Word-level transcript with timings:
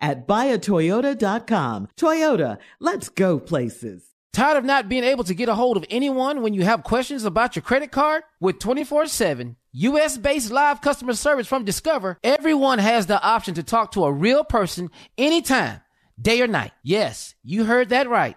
at 0.00 0.26
buyatoyota.com. 0.26 1.88
Toyota, 1.96 2.58
let's 2.80 3.08
go 3.08 3.38
places. 3.38 4.10
Tired 4.32 4.56
of 4.56 4.64
not 4.64 4.88
being 4.88 5.04
able 5.04 5.22
to 5.24 5.34
get 5.34 5.48
a 5.48 5.54
hold 5.54 5.76
of 5.76 5.84
anyone 5.88 6.42
when 6.42 6.54
you 6.54 6.64
have 6.64 6.82
questions 6.82 7.24
about 7.24 7.54
your 7.54 7.62
credit 7.62 7.92
card? 7.92 8.24
With 8.40 8.58
24 8.58 9.06
7 9.06 9.56
US 9.72 10.18
based 10.18 10.50
live 10.50 10.80
customer 10.80 11.14
service 11.14 11.46
from 11.46 11.64
Discover, 11.64 12.18
everyone 12.22 12.78
has 12.80 13.06
the 13.06 13.22
option 13.22 13.54
to 13.54 13.62
talk 13.62 13.92
to 13.92 14.04
a 14.04 14.12
real 14.12 14.42
person 14.42 14.90
anytime, 15.16 15.80
day 16.20 16.40
or 16.40 16.48
night. 16.48 16.72
Yes, 16.82 17.34
you 17.44 17.64
heard 17.64 17.90
that 17.90 18.08
right 18.08 18.36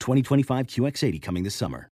2025 0.00 0.66
QX80 0.66 1.22
coming 1.22 1.42
this 1.42 1.54
summer. 1.54 1.88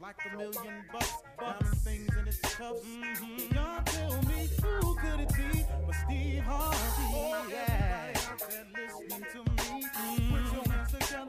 Like 0.00 0.16
a 0.32 0.36
million 0.36 0.84
bucks, 0.92 1.12
diamond 1.38 1.78
things 1.78 2.08
in 2.16 2.28
its. 2.28 2.38
Mm-hmm. 2.38 3.59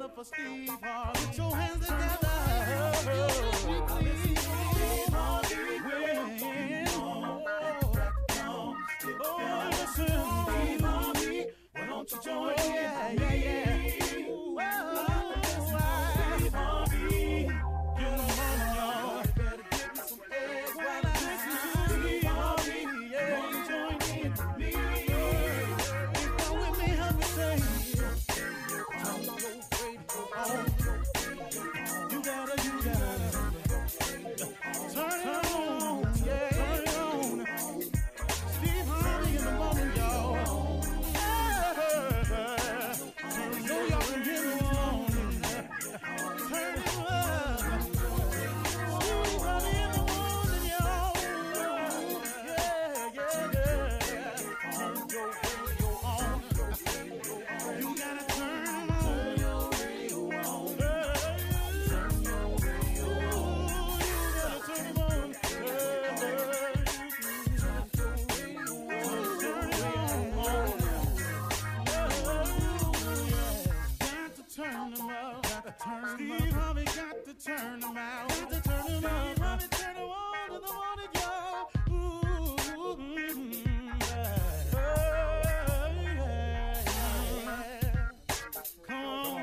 Together 0.01 0.13
for 0.16 0.23
Steve 0.23 0.69
Harvey. 0.81 1.25
Put 1.25 1.38
your 1.38 1.56
hands 1.56 1.85
together. 1.85 2.31
Mm. 76.41 78.01
Oh. 88.89 89.38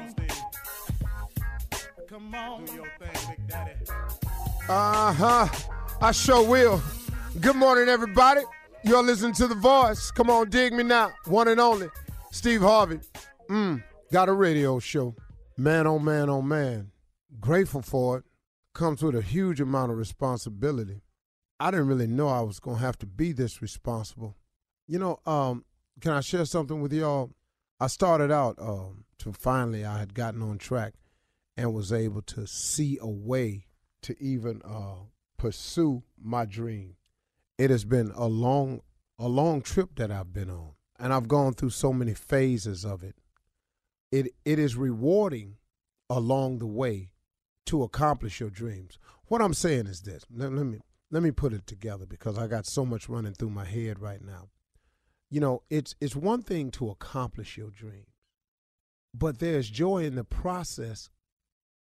Uh 4.69 5.13
huh. 5.13 5.49
I 6.01 6.13
sure 6.13 6.47
will. 6.47 6.81
Good 7.41 7.57
morning, 7.57 7.89
everybody. 7.89 8.43
You're 8.85 9.03
listening 9.03 9.35
to 9.35 9.47
The 9.47 9.55
Voice. 9.55 10.11
Come 10.11 10.31
on, 10.31 10.51
dig 10.51 10.73
me 10.73 10.83
now. 10.83 11.11
One 11.27 11.49
and 11.49 11.61
only, 11.61 11.89
Steve 12.31 12.61
Harvey. 12.61 13.01
Mm, 13.51 13.83
got 14.13 14.29
a 14.29 14.33
radio 14.33 14.79
show. 14.79 15.15
Man, 15.61 15.89
oh 15.89 15.99
man, 15.99 16.31
oh 16.31 16.41
man. 16.41 16.93
Grateful 17.41 17.83
for 17.83 18.19
it. 18.19 18.25
Comes 18.75 19.03
with 19.03 19.17
a 19.17 19.23
huge 19.23 19.61
amount 19.61 19.91
of 19.91 19.99
responsibility. 19.99 21.03
I 21.59 21.73
didn't 21.73 21.89
really 21.89 22.07
know 22.07 22.29
I 22.29 22.43
was 22.43 22.61
going 22.61 22.77
to 22.77 22.85
have 22.85 22.97
to 22.99 23.07
be 23.07 23.33
this 23.33 23.61
responsible. 23.61 24.37
You 24.87 25.01
know, 25.01 25.19
um, 25.27 25.65
can 26.01 26.13
I 26.13 26.21
share 26.21 26.45
something 26.45 26.81
with 26.81 26.93
y'all? 26.93 27.33
I 27.81 27.89
started 27.89 28.31
out 28.31 28.55
um, 28.61 29.05
to 29.19 29.33
finally, 29.33 29.85
I 29.85 29.99
had 29.99 30.15
gotten 30.15 30.43
on 30.43 30.59
track 30.59 30.95
and 31.57 31.75
was 31.75 31.93
able 31.93 32.23
to 32.23 32.47
see 32.47 32.97
a 33.01 33.09
way 33.09 33.67
to 34.03 34.15
even 34.23 34.63
uh, 34.65 35.07
pursue 35.39 36.05
my 36.23 36.45
dream. 36.45 36.95
It 37.59 37.71
has 37.71 37.85
been 37.85 38.13
a 38.15 38.29
long, 38.29 38.83
a 39.19 39.27
long 39.27 39.63
trip 39.63 39.97
that 39.97 40.13
I've 40.13 40.33
been 40.33 40.51
on, 40.51 40.75
and 41.01 41.13
I've 41.13 41.27
gone 41.27 41.55
through 41.55 41.71
so 41.71 41.93
many 41.93 42.15
phases 42.15 42.85
of 42.85 43.03
it. 43.03 43.17
It 44.11 44.33
it 44.45 44.59
is 44.59 44.77
rewarding 44.77 45.57
along 46.09 46.59
the 46.59 46.67
way 46.67 47.11
to 47.67 47.83
accomplish 47.83 48.41
your 48.41 48.51
dreams. 48.51 48.99
What 49.27 49.43
I'm 49.43 49.55
saying 49.55 49.87
is 49.87 50.03
this. 50.03 50.25
Let, 50.35 50.53
let 50.53 50.67
me 50.67 50.79
let 51.11 51.23
me 51.23 51.31
put 51.31 51.53
it 51.53 51.67
together 51.67 52.07
because 52.07 52.39
I 52.39 52.47
got 52.47 52.67
so 52.67 52.85
much 52.85 53.09
running 53.09 53.35
through 53.35 53.51
my 53.51 53.65
head 53.65 53.99
right 54.01 54.23
now. 54.23 54.49
You 55.31 55.41
know, 55.41 55.63
it's 55.69 55.95
it's 56.01 56.17
one 56.17 56.43
thing 56.43 56.71
to 56.73 56.89
accomplish 56.89 57.59
your 57.59 57.71
dreams, 57.71 58.15
but 59.15 59.39
there's 59.39 59.69
joy 59.69 60.05
in 60.05 60.15
the 60.15 60.25
process 60.25 61.11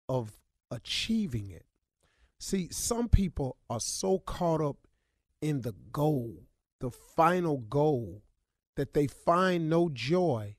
of 0.08 0.32
achieving 0.70 1.50
it. 1.50 1.64
See, 2.38 2.68
some 2.70 3.08
people 3.08 3.56
are 3.68 3.80
so 3.80 4.18
caught 4.18 4.60
up 4.60 4.76
in 5.40 5.62
the 5.62 5.74
goal, 5.92 6.44
the 6.80 6.90
final 6.90 7.58
goal, 7.58 8.22
that 8.76 8.94
they 8.94 9.06
find 9.06 9.68
no 9.68 9.88
joy, 9.88 10.56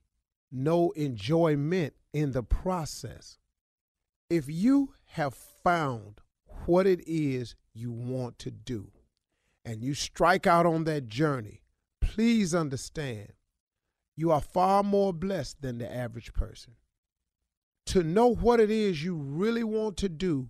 no 0.51 0.91
enjoyment 0.91 1.93
in 2.13 2.31
the 2.31 2.43
process. 2.43 3.37
If 4.29 4.45
you 4.47 4.93
have 5.05 5.33
found 5.33 6.21
what 6.65 6.85
it 6.85 7.01
is 7.07 7.55
you 7.73 7.91
want 7.91 8.39
to 8.39 8.51
do 8.51 8.91
and 9.65 9.83
you 9.83 9.93
strike 9.93 10.47
out 10.47 10.65
on 10.65 10.83
that 10.85 11.07
journey, 11.07 11.61
please 12.01 12.53
understand 12.53 13.33
you 14.15 14.31
are 14.31 14.41
far 14.41 14.83
more 14.83 15.13
blessed 15.13 15.61
than 15.61 15.77
the 15.77 15.91
average 15.91 16.33
person. 16.33 16.73
To 17.87 18.03
know 18.03 18.27
what 18.27 18.59
it 18.59 18.69
is 18.69 19.03
you 19.03 19.15
really 19.15 19.63
want 19.63 19.97
to 19.97 20.09
do, 20.09 20.49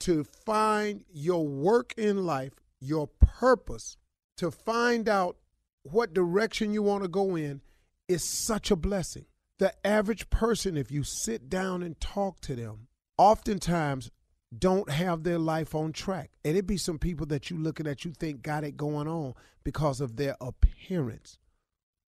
to 0.00 0.24
find 0.24 1.04
your 1.12 1.46
work 1.46 1.92
in 1.96 2.24
life, 2.24 2.54
your 2.80 3.08
purpose, 3.08 3.96
to 4.38 4.50
find 4.50 5.08
out 5.08 5.36
what 5.82 6.14
direction 6.14 6.72
you 6.72 6.82
want 6.82 7.02
to 7.02 7.08
go 7.08 7.36
in 7.36 7.60
is 8.08 8.24
such 8.24 8.70
a 8.70 8.76
blessing. 8.76 9.26
The 9.60 9.74
average 9.86 10.30
person, 10.30 10.78
if 10.78 10.90
you 10.90 11.04
sit 11.04 11.50
down 11.50 11.82
and 11.82 12.00
talk 12.00 12.40
to 12.40 12.56
them, 12.56 12.88
oftentimes 13.18 14.10
don't 14.58 14.88
have 14.90 15.22
their 15.22 15.38
life 15.38 15.74
on 15.74 15.92
track. 15.92 16.30
And 16.46 16.56
it 16.56 16.66
be 16.66 16.78
some 16.78 16.98
people 16.98 17.26
that 17.26 17.50
you 17.50 17.58
looking 17.58 17.86
at 17.86 18.02
you 18.02 18.12
think 18.12 18.40
got 18.40 18.64
it 18.64 18.78
going 18.78 19.06
on 19.06 19.34
because 19.62 20.00
of 20.00 20.16
their 20.16 20.34
appearance, 20.40 21.38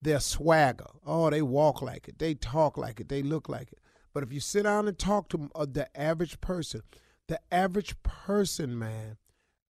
their 0.00 0.18
swagger. 0.18 0.86
Oh, 1.04 1.28
they 1.28 1.42
walk 1.42 1.82
like 1.82 2.08
it, 2.08 2.18
they 2.18 2.32
talk 2.32 2.78
like 2.78 3.00
it, 3.00 3.10
they 3.10 3.22
look 3.22 3.50
like 3.50 3.70
it. 3.70 3.80
But 4.14 4.22
if 4.22 4.32
you 4.32 4.40
sit 4.40 4.62
down 4.62 4.88
and 4.88 4.98
talk 4.98 5.28
to 5.28 5.50
uh, 5.54 5.66
the 5.70 5.94
average 5.94 6.40
person, 6.40 6.80
the 7.28 7.38
average 7.52 8.02
person, 8.02 8.78
man, 8.78 9.18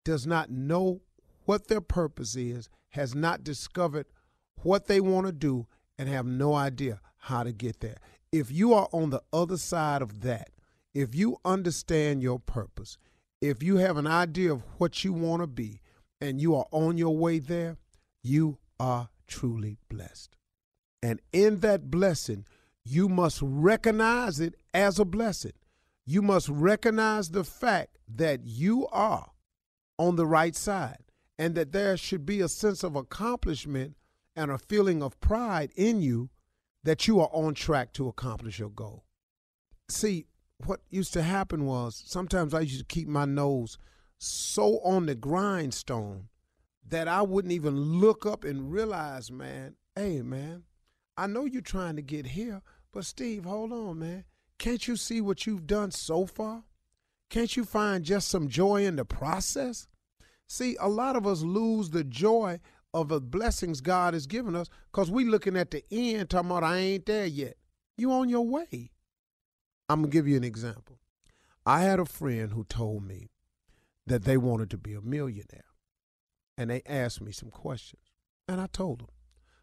does 0.05 0.27
not 0.27 0.51
know 0.51 1.01
what 1.45 1.67
their 1.67 1.81
purpose 1.81 2.35
is, 2.35 2.69
has 2.89 3.15
not 3.15 3.43
discovered 3.43 4.05
what 4.57 4.85
they 4.85 5.01
want 5.01 5.25
to 5.25 5.33
do, 5.33 5.65
and 5.97 6.09
have 6.09 6.25
no 6.25 6.53
idea 6.53 6.99
how 7.17 7.43
to 7.43 7.51
get 7.51 7.79
there. 7.79 7.97
If 8.31 8.51
you 8.51 8.73
are 8.73 8.87
on 8.91 9.09
the 9.09 9.21
other 9.31 9.57
side 9.57 10.01
of 10.01 10.21
that, 10.21 10.49
if 10.93 11.15
you 11.15 11.37
understand 11.45 12.21
your 12.21 12.39
purpose, 12.39 12.97
if 13.41 13.63
you 13.63 13.77
have 13.77 13.97
an 13.97 14.07
idea 14.07 14.53
of 14.53 14.63
what 14.77 15.03
you 15.03 15.13
want 15.13 15.41
to 15.41 15.47
be, 15.47 15.81
and 16.21 16.39
you 16.39 16.55
are 16.55 16.67
on 16.71 16.97
your 16.97 17.17
way 17.17 17.39
there, 17.39 17.77
you 18.23 18.59
are 18.79 19.09
truly 19.27 19.77
blessed. 19.89 20.35
And 21.01 21.19
in 21.33 21.61
that 21.61 21.89
blessing, 21.89 22.45
you 22.85 23.09
must 23.09 23.39
recognize 23.41 24.39
it 24.39 24.55
as 24.73 24.99
a 24.99 25.05
blessing. 25.05 25.53
You 26.05 26.21
must 26.21 26.47
recognize 26.49 27.29
the 27.29 27.43
fact 27.43 27.97
that 28.07 28.41
you 28.45 28.87
are 28.91 29.31
on 29.97 30.15
the 30.15 30.25
right 30.25 30.55
side 30.55 31.03
and 31.39 31.55
that 31.55 31.71
there 31.71 31.97
should 31.97 32.25
be 32.25 32.41
a 32.41 32.47
sense 32.47 32.83
of 32.83 32.95
accomplishment 32.95 33.95
and 34.35 34.51
a 34.51 34.57
feeling 34.57 35.01
of 35.03 35.19
pride 35.19 35.71
in 35.75 36.01
you 36.01 36.29
that 36.83 37.07
you 37.07 37.19
are 37.19 37.29
on 37.31 37.53
track 37.53 37.93
to 37.93 38.07
accomplish 38.07 38.59
your 38.59 38.69
goal. 38.69 39.05
See, 39.89 40.25
what 40.65 40.81
used 40.89 41.13
to 41.13 41.21
happen 41.21 41.65
was 41.65 42.01
sometimes 42.05 42.53
I 42.53 42.61
used 42.61 42.79
to 42.79 42.85
keep 42.85 43.07
my 43.07 43.25
nose 43.25 43.77
so 44.17 44.79
on 44.79 45.07
the 45.07 45.15
grindstone 45.15 46.29
that 46.87 47.07
I 47.07 47.21
wouldn't 47.21 47.53
even 47.53 47.99
look 47.99 48.25
up 48.25 48.43
and 48.43 48.71
realize, 48.71 49.31
man, 49.31 49.75
hey, 49.95 50.21
man, 50.21 50.63
I 51.17 51.27
know 51.27 51.45
you're 51.45 51.61
trying 51.61 51.95
to 51.95 52.01
get 52.01 52.27
here, 52.27 52.61
but 52.91 53.05
Steve, 53.05 53.45
hold 53.45 53.71
on, 53.71 53.99
man. 53.99 54.25
Can't 54.57 54.87
you 54.87 54.95
see 54.95 55.21
what 55.21 55.45
you've 55.45 55.65
done 55.65 55.91
so 55.91 56.25
far? 56.25 56.63
Can't 57.29 57.55
you 57.55 57.63
find 57.63 58.03
just 58.03 58.27
some 58.27 58.47
joy 58.47 58.85
in 58.85 58.95
the 58.95 59.05
process? 59.05 59.87
See, 60.47 60.75
a 60.79 60.89
lot 60.89 61.15
of 61.15 61.25
us 61.25 61.41
lose 61.41 61.89
the 61.89 62.03
joy 62.03 62.59
of 62.93 63.07
the 63.07 63.21
blessings 63.21 63.81
God 63.81 64.13
has 64.13 64.27
given 64.27 64.55
us 64.55 64.67
because 64.91 65.09
we 65.09 65.25
looking 65.25 65.55
at 65.55 65.71
the 65.71 65.83
end 65.91 66.29
talking 66.29 66.51
about 66.51 66.63
I 66.63 66.77
ain't 66.77 67.05
there 67.05 67.25
yet. 67.25 67.55
You 67.97 68.11
on 68.11 68.29
your 68.29 68.45
way. 68.45 68.91
I'm 69.87 70.01
gonna 70.01 70.11
give 70.11 70.27
you 70.27 70.37
an 70.37 70.43
example. 70.43 70.99
I 71.65 71.81
had 71.81 71.99
a 71.99 72.05
friend 72.05 72.51
who 72.51 72.63
told 72.63 73.03
me 73.03 73.29
that 74.07 74.23
they 74.23 74.37
wanted 74.37 74.69
to 74.71 74.77
be 74.77 74.93
a 74.93 75.01
millionaire. 75.01 75.65
And 76.57 76.69
they 76.69 76.81
asked 76.85 77.21
me 77.21 77.31
some 77.31 77.49
questions. 77.49 78.01
And 78.47 78.59
I 78.59 78.67
told 78.67 78.99
them. 78.99 79.07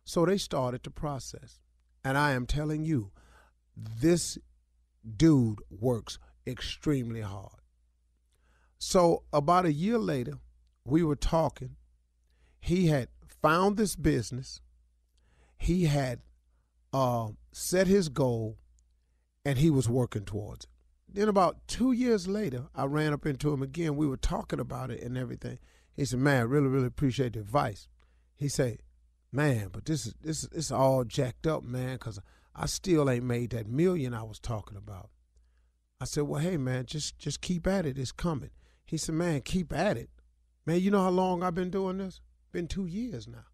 So 0.05 0.25
they 0.25 0.39
started 0.39 0.83
the 0.83 0.91
process. 0.91 1.59
And 2.05 2.17
I 2.17 2.33
am 2.33 2.47
telling 2.47 2.85
you, 2.85 3.11
this 3.77 4.39
dude 5.17 5.61
works 5.71 6.19
extremely 6.47 7.21
hard. 7.21 7.61
So 8.79 9.25
about 9.33 9.67
a 9.67 9.73
year 9.73 9.99
later, 9.99 10.39
we 10.85 11.03
were 11.03 11.17
talking. 11.17 11.77
He 12.61 12.87
had 12.87 13.09
found 13.43 13.77
this 13.77 13.97
business. 13.97 14.61
He 15.57 15.87
had 15.87 16.21
uh, 16.93 17.29
set 17.53 17.87
his 17.87 18.09
goal, 18.09 18.59
and 19.45 19.59
he 19.59 19.71
was 19.71 19.89
working 19.89 20.25
towards 20.25 20.65
it. 20.65 20.71
Then 21.11 21.29
about 21.29 21.67
two 21.67 21.93
years 21.93 22.29
later, 22.29 22.67
I 22.75 22.85
ran 22.85 23.13
up 23.13 23.25
into 23.25 23.53
him 23.53 23.63
again. 23.63 23.97
We 23.97 24.07
were 24.07 24.19
talking 24.19 24.61
about 24.61 24.91
it 24.91 25.03
and 25.03 25.17
everything. 25.17 25.59
He 25.95 26.05
said, 26.05 26.21
"Man, 26.21 26.41
I 26.41 26.45
really, 26.45 26.69
really 26.69 26.87
appreciate 26.87 27.33
the 27.33 27.41
advice." 27.41 27.89
He 28.37 28.49
said, 28.49 28.83
"Man, 29.33 29.69
but 29.73 29.87
this 29.87 30.07
is 30.07 30.15
this 30.21 30.45
is 30.53 30.71
all 30.71 31.05
jacked 31.05 31.47
up, 31.47 31.63
man, 31.63 31.95
because 31.95 32.21
I 32.55 32.67
still 32.67 33.09
ain't 33.09 33.25
made 33.25 33.51
that 33.51 33.67
million 33.67 34.13
I 34.13 34.23
was 34.23 34.39
talking 34.39 34.77
about." 34.77 35.11
I 36.01 36.05
said, 36.05 36.25
"Well, 36.25 36.41
hey, 36.41 36.59
man, 36.59 36.85
just 36.87 37.19
just 37.19 37.41
keep 37.41 37.67
at 37.67 37.87
it. 37.87 37.99
It's 37.99 38.13
coming." 38.13 38.51
He 38.85 38.97
said, 38.97 39.15
"Man, 39.15 39.41
keep 39.41 39.73
at 39.73 39.97
it, 39.97 40.11
man. 40.67 40.81
You 40.81 40.91
know 40.91 41.03
how 41.03 41.11
long 41.11 41.43
I've 41.43 41.55
been 41.55 41.71
doing 41.71 41.99
this? 41.99 42.21
Been 42.53 42.67
two 42.67 42.87
years 42.87 43.27
now." 43.29 43.47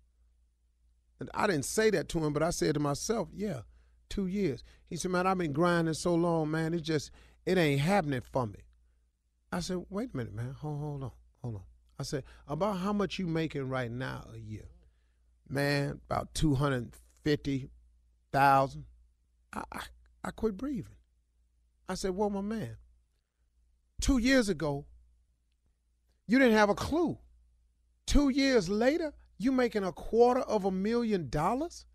And 1.20 1.30
I 1.34 1.46
didn't 1.46 1.64
say 1.64 1.90
that 1.90 2.08
to 2.10 2.18
him, 2.18 2.32
but 2.32 2.42
I 2.42 2.50
said 2.50 2.74
to 2.74 2.80
myself, 2.80 3.28
"Yeah, 3.32 3.62
two 4.08 4.26
years." 4.26 4.62
He 4.86 4.96
said, 4.96 5.10
"Man, 5.10 5.26
I've 5.26 5.38
been 5.38 5.52
grinding 5.52 5.94
so 5.94 6.14
long, 6.14 6.50
man. 6.50 6.74
It's 6.74 6.86
just 6.86 7.10
it 7.46 7.58
ain't 7.58 7.80
happening 7.80 8.20
for 8.20 8.46
me." 8.46 8.60
I 9.52 9.60
said, 9.60 9.86
"Wait 9.88 10.12
a 10.12 10.16
minute, 10.16 10.34
man. 10.34 10.52
Hold, 10.52 10.80
hold 10.80 11.02
on, 11.04 11.12
hold 11.42 11.54
on." 11.56 11.62
I 11.98 12.02
said, 12.02 12.24
"About 12.48 12.78
how 12.78 12.92
much 12.92 13.18
you 13.18 13.26
making 13.26 13.68
right 13.68 13.90
now 13.90 14.28
a 14.32 14.38
year?" 14.38 14.68
Man, 15.48 16.00
about 16.08 16.34
two 16.34 16.54
hundred 16.54 16.96
fifty 17.22 17.70
thousand. 18.32 18.86
I, 19.52 19.62
I 19.72 19.80
I 20.24 20.30
quit 20.30 20.56
breathing. 20.56 20.96
I 21.88 21.94
said, 21.94 22.12
"Well, 22.12 22.30
my 22.30 22.40
man, 22.40 22.76
two 24.00 24.18
years 24.18 24.48
ago, 24.48 24.86
you 26.26 26.38
didn't 26.38 26.54
have 26.56 26.70
a 26.70 26.74
clue. 26.74 27.18
Two 28.06 28.28
years 28.28 28.68
later, 28.68 29.12
you 29.38 29.52
making 29.52 29.84
a 29.84 29.92
quarter 29.92 30.40
of 30.40 30.64
a 30.64 30.70
million 30.70 31.28
dollars?" 31.28 31.86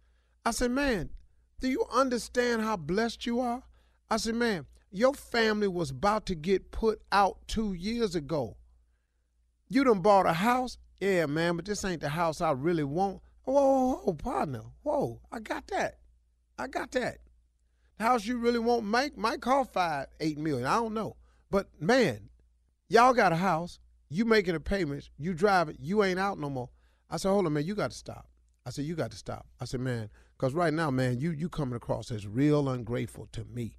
I 0.46 0.52
said, 0.52 0.72
"Man, 0.72 1.12
do 1.60 1.68
you 1.70 1.86
understand 1.92 2.62
how 2.62 2.78
blessed 2.78 3.26
you 3.26 3.40
are?" 3.40 3.64
I 4.10 4.18
said, 4.18 4.36
"Man, 4.36 4.66
your 4.92 5.14
family 5.14 5.68
was 5.68 5.92
about 5.92 6.26
to 6.28 6.36
get 6.36 6.72
put 6.72 7.02
out 7.12 7.48
two 7.48 7.74
years 7.74 8.16
ago. 8.16 8.58
You 9.68 9.84
done 9.84 10.02
bought 10.02 10.26
a 10.26 10.34
house? 10.34 10.78
Yeah, 11.00 11.28
man, 11.28 11.56
but 11.56 11.66
this 11.66 11.86
ain't 11.86 12.02
the 12.02 12.10
house 12.10 12.42
I 12.42 12.52
really 12.52 12.84
want. 12.84 13.22
Whoa, 13.44 13.54
whoa, 13.54 13.96
whoa, 14.04 14.14
partner. 14.14 14.64
Whoa, 14.84 15.22
I 15.32 15.40
got 15.40 15.68
that. 15.68 16.00
I 16.58 16.68
got 16.68 16.92
that. 16.92 17.20
The 17.98 18.04
house 18.04 18.26
you 18.26 18.38
really 18.38 18.60
want 18.60 18.84
might 18.84 19.18
might 19.18 19.42
cost 19.42 19.74
five, 19.74 20.08
eight 20.20 20.38
million. 20.38 20.66
I 20.66 20.76
don't 20.76 20.94
know. 20.94 21.18
But 21.52 21.68
man, 21.80 22.30
y'all 22.88 23.14
got 23.14 23.32
a 23.32 23.38
house, 23.38 23.80
you 24.10 24.26
making 24.26 24.54
the 24.54 24.60
payments, 24.60 25.10
you 25.18 25.34
drive 25.34 25.70
it, 25.70 25.78
you 25.80 26.04
ain't 26.04 26.20
out 26.20 26.40
no 26.40 26.50
more. 26.50 26.70
I 27.10 27.18
said, 27.18 27.30
hold 27.30 27.46
on, 27.46 27.54
man, 27.54 27.66
you 27.66 27.76
got 27.76 27.92
to 27.92 27.98
stop. 27.98 28.28
I 28.66 28.72
said, 28.72 28.86
you 28.86 28.96
got 28.96 29.12
to 29.12 29.18
stop. 29.18 29.48
I 29.60 29.66
said, 29.66 29.80
man, 29.80 30.10
because 30.38 30.54
right 30.54 30.74
now, 30.74 30.92
man, 30.92 31.20
you 31.20 31.32
you 31.32 31.50
coming 31.50 31.76
across 31.76 32.12
as 32.12 32.28
real 32.28 32.70
ungrateful 32.70 33.28
to 33.32 33.46
me. 33.46 33.78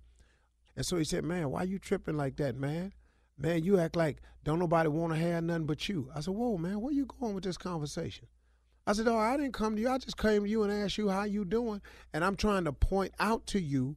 And 0.76 0.86
so 0.86 0.96
he 0.96 1.04
said, 1.04 1.24
man, 1.24 1.50
why 1.50 1.64
you 1.64 1.78
tripping 1.78 2.16
like 2.16 2.36
that, 2.36 2.56
man? 2.56 2.92
Man, 3.38 3.62
you 3.62 3.78
act 3.78 3.96
like 3.96 4.18
don't 4.44 4.58
nobody 4.58 4.88
want 4.88 5.12
to 5.12 5.18
have 5.18 5.44
nothing 5.44 5.66
but 5.66 5.88
you. 5.88 6.10
I 6.14 6.20
said, 6.20 6.34
whoa, 6.34 6.56
man, 6.56 6.80
where 6.80 6.92
you 6.92 7.06
going 7.06 7.34
with 7.34 7.44
this 7.44 7.58
conversation? 7.58 8.26
I 8.86 8.92
said, 8.92 9.08
oh, 9.08 9.18
I 9.18 9.36
didn't 9.36 9.52
come 9.52 9.76
to 9.76 9.80
you. 9.80 9.90
I 9.90 9.98
just 9.98 10.16
came 10.16 10.42
to 10.42 10.48
you 10.48 10.62
and 10.62 10.72
asked 10.72 10.98
you 10.98 11.08
how 11.08 11.24
you 11.24 11.44
doing. 11.44 11.80
And 12.12 12.24
I'm 12.24 12.36
trying 12.36 12.64
to 12.64 12.72
point 12.72 13.12
out 13.20 13.46
to 13.48 13.60
you 13.60 13.96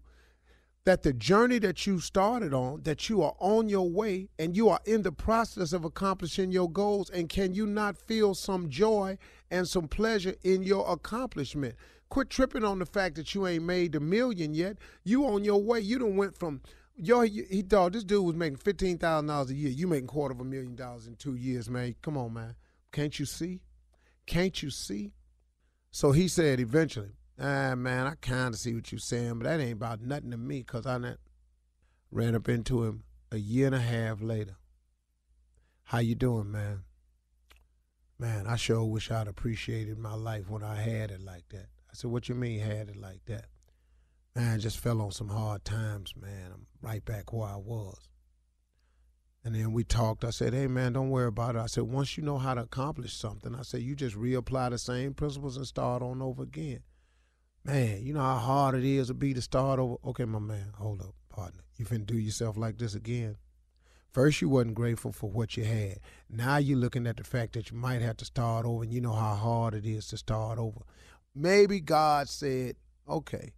that 0.85 1.03
the 1.03 1.13
journey 1.13 1.59
that 1.59 1.87
you 1.87 1.99
started 1.99 2.53
on, 2.53 2.81
that 2.83 3.07
you 3.09 3.21
are 3.21 3.35
on 3.39 3.69
your 3.69 3.89
way 3.89 4.27
and 4.37 4.55
you 4.55 4.67
are 4.67 4.79
in 4.85 5.01
the 5.01 5.11
process 5.11 5.71
of 5.71 5.85
accomplishing 5.85 6.51
your 6.51 6.69
goals. 6.69 7.09
And 7.09 7.29
can 7.29 7.53
you 7.53 7.65
not 7.65 7.97
feel 7.97 8.35
some 8.35 8.69
joy 8.69 9.17
and 9.49 9.67
some 9.67 9.87
pleasure 9.87 10.35
in 10.43 10.63
your 10.63 10.91
accomplishment? 10.91 11.75
Quit 12.09 12.29
tripping 12.29 12.65
on 12.65 12.79
the 12.79 12.85
fact 12.85 13.15
that 13.15 13.33
you 13.33 13.47
ain't 13.47 13.63
made 13.63 13.93
the 13.93 13.99
million 13.99 14.53
yet. 14.53 14.77
You 15.03 15.25
on 15.25 15.43
your 15.43 15.61
way. 15.61 15.79
You 15.79 15.99
done 15.99 16.17
went 16.17 16.37
from 16.37 16.61
yo. 16.95 17.21
He 17.21 17.63
thought 17.67 17.93
this 17.93 18.03
dude 18.03 18.25
was 18.25 18.35
making 18.35 18.57
fifteen 18.57 18.97
thousand 18.97 19.27
dollars 19.27 19.49
a 19.51 19.55
year. 19.55 19.71
You 19.71 19.87
making 19.87 20.07
quarter 20.07 20.33
of 20.33 20.41
a 20.41 20.43
million 20.43 20.75
dollars 20.75 21.07
in 21.07 21.15
two 21.15 21.35
years, 21.35 21.69
man. 21.69 21.95
Come 22.01 22.17
on, 22.17 22.33
man. 22.33 22.55
Can't 22.91 23.17
you 23.17 23.25
see? 23.25 23.61
Can't 24.27 24.61
you 24.61 24.69
see? 24.69 25.13
So 25.91 26.11
he 26.11 26.27
said 26.27 26.59
eventually, 26.59 27.13
ah, 27.39 27.75
man, 27.75 28.07
I 28.07 28.15
kind 28.21 28.53
of 28.53 28.59
see 28.59 28.73
what 28.73 28.91
you're 28.91 28.99
saying, 28.99 29.39
but 29.39 29.45
that 29.45 29.59
ain't 29.59 29.73
about 29.73 30.01
nothing 30.01 30.31
to 30.31 30.37
me 30.37 30.59
because 30.59 30.85
I 30.85 30.97
not, 30.97 31.17
ran 32.11 32.35
up 32.35 32.47
into 32.47 32.83
him 32.83 33.03
a 33.31 33.37
year 33.37 33.65
and 33.67 33.75
a 33.75 33.79
half 33.79 34.21
later. 34.21 34.57
How 35.85 35.99
you 35.99 36.15
doing, 36.15 36.51
man? 36.51 36.83
Man, 38.19 38.47
I 38.47 38.55
sure 38.55 38.85
wish 38.85 39.11
I'd 39.11 39.27
appreciated 39.27 39.97
my 39.97 40.13
life 40.13 40.49
when 40.49 40.63
I 40.63 40.75
had 40.75 41.11
it 41.11 41.21
like 41.21 41.49
that. 41.49 41.67
I 41.89 41.93
said, 41.93 42.11
what 42.11 42.29
you 42.29 42.35
mean 42.35 42.59
had 42.59 42.89
it 42.89 42.95
like 42.95 43.25
that? 43.25 43.45
Man, 44.35 44.53
I 44.53 44.57
just 44.57 44.79
fell 44.79 45.01
on 45.01 45.11
some 45.11 45.29
hard 45.29 45.65
times, 45.65 46.13
man. 46.15 46.51
I'm 46.53 46.67
right 46.81 47.03
back 47.03 47.33
where 47.33 47.49
I 47.49 47.57
was. 47.57 48.07
And 49.43 49.53
then 49.53 49.73
we 49.73 49.83
talked. 49.83 50.23
I 50.23 50.29
said, 50.29 50.53
hey, 50.53 50.67
man, 50.67 50.93
don't 50.93 51.09
worry 51.09 51.27
about 51.27 51.55
it. 51.55 51.59
I 51.59 51.65
said, 51.65 51.83
once 51.83 52.17
you 52.17 52.23
know 52.23 52.37
how 52.37 52.53
to 52.53 52.61
accomplish 52.61 53.13
something, 53.13 53.53
I 53.53 53.63
said, 53.63 53.81
you 53.81 53.95
just 53.95 54.15
reapply 54.15 54.69
the 54.69 54.77
same 54.77 55.13
principles 55.13 55.57
and 55.57 55.67
start 55.67 56.01
on 56.01 56.21
over 56.21 56.43
again. 56.43 56.79
Man, 57.65 58.03
you 58.03 58.13
know 58.13 58.19
how 58.19 58.39
hard 58.39 58.75
it 58.75 58.83
is 58.83 59.07
to 59.07 59.13
be 59.13 59.33
to 59.33 59.41
start 59.41 59.79
over. 59.79 59.95
Okay, 60.05 60.25
my 60.25 60.39
man, 60.39 60.73
hold 60.75 61.01
up, 61.01 61.15
partner. 61.29 61.61
You 61.77 61.85
finna 61.85 62.05
do 62.05 62.17
yourself 62.17 62.57
like 62.57 62.77
this 62.77 62.93
again. 62.93 63.37
First, 64.11 64.41
you 64.41 64.49
wasn't 64.49 64.75
grateful 64.75 65.13
for 65.13 65.29
what 65.29 65.55
you 65.55 65.63
had. 65.63 65.99
Now 66.29 66.57
you're 66.57 66.77
looking 66.77 67.07
at 67.07 67.15
the 67.17 67.23
fact 67.23 67.53
that 67.53 67.71
you 67.71 67.77
might 67.77 68.01
have 68.01 68.17
to 68.17 68.25
start 68.25 68.65
over, 68.65 68.83
and 68.83 68.91
you 68.93 68.99
know 68.99 69.13
how 69.13 69.35
hard 69.35 69.75
it 69.75 69.85
is 69.85 70.07
to 70.07 70.17
start 70.17 70.59
over. 70.59 70.81
Maybe 71.33 71.79
God 71.79 72.27
said, 72.27 72.75
okay, 73.07 73.53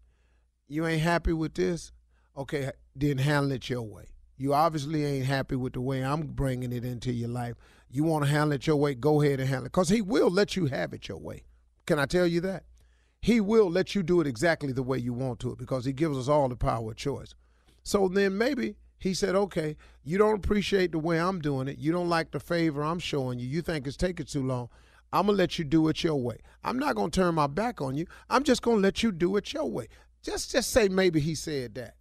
you 0.68 0.86
ain't 0.86 1.02
happy 1.02 1.34
with 1.34 1.56
this? 1.56 1.92
Okay, 2.38 2.72
then 2.96 3.18
handle 3.18 3.54
it 3.54 3.70
your 3.70 3.82
way. 3.82 4.06
You 4.38 4.54
obviously 4.54 5.04
ain't 5.04 5.26
happy 5.26 5.56
with 5.56 5.74
the 5.74 5.82
way 5.82 6.04
I'm 6.04 6.22
bringing 6.28 6.72
it 6.72 6.86
into 6.86 7.12
your 7.12 7.30
life. 7.30 7.56
You 7.90 8.04
want 8.04 8.26
to 8.26 8.30
handle 8.30 8.54
it 8.54 8.68
your 8.68 8.76
way, 8.76 8.94
go 8.94 9.22
ahead 9.22 9.40
and 9.40 9.50
handle 9.50 9.66
it. 9.66 9.72
Because 9.72 9.90
He 9.90 10.02
will 10.02 10.30
let 10.30 10.56
you 10.56 10.68
have 10.68 10.94
it 10.94 11.08
your 11.08 11.18
way. 11.18 11.44
Can 11.88 11.98
I 11.98 12.06
tell 12.06 12.28
you 12.28 12.40
that? 12.42 12.66
He 13.25 13.41
will 13.41 13.72
let 13.72 13.96
you 13.96 14.03
do 14.03 14.22
it 14.22 14.27
exactly 14.27 14.72
the 14.72 14.84
way 14.84 15.00
you 15.00 15.12
want 15.12 15.39
to 15.39 15.51
it 15.51 15.58
because 15.58 15.84
He 15.84 15.94
gives 15.94 16.15
us 16.15 16.27
all 16.27 16.48
the 16.48 16.55
power 16.55 16.91
of 16.91 16.96
choice. 16.96 17.34
So 17.82 18.08
then 18.08 18.38
maybe 18.38 18.75
He 19.00 19.15
said, 19.15 19.34
okay, 19.34 19.77
you 20.03 20.20
don't 20.20 20.36
appreciate 20.36 20.91
the 20.91 21.00
way 21.00 21.20
I'm 21.20 21.39
doing 21.41 21.67
it. 21.67 21.79
You 21.79 21.91
don't 21.91 22.08
like 22.08 22.29
the 22.29 22.39
favor 22.39 22.84
I'm 22.84 23.00
showing 23.00 23.39
you. 23.39 23.48
You 23.48 23.63
think 23.63 23.88
it's 23.88 23.98
taking 23.98 24.27
too 24.27 24.44
long. 24.44 24.70
I'm 25.12 25.25
going 25.25 25.38
to 25.38 25.41
let 25.41 25.58
you 25.58 25.65
do 25.65 25.88
it 25.88 26.03
your 26.03 26.22
way. 26.22 26.38
I'm 26.63 26.77
not 26.77 26.96
going 26.96 27.10
to 27.10 27.20
turn 27.20 27.34
my 27.34 27.48
back 27.48 27.82
on 27.82 27.98
you. 27.98 28.05
I'm 28.29 28.44
just 28.44 28.62
going 28.62 28.77
to 28.77 28.82
let 28.84 29.01
you 29.01 29.12
do 29.12 29.36
it 29.38 29.53
your 29.53 29.72
way. 29.72 29.88
Just 30.22 30.51
just 30.51 30.70
say 30.70 30.88
maybe 30.88 31.20
he 31.20 31.34
said 31.34 31.74
that. 31.74 31.96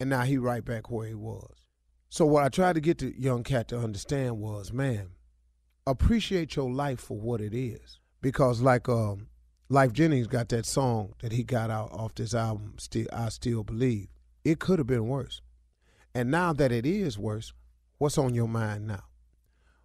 And 0.00 0.10
now 0.10 0.22
he 0.22 0.38
right 0.38 0.64
back 0.64 0.90
where 0.90 1.06
he 1.06 1.14
was. 1.14 1.68
So 2.08 2.26
what 2.26 2.42
I 2.42 2.48
tried 2.48 2.72
to 2.72 2.80
get 2.80 2.98
the 2.98 3.14
young 3.16 3.44
cat 3.44 3.68
to 3.68 3.78
understand 3.78 4.40
was, 4.40 4.72
man, 4.72 5.10
appreciate 5.86 6.56
your 6.56 6.68
life 6.72 6.98
for 6.98 7.16
what 7.16 7.40
it 7.40 7.54
is. 7.54 8.00
Because 8.20 8.60
like 8.60 8.88
um 8.88 9.28
Lyfe 9.74 9.92
Jennings 9.92 10.28
got 10.28 10.50
that 10.50 10.66
song 10.66 11.14
that 11.20 11.32
he 11.32 11.42
got 11.42 11.68
out 11.68 11.90
off 11.90 12.14
this 12.14 12.32
album, 12.32 12.74
Still 12.78 13.08
I 13.12 13.28
Still 13.28 13.64
Believe. 13.64 14.06
It 14.44 14.60
could 14.60 14.78
have 14.78 14.86
been 14.86 15.08
worse. 15.08 15.40
And 16.14 16.30
now 16.30 16.52
that 16.52 16.70
it 16.70 16.86
is 16.86 17.18
worse, 17.18 17.52
what's 17.98 18.16
on 18.16 18.34
your 18.34 18.46
mind 18.46 18.86
now? 18.86 19.02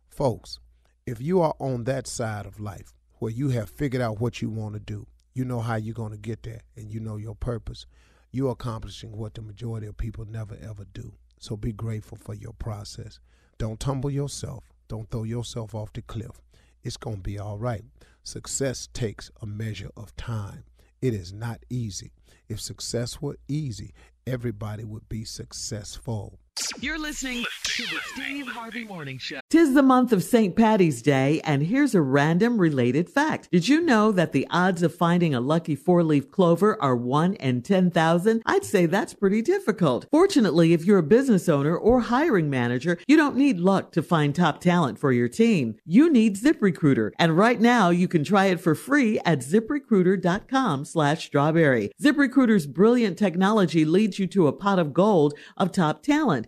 Folks, 0.08 0.60
if 1.08 1.20
you 1.20 1.42
are 1.42 1.56
on 1.58 1.86
that 1.86 2.06
side 2.06 2.46
of 2.46 2.60
life 2.60 2.94
where 3.16 3.32
you 3.32 3.50
have 3.50 3.68
figured 3.68 4.00
out 4.00 4.22
what 4.22 4.44
you 4.44 4.52
want 4.52 4.76
to 4.76 4.80
do, 4.80 5.08
you 5.34 5.44
know 5.44 5.60
how 5.60 5.78
you're 5.78 5.96
going 5.96 6.12
to 6.12 6.20
get 6.20 6.44
there, 6.44 6.62
and 6.78 6.92
you 6.92 7.00
know 7.00 7.18
your 7.18 7.34
purpose, 7.34 7.88
you're 8.30 8.52
accomplishing 8.52 9.18
what 9.18 9.34
the 9.34 9.42
majority 9.42 9.88
of 9.88 9.98
people 9.98 10.24
never 10.24 10.56
ever 10.62 10.86
do. 10.94 11.14
So 11.40 11.58
be 11.58 11.74
grateful 11.74 12.20
for 12.20 12.36
your 12.36 12.54
process. 12.54 13.20
Don't 13.58 13.80
tumble 13.80 14.12
yourself. 14.12 14.66
Don't 14.88 15.10
throw 15.10 15.24
yourself 15.24 15.74
off 15.74 15.94
the 15.94 16.04
cliff. 16.04 16.40
It's 16.84 16.98
going 16.98 17.18
to 17.18 17.22
be 17.22 17.38
all 17.38 17.58
right. 17.58 17.84
Success 18.24 18.88
takes 18.94 19.32
a 19.42 19.46
measure 19.46 19.90
of 19.98 20.16
time. 20.16 20.64
It 21.02 21.14
is 21.14 21.34
not 21.34 21.64
easy. 21.70 22.12
If 22.48 22.60
success 22.60 23.22
were 23.22 23.38
easy, 23.48 23.94
everybody 24.26 24.84
would 24.84 25.08
be 25.10 25.24
successful. 25.24 26.40
You're 26.82 27.00
listening 27.00 27.46
to 27.64 27.84
the 27.84 28.00
Steve 28.14 28.48
Harvey 28.48 28.84
Morning 28.84 29.18
Show. 29.18 29.40
Tis 29.50 29.74
the 29.74 29.84
month 29.84 30.12
of 30.12 30.24
St. 30.24 30.56
Patty's 30.56 31.02
Day, 31.02 31.42
and 31.44 31.64
here's 31.64 31.96
a 31.96 32.02
random 32.02 32.58
related 32.58 33.10
fact. 33.10 33.50
Did 33.52 33.68
you 33.68 33.82
know 33.82 34.12
that 34.12 34.32
the 34.32 34.48
odds 34.50 34.84
of 34.84 34.94
finding 34.94 35.34
a 35.34 35.40
lucky 35.40 35.76
four 35.76 36.04
leaf 36.04 36.32
clover 36.32 36.82
are 36.82 36.96
1 36.96 37.36
in 37.36 37.62
10,000? 37.62 38.42
I'd 38.46 38.66
say 38.66 38.86
that's 38.86 39.14
pretty 39.14 39.42
difficult. 39.42 40.08
Fortunately, 40.12 40.74
if 40.74 40.84
you're 40.84 40.98
a 40.98 41.04
business 41.04 41.48
owner 41.48 41.78
or 41.78 42.02
hiring 42.02 42.50
manager, 42.50 42.98
you 43.08 43.16
don't 43.16 43.38
need 43.38 43.60
luck 43.60 43.92
to 43.94 44.04
find 44.04 44.36
top 44.36 44.60
talent 44.60 45.00
for 45.00 45.12
your 45.12 45.30
team. 45.30 45.76
You 45.86 46.12
need 46.12 46.36
ZipRecruiter, 46.36 47.12
and 47.18 47.38
right 47.38 47.60
now 47.60 47.90
you 47.90 48.08
can 48.08 48.24
try 48.24 48.48
it 48.48 48.60
for 48.60 48.76
free 48.76 49.20
at 49.26 49.40
ziprecruiter.com 49.40 50.86
slash 50.86 51.26
strawberry. 51.26 51.92
ZipRecruiter's 52.02 52.68
brilliant 52.68 53.18
technology 53.18 53.86
leads 53.86 54.20
you 54.20 54.28
to 54.28 54.48
a 54.48 54.54
pot 54.54 54.80
of 54.80 54.94
gold 54.94 55.34
of 55.58 55.72
top 55.72 56.04
talent. 56.04 56.48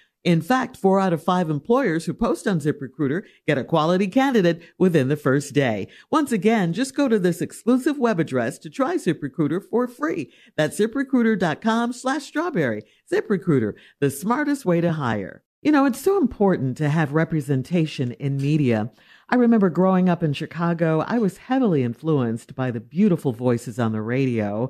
In 0.23 0.41
fact, 0.41 0.77
four 0.77 0.99
out 0.99 1.13
of 1.13 1.23
five 1.23 1.49
employers 1.49 2.05
who 2.05 2.13
post 2.13 2.47
on 2.47 2.59
ZipRecruiter 2.59 3.23
get 3.47 3.57
a 3.57 3.63
quality 3.63 4.07
candidate 4.07 4.61
within 4.77 5.07
the 5.07 5.15
first 5.15 5.53
day. 5.53 5.87
Once 6.11 6.31
again, 6.31 6.73
just 6.73 6.95
go 6.95 7.07
to 7.07 7.17
this 7.17 7.41
exclusive 7.41 7.97
web 7.97 8.19
address 8.19 8.59
to 8.59 8.69
try 8.69 8.97
ZipRecruiter 8.97 9.61
for 9.67 9.87
free. 9.87 10.31
That's 10.55 10.79
ziprecruiter.com 10.79 11.93
slash 11.93 12.23
strawberry. 12.23 12.83
ZipRecruiter, 13.11 13.73
the 13.99 14.11
smartest 14.11 14.63
way 14.63 14.79
to 14.79 14.93
hire. 14.93 15.43
You 15.63 15.71
know, 15.71 15.85
it's 15.85 16.01
so 16.01 16.17
important 16.17 16.77
to 16.77 16.89
have 16.89 17.13
representation 17.13 18.11
in 18.13 18.37
media. 18.37 18.91
I 19.29 19.35
remember 19.35 19.69
growing 19.69 20.09
up 20.09 20.23
in 20.23 20.33
Chicago, 20.33 21.03
I 21.07 21.17
was 21.17 21.37
heavily 21.37 21.83
influenced 21.83 22.53
by 22.55 22.69
the 22.69 22.79
beautiful 22.79 23.31
voices 23.31 23.79
on 23.79 23.91
the 23.91 24.01
radio. 24.01 24.69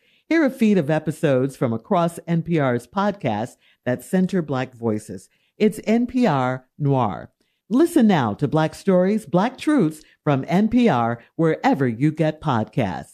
Hear 0.31 0.45
a 0.45 0.49
feed 0.49 0.77
of 0.77 0.89
episodes 0.89 1.57
from 1.57 1.73
across 1.73 2.17
NPR's 2.19 2.87
podcasts 2.87 3.57
that 3.83 4.01
center 4.01 4.41
Black 4.41 4.73
voices. 4.73 5.27
It's 5.57 5.81
NPR 5.81 6.63
Noir. 6.79 7.33
Listen 7.67 8.07
now 8.07 8.33
to 8.35 8.47
Black 8.47 8.73
Stories, 8.73 9.25
Black 9.25 9.57
Truths 9.57 10.01
from 10.23 10.45
NPR 10.45 11.17
wherever 11.35 11.85
you 11.85 12.11
get 12.11 12.39
podcasts. 12.39 13.11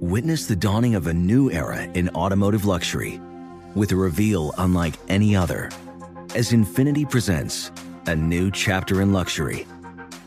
Witness 0.00 0.46
the 0.46 0.56
dawning 0.56 0.94
of 0.94 1.08
a 1.08 1.12
new 1.12 1.50
era 1.50 1.82
in 1.82 2.08
automotive 2.14 2.64
luxury 2.64 3.20
with 3.74 3.92
a 3.92 3.96
reveal 3.96 4.54
unlike 4.56 4.94
any 5.08 5.36
other 5.36 5.68
as 6.34 6.52
Infiniti 6.52 7.04
presents 7.10 7.70
a 8.06 8.16
new 8.16 8.50
chapter 8.50 9.02
in 9.02 9.12
luxury, 9.12 9.66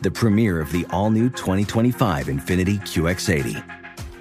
the 0.02 0.12
premiere 0.12 0.60
of 0.60 0.70
the 0.70 0.86
all 0.90 1.10
new 1.10 1.28
2025 1.28 2.26
Infiniti 2.26 2.78
QX80. 2.82 3.85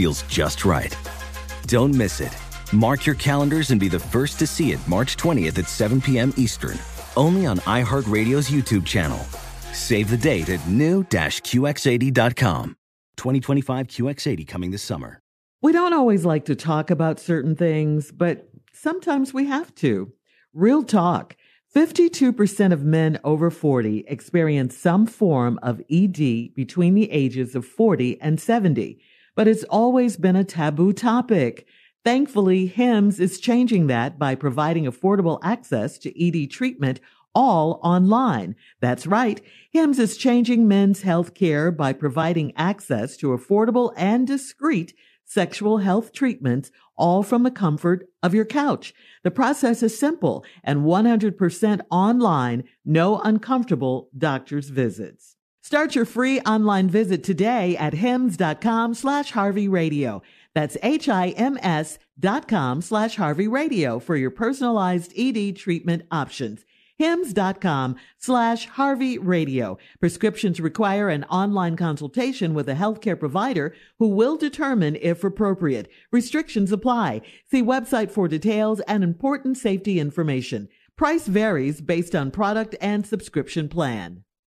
feels 0.00 0.22
just 0.22 0.64
right. 0.64 0.96
Don't 1.66 1.94
miss 1.94 2.20
it. 2.20 2.34
Mark 2.72 3.04
your 3.04 3.16
calendars 3.16 3.70
and 3.70 3.78
be 3.78 3.88
the 3.88 3.98
first 3.98 4.38
to 4.38 4.46
see 4.46 4.72
it 4.72 4.80
March 4.88 5.18
20th 5.18 5.58
at 5.58 5.68
7 5.68 6.00
p.m. 6.00 6.32
Eastern, 6.38 6.78
only 7.18 7.44
on 7.44 7.58
iHeartRadio's 7.58 8.48
YouTube 8.48 8.86
channel. 8.86 9.18
Save 9.74 10.08
the 10.08 10.16
date 10.16 10.48
at 10.48 10.66
new-QX80.com. 10.66 12.76
2025 13.18 13.86
QX80 13.88 14.48
coming 14.48 14.70
this 14.70 14.82
summer. 14.82 15.20
We 15.60 15.72
don't 15.72 15.92
always 15.92 16.24
like 16.24 16.46
to 16.46 16.56
talk 16.56 16.90
about 16.90 17.20
certain 17.20 17.54
things, 17.54 18.10
but 18.10 18.48
sometimes 18.72 19.34
we 19.34 19.48
have 19.48 19.74
to. 19.76 20.14
Real 20.54 20.82
talk. 20.82 21.36
52% 21.76 22.72
of 22.72 22.84
men 22.84 23.20
over 23.22 23.50
40 23.50 24.06
experience 24.08 24.74
some 24.74 25.06
form 25.06 25.58
of 25.62 25.82
ED 25.90 26.54
between 26.54 26.94
the 26.94 27.10
ages 27.10 27.54
of 27.54 27.66
40 27.66 28.18
and 28.22 28.40
70, 28.40 28.98
but 29.40 29.48
it's 29.48 29.64
always 29.70 30.18
been 30.18 30.36
a 30.36 30.44
taboo 30.44 30.92
topic. 30.92 31.66
Thankfully, 32.04 32.66
HIMS 32.66 33.18
is 33.18 33.40
changing 33.40 33.86
that 33.86 34.18
by 34.18 34.34
providing 34.34 34.84
affordable 34.84 35.38
access 35.42 35.96
to 35.96 36.12
ED 36.22 36.50
treatment 36.50 37.00
all 37.34 37.80
online. 37.82 38.54
That's 38.82 39.06
right. 39.06 39.40
HIMS 39.70 39.98
is 39.98 40.18
changing 40.18 40.68
men's 40.68 41.00
health 41.00 41.32
care 41.32 41.72
by 41.72 41.94
providing 41.94 42.52
access 42.54 43.16
to 43.16 43.28
affordable 43.28 43.94
and 43.96 44.26
discreet 44.26 44.92
sexual 45.24 45.78
health 45.78 46.12
treatments, 46.12 46.70
all 46.94 47.22
from 47.22 47.42
the 47.42 47.50
comfort 47.50 48.10
of 48.22 48.34
your 48.34 48.44
couch. 48.44 48.92
The 49.24 49.30
process 49.30 49.82
is 49.82 49.98
simple 49.98 50.44
and 50.62 50.80
100% 50.80 51.80
online, 51.90 52.64
no 52.84 53.18
uncomfortable 53.20 54.10
doctor's 54.18 54.68
visits. 54.68 55.36
Start 55.70 55.94
your 55.94 56.04
free 56.04 56.40
online 56.40 56.88
visit 56.88 57.22
today 57.22 57.76
at 57.76 57.94
hims.com 57.94 58.92
slash 58.92 59.30
Harvey 59.30 59.68
Radio. 59.68 60.20
That's 60.52 60.76
H-I-M-S 60.82 62.00
dot 62.18 62.48
com 62.48 62.82
slash 62.82 63.14
Harvey 63.14 63.46
Radio 63.46 64.00
for 64.00 64.16
your 64.16 64.32
personalized 64.32 65.12
ED 65.16 65.54
treatment 65.54 66.02
options 66.10 66.64
hims.com 66.98 67.94
slash 68.18 68.66
Harvey 68.66 69.16
Radio. 69.16 69.78
Prescriptions 70.00 70.60
require 70.60 71.08
an 71.08 71.22
online 71.30 71.76
consultation 71.76 72.52
with 72.52 72.68
a 72.68 72.74
healthcare 72.74 73.18
provider 73.18 73.72
who 74.00 74.08
will 74.08 74.36
determine 74.36 74.96
if 75.00 75.22
appropriate. 75.22 75.88
Restrictions 76.10 76.72
apply. 76.72 77.20
See 77.48 77.62
website 77.62 78.10
for 78.10 78.26
details 78.26 78.80
and 78.88 79.04
important 79.04 79.56
safety 79.56 80.00
information. 80.00 80.68
Price 80.96 81.28
varies 81.28 81.80
based 81.80 82.16
on 82.16 82.32
product 82.32 82.74
and 82.80 83.06
subscription 83.06 83.68
plan. 83.68 84.24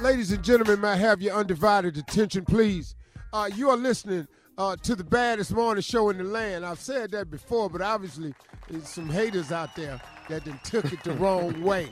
Ladies 0.00 0.32
and 0.32 0.42
gentlemen, 0.42 0.80
may 0.80 0.88
I 0.88 0.96
have 0.96 1.22
your 1.22 1.34
undivided 1.34 1.96
attention, 1.96 2.44
please? 2.44 2.94
Uh, 3.32 3.48
you 3.54 3.70
are 3.70 3.76
listening 3.76 4.26
uh, 4.58 4.76
to 4.76 4.94
the 4.94 5.04
baddest 5.04 5.52
morning 5.52 5.82
show 5.82 6.10
in 6.10 6.18
the 6.18 6.24
land. 6.24 6.66
I've 6.66 6.80
said 6.80 7.12
that 7.12 7.30
before, 7.30 7.70
but 7.70 7.80
obviously 7.80 8.34
there's 8.68 8.88
some 8.88 9.08
haters 9.08 9.52
out 9.52 9.74
there 9.76 10.00
that 10.28 10.44
done 10.44 10.60
took 10.64 10.92
it 10.92 11.02
the 11.04 11.12
wrong 11.12 11.62
way. 11.64 11.88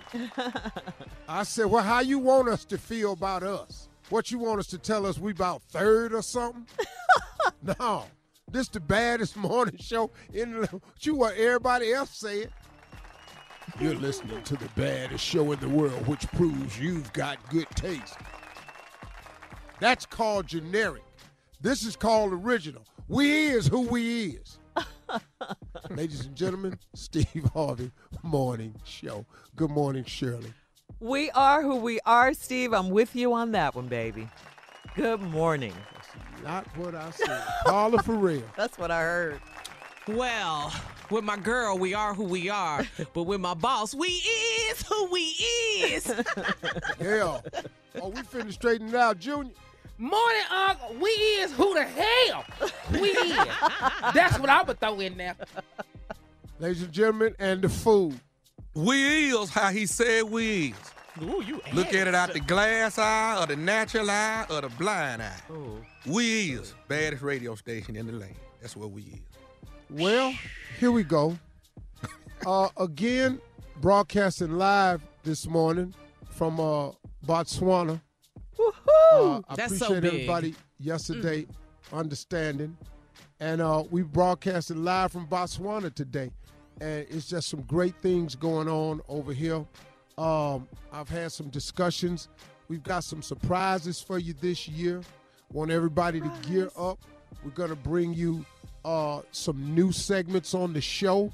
I 1.28 1.42
said, 1.44 1.66
well, 1.66 1.82
how 1.82 2.00
you 2.00 2.18
want 2.18 2.48
us 2.48 2.64
to 2.66 2.78
feel 2.78 3.12
about 3.12 3.42
us? 3.42 3.88
What 4.08 4.30
you 4.30 4.38
want 4.38 4.58
us 4.58 4.66
to 4.68 4.78
tell 4.78 5.06
us 5.06 5.18
we 5.18 5.30
about 5.30 5.62
third 5.62 6.12
or 6.12 6.22
something? 6.22 6.66
no. 7.80 8.04
This 8.50 8.68
the 8.68 8.80
baddest 8.80 9.36
morning 9.38 9.76
show 9.78 10.10
in 10.32 10.52
the 10.52 10.66
what 10.66 11.06
you 11.06 11.14
want 11.14 11.36
everybody 11.36 11.92
else 11.92 12.10
saying. 12.10 12.48
You're 13.78 13.94
listening 13.94 14.42
to 14.42 14.56
the 14.56 14.68
baddest 14.76 15.24
show 15.24 15.52
in 15.52 15.60
the 15.60 15.68
world, 15.68 16.06
which 16.06 16.26
proves 16.32 16.78
you've 16.78 17.12
got 17.12 17.38
good 17.50 17.68
taste. 17.74 18.16
That's 19.78 20.04
called 20.04 20.46
generic. 20.46 21.02
This 21.60 21.84
is 21.84 21.96
called 21.96 22.32
original. 22.32 22.84
We 23.08 23.48
is 23.48 23.66
who 23.66 23.82
we 23.82 24.38
is. 24.40 24.58
Ladies 25.90 26.26
and 26.26 26.34
gentlemen, 26.34 26.78
Steve 26.94 27.50
Harvey 27.54 27.90
Morning 28.22 28.74
Show. 28.84 29.24
Good 29.56 29.70
morning, 29.70 30.04
Shirley. 30.04 30.52
We 31.00 31.30
are 31.30 31.62
who 31.62 31.76
we 31.76 32.00
are, 32.04 32.34
Steve. 32.34 32.72
I'm 32.72 32.90
with 32.90 33.16
you 33.16 33.32
on 33.32 33.52
that 33.52 33.74
one, 33.74 33.88
baby. 33.88 34.28
Good 34.94 35.20
morning. 35.20 35.74
Not 36.44 36.66
what 36.76 36.94
I 36.94 37.10
said. 37.10 37.42
Paula 37.64 38.02
for 38.02 38.14
real. 38.14 38.42
That's 38.56 38.76
what 38.78 38.90
I 38.90 39.00
heard. 39.00 39.40
Well, 40.08 40.72
with 41.10 41.24
my 41.24 41.36
girl, 41.36 41.78
we 41.78 41.94
are 41.94 42.14
who 42.14 42.24
we 42.24 42.48
are, 42.48 42.86
but 43.12 43.24
with 43.24 43.40
my 43.40 43.54
boss, 43.54 43.94
we 43.94 44.08
is 44.08 44.82
who 44.82 45.10
we 45.10 45.20
is. 45.20 46.04
Hell. 47.00 47.44
Oh, 48.00 48.08
we 48.08 48.22
finna 48.22 48.52
straighten 48.52 48.88
it 48.88 48.94
out, 48.94 49.18
Junior. 49.18 49.52
Morning, 49.98 50.42
Uncle. 50.50 50.96
We 50.98 51.10
is 51.10 51.52
who 51.52 51.74
the 51.74 51.84
hell 51.84 52.44
we 52.90 53.10
is. 53.10 53.48
That's 54.14 54.38
what 54.38 54.48
I 54.48 54.62
would 54.62 54.80
throw 54.80 54.98
in 54.98 55.18
there. 55.18 55.36
Ladies 56.58 56.82
and 56.82 56.90
gentlemen, 56.92 57.34
and 57.38 57.60
the 57.60 57.68
food. 57.68 58.18
We 58.72 59.34
is 59.34 59.50
how 59.50 59.70
he 59.70 59.84
said 59.84 60.24
we 60.24 60.68
is. 60.68 60.76
Ooh, 61.22 61.42
you 61.42 61.60
Look 61.74 61.92
at 61.92 62.06
it 62.06 62.14
out 62.14 62.32
the 62.32 62.40
glass 62.40 62.98
eye, 62.98 63.36
or 63.42 63.46
the 63.46 63.56
natural 63.56 64.10
eye, 64.10 64.46
or 64.48 64.62
the 64.62 64.70
blind 64.70 65.20
eye. 65.20 65.40
Ooh. 65.50 65.84
We 66.06 66.52
is 66.52 66.72
baddest 66.88 67.22
radio 67.22 67.54
station 67.54 67.94
in 67.94 68.06
the 68.06 68.12
land. 68.12 68.36
That's 68.62 68.74
what 68.76 68.92
we 68.92 69.02
is. 69.02 69.29
Well, 69.92 70.32
here 70.78 70.92
we 70.92 71.02
go. 71.02 71.36
Uh, 72.46 72.68
again, 72.76 73.40
broadcasting 73.80 74.52
live 74.52 75.02
this 75.24 75.48
morning 75.48 75.92
from 76.30 76.60
uh, 76.60 76.92
Botswana. 77.26 78.00
Uh, 79.12 79.40
I 79.48 79.56
That's 79.56 79.78
so 79.78 79.86
appreciate 79.86 80.00
big. 80.02 80.12
everybody 80.12 80.54
yesterday 80.78 81.46
understanding. 81.92 82.76
And 83.40 83.60
uh, 83.60 83.82
we 83.90 84.02
broadcasted 84.02 84.76
live 84.76 85.10
from 85.10 85.26
Botswana 85.26 85.92
today. 85.92 86.30
And 86.80 87.06
it's 87.10 87.28
just 87.28 87.48
some 87.48 87.62
great 87.62 87.96
things 87.96 88.36
going 88.36 88.68
on 88.68 89.00
over 89.08 89.32
here. 89.32 89.66
Um, 90.16 90.68
I've 90.92 91.08
had 91.08 91.32
some 91.32 91.48
discussions. 91.48 92.28
We've 92.68 92.82
got 92.82 93.02
some 93.02 93.22
surprises 93.22 94.00
for 94.00 94.18
you 94.18 94.34
this 94.34 94.68
year. 94.68 95.02
Want 95.52 95.72
everybody 95.72 96.20
to 96.20 96.32
gear 96.48 96.70
up. 96.78 97.00
We're 97.44 97.50
going 97.50 97.70
to 97.70 97.76
bring 97.76 98.14
you 98.14 98.44
uh, 98.84 99.22
some 99.32 99.74
new 99.74 99.92
segments 99.92 100.54
on 100.54 100.72
the 100.72 100.80
show. 100.80 101.32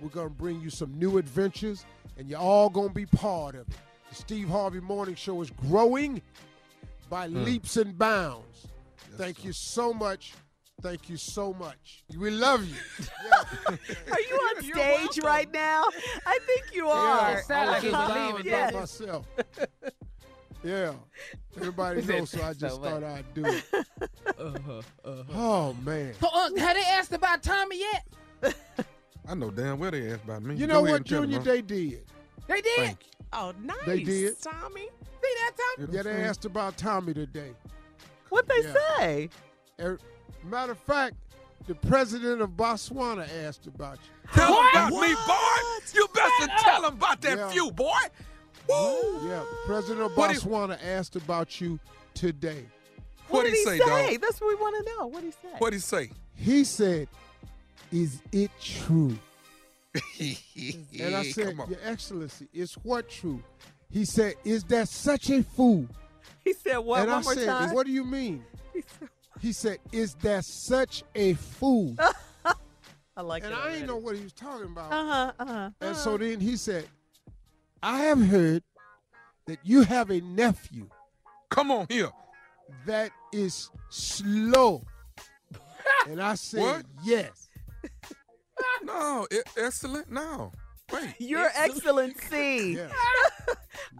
We're 0.00 0.08
going 0.08 0.28
to 0.28 0.34
bring 0.34 0.60
you 0.60 0.70
some 0.70 0.98
new 0.98 1.18
adventures, 1.18 1.84
and 2.18 2.28
you're 2.28 2.40
all 2.40 2.68
going 2.68 2.88
to 2.88 2.94
be 2.94 3.06
part 3.06 3.54
of 3.54 3.68
it. 3.68 3.74
The 4.10 4.14
Steve 4.14 4.48
Harvey 4.48 4.80
Morning 4.80 5.14
Show 5.14 5.40
is 5.42 5.50
growing 5.50 6.20
by 7.08 7.26
leaps 7.26 7.76
and 7.76 7.96
bounds. 7.96 8.66
Thank 9.16 9.44
you 9.44 9.52
so 9.52 9.92
much. 9.92 10.34
Thank 10.82 11.08
you 11.08 11.16
so 11.16 11.54
much. 11.54 12.04
We 12.18 12.30
love 12.30 12.64
you. 12.64 12.74
Are 14.12 14.20
you 14.20 14.34
on 14.34 14.62
stage 15.10 15.22
right 15.24 15.50
now? 15.52 15.84
I 16.26 16.38
think 16.46 16.74
you 16.74 16.88
are. 16.88 17.38
It 17.38 17.44
sound 17.44 17.70
I 17.70 17.72
like 17.72 17.82
was 17.82 17.84
you 17.84 17.90
just 17.90 18.14
believe 18.14 18.44
down 18.52 18.68
it, 18.68 18.72
by 18.72 18.80
myself. 18.80 19.26
Yeah. 20.64 20.94
Everybody 21.56 22.02
knows, 22.06 22.30
so 22.30 22.42
I 22.42 22.52
just 22.52 22.76
"So 22.76 22.82
thought 22.82 23.04
I'd 23.04 23.24
do 23.34 23.44
it. 23.46 23.64
Uh-huh, 24.36 24.82
uh-huh. 25.04 25.22
Oh, 25.32 25.72
man. 25.84 26.12
So, 26.20 26.26
uh, 26.32 26.48
have 26.56 26.76
they 26.76 26.82
asked 26.82 27.12
about 27.12 27.42
Tommy 27.42 27.78
yet? 27.78 28.54
I 29.28 29.34
know 29.34 29.50
damn 29.50 29.78
well 29.78 29.92
they 29.92 30.10
asked 30.10 30.24
about 30.24 30.42
me. 30.42 30.56
You 30.56 30.66
Go 30.66 30.72
know 30.74 30.78
ahead 30.84 30.90
what, 30.90 30.96
and 30.96 31.06
them, 31.06 31.22
Junior? 31.30 31.38
huh? 31.38 31.44
They 31.44 31.62
did. 31.62 32.04
They 32.48 32.60
did. 32.60 32.76
Thank 32.76 32.98
you. 33.04 33.26
Oh, 33.32 33.52
nice. 33.62 33.76
They 33.86 34.02
did. 34.02 34.40
Tommy. 34.42 34.80
See 34.80 35.34
that, 35.38 35.52
Tommy? 35.78 35.88
Yeah, 35.92 36.02
they 36.02 36.10
asked 36.24 36.44
about 36.46 36.76
Tommy 36.76 37.14
today. 37.14 37.52
What 38.30 38.48
they 38.48 38.62
Yeah. 38.62 38.74
say? 38.98 39.30
Er, 39.80 39.98
Matter 40.42 40.72
of 40.72 40.78
fact, 40.78 41.14
the 41.68 41.74
president 41.76 42.42
of 42.42 42.50
Botswana 42.50 43.26
asked 43.46 43.66
about 43.68 43.98
you. 43.98 44.28
Tell 44.34 44.46
them 44.48 44.54
What? 44.56 44.74
about 44.74 44.90
me, 45.00 45.14
boy. 45.26 45.94
You 45.94 46.08
best 46.12 46.62
tell 46.64 46.82
them 46.82 46.94
about 46.94 47.20
that 47.22 47.38
Yeah. 47.38 47.48
few, 47.50 47.70
boy. 47.70 47.92
Woo. 48.68 49.28
Yeah, 49.28 49.42
president 49.66 50.00
of 50.00 50.14
he- 50.14 50.20
Botswana 50.20 50.78
asked 50.84 51.16
about 51.16 51.60
you 51.60 51.78
today. 52.14 52.64
What 53.28 53.44
did 53.44 53.54
he 53.54 53.64
say, 53.64 53.78
dog? 53.78 54.20
That's 54.20 54.40
what 54.40 54.48
we 54.48 54.54
want 54.62 54.84
to 54.84 54.92
know. 54.98 55.06
What 55.06 55.22
did 55.22 55.26
he 55.26 55.48
say? 55.48 55.54
What 55.58 55.70
did 55.70 55.76
he 55.76 55.80
say? 55.80 56.10
He 56.36 56.64
said, 56.64 57.08
Is 57.90 58.20
it 58.32 58.50
true? 58.60 59.16
And 61.00 61.14
I 61.14 61.30
said, 61.30 61.56
Your 61.56 61.78
Excellency, 61.84 62.48
is 62.52 62.74
what 62.82 63.08
true? 63.08 63.42
He 63.90 64.04
said, 64.04 64.34
Is 64.44 64.64
that 64.64 64.88
such 64.88 65.30
a 65.30 65.42
fool? 65.42 65.86
he 66.44 66.52
said 66.52 66.78
what? 66.78 67.00
and 67.00 67.10
one 67.10 67.20
I 67.20 67.22
more 67.22 67.34
said, 67.34 67.46
time. 67.46 67.74
What 67.74 67.86
do 67.86 67.92
you 67.92 68.04
mean? 68.04 68.44
He 68.72 68.82
said- 68.82 69.08
He 69.40 69.52
said, 69.52 69.78
Is 69.92 70.14
that 70.16 70.44
such 70.44 71.02
a 71.14 71.34
fool? 71.34 71.96
I 73.16 73.22
like 73.22 73.44
and 73.44 73.52
it. 73.52 73.58
I 73.58 73.72
didn't 73.72 73.86
know 73.86 73.96
what 73.96 74.16
he 74.16 74.22
was 74.24 74.32
talking 74.32 74.66
about. 74.66 74.92
Uh 74.92 75.04
huh. 75.04 75.32
Uh 75.38 75.46
huh. 75.46 75.70
And 75.80 75.96
so 75.96 76.18
then 76.18 76.40
he 76.40 76.56
said, 76.56 76.86
I 77.84 77.98
have 78.04 78.26
heard 78.28 78.62
that 79.46 79.58
you 79.62 79.82
have 79.82 80.08
a 80.08 80.18
nephew 80.22 80.88
Come 81.50 81.70
on 81.70 81.86
here. 81.90 82.08
that 82.86 83.10
is 83.30 83.68
slow. 83.90 84.82
and 86.08 86.22
I 86.22 86.34
said, 86.34 86.62
What? 86.62 86.86
Yes. 87.04 87.50
No, 88.84 89.26
excellent. 89.56 90.10
No. 90.10 90.52
Wait. 90.92 91.14
Your 91.18 91.50
Excellency. 91.54 92.78
Yeah. 92.78 92.88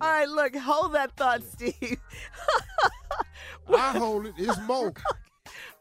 All 0.00 0.08
right, 0.08 0.28
look, 0.28 0.56
hold 0.56 0.94
that 0.94 1.14
thought, 1.16 1.42
Steve. 1.42 1.98
I 3.68 3.90
hold 3.98 4.26
it. 4.26 4.34
It's 4.38 4.58
Mo. 4.60 4.92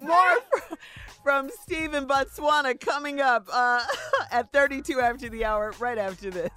More 0.02 0.38
from, 0.50 0.78
from 1.24 1.50
Steve 1.62 1.94
in 1.94 2.08
Botswana 2.08 2.78
coming 2.78 3.22
up 3.22 3.48
uh, 3.52 3.82
at 4.32 4.52
32 4.52 5.00
after 5.00 5.30
the 5.30 5.46
hour, 5.46 5.74
right 5.80 5.98
after 5.98 6.30
this. 6.30 6.52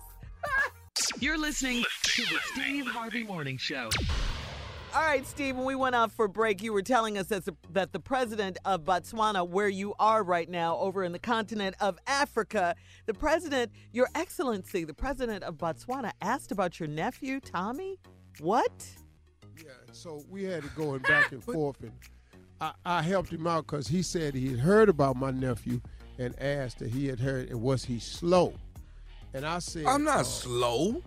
You're 1.18 1.38
listening 1.38 1.83
to 2.02 2.22
the 2.22 2.38
Steve 2.52 2.87
Harvey 2.87 3.24
Morning 3.24 3.57
Show. 3.57 3.88
All 4.94 5.00
right, 5.00 5.26
Steve, 5.26 5.57
when 5.57 5.64
we 5.64 5.74
went 5.74 5.94
out 5.94 6.12
for 6.12 6.29
break, 6.29 6.62
you 6.62 6.74
were 6.74 6.83
telling 6.83 7.16
us 7.16 7.29
that 7.29 7.46
the, 7.46 7.55
that 7.72 7.92
the 7.92 8.00
president 8.00 8.59
of 8.66 8.85
Botswana, 8.85 9.48
where 9.48 9.68
you 9.68 9.94
are 9.98 10.22
right 10.22 10.48
now, 10.48 10.76
over 10.76 11.05
in 11.05 11.12
the 11.12 11.18
continent 11.18 11.74
of 11.81 11.98
Africa, 12.07 12.74
the 13.07 13.14
president, 13.14 13.72
Your 13.92 14.09
Excellency, 14.14 14.85
the 14.85 14.92
president 14.92 15.42
of 15.42 15.55
Botswana, 15.55 16.12
asked 16.20 16.52
about 16.52 16.79
your 16.79 16.88
nephew, 16.88 17.40
Tommy? 17.40 17.98
What? 18.40 18.87
Yeah, 19.57 19.70
so 19.92 20.22
we 20.29 20.44
had 20.44 20.64
it 20.64 20.74
going 20.74 21.00
back 21.00 21.33
and 21.33 21.42
forth, 21.42 21.81
and 21.81 21.92
I, 22.61 22.72
I 22.85 23.02
helped 23.02 23.31
him 23.31 23.46
out 23.46 23.66
because 23.66 23.88
he 23.88 24.02
said 24.02 24.35
he 24.35 24.48
had 24.48 24.61
heard 24.61 24.90
about 24.90 25.16
my 25.16 25.31
nephew 25.31 25.81
and 26.18 26.38
asked 26.42 26.81
that 26.81 26.90
he 26.90 27.07
had 27.07 27.20
heard, 27.20 27.48
and 27.48 27.62
was 27.62 27.87
he 27.87 27.98
slow? 28.00 28.52
And 29.37 29.44
I 29.44 29.59
said, 29.59 29.85
I'm 29.85 30.03
not 30.03 30.20
uh, 30.20 30.25
slow. 30.25 31.03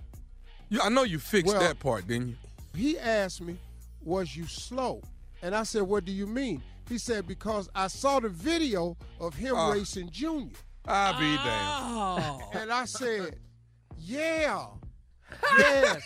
You, 0.69 0.81
I 0.83 0.89
know 0.89 1.01
you 1.03 1.17
fixed 1.17 1.51
Well- 1.51 1.59
that 1.61 1.79
part, 1.79 2.07
didn't 2.07 2.27
you? 2.29 2.35
he 2.75 2.99
asked 2.99 3.41
me, 3.41 3.57
Was 4.03 4.35
you 4.35 4.45
slow? 4.45 5.01
And 5.41 5.55
I 5.55 5.63
said, 5.63 5.81
What 5.81 6.05
do 6.05 6.11
you 6.11 6.27
mean? 6.27 6.61
He 6.87 6.99
said, 6.99 7.25
Because 7.27 7.69
I 7.73 7.87
saw 7.87 8.19
the 8.19 8.29
video 8.29 8.95
of 9.19 9.33
him 9.33 9.55
Ah. 9.55 9.71
racing 9.71 10.11
Junior. 10.11 10.53
I'll 10.85 11.13
be 11.19 11.35
damned. 11.35 11.47
Oh. 11.49 12.39
And 12.53 12.71
I 12.71 12.85
said, 12.85 13.37
Yeah. 13.97 14.67
Yes, 15.57 16.01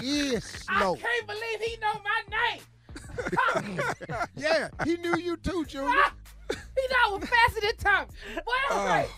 he 0.00 0.18
is 0.34 0.44
slow. 0.44 0.94
I 0.96 0.98
can't 0.98 1.26
believe 1.26 1.60
he 1.60 1.76
know 1.78 2.00
my 2.04 2.22
name. 2.36 2.60
Yeah, 4.36 4.68
he 4.84 4.96
knew 4.96 5.16
you 5.18 5.36
too, 5.36 5.64
Junior. 5.66 5.92
He 6.50 6.82
know 6.90 6.96
I 7.06 7.18
was 7.18 7.28
faster 7.28 7.60
than 7.60 7.76
Tommy. 7.78 8.06
Boy, 8.36 8.52
I'm 8.70 8.86
right. 8.86 9.04
Uh, 9.06 9.08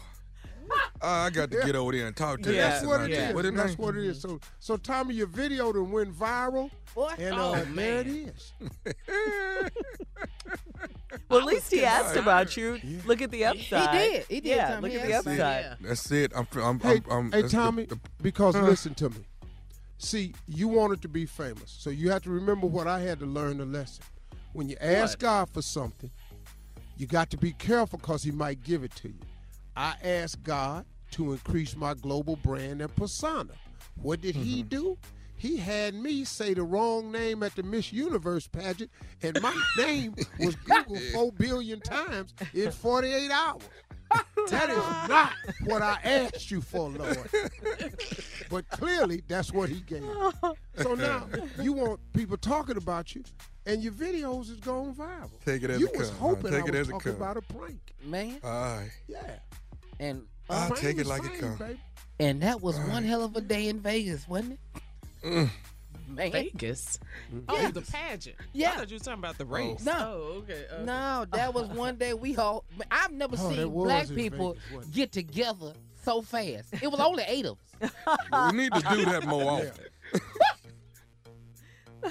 I 1.02 1.30
got 1.30 1.50
to 1.50 1.60
get 1.64 1.76
over 1.76 1.92
there 1.92 2.06
and 2.06 2.16
talk 2.16 2.42
to 2.42 2.52
Yeah, 2.52 2.68
That's 2.68 2.80
that. 2.82 2.88
what 2.88 3.00
it 3.02 3.10
yeah. 3.10 3.28
is. 3.28 3.34
What 3.34 3.44
his 3.44 3.54
That's 3.54 3.78
what 3.78 3.96
it 3.96 4.04
is. 4.04 4.20
So, 4.20 4.40
so 4.58 4.76
Tommy, 4.76 5.14
your 5.14 5.26
video 5.28 5.72
done 5.72 5.90
went 5.92 6.12
viral, 6.14 6.70
Boy. 6.94 7.12
and 7.18 7.34
Oh, 7.36 7.52
uh, 7.54 7.64
there 7.74 8.00
it 8.00 8.06
man. 8.06 8.32
is. 8.34 8.52
Well, 11.28 11.40
at 11.40 11.46
least 11.46 11.70
he 11.70 11.84
asked 11.84 12.16
about 12.16 12.56
you. 12.56 12.80
Look 13.04 13.20
at 13.22 13.30
the 13.30 13.44
upside. 13.46 13.90
He 13.94 13.98
did. 14.12 14.24
He 14.28 14.40
did, 14.40 14.56
Yeah, 14.56 14.74
Tommy. 14.74 14.90
look 14.94 15.02
at 15.02 15.06
the 15.06 15.14
upside. 15.14 15.64
it. 15.64 15.78
That's 15.80 16.10
it. 16.10 16.32
I'm. 16.34 16.46
I'm. 16.58 16.80
Hey, 16.80 17.00
I'm, 17.10 17.10
I'm 17.10 17.32
hey 17.32 17.42
that's 17.42 17.52
the- 17.52 17.58
Tommy, 17.58 17.84
the- 17.86 17.98
because 18.22 18.54
Huh. 18.54 18.62
listen 18.62 18.94
to 18.96 19.10
me. 19.10 19.16
See, 19.98 20.34
you 20.46 20.68
wanted 20.68 21.02
to 21.02 21.08
be 21.08 21.26
famous, 21.26 21.74
so 21.78 21.90
you 21.90 22.10
have 22.10 22.22
to 22.22 22.30
remember 22.30 22.66
what 22.66 22.86
I 22.86 23.00
had 23.00 23.18
to 23.20 23.26
learn 23.26 23.58
the 23.58 23.64
lesson. 23.66 24.04
When 24.52 24.68
you 24.68 24.76
ask 24.80 25.18
God 25.18 25.48
for 25.50 25.60
something, 25.60 26.10
you 26.96 27.06
got 27.06 27.30
to 27.30 27.36
be 27.36 27.52
careful 27.52 27.98
because 27.98 28.22
He 28.22 28.30
might 28.30 28.62
give 28.62 28.82
it 28.84 28.94
to 28.96 29.08
you. 29.08 29.20
I 29.78 29.94
asked 30.02 30.42
God 30.42 30.84
to 31.12 31.32
increase 31.32 31.76
my 31.76 31.94
global 31.94 32.34
brand 32.34 32.82
and 32.82 32.94
persona. 32.96 33.52
What 34.02 34.20
did 34.20 34.34
He 34.34 34.60
Mm-hmm. 34.62 34.68
do? 34.68 34.98
He 35.36 35.56
had 35.56 35.94
me 35.94 36.24
say 36.24 36.52
the 36.52 36.64
wrong 36.64 37.12
name 37.12 37.44
at 37.44 37.54
the 37.54 37.62
Miss 37.62 37.92
Universe 37.92 38.48
pageant, 38.48 38.90
and 39.22 39.40
my 39.40 39.54
name 39.76 40.16
was 40.40 40.56
Googled 40.56 41.12
four 41.12 41.30
billion 41.30 41.80
times 41.80 42.34
in 42.52 42.72
48 42.72 43.30
hours. 43.30 43.62
That 44.50 44.68
is 44.70 45.08
not 45.08 45.34
what 45.64 45.80
I 45.82 45.98
asked 46.02 46.50
you 46.50 46.60
for, 46.60 46.88
Lord. 46.90 47.30
But 48.50 48.68
clearly, 48.70 49.22
that's 49.28 49.52
what 49.52 49.68
he 49.68 49.80
gave. 49.82 50.02
me. 50.02 50.08
So 50.82 50.94
now 50.96 51.28
you 51.60 51.72
want 51.72 52.00
people 52.14 52.36
talking 52.36 52.76
about 52.76 53.14
you, 53.14 53.22
and 53.66 53.80
your 53.82 53.92
videos 53.92 54.50
is 54.50 54.58
going 54.58 54.92
viral. 54.94 55.30
Take 55.44 55.62
it 55.62 55.70
as 55.70 55.78
you 55.80 55.86
it 55.86 55.96
was 55.96 56.08
come, 56.10 56.18
huh? 56.18 56.24
hoping 56.26 56.50
Take 56.50 56.64
I 56.64 56.66
it 56.66 56.70
was 56.72 56.80
as 56.80 56.88
talking 56.88 57.12
come. 57.12 57.22
about 57.22 57.36
a 57.36 57.42
prank. 57.42 57.94
Man. 58.04 58.40
All 58.42 58.50
right. 58.50 58.90
Yeah, 59.06 59.36
And 60.00 60.22
I'll 60.50 60.68
Fame 60.68 60.76
take 60.76 60.98
it 60.98 61.06
like 61.06 61.24
it 61.24 61.32
fame, 61.36 61.56
comes. 61.56 61.76
and 62.20 62.40
that 62.42 62.60
was 62.62 62.78
one 62.80 63.04
hell 63.04 63.22
of 63.24 63.36
a 63.36 63.40
day 63.40 63.68
in 63.68 63.80
Vegas, 63.80 64.26
wasn't 64.28 64.52
it? 64.74 64.82
Mm. 65.26 65.50
Man. 66.08 66.32
Vegas. 66.32 66.98
Oh, 67.48 67.70
the 67.70 67.82
pageant. 67.82 68.36
Yeah. 68.54 68.70
I 68.70 68.76
thought 68.76 68.90
you 68.90 68.96
were 68.96 69.04
talking 69.04 69.18
about 69.18 69.36
the 69.36 69.44
race. 69.44 69.84
No. 69.84 69.92
Oh, 69.98 70.38
okay. 70.38 70.64
okay. 70.72 70.84
No, 70.84 71.26
that 71.32 71.52
was 71.52 71.68
one 71.68 71.96
day 71.96 72.14
we 72.14 72.34
all. 72.36 72.64
I've 72.90 73.12
never 73.12 73.36
Oh, 73.38 73.50
seen 73.52 73.68
black 73.70 74.08
people 74.08 74.56
Vegas, 74.70 74.86
get 74.88 75.12
together 75.12 75.74
so 76.04 76.22
fast. 76.22 76.72
It 76.80 76.90
was 76.90 76.98
only 77.00 77.24
eight 77.26 77.44
of 77.44 77.58
us. 77.82 77.90
We 78.52 78.58
need 78.58 78.72
to 78.72 78.80
do 78.80 79.04
that 79.04 79.26
more 79.26 79.60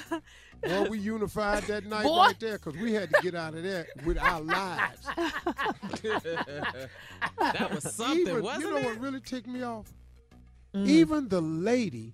often. 0.02 0.22
Well, 0.64 0.90
we 0.90 1.00
unified 1.00 1.64
that 1.64 1.86
night 1.86 2.04
Boy. 2.04 2.18
right 2.18 2.40
there 2.40 2.58
because 2.60 2.76
we 2.76 2.94
had 2.94 3.14
to 3.14 3.22
get 3.22 3.36
out 3.36 3.54
of 3.54 3.64
there 3.64 3.88
with 4.06 4.18
our 4.18 4.42
lives. 4.42 5.08
That 7.40 7.74
was 7.74 7.84
something, 7.96 8.22
Even, 8.28 8.44
wasn't 8.44 8.66
you 8.66 8.72
know 8.72 8.78
it? 8.78 8.86
what 8.86 9.00
really 9.00 9.20
ticked 9.20 9.48
me 9.48 9.64
off? 9.64 9.86
Mm. 10.74 10.88
Even 10.88 11.28
the 11.28 11.42
lady 11.42 12.14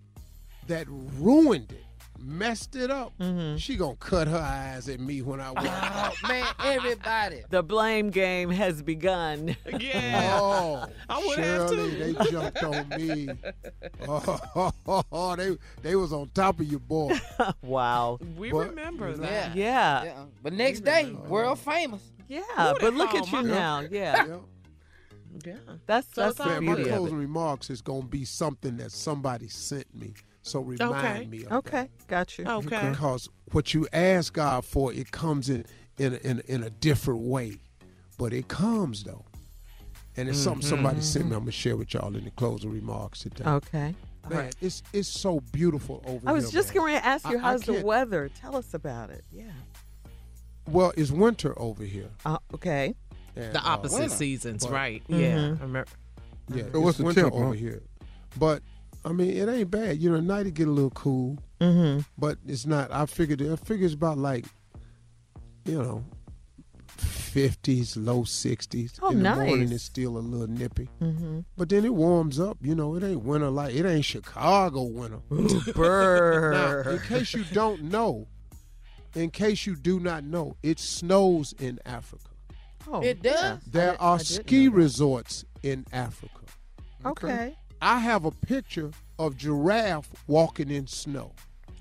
that 0.67 0.85
ruined 0.89 1.71
it, 1.71 1.82
messed 2.19 2.75
it 2.75 2.89
up, 2.91 3.11
Mm-hmm. 3.19 3.57
she 3.57 3.75
gonna 3.75 3.95
cut 3.97 4.27
her 4.27 4.37
eyes 4.37 4.87
at 4.89 4.99
me 4.99 5.21
when 5.21 5.39
I 5.41 5.51
walk. 5.51 5.65
out. 5.65 6.13
Oh 6.23 6.27
man, 6.27 6.45
everybody. 6.63 7.43
The 7.49 7.61
blame 7.63 8.09
game 8.09 8.49
has 8.49 8.81
begun. 8.81 9.55
Yeah. 9.79 10.37
Oh, 10.39 10.85
I 11.09 11.25
would 11.25 11.39
have 11.39 11.69
Shirley, 11.69 11.91
too. 11.91 12.13
they 12.13 12.31
jumped 12.31 12.63
on 12.63 12.89
me. 12.89 13.29
Oh, 14.07 14.39
oh 14.85 15.03
oh 15.11 15.35
they 15.35 15.57
they 15.81 15.95
was 15.95 16.13
on 16.13 16.29
top 16.33 16.59
of 16.59 16.65
you, 16.71 16.79
boy. 16.79 17.17
wow. 17.61 18.19
We 18.37 18.51
But, 18.51 18.69
remember 18.69 19.09
you 19.11 19.17
know, 19.17 19.23
that. 19.23 19.55
Yeah. 19.55 20.03
Yeah. 20.03 20.23
But 20.41 20.53
next 20.53 20.81
day, 20.81 21.11
world 21.11 21.59
famous. 21.59 22.01
Yeah. 22.27 22.41
Who 22.73 22.79
But 22.79 22.93
look 22.93 23.13
at 23.13 23.31
you 23.31 23.41
my- 23.43 23.49
now. 23.49 23.79
Yeah. 23.81 24.25
Yeah. 24.25 24.37
Yeah. 25.45 25.53
That's 25.87 26.07
So 26.13 26.21
that's 26.21 26.29
it's 26.31 26.37
the 26.37 26.43
all 26.43 26.49
Man, 26.61 26.65
my 26.65 26.75
beauty 26.75 26.89
of 26.91 26.97
closing 26.97 27.17
it. 27.17 27.21
remarks 27.21 27.69
is 27.69 27.81
gonna 27.81 28.03
be 28.05 28.23
something 28.23 28.77
that 28.77 28.91
somebody 28.91 29.47
sent 29.47 29.93
me. 29.95 30.13
So 30.43 30.59
remind 30.59 30.93
Okay. 30.95 31.25
me 31.25 31.45
of 31.45 31.51
Okay, 31.65 31.89
got 32.07 32.37
you. 32.37 32.45
Okay. 32.45 32.89
Because 32.89 33.29
what 33.51 33.73
you 33.73 33.87
ask 33.93 34.33
God 34.33 34.63
for, 34.65 34.93
it 34.93 35.11
comes 35.11 35.49
in 35.49 35.65
in 35.97 36.15
in, 36.17 36.41
in 36.47 36.63
a 36.63 36.69
different 36.69 37.21
way, 37.21 37.57
but 38.17 38.33
it 38.33 38.47
comes 38.49 39.03
though. 39.03 39.25
And 40.15 40.29
it's 40.29 40.37
something 40.37 40.61
somebody 40.67 41.01
sent 41.01 41.25
me. 41.25 41.33
I'm 41.35 41.39
gonna 41.41 41.51
share 41.51 41.75
with 41.77 41.93
y'all 41.93 42.15
in 42.15 42.25
the 42.25 42.31
closing 42.31 42.71
remarks 42.71 43.19
today. 43.21 43.45
Okay. 43.45 43.95
Man, 44.29 44.51
it's 44.61 44.83
it's 44.93 45.07
so 45.07 45.39
beautiful 45.51 46.01
over 46.05 46.19
here. 46.19 46.29
I 46.29 46.31
was 46.33 46.51
here, 46.51 46.59
just 46.61 46.69
man. 46.69 46.75
going 46.83 46.93
to 46.95 47.05
ask 47.05 47.27
you, 47.29 47.37
I- 47.37 47.39
I 47.39 47.41
how's 47.43 47.61
the 47.63 47.81
weather? 47.83 48.29
Tell 48.29 48.55
us 48.55 48.73
about 48.73 49.09
it. 49.09 49.25
Yeah. 49.31 49.51
Well, 50.69 50.93
it's 50.95 51.11
winter 51.11 51.57
over 51.59 51.83
here. 51.83 52.09
Uh, 52.25 52.37
okay. 52.53 52.95
and, 53.35 53.53
The 53.53 53.59
uh, 53.59 53.69
opposite 53.69 54.11
seasons, 54.11 54.65
But- 54.65 54.71
right? 54.73 55.03
Mhm. 55.09 55.19
Yeah. 55.19 55.35
I 55.37 55.49
remember. 55.63 55.85
Yeah, 56.53 56.63
So 56.71 56.79
what's 56.79 56.89
it's 56.91 56.97
the 56.99 57.03
winter 57.05 57.21
temp, 57.23 57.33
over 57.33 57.45
huh? 57.47 57.51
here. 57.51 57.83
But 58.39 58.63
I 59.05 59.11
mean, 59.11 59.31
it 59.31 59.49
ain't 59.49 59.69
bad. 59.71 59.97
You 60.01 60.11
know, 60.11 60.17
at 60.17 60.23
night 60.23 60.47
it 60.47 60.53
get 60.53 60.67
a 60.67 60.71
little 60.71 60.89
cool, 60.91 61.37
Mm-hmm. 61.59 62.01
but 62.17 62.37
it's 62.47 62.65
not. 62.65 62.91
I 62.91 63.05
figured. 63.05 63.41
I 63.41 63.55
figure 63.57 63.85
it's 63.85 63.93
about 63.95 64.17
like, 64.17 64.45
you 65.65 65.81
know, 65.81 66.03
fifties, 66.87 67.97
low 67.97 68.23
sixties. 68.23 68.99
Oh, 69.01 69.09
In 69.09 69.23
the 69.23 69.35
morning 69.35 69.71
it's 69.71 69.83
still 69.83 70.17
a 70.17 70.19
little 70.19 70.47
nippy, 70.47 70.89
Mm-hmm. 71.01 71.39
but 71.57 71.69
then 71.69 71.85
it 71.85 71.93
warms 71.93 72.39
up. 72.39 72.57
You 72.61 72.75
know, 72.75 72.95
it 72.95 73.03
ain't 73.03 73.23
winter 73.23 73.49
like 73.49 73.73
it 73.75 73.85
ain't 73.85 74.05
Chicago 74.05 74.83
winter. 74.83 75.19
Now, 75.77 76.89
in 76.91 76.99
case 76.99 77.33
you 77.33 77.43
don't 77.53 77.83
know, 77.83 78.27
in 79.15 79.29
case 79.31 79.65
you 79.65 79.75
do 79.75 79.99
not 79.99 80.23
know, 80.23 80.55
it 80.63 80.79
snows 80.79 81.53
in 81.59 81.79
Africa. 81.85 82.29
oh, 82.91 83.01
It 83.01 83.21
does? 83.21 83.59
There 83.65 83.93
I 84.01 84.05
are 84.05 84.17
didn't 84.17 84.45
ski 84.45 84.67
resorts 84.67 85.45
in 85.61 85.85
Africa. 85.91 86.39
Okay. 87.05 87.57
I 87.83 87.99
have 87.99 88.25
a 88.25 88.31
picture 88.31 88.91
of 89.19 89.35
giraffe 89.37 90.09
walking 90.27 90.71
in 90.71 90.87
snow. 90.87 91.33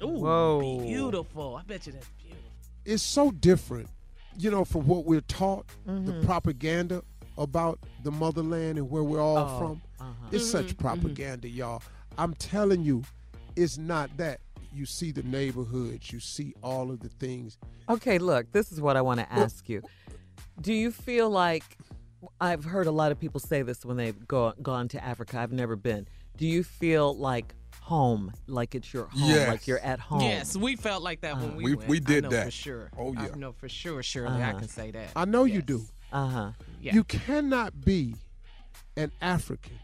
Ooh, 0.03 0.09
Whoa. 0.09 0.81
beautiful. 0.81 1.57
I 1.57 1.63
bet 1.63 1.87
you 1.87 1.93
that's 1.93 2.09
beautiful. 2.21 2.51
It's 2.85 3.03
so 3.03 3.31
different, 3.31 3.89
you 4.37 4.51
know, 4.51 4.65
from 4.65 4.87
what 4.87 5.05
we're 5.05 5.21
taught, 5.23 5.67
Mm-hmm. 5.89 6.07
the 6.07 6.27
propaganda 6.27 7.03
about 7.39 7.79
the 8.03 8.11
motherland 8.11 8.79
and 8.79 8.91
where 8.91 9.03
we're 9.05 9.21
all 9.23 9.39
Oh, 9.39 9.59
from. 9.59 9.83
uh-huh. 10.01 10.29
It's 10.33 10.51
such 10.51 10.77
propaganda, 10.77 11.49
y'all. 11.49 11.83
I'm 12.19 12.35
telling 12.35 12.83
you, 12.83 13.03
it's 13.57 13.79
not 13.79 14.15
that. 14.17 14.41
You 14.75 14.87
see 14.87 15.13
the 15.13 15.23
neighborhoods, 15.23 16.13
you 16.13 16.19
see 16.19 16.55
all 16.63 16.91
of 16.91 17.01
the 17.01 17.11
things. 17.11 17.59
Okay, 17.91 18.19
look, 18.19 18.51
this 18.53 18.73
is 18.73 18.81
what 18.81 18.97
I 18.97 19.03
want 19.03 19.21
to 19.21 19.31
ask 19.33 19.69
you. 19.69 19.83
Do 20.61 20.73
you 20.73 20.91
feel 20.91 21.29
like 21.31 21.77
I've 22.41 22.65
heard 22.65 22.87
a 22.87 22.91
lot 22.91 23.13
of 23.13 23.19
people 23.21 23.41
say 23.41 23.63
this 23.63 23.85
when 23.85 23.97
they've 23.97 24.27
go, 24.29 24.53
gone 24.63 24.89
to 24.89 25.03
Africa? 25.05 25.39
I've 25.39 25.53
never 25.53 25.77
been. 25.77 26.07
Do 26.37 26.47
you 26.47 26.63
feel 26.63 27.17
like 27.17 27.55
home, 27.81 28.33
like 28.47 28.75
it's 28.75 28.93
your 28.93 29.07
home, 29.07 29.29
Yes. 29.31 29.49
like 29.49 29.67
you're 29.67 29.79
at 29.81 29.99
home? 30.01 30.21
Yes, 30.21 30.57
we 30.57 30.77
felt 30.77 31.03
like 31.03 31.21
that 31.23 31.37
when 31.39 31.57
we 31.57 31.65
We- 31.65 31.75
went. 31.75 31.89
we 31.89 31.97
I 31.97 32.01
did 32.01 32.25
know 32.25 32.31
that. 32.31 32.45
for 32.47 32.51
sure. 32.51 32.91
Oh, 32.99 33.15
I 33.17 33.27
yeah. 33.27 33.35
know 33.35 33.53
for 33.53 33.69
sure. 33.69 34.03
Surely 34.03 34.41
I 34.43 34.51
Uh-huh. 34.51 34.61
can 34.61 34.69
say 34.69 34.91
that. 34.93 35.11
I 35.17 35.25
know 35.25 35.45
you 35.45 35.63
do. 35.63 35.85
Uh 36.13 36.27
huh. 36.29 36.53
Yeah. 36.81 36.95
You 36.95 37.05
cannot 37.05 37.85
be 37.85 38.15
an 38.97 39.11
African 39.21 39.79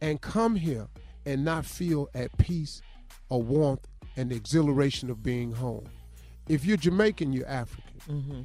and 0.00 0.20
come 0.20 0.56
here 0.56 0.88
and 1.26 1.44
not 1.44 1.66
feel 1.66 2.08
at 2.14 2.36
peace 2.38 2.80
or 3.28 3.42
warmth 3.42 3.86
and 4.16 4.30
the 4.30 4.36
exhilaration 4.36 5.10
of 5.10 5.22
being 5.22 5.52
home. 5.52 5.84
If 6.48 6.64
you're 6.64 6.76
Jamaican, 6.78 7.32
you're 7.32 7.46
African. 7.48 8.00
Mm-hmm. 8.08 8.40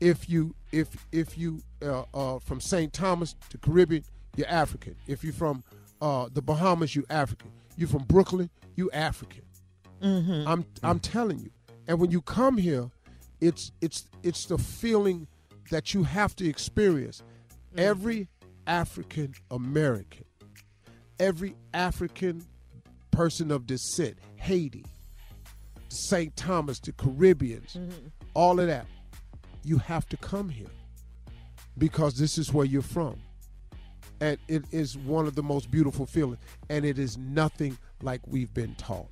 If 0.00 0.28
you 0.28 0.54
if 0.72 0.88
if 1.12 1.36
you 1.36 1.60
uh, 1.82 2.04
uh, 2.14 2.38
from 2.38 2.60
St. 2.60 2.92
Thomas 2.92 3.34
to 3.50 3.58
Caribbean, 3.58 4.04
you're 4.36 4.48
African. 4.48 4.96
If 5.06 5.22
you're 5.24 5.32
from 5.32 5.62
uh, 6.00 6.28
the 6.32 6.42
Bahamas, 6.42 6.96
you 6.96 7.04
African. 7.10 7.50
You 7.76 7.86
from 7.86 8.04
Brooklyn, 8.04 8.50
you 8.76 8.90
African. 8.92 9.42
Mm-hmm. 10.02 10.48
I'm 10.48 10.64
I'm 10.82 10.98
telling 10.98 11.38
you. 11.38 11.50
And 11.86 11.98
when 11.98 12.10
you 12.10 12.22
come 12.22 12.56
here, 12.56 12.90
it's 13.40 13.72
it's 13.80 14.06
it's 14.22 14.46
the 14.46 14.58
feeling 14.58 15.26
that 15.70 15.94
you 15.94 16.04
have 16.04 16.34
to 16.36 16.48
experience. 16.48 17.22
Every 17.76 18.28
African 18.66 19.34
American, 19.50 20.24
every 21.18 21.54
African 21.74 22.44
person 23.10 23.50
of 23.50 23.66
descent, 23.66 24.18
Haiti, 24.36 24.84
St. 25.88 26.34
Thomas, 26.36 26.78
the 26.80 26.92
Caribbeans, 26.92 27.76
all 28.34 28.60
of 28.60 28.66
that, 28.66 28.86
you 29.64 29.78
have 29.78 30.08
to 30.08 30.16
come 30.16 30.48
here 30.48 30.70
because 31.78 32.14
this 32.14 32.38
is 32.38 32.52
where 32.52 32.66
you're 32.66 32.82
from. 32.82 33.18
And 34.20 34.38
it 34.48 34.64
is 34.70 34.98
one 34.98 35.26
of 35.26 35.34
the 35.34 35.42
most 35.42 35.70
beautiful 35.70 36.04
feelings. 36.04 36.38
And 36.68 36.84
it 36.84 36.98
is 36.98 37.16
nothing 37.16 37.78
like 38.02 38.20
we've 38.26 38.52
been 38.52 38.74
taught. 38.74 39.08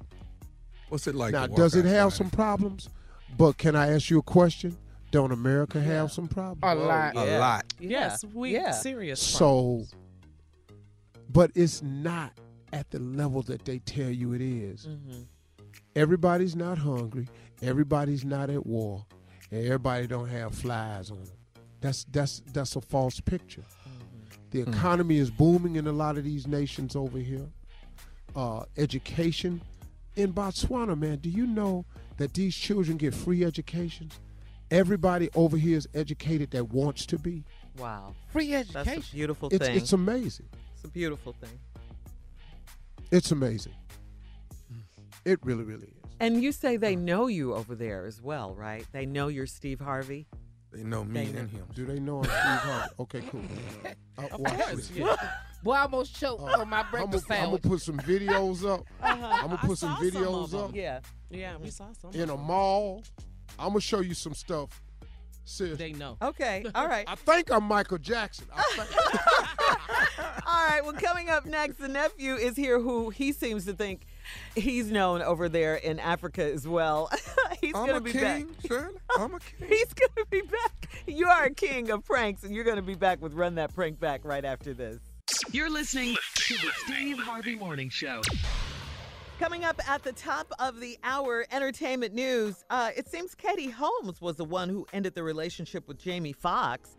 What's 0.91 1.07
it 1.07 1.15
like? 1.15 1.33
Now, 1.33 1.47
to 1.47 1.51
walk 1.51 1.59
does 1.59 1.75
it 1.75 1.85
have 1.87 2.07
outside? 2.07 2.17
some 2.19 2.31
problems? 2.31 2.89
But 3.37 3.59
can 3.59 3.75
I 3.77 3.93
ask 3.93 4.11
you 4.11 4.19
a 4.19 4.23
question? 4.23 4.77
Don't 5.11 5.33
America 5.33 5.81
have 5.81 6.13
some 6.13 6.29
problems? 6.29 6.61
A 6.63 6.75
lot. 6.75 7.17
A 7.17 7.39
lot. 7.39 7.73
Yes, 7.79 8.25
we 8.35 8.53
Yeah. 8.53 8.73
serious. 8.73 9.21
So, 9.21 9.85
but 11.31 11.51
it's 11.55 11.83
not 11.83 12.33
at 12.73 12.91
the 12.91 12.99
level 12.99 13.43
that 13.43 13.65
they 13.65 13.79
tell 13.81 14.11
you 14.11 14.35
it 14.35 14.43
is. 14.43 14.87
Mm-hmm. 14.87 15.23
Everybody's 15.97 16.55
not 16.55 16.77
hungry. 16.79 17.29
Everybody's 17.63 18.25
not 18.25 18.51
at 18.51 18.67
war. 18.67 19.07
And 19.51 19.65
everybody 19.65 20.07
don't 20.07 20.29
have 20.29 20.55
flies 20.55 21.11
on 21.11 21.25
them. 21.25 21.35
That's 21.81 22.05
that's 22.05 22.43
that's 22.53 22.77
a 22.77 22.81
false 22.81 23.21
picture. 23.21 23.63
Mm-hmm. 23.63 24.29
The 24.51 24.65
mm. 24.65 24.69
economy 24.69 25.19
is 25.19 25.31
booming 25.31 25.77
in 25.77 25.87
a 25.87 25.93
lot 25.93 26.19
of 26.19 26.25
these 26.25 26.47
nations 26.47 26.97
over 26.97 27.19
here. 27.19 27.47
Uh, 28.35 28.65
education 28.77 29.61
in 30.17 30.33
Botswana, 30.33 30.99
man. 30.99 31.17
Do 31.19 31.31
you 31.31 31.47
know 31.47 31.85
that 32.19 32.35
these 32.35 32.55
children 32.55 32.97
get 32.97 33.15
free 33.15 33.45
educations? 33.45 34.19
Everybody 34.71 35.31
over 35.35 35.57
here 35.57 35.79
is 35.79 35.89
educated 35.95 36.51
that 36.51 36.71
wants 36.71 37.07
to 37.07 37.19
be. 37.19 37.45
Wow. 37.79 38.15
Free 38.33 38.55
education. 38.55 38.75
That's 38.75 38.89
education. 38.89 39.11
a 39.11 39.17
beautiful 39.17 39.49
It's 39.51 39.67
thing. 39.67 39.77
it's 39.77 39.93
amazing. 39.93 40.47
It's 40.75 40.85
a 40.85 40.89
beautiful 40.89 41.33
thing. 41.33 41.59
It's 43.11 43.31
amazing. 43.31 43.73
Mm. 44.73 44.81
It 45.25 45.39
really, 45.43 45.65
really 45.65 45.87
is. 45.87 45.98
And 46.21 46.43
you 46.43 46.53
say 46.53 46.77
they 46.77 46.97
know 46.97 47.27
you 47.29 47.55
over 47.55 47.75
there 47.75 48.07
as 48.07 48.21
well, 48.21 48.55
right? 48.55 48.85
They 48.93 49.07
know 49.07 49.29
you're 49.29 49.47
Steve 49.47 49.81
Harvey. 49.81 50.27
They 50.73 50.83
know 50.83 51.05
me 51.05 51.25
They 51.27 51.33
know. 51.33 51.39
and 51.41 51.51
him. 51.51 51.65
Do 51.75 51.87
they 51.87 51.99
know 52.01 52.19
I'm 52.19 52.25
Steve 52.25 52.35
Harvey? 52.35 52.95
Okay, 53.01 53.23
cool. 53.31 53.43
Uh, 54.19 54.27
watch 54.37 54.53
course, 54.59 54.75
this. 54.89 54.91
yeah. 54.91 55.15
Boy, 55.63 55.75
I 55.75 55.83
almost 55.83 56.19
choked 56.19 56.43
on 56.43 56.69
my 56.69 56.83
breakfast 56.91 57.27
I'm 57.31 57.51
breakfast 57.51 57.63
gonna 57.63 57.75
put 57.77 57.81
some 57.83 57.99
videos 57.99 58.69
up. 58.69 58.85
I'm 59.01 59.21
gonna 59.21 59.55
I 59.55 59.57
put 59.65 59.79
some 59.79 59.91
saw 59.95 59.97
some 59.97 60.11
videos 60.11 60.45
of 60.47 60.55
'em. 60.55 60.61
up 60.61 60.71
Yeah. 60.75 61.01
yeah, 61.31 61.57
we 61.57 61.71
saw 61.71 61.93
some. 61.93 62.11
in 62.13 62.29
a 62.31 62.37
mall. 62.37 63.05
I'm 63.61 63.69
gonna 63.69 63.81
show 63.81 64.01
you 64.01 64.15
some 64.15 64.35
stuff. 64.35 64.83
Sis, 65.45 65.79
They 65.79 65.93
know. 65.93 66.17
Okay. 66.21 66.65
All 66.75 66.89
right. 66.89 67.05
I 67.07 67.15
think 67.15 67.53
I'm 67.53 67.63
Michael 67.63 67.99
Jackson. 67.99 68.47
I 68.53 68.63
think, 68.77 70.47
All 70.47 70.67
right. 70.69 70.81
Well, 70.83 70.95
coming 70.95 71.31
up 71.31 71.47
next, 71.47 71.79
the 71.79 71.87
nephew 71.89 72.35
is 72.35 72.57
here 72.57 72.81
who 72.81 73.11
he 73.11 73.33
seems 73.33 73.65
to 73.67 73.73
think 73.73 74.03
he's 74.55 74.91
known 74.91 75.23
over 75.23 75.49
there 75.49 75.77
in 75.77 75.99
Africa 75.99 76.45
as 76.45 76.67
well. 76.67 77.11
he's 77.61 77.75
I'm 77.75 77.87
going 77.87 77.91
to 77.91 77.97
a 77.97 78.01
be 78.01 78.13
king, 78.13 78.47
back. 78.47 78.67
Shirley. 78.67 78.99
I'm 79.19 79.35
a 79.35 79.41
king. 79.41 79.69
He's 79.69 79.93
going 79.93 80.11
to 80.17 80.27
be 80.31 80.43
back. 80.43 80.89
You 81.07 81.27
are 81.29 81.45
a 81.45 81.55
king 81.55 81.91
of 81.91 82.05
pranks, 82.05 82.45
and 82.45 82.55
you're 82.55 82.65
going 82.65 82.77
to 82.77 82.83
be 82.83 82.95
back 82.95 83.21
with 83.23 83.35
Run 83.35 83.55
That 83.57 83.75
Prank 83.75 83.99
Back 84.01 84.25
right 84.25 84.45
after 84.45 84.75
this. 84.75 84.99
You're 85.53 85.71
listening 85.71 86.17
to 86.35 86.55
the 86.55 86.71
Steve 86.85 87.19
Harvey 87.19 87.55
Morning 87.55 87.91
Show. 87.91 88.23
Coming 89.39 89.65
up 89.65 89.81
at 89.89 90.03
the 90.03 90.13
top 90.13 90.53
of 90.59 90.81
the 90.81 90.99
hour, 91.05 91.47
entertainment 91.53 92.13
news. 92.13 92.65
Uh, 92.71 92.91
it 92.97 93.09
seems 93.09 93.35
Katie 93.37 93.71
Holmes 93.71 94.21
was 94.21 94.35
the 94.37 94.45
one 94.45 94.69
who 94.69 94.87
ended 94.93 95.15
the 95.15 95.23
relationship 95.23 95.87
with 95.87 95.99
Jamie 95.99 96.33
Foxx. 96.33 96.97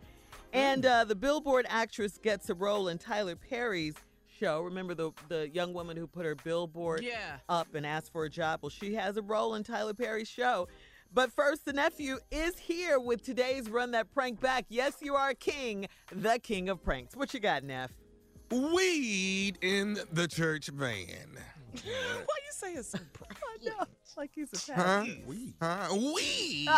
And 0.52 0.86
uh, 0.86 1.04
the 1.04 1.14
Billboard 1.14 1.66
actress 1.68 2.18
gets 2.18 2.48
a 2.50 2.54
role 2.54 2.88
in 2.88 2.98
Tyler 2.98 3.36
Perry's 3.36 3.94
show. 4.40 4.62
Remember 4.62 4.94
the, 4.94 5.10
the 5.28 5.48
young 5.48 5.72
woman 5.74 5.96
who 5.96 6.06
put 6.06 6.24
her 6.24 6.34
billboard 6.34 7.02
Yeah. 7.02 7.36
up 7.48 7.74
and 7.74 7.86
asked 7.86 8.12
for 8.12 8.24
a 8.24 8.30
job? 8.30 8.60
Well, 8.62 8.70
she 8.70 8.94
has 8.94 9.16
a 9.16 9.22
role 9.22 9.54
in 9.54 9.62
Tyler 9.62 9.94
Perry's 9.94 10.28
show. 10.28 10.68
But 11.12 11.32
first, 11.32 11.64
the 11.64 11.72
nephew 11.72 12.18
is 12.30 12.56
here 12.58 12.98
with 13.00 13.24
today's 13.24 13.68
Run 13.68 13.90
That 13.90 14.12
Prank 14.14 14.40
Back. 14.40 14.66
Yes, 14.68 14.94
you 15.00 15.14
are 15.16 15.34
king, 15.34 15.86
the 16.14 16.38
king 16.38 16.68
of 16.68 16.82
pranks. 16.82 17.16
What 17.16 17.34
you 17.34 17.40
got, 17.40 17.64
Neff? 17.64 17.90
Weed 18.50 19.58
in 19.60 19.98
the 20.12 20.26
church 20.28 20.68
van. 20.68 21.36
Why 21.72 21.80
you 21.84 22.50
say 22.52 22.72
it's 22.74 22.90
so 22.90 22.98
proud? 23.12 23.30
I 23.62 23.64
know. 23.68 23.84
Like 24.16 24.30
he's 24.34 24.68
a 24.68 24.74
Huh? 24.74 25.04
Weed. 25.26 25.54
Huh? 25.60 25.88
Weed 25.94 26.68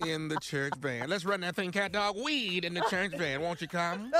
in 0.06 0.28
the 0.28 0.36
church 0.40 0.74
van. 0.78 1.08
Let's 1.08 1.24
run 1.24 1.40
that 1.40 1.54
thing, 1.56 1.72
cat 1.72 1.92
dog. 1.92 2.16
Weed 2.22 2.64
in 2.64 2.74
the 2.74 2.82
church 2.90 3.16
van. 3.16 3.40
Won't 3.42 3.60
you 3.60 3.68
come? 3.68 4.12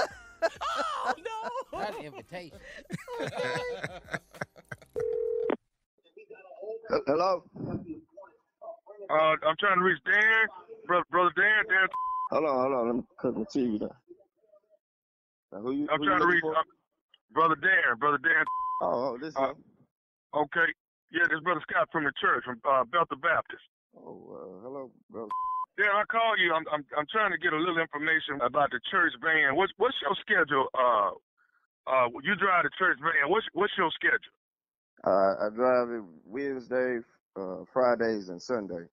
Oh 1.09 1.13
no! 1.19 1.79
That's 1.81 1.97
an 1.99 2.05
invitation. 2.05 2.59
Hello? 7.07 7.43
Uh, 9.09 9.15
I'm 9.15 9.57
trying 9.61 9.79
to 9.79 9.85
reach 9.85 9.99
Dan, 10.05 10.23
brother, 10.87 11.05
brother 11.11 11.31
Dan. 11.37 11.65
Dan, 11.69 11.89
Hold 12.33 12.45
on, 12.45 12.57
hold 12.61 12.73
on. 12.75 12.87
Let 12.87 12.97
me 12.97 13.03
cut 13.21 13.35
the 13.35 13.45
TV 13.47 13.79
down. 13.81 13.91
Now, 15.53 15.61
who 15.61 15.73
you, 15.73 15.89
I'm 15.91 15.99
who 15.99 16.05
you 16.05 16.11
trying 16.11 16.21
to 16.23 16.27
reach 16.27 16.43
uh, 16.45 16.63
brother 17.33 17.55
Dan, 17.57 17.99
brother 17.99 18.19
Dan. 18.19 18.45
Oh, 18.83 19.15
oh, 19.15 19.19
this 19.21 19.35
Uh, 19.37 19.51
is. 19.51 19.57
Okay, 20.35 20.67
yeah, 21.13 21.23
this 21.31 21.41
brother 21.41 21.61
Scott 21.71 21.89
from 21.93 22.05
the 22.05 22.13
church 22.21 22.45
from 22.45 22.61
uh, 22.69 22.85
Bethel 22.85 23.17
Baptist. 23.23 23.63
Oh, 23.97 24.11
uh, 24.35 24.63
hello, 24.63 24.91
bro. 25.11 25.29
Dan, 25.79 25.93
I 25.93 26.05
call 26.09 26.39
you. 26.39 26.55
I'm, 26.55 26.65
I'm 26.73 26.85
I'm 26.97 27.07
trying 27.13 27.33
to 27.33 27.39
get 27.39 27.53
a 27.53 27.59
little 27.59 27.79
information 27.79 28.41
about 28.41 28.71
the 28.71 28.81
church 28.91 29.13
van. 29.21 29.57
What's 29.57 29.73
what's 29.77 29.97
your 30.01 30.17
schedule? 30.21 30.69
Uh, 30.73 31.11
uh, 31.87 32.09
you 32.25 32.35
drive 32.37 32.65
the 32.65 32.71
church 32.79 32.99
van. 33.01 33.29
What's 33.29 33.47
what's 33.53 33.73
your 33.77 33.91
schedule? 33.93 34.33
Uh, 35.05 35.47
I 35.47 35.49
drive 35.55 35.91
it 35.91 36.03
Wednesday, 36.25 37.01
uh, 37.37 37.65
Fridays, 37.73 38.31
and 38.31 38.41
Sundays. 38.41 38.89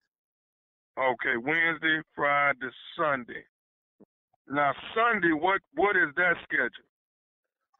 Okay, 1.00 1.38
Wednesday, 1.40 2.02
Friday, 2.16 2.68
Sunday. 2.98 3.44
Now 4.50 4.74
Sunday, 4.94 5.32
what 5.32 5.62
what 5.76 5.96
is 5.96 6.14
that 6.18 6.36
schedule? 6.44 6.84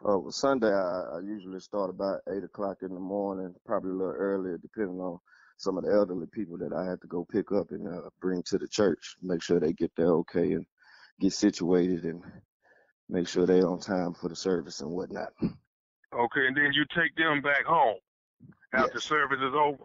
Uh, 0.04 0.18
well, 0.18 0.32
Sunday, 0.32 0.72
I, 0.72 1.18
I 1.18 1.20
usually 1.24 1.62
start 1.62 1.90
about 1.90 2.20
8 2.30 2.44
o'clock 2.44 2.80
in 2.82 2.94
the 2.94 3.00
morning, 3.00 3.56
probably 3.66 3.92
a 3.92 3.94
little 3.94 4.12
earlier, 4.12 4.58
depending 4.58 5.00
on 5.00 5.18
some 5.64 5.78
of 5.78 5.86
the 5.86 5.92
elderly 5.92 6.28
people 6.28 6.58
that 6.58 6.74
I 6.74 6.86
have 6.86 7.00
to 7.00 7.08
go 7.08 7.26
pick 7.32 7.52
up 7.52 7.72
and 7.72 7.88
uh, 7.88 8.10
bring 8.22 8.44
to 8.48 8.58
the 8.58 8.68
church. 8.68 9.16
Make 9.22 9.42
sure 9.42 9.60
they 9.60 9.74
get 9.74 9.92
there 9.96 10.12
okay 10.18 10.54
and 10.54 10.66
get 11.20 11.34
situated 11.34 12.04
and 12.04 12.22
make 13.10 13.28
sure 13.28 13.46
they're 13.46 13.68
on 13.68 13.80
time 13.80 14.14
for 14.14 14.30
the 14.30 14.36
service 14.36 14.82
and 14.82 14.92
whatnot. 14.92 15.32
Okay, 15.42 16.48
and 16.48 16.56
then 16.56 16.72
you 16.74 16.86
take 16.96 17.16
them 17.16 17.42
back 17.42 17.66
home 17.66 17.98
after 18.74 19.00
service 19.00 19.40
is 19.40 19.54
over. 19.56 19.84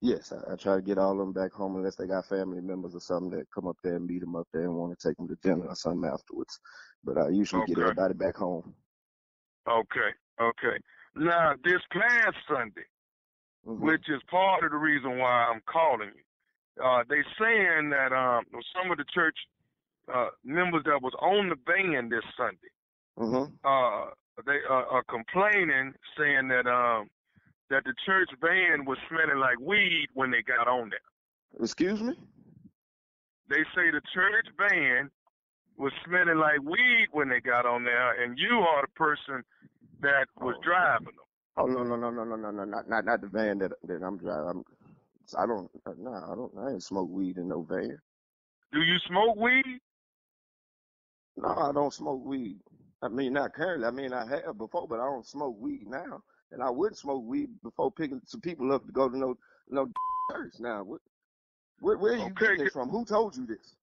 Yes, 0.00 0.32
I, 0.32 0.52
I 0.52 0.56
try 0.56 0.76
to 0.76 0.82
get 0.82 0.98
all 0.98 1.12
of 1.12 1.18
them 1.18 1.32
back 1.32 1.52
home 1.52 1.76
unless 1.76 1.96
they 1.96 2.06
got 2.06 2.26
family 2.26 2.60
members 2.60 2.94
or 2.94 3.00
something 3.00 3.36
that 3.36 3.50
come 3.52 3.66
up 3.66 3.76
there 3.82 3.96
and 3.96 4.06
meet 4.06 4.20
them 4.20 4.36
up 4.36 4.46
there 4.52 4.62
and 4.62 4.74
want 4.74 4.96
to 4.98 5.08
take 5.08 5.16
them 5.16 5.28
to 5.28 5.36
dinner 5.42 5.66
or 5.66 5.74
something 5.74 6.08
afterwards. 6.08 6.60
But 7.02 7.18
I 7.18 7.28
usually 7.30 7.66
get 7.66 7.78
everybody 7.78 8.14
back 8.14 8.36
home. 8.36 8.74
Okay, 9.68 10.10
okay. 10.40 10.78
Now 11.16 11.54
this 11.64 11.82
past 11.92 12.36
Sunday, 12.48 12.86
Mhm. 13.66 13.80
which 13.80 14.08
is 14.08 14.22
part 14.30 14.64
of 14.64 14.70
the 14.70 14.76
reason 14.76 15.18
why 15.18 15.46
I'm 15.46 15.60
calling 15.62 16.12
you, 16.14 16.84
uh, 16.84 17.02
they 17.08 17.22
saying 17.38 17.90
that 17.90 18.12
um 18.12 18.44
some 18.74 18.90
of 18.90 18.98
the 18.98 19.04
church 19.12 19.36
uh, 20.12 20.28
members 20.42 20.84
that 20.84 21.02
was 21.02 21.12
on 21.20 21.48
the 21.50 21.56
van 21.66 22.08
this 22.08 22.24
Sunday, 22.36 22.72
Mm-hmm. 23.18 23.54
uh, 23.66 24.10
they 24.46 24.58
uh, 24.70 24.84
are 24.90 25.02
complaining, 25.04 25.92
saying 26.16 26.48
that 26.48 26.66
um 26.66 27.10
that 27.70 27.84
the 27.84 27.92
church 28.06 28.30
van 28.40 28.84
was 28.86 28.96
smelling 29.08 29.38
like 29.38 29.58
weed 29.60 30.08
when 30.14 30.30
they 30.30 30.40
got 30.42 30.68
on 30.68 30.88
there. 30.90 31.62
Excuse 31.62 32.00
me? 32.00 32.14
They 33.48 33.64
say 33.74 33.90
the 33.90 34.00
church 34.14 34.46
van 34.56 35.10
was 35.76 35.92
smelling 36.06 36.38
like 36.38 36.60
weed 36.62 37.08
when 37.12 37.28
they 37.28 37.40
got 37.40 37.66
on 37.66 37.84
there, 37.84 38.22
and 38.22 38.38
you 38.38 38.60
are 38.60 38.82
the 38.82 38.92
person 38.94 39.44
that 40.00 40.26
was 40.40 40.54
driving 40.62 41.06
them. 41.16 41.27
Oh 41.58 41.66
no 41.66 41.82
no 41.82 41.96
no 41.96 42.10
no 42.10 42.24
no 42.24 42.36
no 42.36 42.52
no 42.52 42.64
not 42.64 42.88
not 42.88 43.04
not 43.04 43.20
the 43.20 43.28
van 43.28 43.58
that 43.58 43.72
that 43.84 44.02
I'm 44.04 44.18
driving. 44.18 44.48
I'm, 44.50 44.64
I 45.38 45.46
don't 45.46 45.70
uh, 45.86 45.92
no 45.98 46.12
I 46.14 46.34
don't 46.36 46.52
I 46.58 46.72
ain't 46.72 46.84
smoke 46.84 47.10
weed 47.10 47.38
in 47.38 47.48
no 47.48 47.62
van. 47.62 47.98
Do 48.72 48.80
you 48.80 48.98
smoke 49.08 49.36
weed? 49.36 49.80
No, 51.36 51.48
I 51.48 51.72
don't 51.72 51.92
smoke 51.92 52.24
weed. 52.24 52.60
I 53.02 53.08
mean 53.08 53.34
not 53.34 53.54
currently. 53.54 53.86
I 53.88 53.90
mean 53.90 54.12
I 54.12 54.26
have 54.28 54.58
before, 54.58 54.88
but 54.88 55.00
I 55.00 55.06
don't 55.06 55.26
smoke 55.26 55.56
weed 55.60 55.88
now. 55.88 56.22
And 56.52 56.62
I 56.62 56.70
wouldn't 56.70 56.98
smoke 56.98 57.24
weed 57.26 57.50
before 57.62 57.90
picking 57.92 58.20
some 58.24 58.40
people 58.40 58.72
up 58.72 58.86
to 58.86 58.92
go 58.92 59.08
to 59.08 59.18
no 59.18 59.36
no 59.68 59.88
church. 60.32 60.54
Now 60.60 60.84
what 60.84 61.00
where 61.80 61.98
where 61.98 62.14
are 62.14 62.18
you 62.18 62.30
Okay, 62.38 62.46
getting 62.54 62.60
it 62.60 62.72
from? 62.72 62.90
Who 62.90 63.04
told 63.04 63.36
you 63.36 63.46
this? 63.46 63.76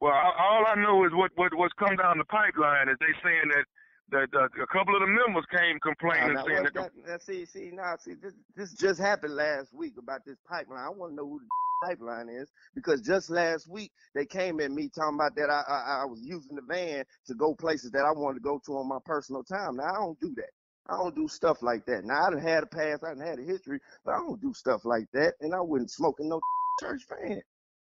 Well, 0.00 0.12
all 0.12 0.64
I 0.66 0.74
know 0.76 1.04
is 1.06 1.12
what 1.14 1.30
what 1.36 1.54
what's 1.54 1.74
come 1.78 1.96
down 1.96 2.18
the 2.18 2.24
pipeline 2.24 2.88
is 2.88 2.96
they 3.00 3.14
saying 3.22 3.48
that 3.54 3.64
that 4.12 4.28
uh, 4.34 4.44
a 4.62 4.66
couple 4.66 4.94
of 4.94 5.00
the 5.00 5.06
members 5.06 5.44
came 5.50 5.80
complaining 5.80 6.34
Now, 6.34 6.42
now, 6.42 6.46
saying 6.46 6.64
that. 6.64 6.74
that, 6.74 6.90
now, 7.06 7.18
see, 7.18 7.44
see, 7.44 7.70
now, 7.72 7.96
see, 7.98 8.14
this, 8.14 8.34
this 8.54 8.72
just 8.74 9.00
happened 9.00 9.34
last 9.34 9.72
week 9.74 9.94
about 9.98 10.20
this 10.24 10.38
pipeline. 10.48 10.84
I 10.84 10.90
want 10.90 11.12
to 11.12 11.16
know 11.16 11.26
who 11.26 11.40
the 11.40 11.46
pipeline 11.88 12.28
is 12.28 12.48
because 12.74 13.00
just 13.00 13.30
last 13.30 13.68
week 13.68 13.90
they 14.14 14.24
came 14.24 14.60
at 14.60 14.70
me 14.70 14.88
talking 14.94 15.16
about 15.16 15.34
that 15.36 15.50
I, 15.50 15.64
I 15.68 16.02
I 16.02 16.04
was 16.04 16.20
using 16.22 16.54
the 16.54 16.62
van 16.62 17.04
to 17.26 17.34
go 17.34 17.54
places 17.54 17.90
that 17.90 18.04
I 18.04 18.12
wanted 18.12 18.38
to 18.38 18.44
go 18.44 18.60
to 18.66 18.72
on 18.78 18.88
my 18.88 18.98
personal 19.04 19.42
time. 19.42 19.76
Now 19.76 19.84
I 19.84 19.94
don't 19.94 20.20
do 20.20 20.32
that. 20.36 20.50
I 20.88 20.96
don't 20.96 21.14
do 21.14 21.26
stuff 21.26 21.62
like 21.62 21.84
that. 21.86 22.04
Now 22.04 22.26
I 22.26 22.30
done 22.30 22.40
had 22.40 22.62
a 22.62 22.66
past, 22.66 23.02
I 23.04 23.14
done 23.14 23.26
had 23.26 23.38
a 23.38 23.42
history, 23.42 23.80
but 24.04 24.12
I 24.14 24.18
don't 24.18 24.40
do 24.40 24.52
stuff 24.54 24.84
like 24.84 25.06
that, 25.14 25.34
and 25.40 25.54
I 25.54 25.60
wasn't 25.60 25.90
smoking 25.90 26.28
no 26.28 26.40
church 26.80 27.02
van. 27.08 27.42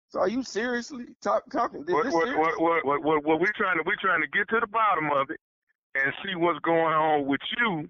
So 0.10 0.20
are 0.20 0.30
you 0.30 0.44
seriously 0.44 1.06
talk, 1.24 1.44
talking? 1.52 1.84
This, 1.86 1.94
What 1.94 2.06
what, 2.06 2.38
what 2.38 2.62
what 2.62 2.86
what 2.86 3.04
what 3.04 3.24
what 3.26 3.42
we 3.42 3.48
trying 3.56 3.78
to 3.78 3.84
we 3.86 3.96
trying 4.00 4.22
to 4.22 4.28
get 4.28 4.48
to 4.50 4.60
the 4.60 4.68
bottom 4.68 5.12
of 5.12 5.30
it 5.30 5.40
and 5.96 6.14
see 6.26 6.36
what's 6.36 6.60
going 6.60 6.94
on 6.94 7.26
with 7.26 7.42
you. 7.60 7.90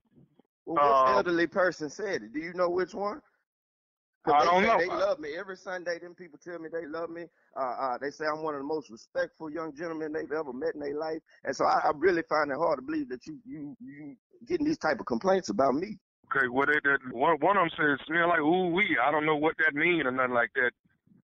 Well, 0.65 0.75
which 0.75 1.09
Um, 1.09 1.15
elderly 1.17 1.47
person 1.47 1.89
said 1.89 2.23
it? 2.23 2.33
Do 2.33 2.39
you 2.39 2.53
know 2.53 2.69
which 2.69 2.93
one? 2.93 3.21
I 4.25 4.45
don't 4.45 4.63
know. 4.63 4.77
They 4.77 4.87
love 4.87 5.19
me 5.19 5.35
every 5.37 5.57
Sunday. 5.57 5.99
Them 5.99 6.15
people 6.15 6.39
tell 6.41 6.57
me 6.57 6.69
they 6.71 6.85
love 6.85 7.09
me. 7.09 7.25
Uh, 7.57 7.59
uh, 7.59 7.97
they 7.97 8.09
say 8.09 8.25
I'm 8.25 8.41
one 8.41 8.55
of 8.55 8.61
the 8.61 8.65
most 8.67 8.89
respectful 8.89 9.51
young 9.51 9.75
gentlemen 9.75 10.13
they've 10.13 10.31
ever 10.31 10.53
met 10.53 10.75
in 10.75 10.79
their 10.79 10.97
life, 10.97 11.19
and 11.43 11.53
so 11.53 11.65
I, 11.65 11.81
I 11.83 11.91
really 11.95 12.23
find 12.29 12.49
it 12.49 12.57
hard 12.57 12.79
to 12.79 12.81
believe 12.81 13.09
that 13.09 13.25
you 13.27 13.37
you 13.45 13.75
you 13.81 14.15
getting 14.47 14.65
these 14.65 14.77
type 14.77 14.99
of 15.01 15.05
complaints 15.05 15.49
about 15.49 15.75
me. 15.75 15.97
Okay, 16.35 16.47
well, 16.47 16.65
they, 16.65 16.79
they, 16.85 16.95
one 17.11 17.35
one 17.39 17.57
of 17.57 17.63
them 17.63 17.71
says 17.77 18.05
smell 18.07 18.29
like 18.29 18.39
ooh 18.39 18.67
wee. 18.69 18.97
I 19.05 19.11
don't 19.11 19.25
know 19.25 19.35
what 19.35 19.55
that 19.57 19.75
mean 19.75 20.07
or 20.07 20.11
nothing 20.11 20.33
like 20.33 20.51
that. 20.55 20.71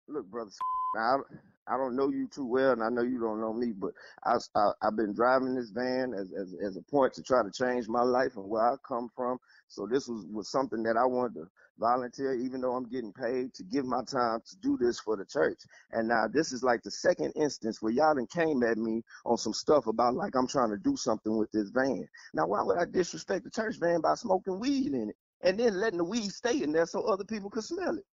Look, 0.08 0.26
brother, 0.26 0.50
now 0.96 1.24
I, 1.70 1.78
don't 1.78 1.96
know 1.96 2.10
you 2.10 2.28
too 2.28 2.46
well, 2.46 2.72
and 2.72 2.84
I 2.84 2.90
know 2.90 3.04
you 3.04 3.20
don't 3.20 3.40
know 3.40 3.54
me, 3.54 3.72
but 3.72 3.92
I, 4.24 4.38
I 4.56 4.72
I've 4.82 4.96
been 4.96 5.14
driving 5.14 5.56
this 5.56 5.70
van 5.70 6.14
as, 6.14 6.32
as 6.32 6.56
as 6.64 6.78
a 6.78 6.82
point 6.82 7.14
to 7.14 7.24
try 7.24 7.44
to 7.44 7.52
change 7.52 7.88
my 7.88 8.04
life 8.04 8.36
and 8.38 8.50
where 8.50 8.74
I 8.74 8.76
come 8.88 9.10
from. 9.16 9.40
So 9.68 9.88
this 9.88 10.08
was 10.08 10.26
was 10.32 10.50
something 10.50 10.84
that 10.84 10.98
I 10.98 11.06
wanted 11.06 11.36
to 11.36 11.48
volunteer, 11.80 12.36
even 12.36 12.62
though 12.62 12.76
I'm 12.76 12.88
getting 12.90 13.14
paid 13.14 13.54
to 13.56 13.64
give 13.64 13.86
my 13.86 14.04
time 14.04 14.42
to 14.48 14.56
do 14.58 14.78
this 14.78 15.00
for 15.00 15.16
the 15.16 15.26
church. 15.26 15.60
And 15.92 16.08
now 16.08 16.28
this 16.32 16.52
is 16.52 16.64
like 16.64 16.84
the 16.84 16.92
second 16.92 17.34
instance 17.36 17.82
where 17.82 17.92
y'all 17.92 18.16
done 18.16 18.28
came 18.28 18.64
at 18.64 18.78
me 18.78 19.04
on 19.26 19.38
some 19.38 19.54
stuff 19.54 19.88
about 19.88 20.16
like 20.16 20.36
I'm 20.36 20.48
trying 20.48 20.70
to 20.72 20.78
do 20.78 20.96
something 20.98 21.38
with 21.38 21.52
this 21.52 21.70
van. 21.70 22.08
Now 22.34 22.48
why 22.48 22.62
would 22.62 22.78
I 22.78 22.86
disrespect 22.86 23.46
the 23.46 23.52
church 23.52 23.78
van 23.80 24.02
by 24.02 24.16
smoking 24.16 24.60
weed 24.60 24.94
in 24.94 25.10
it 25.10 25.16
and 25.42 25.60
then 25.60 25.80
letting 25.80 25.98
the 25.98 26.04
weed 26.04 26.32
stay 26.32 26.62
in 26.62 26.72
there 26.72 26.86
so 26.86 27.02
other 27.04 27.24
people 27.24 27.50
could 27.50 27.64
smell 27.64 27.98
it? 27.98 28.06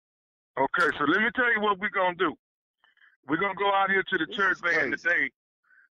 Okay, 0.56 0.96
so 0.98 1.04
let 1.04 1.20
me 1.20 1.30
tell 1.34 1.52
you 1.52 1.60
what 1.60 1.80
we're 1.80 1.88
gonna 1.88 2.14
do. 2.16 2.32
We're 3.28 3.40
gonna 3.40 3.54
go 3.54 3.72
out 3.72 3.90
here 3.90 4.02
to 4.02 4.18
the 4.18 4.26
church 4.34 4.58
van 4.62 4.90
today. 4.90 5.30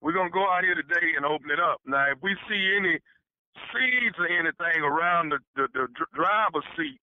We're 0.00 0.12
gonna 0.12 0.30
go 0.30 0.48
out 0.48 0.64
here 0.64 0.74
today 0.74 1.14
and 1.16 1.26
open 1.26 1.50
it 1.50 1.60
up. 1.60 1.80
Now, 1.86 2.10
if 2.10 2.18
we 2.22 2.36
see 2.48 2.76
any 2.76 2.98
seeds 3.72 4.16
or 4.18 4.28
anything 4.28 4.82
around 4.82 5.30
the 5.30 5.38
the, 5.56 5.68
the 5.74 5.88
driver's 6.14 6.64
seat, 6.76 7.00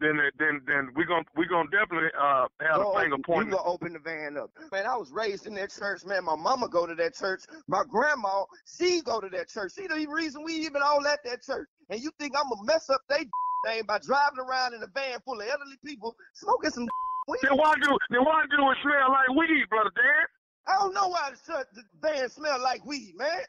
then 0.00 0.18
then 0.38 0.60
then 0.66 0.90
we're 0.94 1.06
gonna 1.06 1.24
we're 1.36 1.48
gonna 1.48 1.70
definitely 1.70 2.10
uh 2.18 2.46
have 2.60 2.76
Go 2.76 2.92
a 2.92 3.00
finger 3.00 3.16
pointing. 3.24 3.50
You 3.50 3.58
gonna 3.58 3.68
open 3.68 3.92
the 3.94 3.98
van 3.98 4.36
up. 4.36 4.50
Man, 4.72 4.86
I 4.86 4.96
was 4.96 5.10
raised 5.10 5.46
in 5.46 5.54
that 5.54 5.70
church, 5.70 6.04
man. 6.04 6.24
My 6.24 6.36
mama 6.36 6.68
go 6.68 6.86
to 6.86 6.94
that 6.94 7.14
church. 7.14 7.42
My 7.66 7.82
grandma, 7.88 8.44
she 8.66 9.00
go 9.02 9.20
to 9.20 9.28
that 9.30 9.48
church. 9.48 9.72
She 9.74 9.86
the 9.86 10.06
reason 10.08 10.44
we 10.44 10.54
even 10.54 10.82
all 10.82 11.06
at 11.06 11.24
that 11.24 11.42
church. 11.42 11.68
And 11.90 12.00
you 12.00 12.10
think 12.18 12.34
I'm 12.36 12.48
gonna 12.50 12.64
mess 12.64 12.90
up 12.90 13.00
they 13.08 13.26
thing 13.66 13.82
by 13.86 13.98
driving 13.98 14.38
around 14.38 14.74
in 14.74 14.82
a 14.82 14.86
van 14.88 15.18
full 15.24 15.40
of 15.40 15.46
elderly 15.46 15.78
people 15.84 16.14
smoking 16.34 16.70
some 16.70 16.88
weed? 17.28 17.40
Then 17.42 17.56
why 17.56 17.74
do 17.80 17.90
then 18.10 18.24
why 18.24 18.44
do 18.50 18.70
it 18.70 18.78
smell 18.82 19.10
like 19.10 19.30
weed, 19.36 19.64
brother 19.68 19.90
Dan? 19.96 20.26
I 20.66 20.74
don't 20.80 20.94
know 20.94 21.08
why 21.08 21.30
the, 21.46 21.64
the 21.74 21.82
van 22.00 22.28
smell 22.28 22.60
like 22.62 22.84
weed, 22.84 23.14
man. 23.16 23.44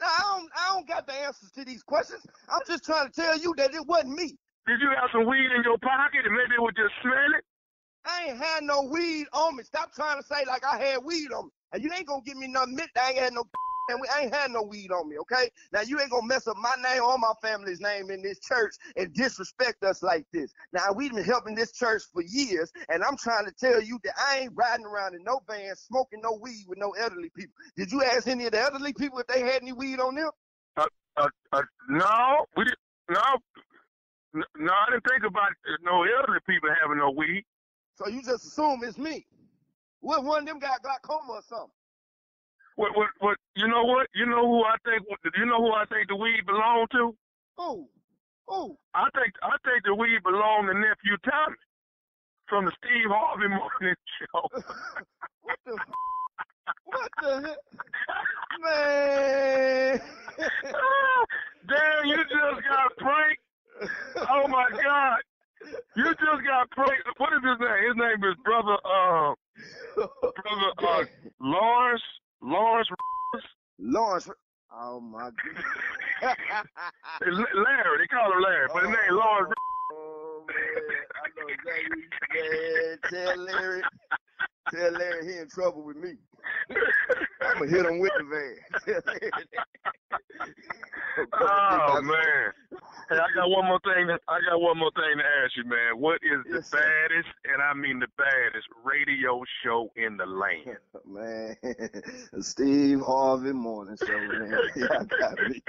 Now, 0.00 0.06
I 0.06 0.20
don't, 0.22 0.50
I 0.56 0.68
don't 0.72 0.88
got 0.88 1.06
the 1.06 1.12
answers 1.12 1.50
to 1.52 1.64
these 1.64 1.82
questions. 1.82 2.24
I'm 2.48 2.60
just 2.66 2.84
trying 2.84 3.08
to 3.08 3.12
tell 3.12 3.38
you 3.38 3.52
that 3.58 3.74
it 3.74 3.86
wasn't 3.86 4.14
me. 4.16 4.36
Did 4.66 4.80
you 4.80 4.88
have 4.88 5.10
some 5.12 5.26
weed 5.26 5.50
in 5.54 5.62
your 5.62 5.78
pocket 5.78 6.24
and 6.24 6.34
maybe 6.34 6.54
it 6.56 6.62
was 6.62 6.72
just 6.76 6.94
smelling? 7.02 7.44
I 8.06 8.28
ain't 8.28 8.38
had 8.38 8.62
no 8.62 8.82
weed 8.82 9.26
on 9.32 9.56
me. 9.56 9.64
Stop 9.64 9.92
trying 9.94 10.18
to 10.18 10.26
say 10.26 10.44
like 10.46 10.64
I 10.64 10.78
had 10.78 11.04
weed 11.04 11.32
on 11.32 11.46
me. 11.46 11.50
And 11.72 11.82
you 11.82 11.90
ain't 11.92 12.06
gonna 12.06 12.22
give 12.24 12.36
me 12.36 12.48
nothing. 12.48 12.78
I 12.96 13.10
ain't 13.10 13.18
had 13.18 13.32
no 13.34 13.44
and 13.90 14.00
we 14.00 14.08
ain't 14.20 14.34
had 14.34 14.50
no 14.50 14.62
weed 14.62 14.90
on 14.92 15.08
me, 15.08 15.18
okay? 15.18 15.50
Now 15.72 15.82
you 15.82 16.00
ain't 16.00 16.10
gonna 16.10 16.26
mess 16.26 16.46
up 16.46 16.56
my 16.56 16.74
name 16.82 17.02
or 17.02 17.18
my 17.18 17.32
family's 17.42 17.80
name 17.80 18.10
in 18.10 18.22
this 18.22 18.38
church 18.40 18.74
and 18.96 19.12
disrespect 19.12 19.82
us 19.82 20.02
like 20.02 20.26
this. 20.32 20.52
Now 20.72 20.92
we've 20.94 21.12
been 21.12 21.24
helping 21.24 21.54
this 21.54 21.72
church 21.72 22.02
for 22.12 22.22
years, 22.22 22.72
and 22.88 23.02
I'm 23.02 23.16
trying 23.16 23.46
to 23.46 23.52
tell 23.52 23.82
you 23.82 23.98
that 24.04 24.14
I 24.18 24.40
ain't 24.40 24.52
riding 24.54 24.86
around 24.86 25.14
in 25.14 25.24
no 25.24 25.40
van 25.48 25.74
smoking 25.76 26.20
no 26.22 26.38
weed 26.40 26.64
with 26.68 26.78
no 26.78 26.90
elderly 26.92 27.30
people. 27.36 27.54
Did 27.76 27.90
you 27.92 28.02
ask 28.02 28.28
any 28.28 28.46
of 28.46 28.52
the 28.52 28.60
elderly 28.60 28.92
people 28.92 29.18
if 29.18 29.26
they 29.26 29.40
had 29.40 29.62
any 29.62 29.72
weed 29.72 30.00
on 30.00 30.14
them? 30.14 30.30
Uh, 30.76 30.86
uh, 31.16 31.28
uh, 31.52 31.62
no, 31.88 32.44
we 32.56 32.64
didn't. 32.64 32.78
No, 33.10 33.22
No, 34.34 34.72
I 34.72 34.90
didn't 34.92 35.04
think 35.08 35.24
about 35.24 35.50
no 35.82 36.04
elderly 36.04 36.38
people 36.48 36.68
having 36.80 36.98
no 36.98 37.10
weed. 37.10 37.44
So 37.96 38.08
you 38.08 38.22
just 38.22 38.46
assume 38.46 38.80
it's 38.84 38.96
me. 38.96 39.26
What 40.00 40.24
one 40.24 40.42
of 40.42 40.46
them 40.46 40.58
got 40.60 40.82
glaucoma 40.82 41.32
or 41.32 41.42
something? 41.42 41.70
What, 42.80 42.96
what, 42.96 43.08
what? 43.18 43.36
You 43.56 43.68
know 43.68 43.84
what? 43.84 44.06
You 44.14 44.24
know 44.24 44.40
who 44.40 44.64
I 44.64 44.76
think? 44.86 45.04
You 45.36 45.44
know 45.44 45.58
who 45.58 45.70
I 45.70 45.84
think 45.92 46.08
the 46.08 46.16
weed 46.16 46.46
belong 46.46 46.86
to? 46.92 47.14
Who? 47.58 47.86
Who? 48.48 48.78
I 48.94 49.06
think 49.14 49.34
I 49.42 49.54
think 49.68 49.84
the 49.84 49.94
weed 49.94 50.22
belong 50.24 50.66
to 50.66 50.72
nephew 50.72 51.18
Tommy 51.22 51.56
from 52.48 52.64
the 52.64 52.72
Steve 52.82 53.10
Harvey 53.10 53.48
Morning 53.48 53.94
Show. 54.16 54.48
what 55.42 55.58
the? 55.66 55.76
What 56.86 57.10
the? 57.20 57.56
Man. 58.64 60.00
Damn, 61.68 62.06
you 62.06 62.16
just 62.16 62.66
got 62.66 62.96
pranked. 62.96 63.42
Oh 64.30 64.48
my 64.48 64.70
God. 64.82 65.18
You 65.96 66.04
just 66.04 66.46
got 66.46 66.70
pranked. 66.70 67.06
What 67.18 67.34
is 67.34 67.44
his 67.44 67.60
name? 67.60 67.88
His 67.88 67.96
name 67.96 68.24
is 68.24 68.36
brother 68.42 68.78
uh 68.86 69.34
brother 69.96 70.72
uh 70.78 71.04
Lawrence 71.42 72.02
Lawrence 72.42 72.88
Lawrence. 73.78 74.28
Oh 74.72 75.00
my 75.00 75.30
God. 76.22 76.36
Larry, 77.22 77.98
they 77.98 78.06
call 78.06 78.32
him 78.32 78.42
Larry, 78.42 78.68
but 78.72 78.82
his 78.82 78.90
name 78.90 78.98
oh, 79.10 79.14
Lawrence 79.14 79.52
Oh 79.92 80.44
man, 80.46 80.56
I 81.16 81.28
know 81.36 81.46
exactly. 81.48 82.02
Man, 82.34 82.98
tell 83.10 83.36
Larry, 83.36 83.82
tell 84.72 84.92
Larry 84.92 85.32
he 85.32 85.38
in 85.38 85.48
trouble 85.48 85.84
with 85.84 85.96
me. 85.96 86.14
I'm 87.42 87.58
gonna 87.58 87.70
hit 87.70 87.86
him 87.86 87.98
with 87.98 88.12
the 88.18 88.24
van. 88.24 89.00
Oh 91.32 92.00
man. 92.02 92.52
Hey, 93.10 93.16
I 93.16 93.26
got 93.34 93.50
one 93.50 93.66
more 93.66 93.80
thing. 93.80 94.06
To, 94.06 94.18
I 94.28 94.38
got 94.48 94.60
one 94.60 94.78
more 94.78 94.90
thing 94.94 95.18
to 95.18 95.24
ask 95.44 95.56
you, 95.56 95.64
man. 95.64 95.98
What 95.98 96.20
is 96.22 96.44
the 96.44 96.60
baddest, 96.70 97.28
and 97.44 97.60
I 97.60 97.74
mean 97.74 97.98
the 97.98 98.06
baddest, 98.16 98.68
radio 98.84 99.42
show 99.64 99.90
in 99.96 100.16
the 100.16 100.26
land? 100.26 100.78
Man, 101.06 101.56
Steve 102.40 103.00
Harvey 103.00 103.52
Morning 103.52 103.96
Show, 103.96 104.18
man. 104.18 104.58
Y'all 104.76 105.04
got 105.04 105.38
me. 105.48 105.62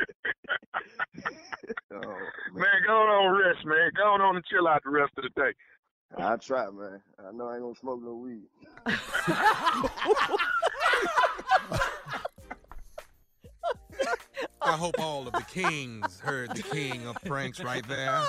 oh, 1.94 2.18
Man, 2.54 2.82
go 2.86 2.94
on 2.94 3.39
rest, 3.39 3.66
man. 3.66 3.92
Go 3.98 4.04
on 4.04 4.36
and 4.36 4.46
chill 4.46 4.68
out 4.68 4.82
the 4.84 4.92
rest 4.92 5.14
of 5.18 5.24
the 5.24 5.42
day. 5.42 5.52
I 6.18 6.36
try, 6.38 6.70
man. 6.70 7.01
I 7.20 7.32
know 7.32 7.47
I 7.47 7.53
ain't 7.55 7.64
gonna 7.64 7.76
smoke 7.76 8.01
no 8.03 8.14
weed. 8.14 8.43
I 14.64 14.78
hope 14.78 14.95
all 14.99 15.28
of 15.28 15.34
the 15.34 15.45
kings 15.51 16.20
heard 16.20 16.55
the 16.55 16.64
king 16.64 17.07
of 17.07 17.18
pranks 17.26 17.59
right 17.62 17.88
there. 17.88 18.22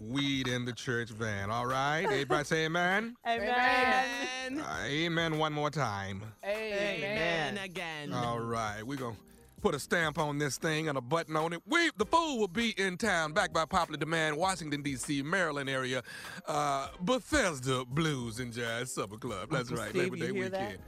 Weed 0.00 0.48
in 0.48 0.64
the 0.64 0.72
church 0.72 1.10
van. 1.10 1.50
All 1.50 1.66
right. 1.66 2.04
Everybody 2.04 2.44
say 2.44 2.64
amen. 2.66 3.16
Amen. 3.26 4.60
Uh, 4.60 4.84
amen 4.84 5.38
one 5.38 5.52
more 5.52 5.70
time. 5.70 6.22
Amen 6.44 7.58
again. 7.58 8.12
All 8.12 8.40
right. 8.40 8.82
We're 8.82 8.98
going 8.98 9.14
to 9.14 9.20
put 9.64 9.74
a 9.74 9.78
stamp 9.78 10.18
on 10.18 10.36
this 10.36 10.58
thing 10.58 10.90
and 10.90 10.98
a 10.98 11.00
button 11.00 11.36
on 11.36 11.54
it. 11.54 11.60
We, 11.64 11.90
the 11.96 12.04
fool 12.04 12.38
will 12.38 12.48
be 12.48 12.78
in 12.78 12.98
town, 12.98 13.32
back 13.32 13.50
by 13.50 13.64
popular 13.64 13.96
demand, 13.98 14.36
Washington, 14.36 14.82
D.C., 14.82 15.22
Maryland 15.22 15.70
area. 15.70 16.02
Uh, 16.46 16.88
Bethesda 17.00 17.82
Blues 17.86 18.40
and 18.40 18.52
Jazz 18.52 18.92
Supper 18.92 19.16
Club. 19.16 19.48
That's 19.50 19.70
Uncle 19.70 19.78
right. 19.78 19.88
Steve, 19.88 20.02
Labor 20.12 20.16
you 20.18 20.26
Day 20.26 20.32
hear 20.38 20.48
that? 20.50 20.60
weekend. 20.60 20.82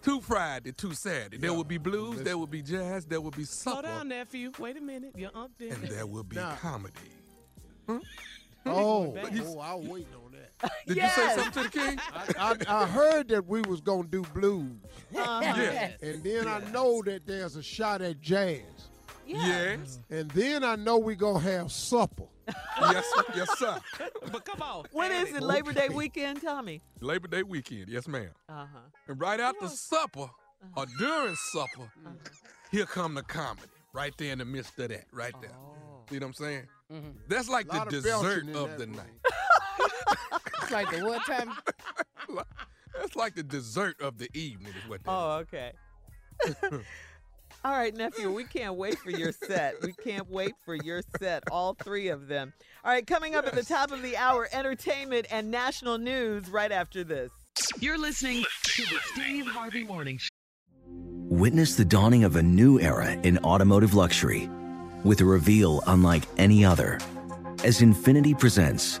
Two 0.00 0.20
Friday, 0.22 0.72
two 0.72 0.94
Saturday. 0.94 1.36
There 1.36 1.52
will 1.52 1.64
be 1.64 1.76
blues, 1.76 2.22
there 2.22 2.38
will 2.38 2.46
be 2.46 2.62
jazz, 2.62 3.04
there 3.04 3.20
will 3.20 3.30
be 3.30 3.44
Slow 3.44 3.74
supper, 3.74 3.88
down, 3.88 4.08
nephew. 4.08 4.52
Wait 4.58 4.78
a 4.78 4.80
minute. 4.80 5.12
Your 5.18 5.30
uncle 5.34 5.50
did 5.58 5.72
and 5.72 5.82
there 5.84 6.06
will 6.06 6.24
be 6.24 6.36
Nah. 6.36 6.56
comedy. 6.56 6.94
Oh, 7.88 8.00
oh, 8.66 9.60
I 9.60 9.74
was 9.74 9.86
waiting 9.86 10.14
on 10.14 10.23
that. 10.60 10.70
Did 10.86 10.96
you 10.96 11.08
say 11.08 11.34
something 11.36 11.52
to 11.64 11.68
the 11.70 11.78
king? 11.78 11.98
I, 12.38 12.56
I, 12.68 12.82
I 12.82 12.86
heard 12.86 13.28
that 13.28 13.46
we 13.46 13.60
was 13.62 13.80
gonna 13.80 14.08
do 14.08 14.22
blues, 14.34 14.70
Uh-huh. 15.16 15.40
Yeah. 15.60 15.90
and 16.02 16.22
then 16.24 16.48
I 16.48 16.60
know 16.70 17.02
that 17.02 17.26
there's 17.26 17.56
a 17.56 17.62
shot 17.62 18.02
at 18.02 18.20
jazz, 18.20 18.60
Yes. 19.26 20.00
and 20.10 20.30
then 20.32 20.64
I 20.64 20.76
know 20.76 20.98
we 20.98 21.14
gonna 21.14 21.38
have 21.40 21.70
supper. 21.72 22.24
yes, 22.80 23.06
sir. 23.14 23.24
yes, 23.34 23.58
sir. 23.58 23.78
But 24.30 24.44
come 24.44 24.60
on. 24.60 24.84
When 24.92 25.10
add 25.10 25.28
is 25.28 25.34
it. 25.34 25.36
it? 25.36 25.42
Labor 25.42 25.72
Day 25.72 25.88
weekend, 25.88 26.42
Tommy? 26.42 26.82
Labor 27.00 27.26
Day 27.28 27.42
weekend. 27.42 27.88
Yes, 27.88 28.06
ma'am. 28.06 28.28
Uh 28.50 28.66
huh. 28.70 28.78
And 29.08 29.18
right 29.18 29.40
after 29.40 29.66
supper 29.68 30.28
or 30.76 30.84
during 30.98 31.34
supper, 31.52 31.90
here 32.70 32.84
come 32.84 33.14
the 33.14 33.22
comedy. 33.22 33.68
Right 33.94 34.12
there 34.18 34.32
in 34.32 34.40
the 34.40 34.44
midst 34.44 34.78
of 34.78 34.88
that, 34.88 35.04
right 35.12 35.32
there. 35.40 35.52
See 36.10 36.16
what 36.18 36.22
I'm 36.26 36.34
saying? 36.34 36.66
That's 37.28 37.48
like 37.48 37.66
the 37.68 37.76
Lot 37.78 37.86
of 37.86 37.92
dessert 37.94 38.48
of 38.54 38.76
the 38.76 38.86
movie. 38.86 38.96
night. 38.98 39.06
It's 40.62 40.70
like 40.72 40.90
the 40.90 41.04
what 41.04 41.24
time? 41.26 41.52
That's 42.94 43.16
like 43.16 43.34
the 43.34 43.42
dessert 43.42 44.00
of 44.00 44.18
the 44.18 44.28
evening, 44.34 44.72
is 44.82 44.88
what 44.88 45.04
that 45.04 45.10
Oh, 45.10 45.42
okay. 45.42 45.72
All 47.64 47.72
right, 47.72 47.96
nephew, 47.96 48.30
we 48.30 48.44
can't 48.44 48.74
wait 48.74 48.98
for 48.98 49.10
your 49.10 49.32
set. 49.32 49.76
We 49.82 49.94
can't 49.94 50.30
wait 50.30 50.52
for 50.66 50.74
your 50.74 51.00
set, 51.18 51.44
all 51.50 51.74
three 51.82 52.08
of 52.08 52.28
them. 52.28 52.52
All 52.84 52.92
right, 52.92 53.06
coming 53.06 53.34
up 53.34 53.46
at 53.46 53.54
the 53.54 53.62
top 53.62 53.90
of 53.90 54.02
the 54.02 54.18
hour, 54.18 54.48
entertainment 54.52 55.26
and 55.30 55.50
national 55.50 55.96
news 55.96 56.50
right 56.50 56.70
after 56.70 57.04
this. 57.04 57.30
You're 57.80 57.96
listening 57.96 58.44
to 58.64 58.82
the 58.82 58.98
Steve 59.14 59.46
Harvey 59.46 59.84
Morning 59.84 60.18
Show. 60.18 60.28
Witness 60.86 61.74
the 61.74 61.86
dawning 61.86 62.24
of 62.24 62.36
a 62.36 62.42
new 62.42 62.78
era 62.80 63.12
in 63.22 63.38
automotive 63.38 63.94
luxury 63.94 64.50
with 65.02 65.22
a 65.22 65.24
reveal 65.24 65.82
unlike 65.86 66.24
any 66.36 66.66
other 66.66 66.98
as 67.64 67.80
Infiniti 67.80 68.38
presents 68.38 69.00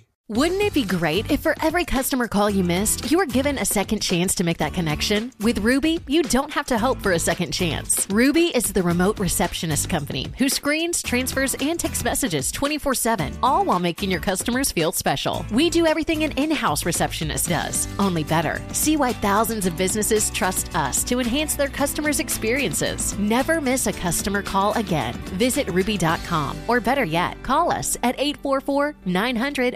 Wouldn't 0.31 0.61
it 0.61 0.73
be 0.73 0.85
great 0.85 1.29
if 1.29 1.41
for 1.41 1.57
every 1.61 1.83
customer 1.83 2.25
call 2.25 2.49
you 2.49 2.63
missed, 2.63 3.11
you 3.11 3.17
were 3.17 3.25
given 3.25 3.57
a 3.57 3.65
second 3.65 3.99
chance 3.99 4.33
to 4.35 4.45
make 4.45 4.59
that 4.59 4.73
connection? 4.73 5.33
With 5.41 5.57
Ruby, 5.57 5.99
you 6.07 6.23
don't 6.23 6.53
have 6.53 6.65
to 6.67 6.77
hope 6.79 7.01
for 7.01 7.11
a 7.11 7.19
second 7.19 7.51
chance. 7.51 8.07
Ruby 8.09 8.43
is 8.55 8.71
the 8.71 8.81
remote 8.81 9.19
receptionist 9.19 9.89
company 9.89 10.31
who 10.37 10.47
screens, 10.47 11.03
transfers, 11.03 11.53
and 11.55 11.77
text 11.77 12.05
messages 12.05 12.49
24 12.49 12.93
7, 12.93 13.39
all 13.43 13.65
while 13.65 13.79
making 13.79 14.09
your 14.09 14.21
customers 14.21 14.71
feel 14.71 14.93
special. 14.93 15.45
We 15.51 15.69
do 15.69 15.85
everything 15.85 16.23
an 16.23 16.31
in 16.37 16.51
house 16.51 16.85
receptionist 16.85 17.49
does, 17.49 17.89
only 17.99 18.23
better. 18.23 18.61
See 18.71 18.95
why 18.95 19.11
thousands 19.11 19.65
of 19.65 19.75
businesses 19.75 20.29
trust 20.29 20.73
us 20.73 21.03
to 21.09 21.19
enhance 21.19 21.55
their 21.55 21.67
customers' 21.67 22.21
experiences. 22.21 23.19
Never 23.19 23.59
miss 23.59 23.85
a 23.85 23.91
customer 23.91 24.41
call 24.41 24.71
again. 24.75 25.13
Visit 25.35 25.67
Ruby.com, 25.67 26.57
or 26.69 26.79
better 26.79 27.03
yet, 27.03 27.43
call 27.43 27.69
us 27.69 27.97
at 28.01 28.17
844 28.17 28.95
900 29.05 29.75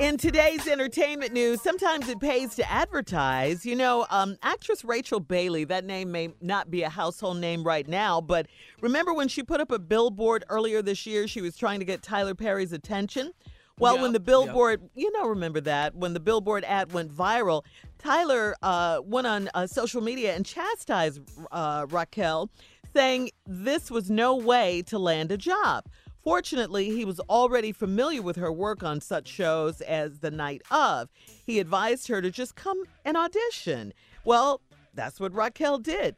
In 0.00 0.16
today's 0.16 0.66
entertainment 0.66 1.32
news, 1.32 1.60
sometimes 1.60 2.08
it 2.08 2.18
pays 2.18 2.56
to 2.56 2.68
advertise. 2.68 3.64
You 3.64 3.76
know, 3.76 4.06
um, 4.10 4.36
actress 4.42 4.84
Raquel 4.84 5.20
Bailey, 5.20 5.62
that 5.64 5.84
name 5.84 6.10
may 6.10 6.34
not 6.40 6.68
be 6.68 6.82
a 6.82 6.88
household 6.88 7.36
name 7.36 7.62
right 7.62 7.86
now, 7.86 8.20
but 8.20 8.48
remember 8.80 9.14
when 9.14 9.28
she 9.28 9.44
put 9.44 9.60
up 9.60 9.70
a 9.70 9.78
billboard 9.78 10.44
earlier 10.48 10.82
this 10.82 11.06
year? 11.06 11.28
She 11.28 11.40
was 11.40 11.56
trying 11.56 11.78
to 11.78 11.84
get 11.84 12.02
Tyler 12.02 12.34
Perry's 12.34 12.72
attention. 12.72 13.32
Well, 13.78 14.00
when 14.00 14.12
the 14.12 14.20
billboard, 14.20 14.82
you 14.96 15.12
know, 15.12 15.28
remember 15.28 15.60
that, 15.60 15.94
when 15.94 16.12
the 16.12 16.20
billboard 16.20 16.64
ad 16.64 16.92
went 16.92 17.12
viral, 17.12 17.64
Tyler 17.98 18.56
uh, 18.62 19.00
went 19.04 19.28
on 19.28 19.48
uh, 19.54 19.68
social 19.68 20.00
media 20.00 20.34
and 20.34 20.44
chastised 20.44 21.20
uh, 21.52 21.86
Raquel, 21.88 22.50
saying 22.92 23.30
this 23.46 23.92
was 23.92 24.10
no 24.10 24.34
way 24.36 24.82
to 24.82 24.98
land 24.98 25.30
a 25.30 25.36
job. 25.36 25.84
Fortunately, 26.24 26.86
he 26.86 27.04
was 27.04 27.20
already 27.20 27.70
familiar 27.70 28.22
with 28.22 28.36
her 28.36 28.50
work 28.50 28.82
on 28.82 29.02
such 29.02 29.28
shows 29.28 29.82
as 29.82 30.20
The 30.20 30.30
Night 30.30 30.62
of. 30.70 31.10
He 31.44 31.60
advised 31.60 32.08
her 32.08 32.22
to 32.22 32.30
just 32.30 32.56
come 32.56 32.84
and 33.04 33.14
audition. 33.14 33.92
Well, 34.24 34.62
that's 34.94 35.20
what 35.20 35.34
Raquel 35.34 35.78
did. 35.78 36.16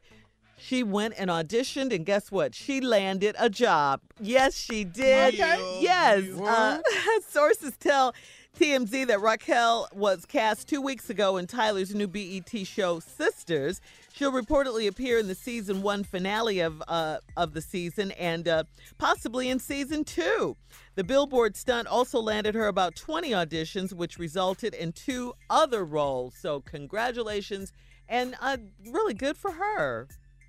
She 0.57 0.81
went 0.81 1.15
and 1.17 1.29
auditioned, 1.29 1.93
and 1.93 2.05
guess 2.05 2.31
what? 2.31 2.55
She 2.55 2.79
landed 2.79 3.35
a 3.37 3.49
job. 3.49 3.99
Yes, 4.19 4.55
she 4.55 4.85
did. 4.85 5.35
Yes. 5.35 6.23
Uh, 6.39 6.79
sources 7.27 7.75
tell 7.77 8.15
TMZ 8.57 9.07
that 9.07 9.21
Raquel 9.21 9.87
was 9.93 10.25
cast 10.25 10.67
two 10.67 10.81
weeks 10.81 11.09
ago 11.09 11.37
in 11.37 11.45
Tyler's 11.47 11.93
new 11.93 12.07
BET 12.07 12.49
show, 12.65 12.99
Sistas. 12.99 13.81
She'll 14.17 14.31
reportedly 14.31 14.87
appear 14.87 15.19
in 15.19 15.27
the 15.27 15.35
season 15.35 15.83
one 15.83 16.03
finale 16.03 16.59
of 16.61 16.81
uh, 16.87 17.17
of 17.35 17.53
the 17.53 17.61
season 17.61 18.09
and 18.13 18.47
uh, 18.47 18.63
possibly 18.97 19.47
in 19.47 19.59
season 19.59 20.03
two. 20.03 20.57
The 20.95 21.03
Billboard 21.03 21.55
stunt 21.55 21.87
also 21.87 22.19
landed 22.19 22.55
her 22.55 22.65
about 22.65 22.95
20 22.95 23.29
auditions, 23.29 23.93
which 23.93 24.17
resulted 24.17 24.73
in 24.73 24.91
two 24.93 25.33
other 25.51 25.85
roles. 25.85 26.33
So 26.33 26.61
congratulations, 26.61 27.73
and 28.09 28.33
uh, 28.41 28.57
really 28.89 29.13
good 29.13 29.37
for 29.37 29.51
her. 29.51 30.07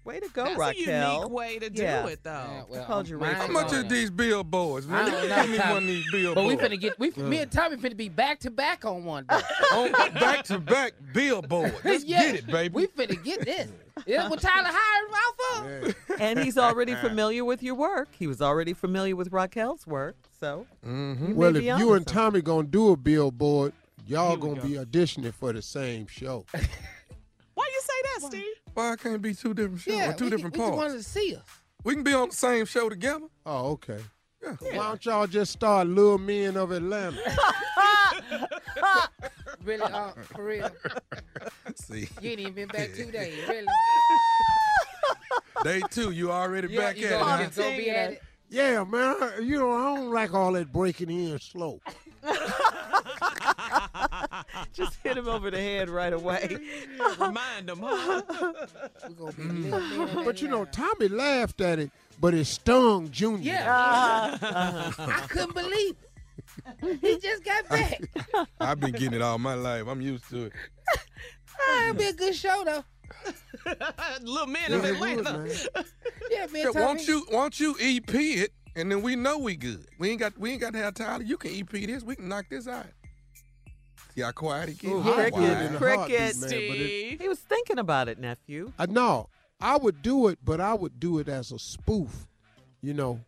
Way 0.08 0.20
to 0.20 0.28
go, 0.30 0.44
That's 0.44 0.58
Raquel. 0.58 1.10
a 1.10 1.14
unique 1.18 1.30
way 1.30 1.58
to 1.58 1.68
do 1.68 1.82
Yeah. 1.82 2.06
it, 2.06 2.20
though. 2.22 2.66
I 2.74 2.84
called 2.86 3.08
you 3.10 3.18
mine- 3.18 3.34
How 3.34 3.46
much 3.48 3.74
is 3.74 3.84
these 3.88 4.08
billboards, 4.10 4.86
I 4.86 4.90
man? 4.90 5.10
don't 5.10 5.20
Give 5.42 5.50
me 5.50 5.58
Tommy. 5.58 5.72
one 5.74 5.82
of 5.82 5.88
these 5.88 6.10
billboards. 6.10 6.34
But 6.34 6.44
we 6.44 6.56
billboards. 6.56 6.74
finna 6.74 6.80
get 6.80 6.98
we 6.98 7.10
me 7.22 7.38
and 7.40 7.52
Tommy 7.52 7.76
finna 7.76 7.96
be 7.96 8.08
back 8.08 8.40
to 8.40 8.50
back 8.50 8.86
on 8.86 9.04
one. 9.04 9.26
Day. 9.28 9.40
on 9.74 9.92
back 9.92 10.44
to 10.44 10.58
back 10.58 10.94
billboard. 11.12 11.74
Let's 11.84 12.04
Yeah, 12.04 12.22
get 12.22 12.34
it, 12.36 12.46
baby. 12.46 12.74
We 12.74 12.86
finna 12.86 13.22
get 13.22 13.44
this. 13.44 13.68
Is 14.06 14.30
what 14.30 14.40
Tyler 14.40 14.70
hired 14.72 15.08
him 15.08 15.14
out 15.14 15.94
for? 16.06 16.14
and 16.22 16.38
he's 16.38 16.56
already 16.56 16.94
familiar 17.06 17.44
with 17.44 17.62
your 17.62 17.74
work. 17.74 18.08
He 18.18 18.26
was 18.26 18.40
already 18.40 18.72
familiar 18.72 19.14
with 19.14 19.30
Raquel's 19.30 19.86
work. 19.86 20.16
So, 20.40 20.66
mm-hmm. 20.86 21.28
you 21.30 21.34
Well, 21.34 21.54
if 21.54 21.60
be 21.60 21.66
you 21.66 21.72
onto 21.74 21.92
and 21.94 22.06
Tommy 22.06 22.40
gonna 22.40 22.66
do 22.66 22.92
a 22.92 22.96
billboard, 22.96 23.74
y'all 24.06 24.38
gonna 24.38 24.62
be 24.62 24.70
auditioning 24.70 25.34
for 25.34 25.52
the 25.52 25.60
same 25.60 26.06
show. 26.06 26.46
Why 27.54 27.68
you 27.74 27.80
say 27.82 28.02
that, 28.04 28.26
Steve? 28.28 28.44
Why 28.78 28.94
can't 28.94 29.20
be 29.20 29.34
two 29.34 29.54
different 29.54 29.80
shows 29.80 29.92
Yeah, 29.96 30.10
or 30.10 30.12
two 30.12 30.26
we, 30.26 30.30
different 30.30 30.54
we 30.54 30.60
just 30.60 30.70
parts? 30.70 30.76
wanted 30.76 30.98
to 30.98 31.02
see 31.02 31.34
us. 31.34 31.42
We 31.82 31.94
can 31.94 32.04
be 32.04 32.14
on 32.14 32.28
the 32.28 32.34
same 32.36 32.64
show 32.64 32.88
together. 32.88 33.26
Oh, 33.44 33.70
okay. 33.72 33.98
Yeah. 34.40 34.54
Why 34.60 34.76
don't 34.86 35.04
y'all 35.04 35.26
just 35.26 35.50
start 35.50 35.88
Little 35.88 36.16
Men 36.18 36.56
of 36.56 36.70
Atlanta? 36.70 37.18
Really, 39.64 39.82
uh, 39.82 40.12
for 40.12 40.44
real. 40.44 40.70
See, 41.74 42.08
You 42.22 42.30
ain't 42.30 42.40
even 42.40 42.52
been 42.54 42.68
back 42.68 42.90
two 42.94 43.10
days. 43.10 43.36
Really. 43.48 43.66
day 45.64 45.82
two, 45.90 46.12
you 46.12 46.30
already 46.30 46.68
Yeah, 46.68 46.80
back 46.80 46.96
you 46.96 47.06
at 47.08 47.10
gonna, 47.18 47.24
it. 47.24 47.28
huh? 47.38 47.44
just 47.46 47.58
gonna 47.58 47.76
be 47.76 47.90
at 47.90 48.12
it. 48.12 48.22
Yeah, 48.48 48.84
man. 48.84 49.16
I- 49.20 49.38
You 49.40 49.58
know, 49.58 49.72
I 49.72 49.96
don't 49.96 50.12
like 50.12 50.32
all 50.32 50.52
that 50.52 50.72
breaking 50.72 51.10
in 51.10 51.38
slow. 51.40 51.80
just 54.72 54.96
hit 55.02 55.16
him 55.16 55.28
over 55.28 55.50
the 55.50 55.58
head 55.60 55.88
right 55.90 56.12
away. 56.12 56.56
Remind 57.18 57.68
him, 57.70 57.80
huh? 57.82 58.22
We 59.08 59.14
gonna 59.14 59.32
be 59.32 59.42
little 59.44 60.06
men 60.14 60.24
But 60.24 60.40
you 60.42 60.48
know, 60.48 60.64
Tommy 60.64 61.08
laughed 61.08 61.60
at 61.60 61.78
it, 61.78 61.90
but 62.20 62.34
it 62.34 62.44
stung 62.46 63.10
Junior. 63.10 63.52
Yeah. 63.52 64.36
Uh-huh. 64.40 65.06
I 65.08 65.26
couldn't 65.28 65.54
believe 65.54 65.96
it. 66.82 67.00
He 67.00 67.18
just 67.18 67.44
got 67.44 67.68
back. 67.68 68.00
I've 68.60 68.80
been 68.80 68.92
getting 68.92 69.14
it 69.14 69.22
all 69.22 69.38
my 69.38 69.54
life. 69.54 69.86
I'm 69.86 70.00
used 70.00 70.28
to 70.30 70.46
it. 70.46 70.52
Ah, 71.60 71.82
It'll 71.88 71.94
be 71.98 72.04
a 72.06 72.12
good 72.12 72.34
show 72.34 72.64
though. 72.64 72.84
Little 74.22 74.46
man 74.46 74.62
Yeah, 74.70 74.76
of 74.76 74.84
it 74.84 75.00
would, 75.00 75.18
Atlanta. 75.18 75.38
man. 75.38 75.50
Yeah, 76.30 76.46
man. 76.46 76.48
Yeah, 76.54 76.64
Tommy. 76.70 76.84
won't 76.84 77.08
you 77.08 77.26
won't 77.30 77.60
you 77.60 77.76
EP 77.80 78.14
it 78.14 78.52
and 78.76 78.90
then 78.90 79.02
we 79.02 79.16
know 79.16 79.38
we 79.38 79.56
good. 79.56 79.86
We 79.98 80.10
ain't 80.10 80.20
got 80.20 80.38
we 80.38 80.52
ain't 80.52 80.60
got 80.60 80.72
to 80.74 80.78
have 80.78 80.94
Tyler. 80.94 81.22
You 81.24 81.36
can 81.36 81.52
EP 81.52 81.68
this. 81.70 82.02
We 82.02 82.16
can 82.16 82.28
knock 82.28 82.46
this 82.48 82.68
out. 82.68 82.86
See 84.18 84.24
how 84.24 84.32
quiet 84.32 84.68
he 84.68 84.74
gets. 84.74 84.92
Ooh, 84.92 85.00
He 85.02 85.10
I 85.12 85.14
would 85.16 85.32
cricket, 85.32 85.32
quiet. 85.32 85.76
cricket. 85.76 85.98
heartbeat, 85.98 86.18
man, 86.18 86.30
but 86.40 86.52
it- 86.52 86.88
Steve. 86.88 87.20
He 87.20 87.28
was 87.28 87.38
thinking 87.38 87.78
about 87.78 88.08
it, 88.08 88.18
nephew. 88.18 88.72
I 88.76 88.86
know. 88.86 89.28
I 89.60 89.76
would 89.76 90.02
do 90.02 90.26
it, 90.26 90.40
but 90.44 90.60
I 90.60 90.74
would 90.74 90.98
do 90.98 91.20
it 91.20 91.28
as 91.28 91.52
a 91.52 91.58
spoof, 91.60 92.26
you 92.80 92.94
know. 92.94 93.20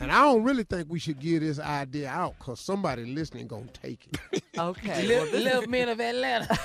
And 0.00 0.12
I 0.12 0.20
don't 0.20 0.42
really 0.44 0.64
think 0.64 0.88
we 0.90 0.98
should 0.98 1.18
give 1.18 1.40
this 1.40 1.58
idea 1.58 2.10
out 2.10 2.34
because 2.38 2.60
somebody 2.60 3.06
listening 3.06 3.46
gonna 3.46 3.68
take 3.72 4.06
it. 4.32 4.42
Okay. 4.58 5.06
Little, 5.06 5.38
little 5.40 5.66
men 5.68 5.88
of 5.88 6.00
Atlanta. 6.00 6.58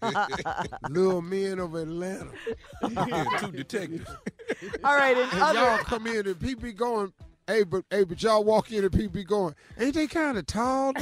Little 0.88 1.20
men 1.20 1.58
of 1.58 1.74
Atlanta. 1.74 2.30
Yeah, 2.88 3.24
two 3.40 3.50
detectives. 3.50 4.08
All 4.84 4.94
right. 4.96 5.16
And 5.16 5.28
And 5.32 5.38
y'all 5.40 5.56
other, 5.56 5.82
come 5.82 6.06
in 6.06 6.28
and 6.28 6.38
people 6.38 6.62
be 6.62 6.72
going, 6.72 7.12
Hey, 7.48 7.64
but 7.64 7.84
hey, 7.90 8.04
but 8.04 8.22
y'all 8.22 8.44
walk 8.44 8.70
in 8.70 8.84
and 8.84 8.92
people 8.92 9.08
be 9.12 9.24
going, 9.24 9.52
ain't 9.80 9.94
they 9.94 10.06
kind 10.06 10.38
of 10.38 10.46
tall? 10.46 10.92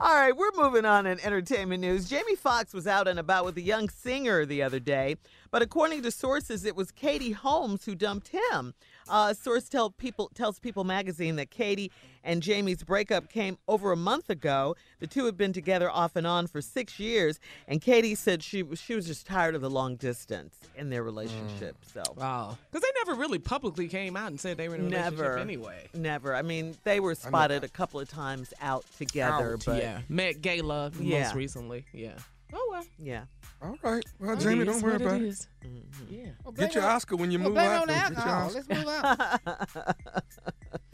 All 0.00 0.14
right, 0.14 0.36
we're 0.36 0.50
moving 0.56 0.84
on 0.84 1.06
in 1.06 1.20
entertainment 1.20 1.80
news. 1.80 2.08
Jamie 2.08 2.36
Foxx 2.36 2.72
was 2.72 2.86
out 2.86 3.08
and 3.08 3.18
about 3.18 3.44
with 3.44 3.56
a 3.56 3.62
young 3.62 3.88
singer 3.88 4.44
the 4.44 4.62
other 4.62 4.80
day, 4.80 5.16
but 5.50 5.62
according 5.62 6.02
to 6.02 6.10
sources, 6.10 6.64
it 6.64 6.76
was 6.76 6.90
Katie 6.90 7.32
Holmes 7.32 7.84
who 7.84 7.94
dumped 7.94 8.28
him. 8.28 8.74
Uh, 9.08 9.28
a 9.30 9.34
source 9.34 9.68
tell 9.68 9.90
people 9.90 10.30
tells 10.34 10.58
People 10.58 10.84
magazine 10.84 11.36
that 11.36 11.50
Katie 11.50 11.92
and 12.24 12.42
Jamie's 12.42 12.82
breakup 12.82 13.28
came 13.28 13.58
over 13.68 13.92
a 13.92 13.96
month 13.96 14.30
ago. 14.30 14.74
The 14.98 15.06
two 15.06 15.26
had 15.26 15.36
been 15.36 15.52
together 15.52 15.88
off 15.90 16.16
and 16.16 16.26
on 16.26 16.46
for 16.48 16.60
six 16.60 16.98
years, 16.98 17.38
and 17.68 17.80
Katie 17.80 18.14
said 18.16 18.42
she 18.42 18.62
was 18.64 18.80
she 18.80 18.94
was 18.96 19.06
just 19.06 19.26
tired 19.26 19.54
of 19.54 19.60
the 19.60 19.70
long 19.70 19.94
distance 19.96 20.56
in 20.74 20.90
their 20.90 21.02
relationship. 21.02 21.76
Mm. 21.86 21.92
So 21.92 22.14
Wow. 22.16 22.58
Because 22.70 22.82
they 22.82 22.90
never 23.06 23.20
really 23.20 23.38
publicly 23.38 23.86
came 23.88 24.16
out 24.16 24.28
and 24.28 24.40
said 24.40 24.56
they 24.56 24.68
were 24.68 24.74
in 24.74 24.80
a 24.80 24.84
relationship 24.84 25.18
never 25.18 25.38
anyway. 25.38 25.88
never. 25.94 26.34
I 26.34 26.42
mean, 26.42 26.74
they 26.84 26.98
were 27.00 27.14
spotted 27.14 27.62
a 27.62 27.68
couple 27.68 28.00
of 28.00 28.08
times 28.08 28.52
out 28.60 28.84
together, 28.98 29.54
Out, 29.54 29.62
but 29.66 29.82
yeah. 29.82 30.00
Met 30.08 30.40
Gala 30.42 30.90
Yeah. 30.98 31.24
most 31.24 31.34
recently. 31.34 31.84
Yeah. 31.92 32.14
Oh, 32.52 32.68
well. 32.70 32.84
yeah. 32.98 33.24
All 33.60 33.76
right. 33.82 34.04
Well, 34.20 34.32
It 34.34 34.40
Jamie, 34.40 34.60
is 34.60 34.66
don't 34.66 34.82
worry 34.82 34.92
what 34.92 35.00
it 35.00 35.06
about 35.06 35.20
it. 35.22 35.26
is. 35.26 35.48
Mm-hmm. 35.66 36.14
Yeah. 36.14 36.52
Get 36.56 36.74
your 36.74 36.84
Oscar 36.84 37.16
when 37.16 37.30
you 37.30 37.38
Well, 37.38 37.48
move 37.48 37.54
blame 37.54 37.70
out. 37.70 37.82
on 37.82 37.88
the 37.88 37.94
though. 37.94 38.68
Get 38.68 38.78
your 38.78 38.90
alcohol. 38.94 39.40
Let's 39.84 40.08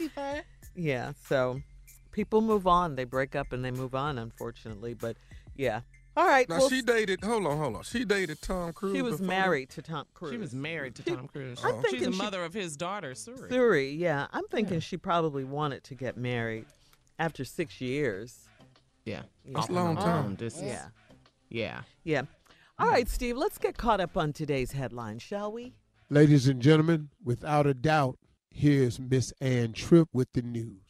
move 0.01 0.23
out. 0.23 0.43
Be 0.73 0.81
fine. 0.81 0.87
Yeah, 0.87 1.13
so 1.27 1.61
people 2.11 2.41
move 2.41 2.67
on. 2.67 2.95
They 2.95 3.03
break 3.03 3.35
up 3.35 3.51
and 3.53 3.63
they 3.63 3.71
move 3.71 3.95
on, 3.95 4.17
unfortunately. 4.17 4.93
But 4.93 5.17
yeah. 5.55 5.81
All 6.17 6.27
right. 6.27 6.47
Now 6.49 6.59
well, 6.59 6.69
she 6.69 6.81
dated. 6.81 7.23
Hold 7.23 7.45
on, 7.45 7.57
hold 7.57 7.75
on. 7.77 7.83
She 7.83 8.03
dated 8.03 8.41
Tom 8.41 8.73
Cruise. 8.73 8.95
she 8.95 9.01
was 9.01 9.13
before 9.19 9.27
married 9.27 9.69
to 9.71 9.81
Tom 9.81 10.05
Cruise. 10.13 10.31
She 10.31 10.37
was 10.37 10.53
married 10.53 10.95
to 10.95 11.03
Tom 11.03 11.27
Cruise. 11.27 11.59
I'm 11.63 11.75
oh. 11.75 11.81
She's 11.83 11.91
the 11.91 11.97
thinking 11.97 12.11
she- 12.13 12.17
mother 12.17 12.43
of 12.43 12.53
his 12.53 12.75
daughter, 12.75 13.11
Suri. 13.11 13.49
Suri, 13.49 13.97
yeah. 13.97 14.27
I'm 14.33 14.47
thinking 14.49 14.81
she 14.81 14.97
probably 14.97 15.45
wanted 15.45 15.83
to 15.85 15.95
get 15.95 16.17
married 16.17 16.65
after 17.17 17.45
six 17.45 17.79
years. 17.79 18.39
Yeah. 19.05 19.21
it's 19.45 19.69
a 19.69 19.71
long 19.71 19.95
time. 19.95 20.35
This 20.35 20.57
is, 20.57 20.63
Yeah. 20.63 20.87
yeah. 21.49 21.81
Yeah. 22.03 22.21
All 22.77 22.87
right, 22.87 23.07
Steve, 23.07 23.37
let's 23.37 23.57
get 23.57 23.77
caught 23.77 24.01
up 24.01 24.17
on 24.17 24.33
today's 24.33 24.71
headlines, 24.71 25.21
shall 25.21 25.51
we? 25.51 25.75
Ladies 26.09 26.47
and 26.47 26.61
gentlemen, 26.61 27.09
without 27.23 27.65
a 27.67 27.73
doubt, 27.73 28.17
here's 28.51 28.99
Miss 28.99 29.33
Ann 29.41 29.73
Tripp 29.73 30.09
with 30.13 30.33
the 30.33 30.41
news. 30.41 30.80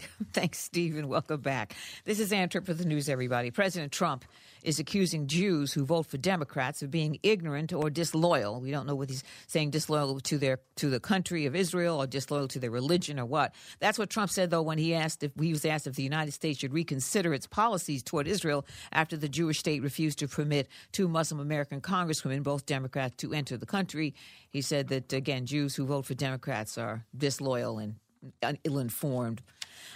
Thanks, 0.32 0.58
Steve, 0.58 0.96
and 0.96 1.08
welcome 1.08 1.40
back. 1.40 1.74
This 2.04 2.20
is 2.20 2.30
Tripp 2.50 2.68
with 2.68 2.78
the 2.78 2.84
news, 2.84 3.08
everybody. 3.08 3.50
President 3.50 3.92
Trump 3.92 4.24
is 4.62 4.78
accusing 4.78 5.26
Jews 5.26 5.72
who 5.72 5.84
vote 5.84 6.06
for 6.06 6.18
Democrats 6.18 6.82
of 6.82 6.90
being 6.90 7.18
ignorant 7.22 7.72
or 7.72 7.90
disloyal. 7.90 8.60
We 8.60 8.70
don't 8.70 8.86
know 8.86 8.94
what 8.94 9.08
he's 9.08 9.24
saying 9.46 9.70
disloyal 9.70 10.20
to 10.20 10.38
their 10.38 10.60
to 10.76 10.90
the 10.90 11.00
country 11.00 11.46
of 11.46 11.56
Israel 11.56 12.00
or 12.00 12.06
disloyal 12.06 12.48
to 12.48 12.58
their 12.58 12.70
religion 12.70 13.18
or 13.18 13.24
what. 13.24 13.54
That's 13.78 13.98
what 13.98 14.10
Trump 14.10 14.30
said, 14.30 14.50
though, 14.50 14.62
when 14.62 14.78
he 14.78 14.94
asked 14.94 15.22
if 15.22 15.32
he 15.38 15.52
was 15.52 15.64
asked 15.64 15.86
if 15.86 15.94
the 15.94 16.02
United 16.02 16.32
States 16.32 16.60
should 16.60 16.72
reconsider 16.72 17.32
its 17.32 17.46
policies 17.46 18.02
toward 18.02 18.28
Israel 18.28 18.66
after 18.92 19.16
the 19.16 19.28
Jewish 19.28 19.58
state 19.58 19.82
refused 19.82 20.18
to 20.18 20.28
permit 20.28 20.68
two 20.92 21.08
Muslim 21.08 21.40
American 21.40 21.80
congresswomen, 21.80 22.42
both 22.42 22.66
Democrats, 22.66 23.16
to 23.18 23.32
enter 23.32 23.56
the 23.56 23.66
country. 23.66 24.14
He 24.50 24.62
said 24.62 24.88
that 24.88 25.12
again, 25.12 25.46
Jews 25.46 25.74
who 25.74 25.86
vote 25.86 26.06
for 26.06 26.14
Democrats 26.14 26.76
are 26.76 27.04
disloyal 27.16 27.78
and 27.78 27.96
ill-informed. 28.64 29.42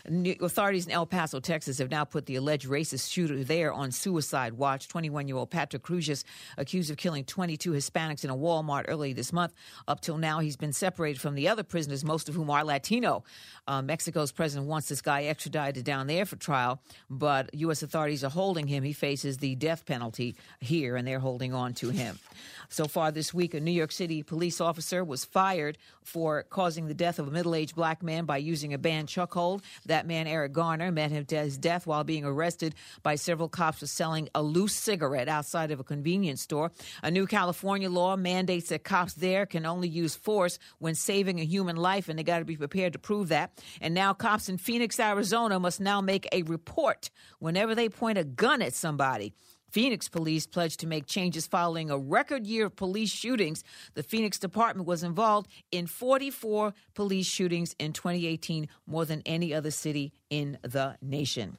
New- 0.08 0.36
Authorities 0.40 0.86
in 0.86 0.92
El 0.92 1.06
Paso, 1.06 1.40
Texas, 1.40 1.78
have 1.78 1.90
now 1.90 2.04
put 2.04 2.26
the 2.26 2.36
alleged 2.36 2.68
racist 2.68 3.10
shooter 3.10 3.42
there 3.44 3.72
on 3.72 3.90
suicide 3.90 4.54
watch. 4.54 4.88
21-year-old 4.88 5.50
Patrick 5.50 5.82
Crusius, 5.82 6.24
accused 6.56 6.90
of 6.90 6.96
killing 6.96 7.24
22 7.24 7.72
Hispanics 7.72 8.24
in 8.24 8.30
a 8.30 8.36
Walmart 8.36 8.84
early 8.88 9.12
this 9.12 9.32
month. 9.32 9.52
Up 9.88 10.00
till 10.00 10.18
now, 10.18 10.40
he's 10.40 10.56
been 10.56 10.72
separated 10.72 11.20
from 11.20 11.34
the 11.34 11.48
other 11.48 11.62
prisoners, 11.62 12.04
most 12.04 12.28
of 12.28 12.34
whom 12.34 12.50
are 12.50 12.64
Latino. 12.64 13.24
Uh, 13.66 13.82
Mexico's 13.82 14.32
president 14.32 14.68
wants 14.68 14.88
this 14.88 15.00
guy 15.00 15.24
extradited 15.24 15.84
down 15.84 16.06
there 16.06 16.26
for 16.26 16.36
trial, 16.36 16.80
but 17.08 17.52
U.S. 17.54 17.82
authorities 17.82 18.24
are 18.24 18.30
holding 18.30 18.66
him. 18.66 18.82
He 18.82 18.92
faces 18.92 19.38
the 19.38 19.54
death 19.54 19.86
penalty 19.86 20.36
here, 20.60 20.96
and 20.96 21.06
they're 21.06 21.18
holding 21.18 21.54
on 21.54 21.74
to 21.74 21.90
him. 21.90 22.18
So 22.68 22.86
far 22.86 23.10
this 23.10 23.32
week, 23.32 23.54
a 23.54 23.60
New 23.60 23.70
York 23.70 23.92
City 23.92 24.22
police 24.22 24.60
officer 24.60 25.04
was 25.04 25.24
fired 25.24 25.78
for 26.02 26.44
causing 26.50 26.86
the 26.88 26.94
death 26.94 27.18
of 27.18 27.28
a 27.28 27.30
middle 27.30 27.54
aged 27.54 27.74
black 27.74 28.02
man 28.02 28.24
by 28.24 28.36
using 28.38 28.74
a 28.74 28.78
banned 28.78 29.08
chuckhold. 29.08 29.62
That 29.86 30.06
man, 30.06 30.26
Eric 30.26 30.52
Garner, 30.52 30.90
met 30.92 31.10
his 31.10 31.58
death 31.58 31.86
while 31.86 32.04
being 32.04 32.24
arrested 32.24 32.74
by 33.02 33.16
several 33.16 33.48
cops 33.48 33.80
for 33.80 33.86
selling 33.86 34.28
a 34.34 34.42
loose 34.42 34.74
cigarette 34.74 35.28
outside 35.28 35.70
of 35.70 35.80
a 35.80 35.84
convenience 35.84 36.42
store. 36.42 36.72
A 37.02 37.10
new 37.10 37.26
California 37.26 37.90
law 37.90 38.16
mandates 38.16 38.68
that 38.68 38.84
cops 38.84 39.14
there 39.14 39.46
can 39.46 39.66
only 39.66 39.88
use 39.88 40.14
force 40.14 40.58
when 40.78 40.94
saving 40.94 41.40
a 41.40 41.44
human 41.44 41.76
life, 41.76 42.08
and 42.08 42.18
they 42.18 42.22
got 42.22 42.38
to 42.38 42.44
be 42.44 42.56
prepared 42.56 42.92
to 42.94 42.98
prove 42.98 43.28
that. 43.28 43.62
And 43.80 43.94
now, 43.94 44.12
cops 44.12 44.48
in 44.48 44.58
Phoenix, 44.58 44.98
Arizona 44.98 45.58
must 45.60 45.80
now 45.80 46.00
make 46.00 46.28
a 46.32 46.42
report 46.42 47.10
whenever 47.38 47.74
they 47.74 47.88
point 47.88 48.18
a 48.18 48.24
gun 48.24 48.62
at 48.62 48.74
somebody. 48.74 49.34
Phoenix 49.74 50.08
police 50.08 50.46
pledged 50.46 50.78
to 50.78 50.86
make 50.86 51.04
changes 51.04 51.48
following 51.48 51.90
a 51.90 51.98
record 51.98 52.46
year 52.46 52.66
of 52.66 52.76
police 52.76 53.10
shootings. 53.10 53.64
The 53.94 54.04
Phoenix 54.04 54.38
department 54.38 54.86
was 54.86 55.02
involved 55.02 55.50
in 55.72 55.88
44 55.88 56.72
police 56.94 57.26
shootings 57.26 57.74
in 57.80 57.92
2018, 57.92 58.68
more 58.86 59.04
than 59.04 59.20
any 59.26 59.52
other 59.52 59.72
city 59.72 60.12
in 60.30 60.58
the 60.62 60.96
nation. 61.02 61.58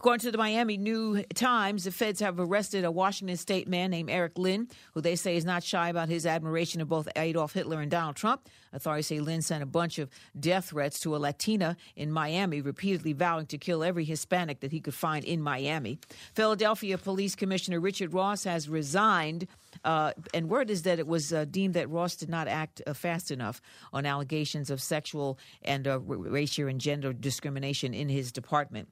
According 0.00 0.20
to 0.20 0.32
the 0.32 0.38
Miami 0.38 0.78
New 0.78 1.22
Times, 1.34 1.84
the 1.84 1.90
feds 1.90 2.20
have 2.20 2.40
arrested 2.40 2.86
a 2.86 2.90
Washington 2.90 3.36
state 3.36 3.68
man 3.68 3.90
named 3.90 4.08
Eric 4.08 4.38
Lin, 4.38 4.66
who 4.94 5.02
they 5.02 5.14
say 5.14 5.36
is 5.36 5.44
not 5.44 5.62
shy 5.62 5.90
about 5.90 6.08
his 6.08 6.24
admiration 6.24 6.80
of 6.80 6.88
both 6.88 7.06
Adolf 7.16 7.52
Hitler 7.52 7.82
and 7.82 7.90
Donald 7.90 8.16
Trump. 8.16 8.48
Authorities 8.72 9.08
say 9.08 9.20
Lin 9.20 9.42
sent 9.42 9.62
a 9.62 9.66
bunch 9.66 9.98
of 9.98 10.08
death 10.38 10.70
threats 10.70 11.00
to 11.00 11.14
a 11.14 11.18
Latina 11.18 11.76
in 11.96 12.10
Miami, 12.10 12.62
repeatedly 12.62 13.12
vowing 13.12 13.44
to 13.48 13.58
kill 13.58 13.84
every 13.84 14.06
Hispanic 14.06 14.60
that 14.60 14.72
he 14.72 14.80
could 14.80 14.94
find 14.94 15.22
in 15.22 15.42
Miami. 15.42 15.98
Philadelphia 16.32 16.96
Police 16.96 17.34
Commissioner 17.34 17.78
Richard 17.78 18.14
Ross 18.14 18.44
has 18.44 18.70
resigned. 18.70 19.48
Uh, 19.84 20.12
and 20.32 20.48
word 20.48 20.70
is 20.70 20.84
that 20.84 20.98
it 20.98 21.06
was 21.06 21.30
uh, 21.30 21.44
deemed 21.44 21.74
that 21.74 21.90
Ross 21.90 22.16
did 22.16 22.30
not 22.30 22.48
act 22.48 22.80
uh, 22.86 22.94
fast 22.94 23.30
enough 23.30 23.60
on 23.92 24.06
allegations 24.06 24.70
of 24.70 24.80
sexual 24.80 25.38
and 25.60 25.86
uh, 25.86 26.00
racial 26.00 26.68
and 26.68 26.80
gender 26.80 27.12
discrimination 27.12 27.92
in 27.92 28.08
his 28.08 28.32
department. 28.32 28.88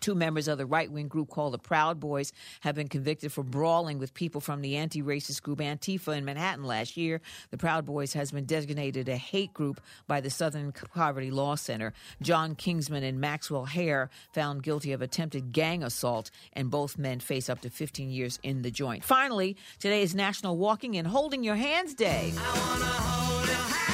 Two 0.00 0.14
members 0.14 0.48
of 0.48 0.58
the 0.58 0.66
right 0.66 0.90
wing 0.90 1.08
group 1.08 1.28
called 1.28 1.54
the 1.54 1.58
Proud 1.58 2.00
Boys 2.00 2.32
have 2.60 2.74
been 2.74 2.88
convicted 2.88 3.32
for 3.32 3.42
brawling 3.42 3.98
with 3.98 4.14
people 4.14 4.40
from 4.40 4.62
the 4.62 4.76
anti 4.76 5.02
racist 5.02 5.42
group 5.42 5.58
Antifa 5.58 6.16
in 6.16 6.24
Manhattan 6.24 6.64
last 6.64 6.96
year. 6.96 7.20
The 7.50 7.58
Proud 7.58 7.84
Boys 7.84 8.14
has 8.14 8.32
been 8.32 8.46
designated 8.46 9.08
a 9.08 9.16
hate 9.16 9.52
group 9.52 9.80
by 10.06 10.20
the 10.20 10.30
Southern 10.30 10.72
Poverty 10.72 11.30
Law 11.30 11.54
Center. 11.54 11.92
John 12.22 12.54
Kinsman 12.54 13.04
and 13.04 13.20
Maxwell 13.20 13.66
Hare 13.66 14.10
found 14.32 14.62
guilty 14.62 14.92
of 14.92 15.02
attempted 15.02 15.52
gang 15.52 15.82
assault, 15.82 16.30
and 16.52 16.70
both 16.70 16.96
men 16.98 17.20
face 17.20 17.48
up 17.48 17.60
to 17.60 17.70
15 17.70 18.10
years 18.10 18.38
in 18.42 18.62
the 18.62 18.70
joint. 18.70 19.04
Finally, 19.04 19.56
today 19.78 20.02
is 20.02 20.14
National 20.14 20.56
Walking 20.56 20.96
and 20.96 21.06
Holding 21.06 21.44
Your 21.44 21.56
Hands 21.56 21.92
Day. 21.94 22.32
I 22.36 22.58
want 22.58 22.80
to 22.80 22.86
hold 22.88 23.48
a 23.48 23.54
hand. 23.54 23.90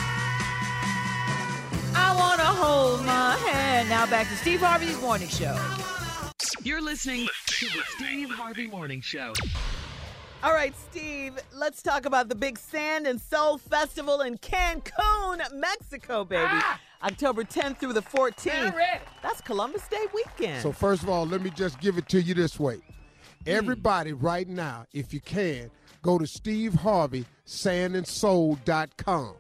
I 1.97 2.15
wanna 2.17 2.45
hold 2.45 3.05
my 3.05 3.37
hand. 3.37 3.89
Now 3.89 4.07
back 4.07 4.29
to 4.29 4.37
Steve 4.37 4.61
Harvey's 4.61 5.01
morning 5.01 5.29
show. 5.29 5.57
You're 6.62 6.82
listening 6.82 7.28
to 7.47 7.66
the 7.66 7.82
Steve 7.97 8.30
Harvey 8.30 8.66
Morning 8.66 9.01
Show. 9.01 9.32
All 10.42 10.53
right, 10.53 10.74
Steve, 10.76 11.38
let's 11.55 11.82
talk 11.82 12.05
about 12.05 12.28
the 12.28 12.34
big 12.34 12.59
Sand 12.59 13.07
and 13.07 13.20
Soul 13.20 13.59
Festival 13.59 14.20
in 14.20 14.38
Cancun, 14.38 15.40
Mexico, 15.55 16.24
baby. 16.24 16.44
Ah! 16.47 16.80
October 17.03 17.44
10th 17.44 17.78
through 17.78 17.92
the 17.92 18.03
14th. 18.03 18.74
That's 19.22 19.40
Columbus 19.40 19.86
Day 19.88 20.07
weekend. 20.14 20.62
So 20.62 20.72
first 20.72 21.03
of 21.03 21.09
all, 21.09 21.26
let 21.26 21.42
me 21.42 21.51
just 21.51 21.80
give 21.80 21.99
it 21.99 22.09
to 22.09 22.20
you 22.20 22.34
this 22.34 22.59
way. 22.59 22.76
Hmm. 22.76 22.82
Everybody 23.47 24.12
right 24.12 24.49
now, 24.49 24.86
if 24.92 25.12
you 25.12 25.20
can, 25.20 25.70
go 26.03 26.18
to 26.18 26.26
Steve 26.26 26.74
Harvey 26.74 27.24
sandandsoul.com. 27.47 29.34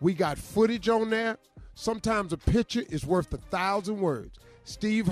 We 0.00 0.14
got 0.14 0.38
footage 0.38 0.88
on 0.88 1.10
there. 1.10 1.38
Sometimes 1.74 2.32
a 2.32 2.36
picture 2.36 2.82
is 2.88 3.06
worth 3.06 3.32
a 3.32 3.38
thousand 3.38 4.00
words. 4.00 4.38
Steve 4.64 5.08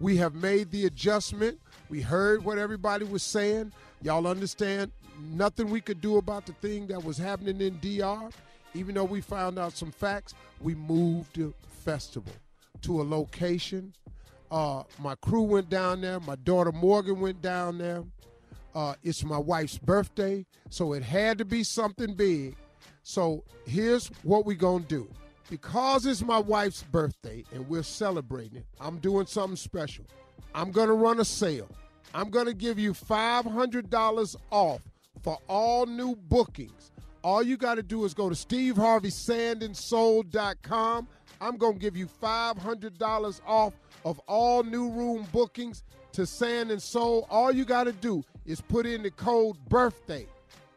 We 0.00 0.16
have 0.16 0.34
made 0.34 0.70
the 0.70 0.86
adjustment. 0.86 1.60
We 1.88 2.00
heard 2.00 2.44
what 2.44 2.58
everybody 2.58 3.04
was 3.04 3.22
saying. 3.22 3.72
Y'all 4.02 4.26
understand 4.26 4.92
nothing 5.30 5.70
we 5.70 5.80
could 5.80 6.00
do 6.00 6.16
about 6.16 6.46
the 6.46 6.52
thing 6.54 6.86
that 6.88 7.02
was 7.02 7.18
happening 7.18 7.60
in 7.60 7.78
DR. 7.80 8.30
Even 8.74 8.94
though 8.94 9.04
we 9.04 9.20
found 9.20 9.58
out 9.58 9.76
some 9.76 9.90
facts, 9.90 10.34
we 10.60 10.74
moved 10.74 11.36
the 11.36 11.52
festival 11.84 12.32
to 12.82 13.02
a 13.02 13.04
location. 13.04 13.92
Uh, 14.50 14.82
my 14.98 15.14
crew 15.16 15.42
went 15.42 15.68
down 15.68 16.00
there. 16.00 16.20
My 16.20 16.36
daughter 16.36 16.72
Morgan 16.72 17.20
went 17.20 17.40
down 17.42 17.78
there. 17.78 18.04
Uh, 18.74 18.94
it's 19.02 19.22
my 19.22 19.38
wife's 19.38 19.78
birthday, 19.78 20.46
so 20.70 20.94
it 20.94 21.02
had 21.02 21.36
to 21.38 21.44
be 21.44 21.62
something 21.62 22.14
big. 22.14 22.56
So 23.02 23.44
here's 23.66 24.06
what 24.22 24.46
we're 24.46 24.56
going 24.56 24.84
to 24.84 24.88
do. 24.88 25.08
Because 25.52 26.06
it's 26.06 26.22
my 26.22 26.38
wife's 26.38 26.82
birthday 26.82 27.44
and 27.52 27.68
we're 27.68 27.82
celebrating 27.82 28.56
it, 28.56 28.64
I'm 28.80 28.96
doing 29.00 29.26
something 29.26 29.56
special. 29.56 30.06
I'm 30.54 30.70
going 30.70 30.88
to 30.88 30.94
run 30.94 31.20
a 31.20 31.26
sale. 31.26 31.68
I'm 32.14 32.30
going 32.30 32.46
to 32.46 32.54
give 32.54 32.78
you 32.78 32.94
$500 32.94 34.36
off 34.50 34.80
for 35.22 35.36
all 35.48 35.84
new 35.84 36.16
bookings 36.16 36.90
All 37.22 37.42
you 37.42 37.58
got 37.58 37.74
to 37.74 37.82
do 37.82 38.06
is 38.06 38.14
go 38.14 38.30
to 38.30 38.34
steveharveysandandsoul.com. 38.34 41.08
I'm 41.42 41.56
going 41.58 41.74
to 41.74 41.78
give 41.78 41.98
you 41.98 42.06
$500 42.06 43.40
off 43.46 43.74
of 44.06 44.18
all 44.20 44.62
new 44.62 44.88
room 44.88 45.26
bookings 45.32 45.84
to 46.12 46.24
Sand 46.24 46.70
and 46.70 46.82
Soul. 46.82 47.26
All 47.28 47.52
you 47.52 47.66
got 47.66 47.84
to 47.84 47.92
do 47.92 48.24
is 48.46 48.62
put 48.62 48.86
in 48.86 49.02
the 49.02 49.10
code 49.10 49.58
BIRTHDAY. 49.68 50.28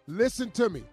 Listen 0.07 0.51
to 0.51 0.69
me. 0.69 0.83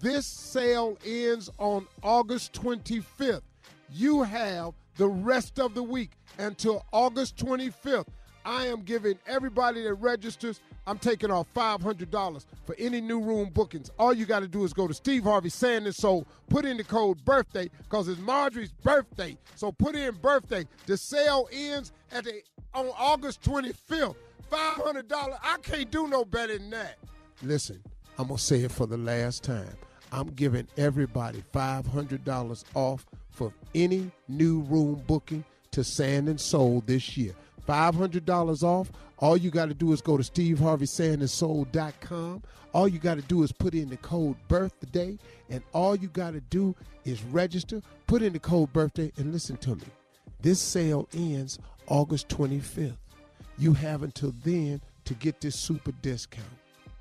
This 0.00 0.26
sale 0.26 0.96
ends 1.04 1.50
on 1.58 1.86
August 2.02 2.52
25th. 2.52 3.42
You 3.90 4.22
have 4.22 4.74
the 4.96 5.08
rest 5.08 5.58
of 5.58 5.74
the 5.74 5.82
week 5.82 6.12
until 6.38 6.84
August 6.92 7.36
25th. 7.36 8.06
I 8.44 8.66
am 8.66 8.82
giving 8.82 9.18
everybody 9.26 9.82
that 9.82 9.94
registers, 9.94 10.60
I'm 10.86 10.98
taking 10.98 11.30
off 11.30 11.46
$500 11.54 12.46
for 12.64 12.76
any 12.78 13.00
new 13.00 13.20
room 13.20 13.50
bookings. 13.50 13.90
All 13.98 14.14
you 14.14 14.24
got 14.24 14.40
to 14.40 14.48
do 14.48 14.64
is 14.64 14.72
go 14.72 14.86
to 14.86 14.94
Steve 14.94 15.24
Harvey 15.24 15.50
Sand 15.50 15.86
and 15.86 15.94
Soul, 15.94 16.26
put 16.48 16.64
in 16.64 16.76
the 16.76 16.84
code 16.84 17.24
birthday 17.24 17.68
because 17.82 18.08
it's 18.08 18.20
Marjorie's 18.20 18.72
birthday. 18.72 19.36
So 19.56 19.72
put 19.72 19.96
in 19.96 20.14
birthday. 20.14 20.64
The 20.86 20.96
sale 20.96 21.48
ends 21.52 21.92
at 22.12 22.24
the 22.24 22.40
on 22.72 22.86
August 22.96 23.42
25th. 23.42 24.14
$500. 24.50 25.38
I 25.42 25.56
can't 25.62 25.90
do 25.90 26.06
no 26.06 26.24
better 26.24 26.56
than 26.56 26.70
that. 26.70 26.96
Listen, 27.42 27.82
I'm 28.16 28.28
going 28.28 28.38
to 28.38 28.42
say 28.42 28.60
it 28.60 28.72
for 28.72 28.86
the 28.86 28.96
last 28.96 29.42
time. 29.42 29.76
I'm 30.12 30.28
giving 30.28 30.68
everybody 30.76 31.42
$500 31.54 32.64
off 32.74 33.06
for 33.30 33.52
any 33.74 34.10
new 34.28 34.60
room 34.62 35.02
booking 35.06 35.44
to 35.72 35.84
Sand 35.84 36.28
and 36.28 36.40
Soul 36.40 36.82
this 36.86 37.16
year. 37.16 37.34
$500 37.68 38.62
off. 38.62 38.90
All 39.18 39.36
you 39.36 39.50
got 39.50 39.66
to 39.66 39.74
do 39.74 39.92
is 39.92 40.00
go 40.00 40.16
to 40.16 40.22
steveharveysandandsoul.com. 40.22 42.42
All 42.72 42.88
you 42.88 42.98
got 42.98 43.16
to 43.16 43.22
do 43.22 43.42
is 43.42 43.52
put 43.52 43.74
in 43.74 43.88
the 43.88 43.96
code 43.98 44.36
birthday, 44.46 45.18
and 45.50 45.62
all 45.72 45.96
you 45.96 46.08
got 46.08 46.32
to 46.32 46.40
do 46.40 46.74
is 47.04 47.22
register, 47.24 47.82
put 48.06 48.22
in 48.22 48.32
the 48.32 48.38
code 48.38 48.72
birthday, 48.72 49.12
and 49.16 49.32
listen 49.32 49.56
to 49.58 49.74
me. 49.76 49.84
This 50.40 50.60
sale 50.60 51.08
ends 51.12 51.58
August 51.88 52.28
25th. 52.28 52.96
You 53.56 53.72
have 53.72 54.02
until 54.02 54.34
then 54.44 54.80
to 55.04 55.14
get 55.14 55.40
this 55.40 55.56
super 55.56 55.92
discount. 56.02 56.46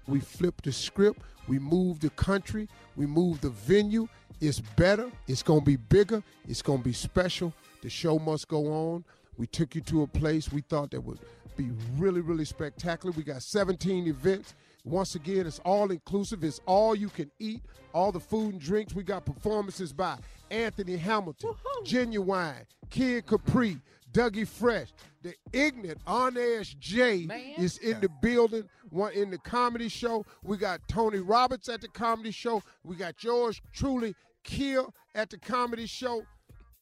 We 0.08 0.20
flipped 0.20 0.64
the 0.64 0.72
script, 0.72 1.22
we 1.48 1.60
moved 1.60 2.02
the 2.02 2.10
country, 2.12 2.68
we 2.96 3.06
moved 3.06 3.42
the 3.42 3.50
venue. 3.50 4.08
It's 4.40 4.60
better, 4.60 5.10
it's 5.28 5.42
going 5.42 5.62
to 5.62 5.66
be 5.66 5.78
bigger, 5.78 6.22
it's 6.48 6.62
going 6.62 6.80
to 6.80 6.84
be 6.84 6.94
special. 6.94 7.54
The 7.82 7.90
show 7.90 8.20
must 8.20 8.48
go 8.48 8.68
on. 8.68 9.04
We 9.38 9.48
took 9.48 9.76
you 9.76 9.82
to 9.82 10.04
a 10.04 10.08
place 10.08 10.52
we 10.52 10.62
thought 10.62 10.92
that 10.92 11.02
would 11.02 11.20
be 11.56 11.72
really, 11.98 12.22
really 12.22 12.46
spectacular. 12.46 13.14
We 13.16 13.24
got 13.24 13.44
17 13.44 14.08
events. 14.08 14.56
Once 14.84 15.16
again, 15.16 15.46
it's 15.46 15.60
all 15.60 15.92
inclusive. 15.92 16.44
It's 16.44 16.62
all 16.66 16.96
you 16.96 17.10
can 17.10 17.30
eat, 17.40 17.62
all 17.94 18.12
the 18.12 18.20
food 18.20 18.54
and 18.54 18.62
drinks. 18.62 18.94
We 18.94 19.04
got 19.04 19.26
performances 19.26 19.92
by 19.92 20.18
Anthony 20.50 20.96
Hamilton, 20.98 21.54
Ginuwine, 21.84 22.66
Kid 22.90 23.26
Capri, 23.26 23.80
Dougie 24.12 24.48
Fresh. 24.48 24.94
The 25.22 25.34
ignorant 25.52 26.04
Arnez 26.06 26.78
J 26.80 27.28
is 27.58 27.78
in 27.80 28.00
the 28.00 28.10
building. 28.22 28.70
One 28.90 29.14
in 29.14 29.30
the 29.30 29.38
comedy 29.38 29.88
show. 29.90 30.26
We 30.44 30.58
got 30.58 30.82
Tony 30.88 31.20
Roberts 31.20 31.70
at 31.70 31.82
the 31.82 31.90
comedy 31.90 32.32
show. 32.32 32.64
We 32.84 32.96
got 32.96 33.24
yours 33.24 33.62
truly, 33.74 34.16
Kill 34.44 34.94
at 35.14 35.30
the 35.30 35.38
comedy 35.38 35.86
show. 35.88 36.24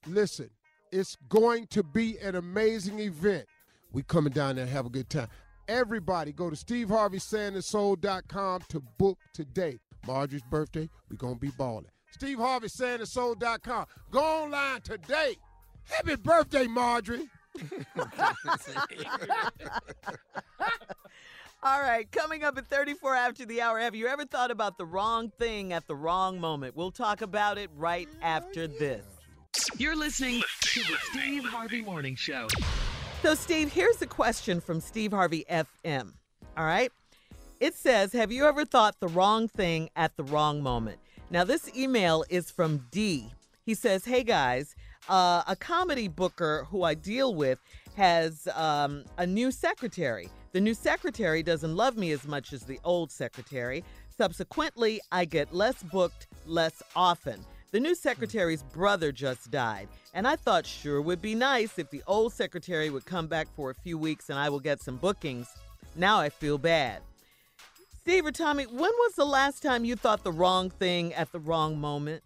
Listen, 0.06 0.51
it's 0.91 1.18
going 1.30 1.66
to 1.68 1.84
be 1.84 2.18
an 2.20 2.36
amazing 2.36 2.99
event. 2.99 3.47
We 3.91 4.03
coming 4.03 4.34
down 4.34 4.58
there 4.58 4.68
have 4.68 4.86
a 4.86 4.89
good 4.89 5.10
time. 5.10 5.30
Everybody 5.68 6.32
go 6.32 6.51
to 6.51 6.56
steveharveysandandsoul.com 6.56 8.62
to 8.70 8.84
book 8.99 9.18
today. 9.34 9.80
Marjorie's 10.06 10.43
birthday, 10.43 10.88
we 11.10 11.18
going 11.18 11.34
to 11.36 11.39
be 11.39 11.49
balling. 11.58 11.88
steveharveysandandsoul.com. 12.20 13.86
Go 14.12 14.20
online 14.20 14.82
today. 14.82 15.38
Happy 15.86 16.16
birthday, 16.16 16.68
Marjorie. 16.68 17.28
All 21.66 21.82
right, 21.82 22.09
coming 22.11 22.43
up 22.43 22.59
at 22.59 22.68
34 22.68 23.16
after 23.16 23.43
the 23.43 23.59
hour. 23.59 23.80
Have 23.80 23.95
you 23.95 24.05
ever 24.05 24.24
thought 24.24 24.51
about 24.51 24.78
the 24.78 24.86
wrong 24.86 25.32
thing 25.39 25.74
at 25.74 25.88
the 25.88 25.95
wrong 25.95 26.39
moment? 26.39 26.76
We'll 26.76 26.91
talk 26.91 27.24
about 27.24 27.57
it 27.57 27.72
right 27.76 28.07
after 28.22 28.68
this. 28.68 29.03
You're 29.76 29.95
listening 29.95 30.43
to 30.61 30.80
the 30.82 30.95
Steve 31.09 31.43
Harvey 31.43 31.82
Morning 31.82 32.16
Show. 32.16 32.49
So, 33.24 33.34
Steve, 33.34 33.74
here's 33.74 33.99
a 34.03 34.05
question 34.05 34.61
from 34.61 34.80
Steve 34.80 35.11
Harvey 35.11 35.43
FM. 35.49 36.13
All 36.55 36.66
right. 36.66 36.91
It 37.59 37.74
says, 37.74 38.13
Have 38.13 38.32
you 38.32 38.45
ever 38.45 38.63
thought 38.63 38.99
the 38.99 39.07
wrong 39.07 39.47
thing 39.47 39.89
at 39.95 40.16
the 40.18 40.24
wrong 40.24 40.61
moment? 40.61 40.99
Now, 41.32 41.45
this 41.45 41.76
email 41.76 42.24
is 42.30 42.51
from 42.51 42.86
D. 42.91 43.32
He 43.66 43.74
says, 43.74 44.05
Hey 44.05 44.22
guys, 44.22 44.76
uh, 45.09 45.41
a 45.47 45.55
comedy 45.55 46.09
booker 46.09 46.68
who 46.70 46.84
I 46.84 46.93
deal 46.93 47.34
with 47.34 47.57
has 47.95 48.47
um, 48.53 49.03
a 49.18 49.26
new 49.26 49.49
secretary. 49.49 50.30
The 50.56 50.62
new 50.62 50.74
secretary 50.74 51.43
doesn't 51.43 51.76
love 51.76 51.97
me 51.97 52.14
as 52.14 52.26
much 52.26 52.53
as 52.53 52.64
the 52.64 52.80
old 52.86 53.12
secretary. 53.12 53.84
Subsequently, 54.18 55.01
I 55.12 55.26
get 55.26 55.53
less 55.53 55.84
booked 55.84 56.28
less 56.45 56.82
often. 56.95 57.45
The 57.72 57.82
new 57.82 57.93
secretary's 57.93 58.64
brother 58.64 59.12
just 59.12 59.51
died, 59.51 59.89
and 60.14 60.26
I 60.26 60.38
thought 60.38 60.66
sure 60.66 61.01
would 61.01 61.22
be 61.22 61.36
nice 61.36 61.78
if 61.78 61.89
the 61.89 62.01
old 62.08 62.32
secretary 62.32 62.89
would 62.89 63.06
come 63.06 63.28
back 63.28 63.49
for 63.53 63.70
a 63.70 63.74
few 63.74 63.97
weeks 63.97 64.30
and 64.30 64.39
I 64.39 64.47
will 64.47 64.62
get 64.62 64.82
some 64.82 64.95
bookings. 64.95 65.49
Now 65.97 66.22
I 66.22 66.30
feel 66.30 66.58
bad. 66.58 67.01
Steve 67.99 68.26
or 68.26 68.32
Tommy, 68.32 68.64
when 68.64 68.78
was 68.80 69.16
the 69.18 69.26
last 69.26 69.62
time 69.62 69.84
you 69.84 69.97
thought 69.97 70.24
the 70.24 70.32
wrong 70.32 70.70
thing 70.70 71.14
at 71.16 71.34
the 71.34 71.39
wrong 71.39 71.78
moment? 71.78 72.24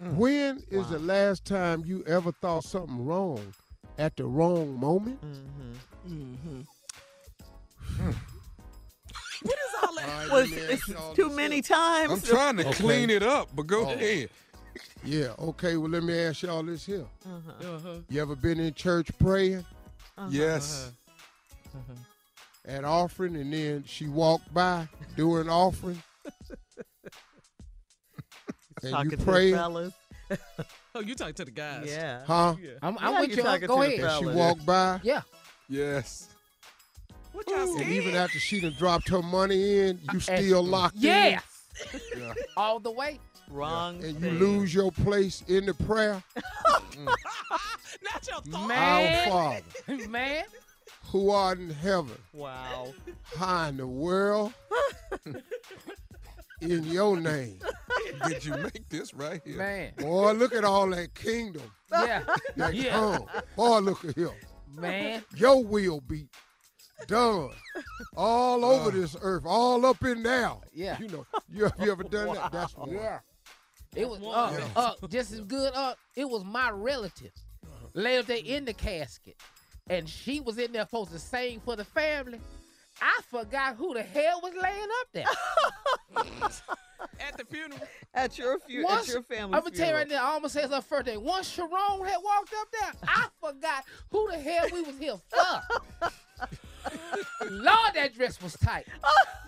When 0.00 0.64
is 0.68 0.88
the 0.88 0.98
last 0.98 1.44
time 1.44 1.84
you 1.86 2.02
ever 2.08 2.32
thought 2.32 2.64
something 2.64 3.06
wrong 3.06 3.54
at 3.98 4.16
the 4.16 4.24
wrong 4.24 4.80
moment? 4.80 5.20
Mm-hmm. 5.24 5.91
What 9.42 9.58
is 9.58 9.74
all 9.82 9.94
that? 9.96 10.08
All 10.08 10.18
right, 10.18 10.30
Was 10.30 10.50
let 10.50 10.70
it's 10.70 10.88
y'all 10.88 11.14
too 11.14 11.30
many 11.30 11.56
here. 11.56 11.62
times? 11.62 12.12
I'm 12.12 12.20
trying 12.22 12.56
to 12.58 12.68
Okay. 12.68 12.78
clean 12.78 13.10
it 13.10 13.22
up, 13.22 13.48
but 13.54 13.66
go 13.66 13.86
Oh. 13.88 13.92
ahead. 13.92 14.30
Yeah, 15.04 15.34
okay, 15.38 15.76
well, 15.76 15.90
let 15.90 16.02
me 16.04 16.16
ask 16.18 16.42
y'all 16.42 16.62
this 16.62 16.86
here. 16.86 17.04
Uh-huh. 17.26 17.68
Uh-huh. 17.76 17.94
You 18.08 18.22
ever 18.22 18.36
been 18.36 18.60
in 18.60 18.72
church 18.74 19.08
praying 19.18 19.64
Yes. 20.30 20.92
at 22.64 22.84
offering 22.84 23.34
and 23.36 23.52
then 23.52 23.84
she 23.86 24.06
walked 24.06 24.52
by 24.54 24.88
doing 25.16 25.48
offering? 25.48 26.00
and 28.82 28.92
Talking 28.92 29.10
you 29.10 29.16
to 29.16 29.24
fellas. 29.52 29.92
Oh, 30.94 31.00
you 31.00 31.14
talking 31.14 31.34
to 31.34 31.44
the 31.44 31.50
guys? 31.50 31.86
Yeah. 31.88 32.24
Huh? 32.24 32.54
Yeah. 32.60 32.70
I'm, 32.80 32.96
I'm 32.98 33.12
Yeah, 33.14 33.20
with 33.20 33.30
you're 33.30 33.38
you. 33.38 33.44
Go 33.44 33.58
to 33.82 33.86
the 33.88 33.96
ahead. 33.96 34.00
And 34.00 34.18
she 34.18 34.26
walked 34.36 34.64
by? 34.64 35.00
Yeah. 35.02 35.22
Yes. 35.68 36.28
What 37.32 37.48
y'all 37.48 37.78
And 37.78 37.88
even 37.88 38.14
after 38.14 38.38
she 38.38 38.60
done 38.60 38.74
dropped 38.78 39.08
her 39.08 39.22
money 39.22 39.78
in, 39.80 40.00
you 40.12 40.20
still 40.20 40.62
locked 40.62 40.96
Yes. 40.98 41.42
in? 41.94 42.00
Yeah. 42.18 42.34
All 42.56 42.78
the 42.78 42.90
way. 42.90 43.18
Wrong 43.50 44.02
And 44.04 44.14
you 44.14 44.20
thing. 44.20 44.38
lose 44.38 44.74
your 44.74 44.92
place 44.92 45.42
in 45.48 45.66
the 45.66 45.74
prayer? 45.74 46.22
Mm. 46.92 47.06
Not 47.06 48.28
your 48.28 48.40
thought. 48.52 48.68
Man. 48.68 49.28
Our 49.32 49.62
Father, 49.86 50.08
Man. 50.08 50.44
who 51.06 51.30
art 51.30 51.58
in 51.58 51.70
heaven, 51.70 52.18
Wow. 52.34 52.92
how 53.36 53.68
in 53.68 53.78
the 53.78 53.86
world? 53.86 54.52
in 56.60 56.84
your 56.84 57.16
name. 57.16 57.58
Did 58.28 58.44
you 58.44 58.54
make 58.58 58.86
this 58.90 59.14
right 59.14 59.40
here? 59.44 59.56
Man. 59.56 59.92
Boy, 59.96 60.32
look 60.32 60.54
at 60.54 60.64
all 60.64 60.86
that 60.90 61.14
kingdom 61.14 61.62
Yeah. 61.90 62.24
that 62.56 62.74
Yeah. 62.74 62.90
come. 62.92 63.26
Boy, 63.56 63.78
look 63.78 64.04
at 64.04 64.16
him. 64.16 64.30
Man. 64.76 65.22
Your 65.36 65.62
will 65.64 66.00
be 66.00 66.26
done 67.06 67.50
all 68.16 68.64
over 68.64 68.90
this 68.90 69.16
earth, 69.20 69.42
all 69.46 69.84
up 69.86 70.02
in 70.04 70.22
there. 70.22 70.52
Yeah. 70.72 70.98
You 71.00 71.08
know, 71.08 71.26
you, 71.52 71.64
have 71.64 71.74
you 71.80 71.92
ever 71.92 72.04
done 72.04 72.34
that? 72.34 72.52
That's 72.52 72.76
one. 72.76 72.90
Yeah. 72.90 73.18
It 73.94 74.08
was 74.08 74.20
uh, 74.22 74.56
Yeah. 74.58 74.66
uh, 74.80 74.94
just 75.08 75.32
as 75.32 75.40
good. 75.40 75.72
Uh, 75.74 75.94
it 76.16 76.28
was 76.28 76.44
my 76.44 76.70
relative 76.70 77.32
laid 77.94 78.18
up 78.20 78.26
there 78.26 78.38
in 78.44 78.64
the 78.64 78.72
casket, 78.72 79.36
and 79.90 80.08
she 80.08 80.40
was 80.40 80.56
in 80.58 80.72
there 80.72 80.82
supposed 80.84 81.10
to 81.12 81.18
sing 81.18 81.60
for 81.64 81.76
the 81.76 81.84
family. 81.84 82.40
I 83.00 83.20
forgot 83.28 83.76
who 83.76 83.94
the 83.94 84.02
hell 84.02 84.40
was 84.42 84.52
laying 84.60 84.88
up 85.00 85.08
there. 85.12 85.24
At 87.20 87.36
the 87.36 87.44
funeral. 87.44 87.80
At 88.14 88.38
your 88.38 88.58
funeral. 88.60 88.92
At 88.92 89.08
your 89.08 89.22
family. 89.22 89.56
I'm 89.56 89.62
gonna 89.62 89.74
tell 89.74 89.88
you 89.88 89.94
right 89.94 90.08
now. 90.08 90.24
I 90.24 90.34
almost 90.34 90.54
said 90.54 90.70
her 90.70 90.80
first 90.80 91.06
day. 91.06 91.16
Once 91.16 91.48
Sharon 91.48 91.70
had 92.04 92.18
walked 92.22 92.52
up 92.56 92.68
there, 92.70 92.92
I 93.08 93.26
forgot 93.40 93.84
who 94.10 94.30
the 94.30 94.38
hell 94.38 94.66
we 94.72 94.82
was 94.82 94.98
here 94.98 95.16
for. 95.28 96.10
Lord, 97.50 97.94
that 97.94 98.14
dress 98.14 98.42
was 98.42 98.54
tight. 98.54 98.86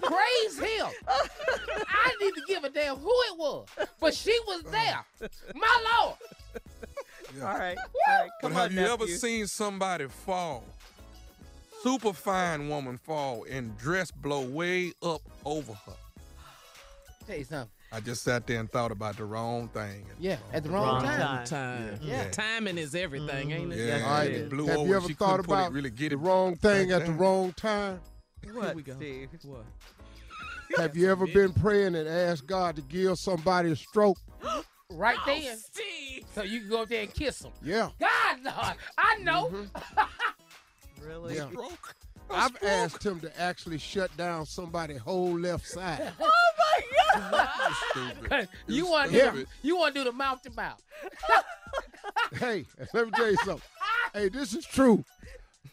Praise 0.01 0.59
him. 0.59 0.87
I 1.09 2.15
didn't 2.19 2.39
even 2.39 2.43
give 2.47 2.65
a 2.65 2.71
damn 2.71 2.97
who 2.97 3.11
it 3.11 3.39
was, 3.39 3.67
but 4.01 4.15
she 4.15 4.39
was 4.47 4.65
uh. 4.67 4.71
there. 4.71 5.31
My 5.55 6.01
Lord. 6.01 6.17
All 7.43 7.59
right. 7.59 7.77
All 7.79 8.21
right. 8.21 8.31
But 8.41 8.49
Come 8.49 8.53
have 8.53 8.71
on, 8.71 8.77
you 8.77 8.87
ever 8.87 9.07
seen 9.09 9.47
somebody 9.47 10.07
fall? 10.07 10.65
Super 11.85 12.15
fine 12.15 12.71
woman 12.71 12.97
fall 12.97 13.45
and 13.51 13.77
dress 13.77 14.11
blow 14.11 14.41
way 14.41 14.95
up 15.03 15.21
over 15.45 15.75
her. 15.75 15.93
Tell 17.27 17.37
you 17.37 17.45
something. 17.45 17.69
I 17.93 18.01
just 18.01 18.23
sat 18.25 18.47
there 18.47 18.59
and 18.59 18.73
thought 18.73 18.91
about 18.91 19.19
the 19.19 19.27
wrong 19.27 19.69
thing. 19.69 20.07
Yeah, 20.19 20.39
at 20.55 20.63
the 20.63 20.71
wrong, 20.71 21.03
time. 21.03 21.45
Time. 21.45 21.99
Yeah. 22.03 22.31
Timing 22.31 22.79
is 22.79 22.95
everything, 22.95 23.51
ain't 23.51 23.71
it? 23.75 23.87
Yeah, 23.87 24.03
All 24.03 24.13
right. 24.13 24.31
it 24.31 24.49
blew 24.49 24.65
Have 24.69 24.79
over. 24.79 24.89
you 24.89 24.97
ever 24.97 25.09
she 25.09 25.13
thought 25.13 25.41
about 25.41 25.73
it, 25.73 25.75
really 25.75 25.91
get 25.91 26.09
the 26.09 26.17
wrong 26.17 26.57
thing 26.57 26.91
at 26.91 27.05
the 27.05 27.13
wrong 27.13 27.53
time? 27.53 28.01
What, 28.51 28.75
we 28.77 28.83
go. 28.83 28.95
Steve? 28.95 29.29
What? 29.45 29.67
Have 30.79 30.97
you 30.97 31.11
ever 31.11 31.27
been 31.27 31.53
praying 31.53 31.97
and 31.97 32.09
asked 32.09 32.47
God 32.47 32.77
to 32.77 32.83
give 32.83 33.19
somebody 33.19 33.73
a 33.73 33.77
stroke? 33.77 34.17
Right 34.91 35.17
Oh, 35.27 35.27
there. 35.27 35.57
Steve. 35.57 36.25
So 36.35 36.43
you 36.43 36.61
can 36.61 36.69
go 36.69 36.83
up 36.83 36.89
there 36.89 37.03
and 37.03 37.13
kiss 37.13 37.41
them. 37.41 37.53
Yeah. 37.63 37.89
God, 37.99 38.39
Lord, 38.45 38.77
I 38.99 39.17
know. 39.23 39.47
Mm-hmm. 39.51 40.01
Really? 41.07 41.37
Yeah. 41.37 41.49
Stroke. 41.51 41.95
I've 42.31 42.57
asked 42.63 43.05
him 43.05 43.21
to 43.21 43.41
actually 43.41 43.79
shut 43.79 44.15
down 44.17 44.47
somebody's 44.47 44.99
whole 45.01 45.39
left 45.39 45.67
side. 45.69 46.13
Oh 47.17 47.21
my 47.21 47.21
God! 47.31 47.49
Stupid. 47.91 48.49
you 48.67 48.87
want 48.91 49.13
to 49.13 49.17
Yeah. 49.17 49.31
do 49.31 49.37
the, 49.41 49.47
you 49.63 49.77
want 49.77 49.95
to 49.95 50.01
do 50.01 50.05
the 50.05 50.13
mouth 50.17 50.43
to 50.43 50.51
mouth. 50.51 50.83
hey, 52.41 52.65
let 52.93 53.05
me 53.07 53.13
tell 53.13 53.31
you 53.31 53.37
something. 53.45 53.63
Hey, 54.13 54.29
this 54.31 54.53
is 54.55 54.65
true. 54.67 55.05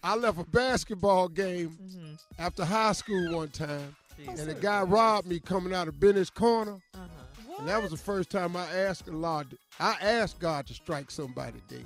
I 0.03 0.15
left 0.15 0.39
a 0.39 0.43
basketball 0.43 1.27
game 1.29 1.69
Mm-hmm. 1.81 2.13
after 2.37 2.63
high 2.65 2.91
school 2.91 3.35
one 3.37 3.49
time, 3.49 3.95
and 4.27 4.49
a 4.49 4.53
guy 4.53 4.83
robbed 4.83 5.27
me 5.27 5.39
coming 5.39 5.73
out 5.73 5.87
of 5.87 5.99
Bennett's 5.99 6.29
corner. 6.29 6.79
Uh-huh. 6.93 7.55
And 7.59 7.67
that 7.69 7.81
was 7.81 7.89
the 7.91 7.97
first 7.97 8.29
time 8.29 8.55
I 8.55 8.67
asked 8.75 9.05
the 9.05 9.11
Lord. 9.13 9.47
I 9.79 9.95
asked 10.01 10.39
God 10.39 10.67
to 10.67 10.73
strike 10.75 11.09
somebody 11.09 11.59
dead. 11.67 11.85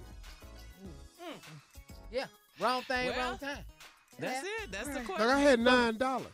Yeah, 2.12 2.26
wrong 2.60 2.82
thing, 2.84 3.08
Well, 3.08 3.30
wrong 3.32 3.38
time. 3.38 3.64
That's 4.20 4.46
it. 4.46 4.72
That's 4.72 4.88
the 4.88 4.96
Like 4.96 5.06
question. 5.06 5.28
I 5.30 5.40
had 5.40 5.60
nine 5.60 5.98
dollars. 5.98 6.28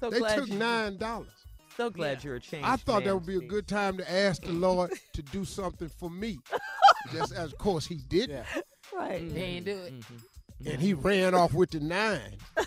So 0.00 0.10
They 0.10 0.18
glad 0.18 0.38
took 0.38 0.48
nine 0.50 0.96
dollars. 0.96 1.28
So 1.76 1.88
glad 1.88 2.22
you're 2.24 2.36
a 2.36 2.40
change. 2.40 2.64
I 2.64 2.76
thought 2.76 3.04
that 3.04 3.14
would 3.14 3.26
be 3.26 3.36
a 3.36 3.48
good 3.48 3.66
time 3.66 3.96
to 3.96 4.10
ask 4.10 4.42
the 4.42 4.52
Lord 4.52 4.92
to 5.14 5.22
do 5.22 5.44
something 5.44 5.88
for 5.88 6.10
me. 6.10 6.38
Just 7.12 7.32
as, 7.32 7.52
of 7.52 7.58
course, 7.58 7.86
he 7.86 7.96
didn't. 8.08 8.44
Right. 8.92 9.22
He 9.22 9.38
ain't 9.38 9.64
do 9.64 9.78
it. 9.78 9.94
Mm-hmm. 9.94 10.14
And 10.58 10.66
mm-hmm. 10.66 10.82
he 10.82 10.94
ran 10.94 11.34
off 11.34 11.54
with 11.54 11.70
the 11.70 11.80
nine. 11.80 12.36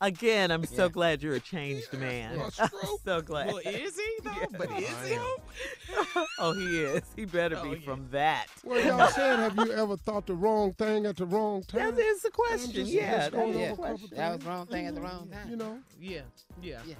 Again, 0.00 0.52
I'm 0.52 0.64
so 0.64 0.88
glad 0.88 1.22
you're 1.22 1.34
a 1.34 1.40
changed 1.40 1.92
man. 1.92 2.38
A 2.38 2.50
stroke. 2.52 3.00
so 3.04 3.20
glad. 3.20 3.48
Well, 3.48 3.58
is 3.58 3.96
he 3.96 4.18
though? 4.22 4.46
But 4.56 4.70
is 4.78 5.08
he? 5.08 5.18
oh, 6.38 6.52
he 6.52 6.82
is. 6.82 7.02
He 7.16 7.24
better 7.24 7.56
Oh, 7.56 7.64
be 7.64 7.78
yeah. 7.78 7.84
from 7.84 8.06
that. 8.12 8.46
Well, 8.62 8.84
y'all 8.84 9.08
said, 9.08 9.38
have 9.38 9.56
you 9.56 9.72
ever 9.72 9.96
thought 9.96 10.26
the 10.26 10.34
wrong 10.34 10.72
thing 10.74 11.06
at 11.06 11.16
the 11.16 11.26
wrong 11.26 11.64
time? 11.64 11.96
That 11.96 12.00
is 12.00 12.22
the 12.22 12.30
question. 12.30 12.72
just- 12.72 12.92
yeah, 12.92 13.16
just 13.16 13.32
that 13.32 13.36
going 13.36 13.50
is 13.50 13.56
over 13.56 13.70
the 13.70 13.76
question. 13.76 14.08
That 14.16 14.36
was 14.36 14.44
wrong 14.44 14.66
thing 14.66 14.86
at 14.86 14.94
the 14.94 15.00
wrong 15.00 15.26
mm-hmm. 15.26 15.32
time. 15.32 15.50
You 15.50 15.56
know, 15.56 15.78
Yeah. 16.00 16.20
Yeah. 16.62 16.78
Yeah. 16.86 16.94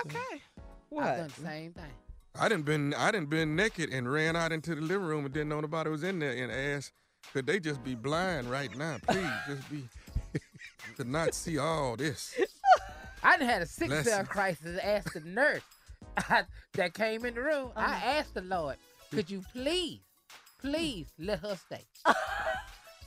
Okay. 0.00 0.18
Mm-hmm. 0.18 0.98
I've 0.98 1.16
done 1.16 1.26
the 1.28 1.32
mm-hmm. 1.32 1.46
same 1.46 1.72
thing. 1.72 1.84
I 2.38 2.48
didn't 2.48 2.64
been 2.64 2.94
I 2.94 3.10
didn't 3.10 3.28
been 3.28 3.56
naked 3.56 3.90
and 3.90 4.10
ran 4.10 4.36
out 4.36 4.52
into 4.52 4.74
the 4.74 4.80
living 4.80 5.06
room 5.06 5.24
and 5.26 5.34
didn't 5.34 5.50
know 5.50 5.60
nobody 5.60 5.90
was 5.90 6.02
in 6.02 6.18
there 6.18 6.32
and 6.32 6.50
asked, 6.50 6.92
could 7.32 7.46
they 7.46 7.60
just 7.60 7.84
be 7.84 7.94
blind 7.94 8.50
right 8.50 8.74
now? 8.76 8.96
Please, 9.06 9.30
just 9.46 9.70
be 9.70 9.84
to 10.96 11.04
not 11.04 11.34
see 11.34 11.58
all 11.58 11.96
this. 11.96 12.38
I 13.22 13.36
done 13.36 13.48
had 13.48 13.62
a 13.62 13.66
sickle 13.66 13.96
cell 13.96 14.04
Blessings. 14.24 14.28
crisis. 14.28 14.80
Asked 14.82 15.14
the 15.14 15.20
nurse 15.20 15.62
that 16.74 16.94
came 16.94 17.24
in 17.24 17.34
the 17.34 17.42
room. 17.42 17.70
I 17.76 17.94
asked 18.18 18.34
the 18.34 18.40
Lord, 18.42 18.76
could 19.12 19.30
you 19.30 19.42
please, 19.52 20.00
please 20.60 21.06
let 21.18 21.40
her 21.40 21.56
stay? 21.56 21.84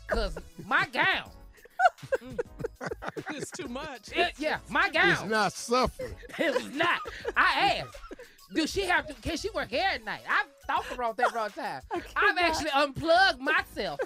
Cause 0.07 0.37
my 0.65 0.87
gown, 0.93 1.29
It's 3.31 3.51
too 3.51 3.67
much. 3.67 4.09
it- 4.15 4.33
yeah, 4.37 4.59
my 4.69 4.89
gown. 4.89 5.09
it's 5.09 5.19
gown. 5.21 5.29
not 5.31 5.51
suffering. 5.53 6.15
it's 6.37 6.65
not. 6.75 6.99
I 7.35 7.79
asked, 7.81 7.97
do 8.53 8.67
she 8.67 8.81
have 8.85 9.07
to? 9.07 9.13
Can 9.15 9.35
she 9.37 9.49
work 9.49 9.69
here 9.69 9.87
at 9.91 10.05
night? 10.05 10.21
I 10.29 10.43
thought 10.67 10.85
the 10.89 10.95
wrong 10.95 11.15
thing, 11.15 11.25
wrong 11.33 11.49
time. 11.49 11.81
I've 12.15 12.37
actually 12.37 12.69
unplugged 12.73 13.41
myself. 13.41 13.99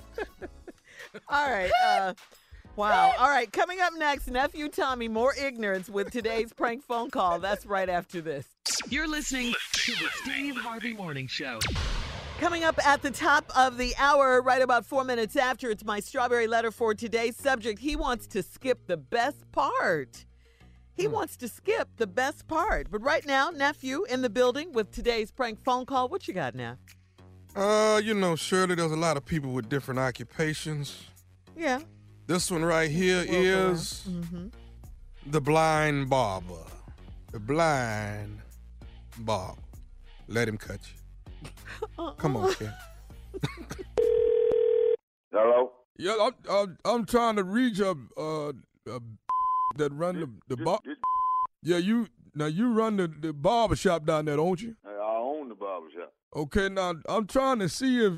All 1.27 1.49
right. 1.51 1.69
Uh, 1.85 2.13
wow. 2.79 3.13
All 3.19 3.29
right. 3.29 3.51
Coming 3.51 3.81
up 3.81 3.93
next, 3.97 4.27
nephew 4.29 4.69
Tommy, 4.69 5.07
more 5.07 5.35
ignorance 5.35 5.89
with 5.89 6.11
today's 6.11 6.53
prank 6.53 6.83
phone 6.83 7.09
call. 7.09 7.39
That's 7.39 7.65
right 7.65 7.89
after 7.89 8.21
this. 8.21 8.47
You're 8.89 9.07
listening 9.07 9.53
to 9.73 9.91
the 9.91 10.07
Steve 10.23 10.55
Harvey 10.55 10.93
Morning 10.93 11.27
Show. 11.27 11.59
Coming 12.39 12.63
up 12.63 12.79
at 12.87 13.01
the 13.01 13.11
top 13.11 13.51
of 13.55 13.77
the 13.77 13.93
hour, 13.97 14.41
right 14.41 14.61
about 14.61 14.85
four 14.85 15.03
minutes 15.03 15.35
after, 15.35 15.69
it's 15.69 15.83
my 15.83 15.99
strawberry 15.99 16.47
letter 16.47 16.71
for 16.71 16.93
today's 16.93 17.35
subject. 17.35 17.79
He 17.79 17.97
wants 17.97 18.27
to 18.27 18.41
skip 18.41 18.87
the 18.87 18.95
best 18.95 19.51
part. 19.51 20.25
He 20.95 21.07
wants 21.07 21.35
to 21.37 21.49
skip 21.49 21.89
the 21.97 22.07
best 22.07 22.47
part. 22.47 22.89
But 22.89 23.03
right 23.03 23.25
now, 23.25 23.49
nephew 23.49 24.05
in 24.09 24.21
the 24.21 24.29
building 24.29 24.71
with 24.71 24.91
today's 24.91 25.31
prank 25.31 25.61
phone 25.63 25.85
call. 25.85 26.07
What 26.07 26.29
you 26.29 26.33
got 26.33 26.55
now? 26.55 26.77
Uh, 27.55 28.01
you 28.01 28.13
know, 28.13 28.37
surely 28.37 28.75
there's 28.75 28.91
a 28.91 28.97
lot 28.97 29.17
of 29.17 29.25
people 29.25 29.51
with 29.51 29.67
different 29.67 29.99
occupations. 29.99 31.03
Yeah. 31.57 31.79
This 32.29 32.51
one 32.51 32.63
right 32.63 32.91
here 32.91 33.25
is 33.27 34.03
Mm-hmm. 34.07 34.49
the 35.31 35.41
blind 35.41 36.11
barber. 36.11 36.63
The 37.31 37.39
blind 37.39 38.37
barber. 39.17 39.59
Let 40.27 40.47
him 40.47 40.59
cut 40.59 40.79
you. 40.93 42.11
Come 42.19 42.37
on, 42.37 42.53
kid. 42.53 42.71
Hello? 45.31 45.71
Yeah, 45.97 46.17
I'm, 46.21 46.33
I'm, 46.51 46.77
I'm 46.85 47.05
trying 47.07 47.35
to 47.37 47.43
reach 47.43 47.79
a, 47.79 47.95
uh, 48.15 48.51
a 48.85 48.99
that 49.77 49.91
run 49.93 50.19
the, 50.19 50.55
the 50.55 50.63
bar. 50.63 50.79
Yeah, 51.63 51.77
you 51.77 52.09
now 52.35 52.45
you 52.45 52.71
run 52.71 52.97
the, 52.97 53.07
the 53.07 53.33
barber 53.33 53.75
shop 53.75 54.05
down 54.05 54.25
there, 54.25 54.35
don't 54.35 54.61
you? 54.61 54.75
I 54.85 54.91
own 55.17 55.49
the 55.49 55.55
barber 55.55 55.87
shop. 55.91 56.13
Okay, 56.35 56.69
now 56.69 56.93
I'm 57.09 57.25
trying 57.25 57.57
to 57.57 57.67
see 57.69 58.05
if 58.05 58.13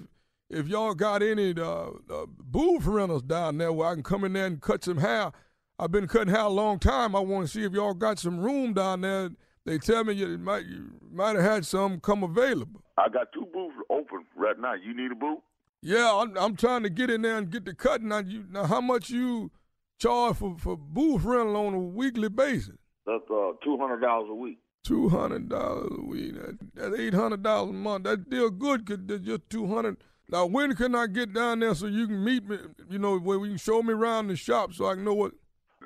if 0.52 0.68
y'all 0.68 0.93
got 0.93 1.24
any 1.24 1.54
uh, 1.58 1.91
uh, 2.10 2.26
booth 2.28 2.86
rentals 2.86 3.24
down 3.24 3.58
there 3.58 3.72
where 3.72 3.89
I 3.89 3.93
can 3.93 4.04
come 4.04 4.24
in 4.24 4.34
there 4.34 4.45
and 4.45 4.62
cut 4.62 4.84
some 4.84 4.97
hair. 4.97 5.32
I've 5.80 5.91
been 5.91 6.08
cutting 6.08 6.34
hair 6.34 6.41
a 6.43 6.49
long 6.49 6.78
time. 6.78 7.16
I 7.16 7.20
want 7.20 7.47
to 7.47 7.52
see 7.52 7.64
if 7.64 7.72
y'all 7.72 7.93
got 7.93 8.20
some 8.20 8.39
room 8.39 8.74
down 8.74 9.02
there. 9.02 9.32
They 9.66 9.78
tell 9.78 10.04
me 10.04 10.14
you 10.14 10.38
might 10.38 10.66
you 10.66 10.91
might 11.12 11.36
have 11.36 11.45
had 11.45 11.66
some 11.66 11.99
come 11.99 12.24
available. 12.24 12.84
I 12.97 13.10
got 13.10 13.32
two 13.34 13.47
booths 13.54 13.76
open 13.89 14.26
right 14.36 14.60
now. 14.60 14.74
You 14.74 14.95
need 14.95 15.12
a 15.12 15.16
booth? 15.16 15.39
Yeah, 15.82 16.14
I'm, 16.14 16.38
I'm 16.38 16.56
trying 16.56 16.84
to 16.84 16.89
get 16.89 17.10
in 17.10 17.24
there 17.24 17.38
and 17.38 17.49
get 17.49 17.66
the 17.66 17.74
cutting. 17.74 18.10
Now, 18.10 18.20
you, 18.20 18.45
now 18.52 18.66
how 18.66 18.82
much 18.82 19.10
you 19.10 19.49
charge 19.99 20.36
for, 20.38 20.56
for 20.60 20.78
booth 20.78 21.24
rental 21.24 21.56
on 21.56 21.74
a 21.74 21.80
weekly 21.80 22.30
basis? 22.30 22.76
That's 23.06 23.24
uh, 23.32 23.54
two 23.64 23.78
hundred 23.80 24.02
dollars 24.02 24.28
a 24.30 24.36
week. 24.36 24.60
Two 24.84 25.10
hundred 25.10 25.49
dollars 25.49 25.91
a 25.97 26.02
week. 26.04 26.36
That, 26.36 26.58
that's 26.76 26.99
eight 26.99 27.14
hundred 27.14 27.41
dollars 27.41 27.72
a 27.72 27.74
month. 27.74 28.04
That's 28.04 28.22
still 28.28 28.49
good 28.52 28.86
because 28.86 29.22
just 29.22 29.49
two 29.49 29.68
hundred. 29.68 29.97
Now, 30.32 30.46
when 30.46 30.74
can 30.76 30.96
I 30.96 31.08
get 31.08 31.34
down 31.34 31.60
there 31.60 31.76
so 31.76 31.88
you 31.88 32.08
can 32.08 32.24
meet 32.24 32.48
me? 32.48 32.58
You 32.90 33.00
know, 33.00 33.20
where 33.20 33.38
we 33.38 33.50
can 33.50 33.58
show 33.58 33.84
me 33.84 33.94
around 33.94 34.28
the 34.28 34.36
shop 34.38 34.74
so 34.74 34.86
I 34.88 34.96
can 34.96 35.04
know 35.04 35.14
what. 35.14 35.34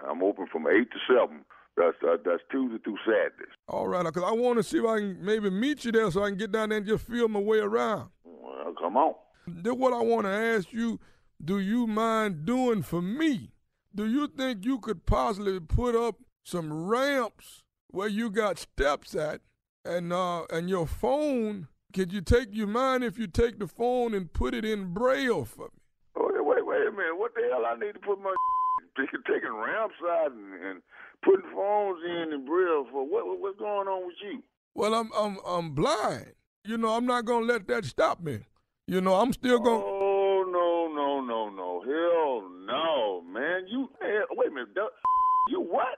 I'm 0.07 0.21
open 0.21 0.45
from 0.51 0.67
eight 0.67 0.91
to 0.91 0.97
seven. 1.07 1.43
That's 1.77 1.97
uh, 2.03 2.17
that's 2.23 2.43
Tuesday 2.51 2.77
through 2.83 2.97
Saturdays. 3.05 3.53
All 3.67 3.87
right, 3.87 4.05
because 4.05 4.23
I 4.23 4.31
want 4.31 4.57
to 4.57 4.63
see 4.63 4.77
if 4.77 4.85
I 4.85 4.99
can 4.99 5.17
maybe 5.25 5.49
meet 5.49 5.83
you 5.83 5.91
there 5.91 6.09
so 6.11 6.23
I 6.23 6.29
can 6.29 6.37
get 6.37 6.51
down 6.51 6.69
there 6.69 6.77
and 6.77 6.87
just 6.87 7.05
feel 7.05 7.27
my 7.27 7.39
way 7.39 7.57
around. 7.57 8.09
Well, 8.23 8.73
come 8.79 8.97
on. 8.97 9.15
Then 9.47 9.77
what 9.77 9.93
I 9.93 10.01
want 10.01 10.25
to 10.25 10.31
ask 10.31 10.71
you, 10.71 10.99
do 11.43 11.59
you 11.59 11.87
mind 11.87 12.45
doing 12.45 12.81
for 12.81 13.01
me? 13.01 13.51
Do 13.93 14.05
you 14.05 14.27
think 14.27 14.63
you 14.63 14.79
could 14.79 15.05
possibly 15.05 15.59
put 15.59 15.95
up 15.95 16.17
some 16.43 16.71
ramps 16.87 17.63
where 17.87 18.07
you 18.07 18.29
got 18.29 18.59
steps 18.59 19.15
at, 19.15 19.41
and 19.83 20.13
uh, 20.13 20.43
and 20.51 20.69
your 20.69 20.85
phone? 20.85 21.67
Could 21.95 22.11
you 22.11 22.19
take 22.19 22.49
your 22.51 22.67
mind 22.67 23.05
if 23.05 23.17
you 23.17 23.25
take 23.25 23.57
the 23.57 23.67
phone 23.67 24.13
and 24.13 24.31
put 24.33 24.53
it 24.53 24.65
in 24.65 24.93
braille 24.93 25.45
for 25.45 25.67
me? 25.67 25.79
Oh, 26.17 26.27
wait, 26.27 26.43
wait, 26.43 26.65
wait 26.65 26.87
a 26.89 26.91
minute. 26.91 27.15
What 27.15 27.33
the 27.33 27.47
hell 27.49 27.63
I 27.65 27.79
need 27.79 27.93
to 27.93 27.99
put 27.99 28.19
my 28.21 28.35
taking 28.97 29.21
taking 29.25 29.55
ramps 29.55 29.95
out 30.05 30.33
and, 30.33 30.61
and 30.61 30.81
putting 31.23 31.49
phones 31.55 31.99
in 32.03 32.33
and 32.33 32.45
braille 32.45 32.85
for? 32.91 33.07
What, 33.07 33.25
what 33.25 33.39
what's 33.39 33.59
going 33.59 33.87
on 33.87 34.07
with 34.07 34.15
you? 34.21 34.43
Well, 34.73 34.93
I'm 34.93 35.09
I'm 35.17 35.37
I'm 35.47 35.73
blind. 35.73 36.33
You 36.65 36.77
know, 36.77 36.89
I'm 36.89 37.05
not 37.05 37.23
gonna 37.23 37.45
let 37.45 37.65
that 37.69 37.85
stop 37.85 38.21
me. 38.21 38.39
You 38.87 38.99
know, 38.99 39.15
I'm 39.15 39.31
still 39.31 39.59
gonna. 39.59 39.81
Oh 39.81 40.43
no 40.51 40.93
no 40.93 41.21
no 41.21 41.49
no 41.49 41.81
hell 41.81 42.49
no 42.65 43.21
man 43.21 43.67
you 43.69 43.87
hell, 44.01 44.25
wait 44.31 44.49
a 44.49 44.51
minute 44.51 44.75
you 45.47 45.61
what? 45.61 45.97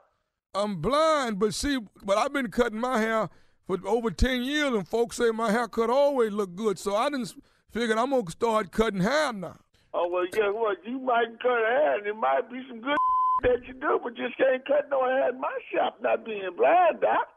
I'm 0.53 0.75
blind, 0.75 1.39
but 1.39 1.55
see, 1.55 1.79
but 2.03 2.19
I've 2.19 2.33
been 2.33 2.51
cutting 2.51 2.79
my 2.79 2.99
hair 2.99 3.29
for 3.67 3.77
over 3.85 4.09
ten 4.09 4.43
years, 4.43 4.73
and 4.73 4.87
folks 4.87 5.17
say 5.17 5.31
my 5.31 5.51
haircut 5.51 5.89
always 5.89 6.31
look 6.31 6.55
good. 6.55 6.79
So 6.79 6.95
I 6.95 7.09
didn't 7.09 7.35
figured 7.71 7.97
I'm 7.97 8.09
gonna 8.09 8.31
start 8.31 8.71
cutting 8.71 9.01
hair 9.01 9.33
now. 9.33 9.57
Oh 9.93 10.07
well 10.09 10.25
guess 10.31 10.49
what 10.51 10.77
you 10.85 10.99
might 10.99 11.39
cut 11.41 11.59
hair 11.59 11.97
and 11.97 12.07
it 12.07 12.15
might 12.15 12.49
be 12.51 12.61
some 12.69 12.81
good 12.81 12.97
that 13.43 13.67
you 13.67 13.73
do, 13.73 13.99
but 14.03 14.15
just 14.15 14.37
can't 14.37 14.65
cut 14.65 14.89
no 14.89 15.05
hair 15.05 15.29
in 15.29 15.39
my 15.39 15.59
shop 15.73 15.97
not 16.01 16.25
being 16.25 16.49
blind 16.55 17.01
doc. 17.01 17.27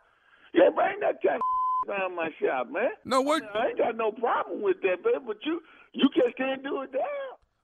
Yeah, 0.54 0.70
bring 0.74 1.00
that 1.00 1.22
kind 1.22 1.40
of 1.40 1.88
down 1.98 2.16
my 2.16 2.30
shop, 2.40 2.70
man. 2.70 2.90
No, 3.04 3.20
what? 3.20 3.42
I 3.54 3.68
ain't 3.68 3.78
got 3.78 3.96
no 3.96 4.12
problem 4.12 4.62
with 4.62 4.80
that, 4.82 5.02
baby, 5.04 5.24
but 5.26 5.36
you 5.44 5.60
you 5.92 6.08
just 6.14 6.36
can't 6.36 6.62
do 6.62 6.82
it 6.82 6.92
there. 6.92 7.02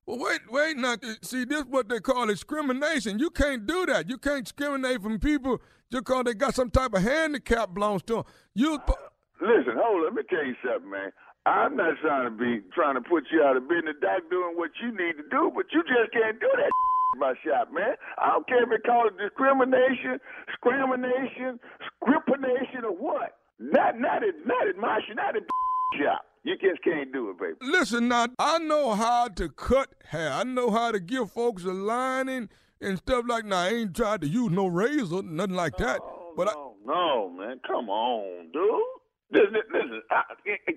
Well, 0.07 0.19
wait, 0.19 0.41
wait, 0.51 0.77
now. 0.77 0.97
See, 1.23 1.45
this 1.45 1.61
is 1.61 1.67
what 1.67 1.89
they 1.89 1.99
call 1.99 2.27
discrimination. 2.27 3.19
You 3.19 3.31
can't 3.31 3.67
do 3.67 3.87
that. 3.87 4.09
You 4.09 4.19
can't 4.19 4.45
discriminate 4.45 5.03
from 5.03 5.19
people 5.19 5.61
just 5.93 6.05
because 6.05 6.25
they 6.25 6.35
got 6.35 6.55
some 6.55 6.71
type 6.71 6.95
of 6.95 7.03
handicap 7.03 7.75
belongs 7.75 8.03
to 8.05 8.15
them. 8.17 8.25
You. 8.55 8.75
Uh, 8.75 8.93
listen, 9.41 9.75
hold 9.77 10.01
on. 10.01 10.05
Let 10.05 10.15
me 10.15 10.23
tell 10.29 10.45
you 10.45 10.55
something, 10.65 10.91
man. 10.91 11.11
I'm 11.47 11.77
not 11.77 11.95
trying 12.03 12.25
to 12.27 12.35
be 12.35 12.61
trying 12.75 12.97
to 12.97 13.01
put 13.01 13.25
you 13.31 13.43
out 13.43 13.57
of 13.57 13.69
business. 13.69 13.95
Doc 14.03 14.27
doing 14.31 14.57
what 14.57 14.71
you 14.83 14.91
need 14.91 15.15
to 15.15 15.27
do, 15.31 15.53
but 15.55 15.67
you 15.71 15.83
just 15.87 16.13
can't 16.13 16.41
do 16.41 16.51
that 16.57 16.71
my 17.19 17.35
shop, 17.47 17.73
man. 17.73 17.95
I 18.19 18.31
don't 18.35 18.49
care 18.49 18.65
if 18.65 18.73
it 18.73 18.83
called 18.85 19.13
discrimination, 19.17 20.19
discrimination, 20.51 21.61
scripination, 22.03 22.85
or 22.85 22.93
what. 22.93 23.39
Not 23.59 23.99
not 23.99 24.23
at 24.27 24.35
not 24.45 24.67
at 24.69 24.77
my 24.77 24.99
not 25.15 25.37
at 25.37 25.43
shop. 26.03 26.23
You 26.43 26.57
just 26.59 26.83
can't 26.83 27.13
do 27.13 27.31
it, 27.31 27.39
baby. 27.41 27.55
Listen, 27.61 28.07
now, 28.09 28.29
I 28.39 28.59
know 28.59 28.95
how 28.95 29.27
to 29.29 29.49
cut 29.49 29.89
hair. 30.11 30.31
I 30.33 30.45
know 30.45 30.71
how 30.71 30.93
to 30.93 31.01
give 31.01 31.33
folks 31.33 31.65
a 31.65 31.73
lining 31.73 32.51
and 32.81 32.99
stuff 32.99 33.25
like 33.29 33.45
that. 33.45 33.49
Now, 33.49 33.63
I 33.63 33.69
ain't 33.69 33.95
tried 33.95 34.21
to 34.23 34.29
use 34.29 34.51
no 34.51 34.67
razor, 34.67 35.23
nothing 35.23 35.55
like 35.55 35.77
that. 35.79 36.01
Oh, 36.03 36.33
but 36.37 36.47
no, 36.55 36.75
no, 36.85 37.31
man, 37.31 37.61
come 37.67 37.89
on, 37.89 38.51
dude. 38.53 38.83
Listen, 39.33 39.55
listen 39.73 40.03
I, 40.11 40.23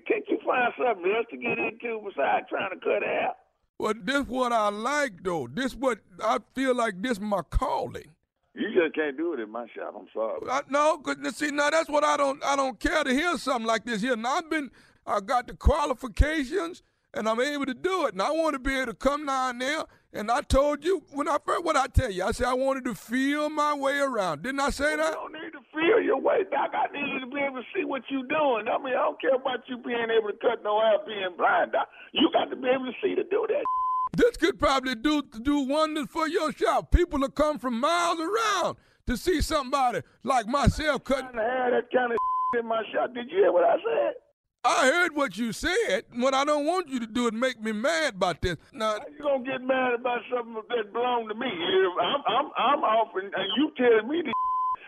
can't 0.08 0.24
you 0.28 0.38
find 0.44 0.72
something 0.76 1.12
else 1.14 1.26
to 1.30 1.36
get 1.36 1.58
into 1.58 2.00
besides 2.04 2.46
trying 2.48 2.70
to 2.70 2.80
cut 2.80 3.04
out? 3.04 3.36
Well, 3.78 3.94
this 4.02 4.26
what 4.26 4.52
I 4.52 4.68
like, 4.68 5.22
though. 5.22 5.48
This 5.52 5.74
what 5.74 6.00
I 6.22 6.38
feel 6.54 6.74
like 6.74 7.00
this 7.00 7.20
my 7.20 7.42
calling. 7.48 8.10
You 8.54 8.68
just 8.74 8.94
can't 8.94 9.16
do 9.16 9.32
it 9.32 9.40
in 9.40 9.50
my 9.50 9.66
shop. 9.74 9.94
I'm 9.98 10.06
sorry. 10.12 10.40
I, 10.50 10.62
no, 10.68 10.98
cause 10.98 11.16
see, 11.36 11.50
now 11.50 11.70
that's 11.70 11.88
what 11.88 12.04
I 12.04 12.16
don't. 12.16 12.44
I 12.44 12.56
don't 12.56 12.78
care 12.78 13.04
to 13.04 13.10
hear 13.10 13.38
something 13.38 13.66
like 13.66 13.84
this 13.84 14.02
here. 14.02 14.16
Now 14.16 14.38
I've 14.38 14.50
been. 14.50 14.70
I 15.06 15.20
got 15.20 15.46
the 15.46 15.54
qualifications, 15.54 16.82
and 17.14 17.28
I'm 17.28 17.40
able 17.40 17.66
to 17.66 17.74
do 17.74 18.06
it. 18.06 18.12
And 18.12 18.20
I 18.20 18.30
want 18.32 18.54
to 18.54 18.58
be 18.58 18.74
able 18.74 18.86
to 18.86 18.94
come 18.94 19.26
down 19.26 19.58
there. 19.58 19.84
And 20.12 20.28
I 20.28 20.40
told 20.40 20.84
you 20.84 21.02
when 21.12 21.28
I 21.28 21.38
first, 21.44 21.64
what 21.64 21.76
I 21.76 21.86
tell 21.86 22.10
you, 22.10 22.24
I 22.24 22.32
said 22.32 22.46
I 22.46 22.54
wanted 22.54 22.84
to 22.86 22.94
feel 22.94 23.48
my 23.48 23.74
way 23.74 23.98
around. 23.98 24.42
Didn't 24.42 24.58
I 24.58 24.70
say 24.70 24.96
that? 24.96 25.10
You 25.10 25.14
don't 25.14 25.32
need 25.32 25.52
to 25.52 25.62
feel 25.72 26.02
your 26.02 26.20
way, 26.20 26.42
back. 26.50 26.70
I 26.74 26.92
need 26.92 27.12
you 27.14 27.20
to 27.20 27.26
be 27.26 27.40
able 27.40 27.62
to 27.62 27.66
see 27.74 27.84
what 27.84 28.02
you're 28.10 28.26
doing. 28.26 28.66
I 28.66 28.76
mean, 28.82 28.94
I 28.94 29.06
don't 29.06 29.20
care 29.20 29.36
about 29.36 29.60
you 29.68 29.78
being 29.78 30.08
able 30.10 30.30
to 30.30 30.38
cut 30.40 30.64
no 30.64 30.80
hair, 30.80 30.98
being 31.06 31.36
blind, 31.38 31.72
Doc. 31.72 31.88
You 32.12 32.28
got 32.32 32.50
to 32.50 32.56
be 32.56 32.66
able 32.68 32.86
to 32.86 32.96
see 33.00 33.14
to 33.14 33.22
do 33.22 33.46
that. 33.48 33.64
This 34.16 34.36
could 34.36 34.58
probably 34.58 34.96
do 34.96 35.22
do 35.22 35.60
wonders 35.60 36.08
for 36.10 36.26
your 36.26 36.52
shop. 36.52 36.90
People 36.90 37.20
will 37.20 37.28
come 37.28 37.60
from 37.60 37.78
miles 37.78 38.18
around 38.18 38.76
to 39.06 39.16
see 39.16 39.40
somebody 39.40 40.02
like 40.24 40.48
myself 40.48 41.04
cutting. 41.04 41.38
I 41.38 41.42
had 41.42 41.72
that 41.72 41.86
kind 41.94 42.10
of 42.10 42.18
in 42.58 42.66
my 42.66 42.82
shop. 42.92 43.14
Did 43.14 43.30
you 43.30 43.38
hear 43.38 43.52
what 43.52 43.62
I 43.62 43.76
said? 43.76 44.14
I 44.64 44.86
heard 44.86 45.16
what 45.16 45.38
you 45.38 45.52
said. 45.52 46.04
What 46.14 46.34
I 46.34 46.44
don't 46.44 46.66
want 46.66 46.88
you 46.88 47.00
to 47.00 47.06
do 47.06 47.26
is 47.26 47.32
make 47.32 47.60
me 47.62 47.72
mad 47.72 48.14
about 48.14 48.42
this. 48.42 48.56
Now 48.72 48.98
How 48.98 49.06
you 49.08 49.22
gonna 49.22 49.44
get 49.44 49.62
mad 49.62 49.94
about 49.94 50.20
something 50.30 50.54
that 50.54 50.92
belong 50.92 51.28
to 51.28 51.34
me? 51.34 51.46
I'm 51.46 52.20
I'm 52.26 52.50
I'm 52.56 52.84
offering, 52.84 53.30
and 53.34 53.48
you 53.56 53.72
telling 53.76 54.08
me 54.08 54.22
that, 54.24 54.34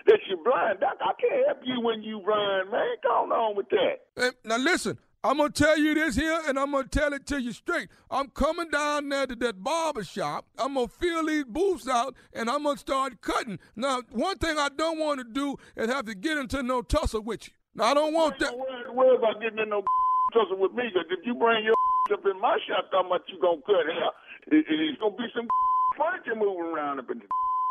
that 0.07 0.19
you're 0.29 0.45
blind. 0.45 0.81
Doc, 0.81 0.99
I 1.01 1.13
can't 1.19 1.47
help 1.47 1.61
you 1.65 1.81
when 1.81 2.03
you 2.03 2.21
blind, 2.25 2.71
man. 2.71 2.97
Come 3.03 3.33
on 3.33 3.57
with 3.57 3.71
that. 3.71 4.01
Hey, 4.17 4.31
now 4.45 4.59
listen, 4.59 4.99
I'm 5.25 5.39
gonna 5.39 5.49
tell 5.49 5.79
you 5.79 5.95
this 5.95 6.17
here, 6.17 6.39
and 6.47 6.59
I'm 6.59 6.73
gonna 6.73 6.87
tell 6.89 7.15
it 7.15 7.27
to 7.29 7.41
you 7.41 7.53
straight. 7.53 7.89
I'm 8.11 8.29
coming 8.29 8.69
down 8.69 9.09
there 9.09 9.27
to 9.27 9.37
that 9.37 9.65
barber 9.65 10.05
shop. 10.05 10.45
I'm 10.59 10.75
gonna 10.75 10.89
fill 10.89 11.27
these 11.27 11.45
booths 11.45 11.89
out, 11.89 12.15
and 12.35 12.51
I'm 12.51 12.65
gonna 12.65 12.77
start 12.77 13.23
cutting. 13.23 13.59
Now, 13.75 14.03
one 14.11 14.37
thing 14.37 14.59
I 14.59 14.69
don't 14.69 14.99
want 14.99 15.21
to 15.21 15.25
do 15.25 15.57
is 15.77 15.89
have 15.89 16.05
to 16.07 16.15
get 16.15 16.37
into 16.37 16.63
no 16.63 16.83
tussle 16.83 17.23
with 17.23 17.49
you. 17.49 17.55
Now, 17.75 17.85
I 17.85 17.95
don't 17.95 18.13
want 18.13 18.39
that. 18.39 18.53
Don't 18.53 18.97
worry, 18.97 19.17
about 19.17 19.41
getting 19.41 19.59
in 19.59 19.69
no 19.69 19.83
tussle 20.33 20.59
with 20.59 20.73
me, 20.73 20.85
because 20.93 21.09
if 21.11 21.25
you 21.25 21.35
bring 21.35 21.65
your 21.65 21.75
up 22.13 22.25
in 22.25 22.41
my 22.41 22.59
shop, 22.69 22.91
talking 22.91 23.07
about 23.07 23.23
you 23.29 23.41
gonna 23.41 23.63
cut 23.65 23.87
hair, 23.89 24.11
it, 24.53 24.65
it's 24.69 25.01
gonna 25.01 25.17
be 25.17 25.25
some 25.35 25.49
furniture 25.97 26.37
moving 26.37 26.73
around 26.73 26.99
up 27.01 27.11
in 27.11 27.19
the. 27.19 27.25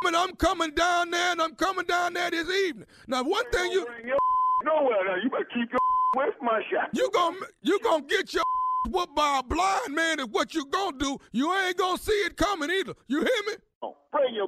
And 0.04 0.16
I'm 0.16 0.36
coming 0.36 0.74
down 0.74 1.12
there, 1.12 1.32
and 1.34 1.42
I'm 1.42 1.54
coming 1.54 1.86
down 1.86 2.14
there 2.14 2.32
this 2.32 2.50
evening. 2.50 2.88
Now, 3.08 3.24
one 3.24 3.46
thing 3.52 3.72
you 3.72 3.86
bring 3.86 4.08
your 4.08 4.18
nowhere 4.66 5.06
now. 5.06 5.16
You 5.22 5.30
better 5.30 5.46
keep 5.54 5.70
your 5.70 5.80
away 6.18 6.34
from 6.38 6.46
my 6.48 6.62
shop. 6.72 6.90
you 6.94 7.10
gonna 7.14 7.38
you 7.62 7.80
gonna 7.84 8.04
get 8.04 8.34
your 8.34 8.44
whooped 8.90 9.16
by 9.16 9.40
a 9.40 9.44
blind 9.44 9.94
man 9.94 10.20
is 10.20 10.28
what 10.28 10.56
you 10.56 10.66
gonna 10.66 10.98
do. 10.98 11.20
You 11.32 11.54
ain't 11.54 11.78
gonna 11.78 12.00
see 12.00 12.26
it 12.26 12.36
coming 12.36 12.72
either. 12.72 12.96
You 13.08 13.20
hear 13.20 13.44
me? 13.48 13.54
Oh, 13.84 13.96
bring 14.12 14.34
your 14.34 14.48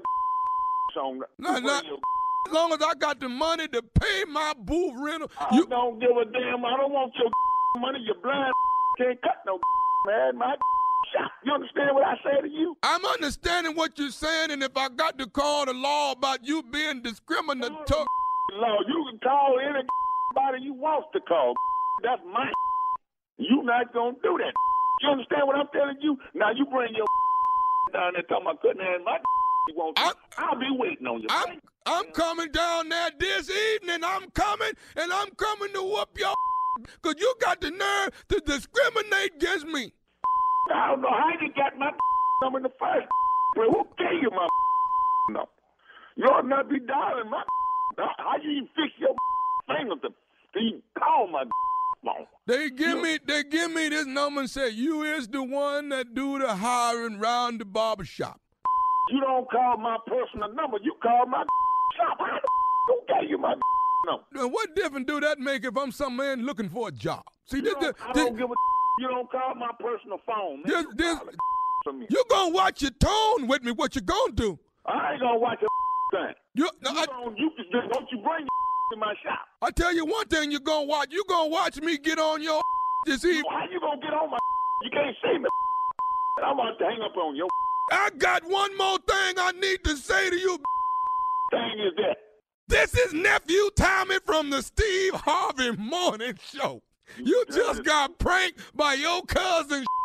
on. 0.98 1.22
Bring 1.40 1.66
your 1.66 2.00
As 2.48 2.54
long 2.54 2.74
as 2.74 2.80
I 2.82 2.94
got 2.96 3.20
the 3.20 3.30
money 3.30 3.68
to 3.70 3.82
pay 3.82 4.24
my 4.28 4.54
booth 4.58 4.94
rental, 5.00 5.32
I 5.40 5.56
you 5.56 5.66
don't 5.68 6.00
give 6.00 6.12
a 6.12 6.26
damn. 6.26 6.66
I 6.66 6.78
don't 6.78 6.92
want 6.92 7.14
your 7.16 7.30
money. 7.82 8.00
You're 8.06 8.22
blind. 8.22 8.54
Can't 8.98 9.22
cut 9.22 9.38
no 9.46 9.60
man. 10.08 10.38
My 10.38 10.56
shop. 11.14 11.32
You 11.44 11.54
understand 11.54 11.96
what 11.96 12.06
I 12.06 12.16
say 12.24 12.42
to 12.42 12.48
you? 12.50 12.76
I'm 12.84 13.04
understanding 13.06 13.76
what 13.76 13.98
you're 13.98 14.12
saying, 14.12 14.52
and 14.52 14.62
if 14.62 14.76
I 14.78 14.90
got 14.90 15.18
to 15.20 15.28
call 15.28 15.66
the 15.66 15.74
law 15.74 16.12
about 16.12 16.46
you 16.46 16.64
being 16.64 17.02
discriminatory, 17.02 18.06
Law, 18.54 18.78
you 18.88 19.08
can 19.10 19.20
call 19.24 19.58
anybody 19.60 20.64
you 20.64 20.74
want 20.74 21.06
to 21.14 21.20
call. 21.22 21.54
That's 22.04 22.22
my. 22.32 22.52
You 23.38 23.64
not 23.64 23.92
gonna 23.94 24.18
do 24.22 24.38
that. 24.38 24.54
You 25.02 25.10
understand 25.10 25.48
what 25.48 25.56
I'm 25.56 25.68
telling 25.74 25.98
you? 26.02 26.18
Now 26.36 26.52
you 26.52 26.66
bring 26.66 26.94
your 26.94 27.06
down 27.94 28.14
there 28.14 28.22
talking 28.24 28.46
about 28.46 28.62
cutting 28.62 28.82
hair 28.82 28.98
in 28.98 29.04
my. 29.04 29.18
You 29.70 29.76
won't. 29.76 29.98
I'll 30.38 30.60
be 30.60 30.68
waiting 30.72 31.08
on 31.08 31.22
you. 31.22 31.28
I'm 31.86 32.06
coming 32.12 32.52
down 32.52 32.90
there 32.90 33.10
this 33.20 33.50
evening. 33.50 34.04
I'm 34.04 34.30
coming, 34.32 34.72
and 34.96 35.12
I'm 35.12 35.30
coming 35.32 35.74
to 35.74 35.84
whoop 35.84 36.18
your 36.18 36.34
because 37.02 37.16
you 37.20 37.34
got 37.42 37.60
the 37.62 37.72
nerve 37.72 38.10
to 38.30 38.40
discriminate 38.46 39.36
against 39.36 39.68
me. 39.68 39.94
I 40.74 40.88
don't 40.88 41.02
know 41.02 41.10
how 41.10 41.32
you 41.42 41.52
got 41.54 41.78
my 41.78 41.92
number 42.42 42.60
in 42.60 42.64
the 42.64 42.70
first 42.80 43.08
place. 43.56 43.70
Who 43.72 43.84
gave 43.98 44.22
you 44.22 44.30
my 44.32 44.48
number? 45.30 45.50
You 46.16 46.26
ought 46.26 46.48
not 46.48 46.70
be 46.70 46.80
dialing 46.80 47.30
my 47.30 47.44
How 47.98 48.36
you 48.42 48.52
even 48.52 48.70
fix 48.76 48.94
your 49.00 49.16
fingers 49.68 50.00
to, 50.04 50.10
to 50.10 50.60
even 50.60 50.82
call 50.98 51.28
my 51.28 51.44
phone? 52.06 52.28
They 52.46 52.70
give 52.70 53.02
me 53.02 53.20
they 53.26 53.44
give 53.44 53.74
me 53.74 53.90
this 53.90 54.06
number 54.06 54.42
and 54.42 54.50
say 54.50 54.70
you 54.70 55.04
is 55.04 55.28
the 55.28 55.44
one 55.44 55.90
that 55.90 56.14
do 56.14 56.40
the 56.40 56.56
hiring 56.56 57.20
round 57.20 57.60
the 57.60 57.66
barber 57.66 58.06
shop. 58.06 58.40
You 59.10 59.20
don't 59.20 59.50
call 59.50 59.78
my 59.78 59.98
personal 60.08 60.54
number. 60.54 60.78
You 60.82 60.94
call 61.02 61.26
my 61.26 61.44
shop. 61.98 62.18
How 62.20 62.40
the 62.40 62.48
who 62.88 62.96
gave 63.08 63.30
you 63.30 63.38
my 63.38 63.56
number? 64.06 64.48
What 64.48 64.76
difference 64.76 65.08
do 65.08 65.20
that 65.22 65.40
make 65.40 65.64
if 65.66 65.78
I'm 65.78 65.92
some 65.92 66.18
man 66.18 66.46
looking 66.46 66.70
for 66.70 66.90
a 66.90 66.92
job? 66.92 67.24
See, 67.48 67.58
You 67.58 67.64
this, 67.64 67.74
don't, 67.74 67.96
I 68.02 68.14
don't 68.14 68.38
give 68.38 68.50
a 68.50 68.54
You 69.00 69.08
don't 69.08 69.30
call 69.32 69.56
my 69.56 69.72
personal 69.80 70.20
phone. 70.26 70.64
This, 70.66 70.82
You 70.82 70.94
this, 70.96 71.18
call 71.18 71.30
it 71.30 71.36
you 72.10 72.24
gonna 72.30 72.54
watch 72.54 72.82
your 72.82 72.92
tone 72.92 73.48
with 73.48 73.62
me. 73.64 73.72
What 73.72 73.94
you 73.96 74.02
gonna 74.02 74.32
do? 74.34 74.58
I 74.86 75.14
ain't 75.14 75.22
gonna 75.22 75.38
watch 75.38 75.60
a 75.62 75.68
thing. 76.16 76.34
You, 76.56 76.70
You 76.82 77.06
don't, 77.06 77.38
you, 77.38 77.52
just 77.58 77.92
don't 77.92 78.08
you 78.10 78.20
bring 78.24 78.48
your 78.48 78.94
in 78.94 79.00
my 79.00 79.14
shop. 79.24 79.46
I 79.62 79.72
tell 79.72 79.94
you 79.94 80.06
one 80.06 80.28
thing, 80.28 80.52
you 80.52 80.60
gonna 80.60 80.86
watch. 80.86 81.08
You 81.12 81.24
gonna 81.28 81.50
watch 81.50 81.82
me 81.82 81.98
get 81.98 82.20
on 82.20 82.42
your 82.42 82.62
this 83.06 83.26
evening. 83.26 83.44
How 83.50 83.66
you 83.70 83.80
gonna 83.80 84.00
get 84.00 84.14
on 84.14 84.30
my? 84.30 84.38
You 84.84 84.92
can't 84.92 85.16
see 85.24 85.38
me. 85.40 85.50
I'm 86.46 86.58
about 86.58 86.78
to 86.80 86.86
hang 86.86 87.02
up 87.02 87.16
on 87.18 87.36
your 87.36 87.48
I 87.92 88.10
got 88.18 88.44
one 88.46 88.76
more 88.78 88.98
thing 89.00 89.36
I 89.38 89.52
need 89.60 89.84
to 89.84 89.98
say 89.98 90.30
to 90.30 90.36
you. 90.38 90.58
Thing. 91.54 91.80
Is 91.80 91.94
that? 91.98 92.18
This 92.68 92.96
is 92.96 93.14
nephew 93.14 93.70
Tommy 93.76 94.18
from 94.26 94.50
the 94.50 94.62
Steve 94.62 95.14
Harvey 95.14 95.72
Morning 95.72 96.38
Show. 96.42 96.82
You 97.18 97.46
just 97.52 97.84
got 97.84 98.18
pranked 98.18 98.60
by 98.76 98.94
your 98.94 99.22
cousin. 99.24 99.86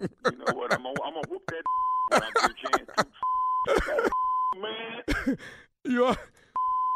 You 0.00 0.32
know 0.32 0.54
what? 0.54 0.72
I'm 0.72 0.82
gonna, 0.82 0.94
I'm 1.04 1.12
whoop 1.28 1.42
that 1.48 1.62
when 2.10 2.22
I 2.22 2.30
get 2.40 2.50
a 2.50 2.78
chance. 2.78 4.10
Man, 5.28 5.36
you 5.84 6.04
are. 6.06 6.16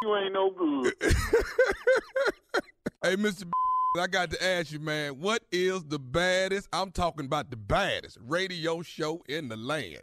you 0.02 0.16
ain't 0.16 0.32
no 0.32 0.50
good. 0.50 0.94
Hey, 3.02 3.16
Mr. 3.16 3.44
I 4.00 4.06
got 4.06 4.30
to 4.30 4.42
ask 4.42 4.72
you, 4.72 4.80
man, 4.80 5.20
what 5.20 5.42
is 5.52 5.84
the 5.84 5.98
baddest? 5.98 6.66
I'm 6.72 6.90
talking 6.90 7.26
about 7.26 7.50
the 7.50 7.58
baddest 7.58 8.16
radio 8.22 8.80
show 8.80 9.22
in 9.28 9.48
the 9.48 9.56
land. 9.56 10.00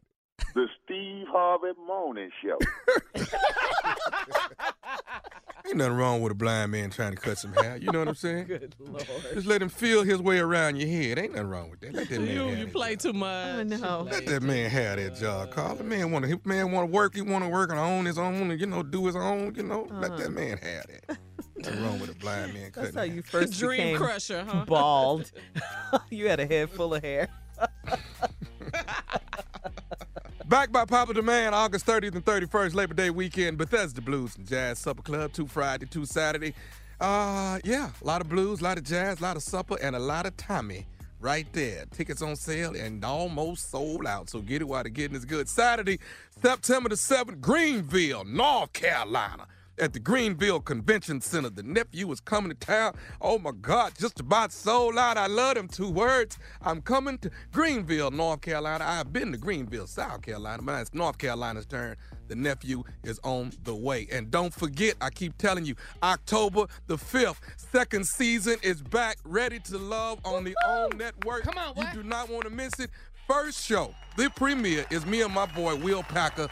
The 0.91 0.97
Steve 0.97 1.27
Harvey 1.29 1.71
Morning 1.87 2.29
Show. 2.43 2.57
Ain't 5.65 5.77
nothing 5.77 5.93
wrong 5.93 6.21
with 6.21 6.33
a 6.33 6.35
blind 6.35 6.73
man 6.73 6.89
trying 6.89 7.11
to 7.13 7.17
cut 7.17 7.37
some 7.37 7.53
hair. 7.53 7.77
You 7.77 7.93
know 7.93 7.99
what 7.99 8.09
I'm 8.09 8.15
saying? 8.15 8.47
Good 8.47 8.75
lord. 8.77 9.07
Just 9.33 9.47
let 9.47 9.61
him 9.61 9.69
feel 9.69 10.03
his 10.03 10.21
way 10.21 10.39
around 10.39 10.75
your 10.75 10.89
head. 10.89 11.17
Ain't 11.17 11.31
nothing 11.31 11.47
wrong 11.47 11.69
with 11.69 11.79
that. 11.79 11.93
Let 11.93 12.09
that 12.09 12.19
man 12.19 12.35
You 12.35 12.41
have 12.41 12.57
you 12.57 12.65
that 12.65 12.73
play 12.73 12.97
too 12.97 13.13
much. 13.13 13.55
Oh, 13.55 13.59
I 13.59 13.63
know. 13.63 14.07
Let 14.11 14.25
that 14.25 14.43
man 14.43 14.69
have 14.69 14.97
that 14.97 15.15
job, 15.15 15.51
Carl. 15.51 15.75
The 15.75 15.85
man 15.85 16.11
want 16.11 16.25
to. 16.25 16.41
Man 16.43 16.73
want 16.73 16.89
to 16.89 16.93
work. 16.93 17.15
He 17.15 17.21
want 17.21 17.45
to 17.45 17.49
work 17.49 17.69
and 17.69 17.79
own 17.79 18.03
his 18.03 18.17
own, 18.17 18.51
and 18.51 18.59
you 18.59 18.67
know, 18.67 18.83
do 18.83 19.05
his 19.05 19.15
own. 19.15 19.55
You 19.55 19.63
know, 19.63 19.87
let 19.91 20.17
that 20.17 20.25
uh-huh. 20.25 20.29
man 20.31 20.57
have 20.57 20.87
that. 20.87 21.17
Nothing 21.55 21.83
wrong 21.85 21.99
with 22.01 22.09
a 22.09 22.15
blind 22.15 22.53
man 22.53 22.71
That's 22.75 22.93
how 22.95 23.03
hair. 23.03 23.13
you 23.13 23.21
first 23.21 23.57
Dream 23.57 23.77
became 23.77 23.97
crusher, 23.97 24.43
huh? 24.43 24.65
bald. 24.65 25.31
you 26.09 26.27
had 26.27 26.41
a 26.41 26.45
head 26.45 26.69
full 26.69 26.93
of 26.93 27.01
hair. 27.01 27.29
Back 30.51 30.69
by 30.69 30.83
popular 30.83 31.13
demand, 31.13 31.55
August 31.55 31.85
30th 31.85 32.13
and 32.13 32.25
31st, 32.25 32.75
Labor 32.75 32.93
Day 32.93 33.09
weekend, 33.09 33.57
Bethesda 33.57 34.01
Blues 34.01 34.35
and 34.35 34.45
Jazz 34.45 34.79
Supper 34.79 35.01
Club, 35.01 35.31
two 35.31 35.47
Friday, 35.47 35.85
two 35.85 36.05
Saturday. 36.05 36.53
Uh, 36.99 37.59
yeah, 37.63 37.89
a 38.01 38.05
lot 38.05 38.19
of 38.19 38.27
blues, 38.27 38.59
a 38.59 38.65
lot 38.65 38.77
of 38.77 38.83
jazz, 38.83 39.21
a 39.21 39.23
lot 39.23 39.37
of 39.37 39.43
supper, 39.43 39.77
and 39.81 39.95
a 39.95 39.99
lot 39.99 40.25
of 40.25 40.35
Tommy 40.35 40.85
right 41.21 41.47
there. 41.53 41.85
Tickets 41.91 42.21
on 42.21 42.35
sale 42.35 42.75
and 42.75 43.05
almost 43.05 43.71
sold 43.71 44.05
out. 44.05 44.29
So 44.29 44.41
get 44.41 44.61
it 44.61 44.67
while 44.67 44.83
the 44.83 44.89
getting 44.89 45.15
is 45.15 45.23
good. 45.23 45.47
Saturday, 45.47 46.01
September 46.41 46.89
the 46.89 46.95
7th, 46.95 47.39
Greenville, 47.39 48.25
North 48.25 48.73
Carolina. 48.73 49.47
At 49.81 49.93
the 49.93 49.99
Greenville 49.99 50.59
Convention 50.59 51.21
Center. 51.21 51.49
The 51.49 51.63
nephew 51.63 52.11
is 52.11 52.19
coming 52.19 52.51
to 52.51 52.55
town. 52.55 52.93
Oh 53.19 53.39
my 53.39 53.49
God, 53.49 53.93
just 53.99 54.19
about 54.19 54.51
sold 54.51 54.95
out. 54.95 55.17
I 55.17 55.25
love 55.25 55.55
them 55.55 55.67
two 55.67 55.89
words. 55.89 56.37
I'm 56.61 56.83
coming 56.83 57.17
to 57.17 57.31
Greenville, 57.51 58.11
North 58.11 58.41
Carolina. 58.41 58.85
I've 58.87 59.11
been 59.11 59.31
to 59.31 59.39
Greenville, 59.39 59.87
South 59.87 60.21
Carolina, 60.21 60.61
but 60.61 60.81
it's 60.81 60.93
North 60.93 61.17
Carolina's 61.17 61.65
turn. 61.65 61.95
The 62.27 62.35
nephew 62.35 62.83
is 63.03 63.19
on 63.23 63.53
the 63.63 63.73
way. 63.73 64.07
And 64.11 64.29
don't 64.29 64.53
forget, 64.53 64.93
I 65.01 65.09
keep 65.09 65.35
telling 65.39 65.65
you, 65.65 65.73
October 66.03 66.67
the 66.85 66.97
5th, 66.97 67.39
second 67.57 68.05
season 68.05 68.57
is 68.61 68.83
back, 68.83 69.17
ready 69.23 69.57
to 69.61 69.79
love 69.79 70.19
on 70.23 70.43
the 70.43 70.55
OWN 70.63 70.95
network. 70.99 71.41
Come 71.41 71.57
on, 71.57 71.73
what? 71.73 71.87
You 71.95 72.03
do 72.03 72.07
not 72.07 72.29
want 72.29 72.43
to 72.43 72.51
miss 72.51 72.79
it. 72.79 72.91
First 73.27 73.65
show, 73.65 73.95
the 74.15 74.29
premiere, 74.35 74.85
is 74.91 75.07
me 75.07 75.23
and 75.23 75.33
my 75.33 75.47
boy 75.47 75.75
Will 75.75 76.03
Packer 76.03 76.49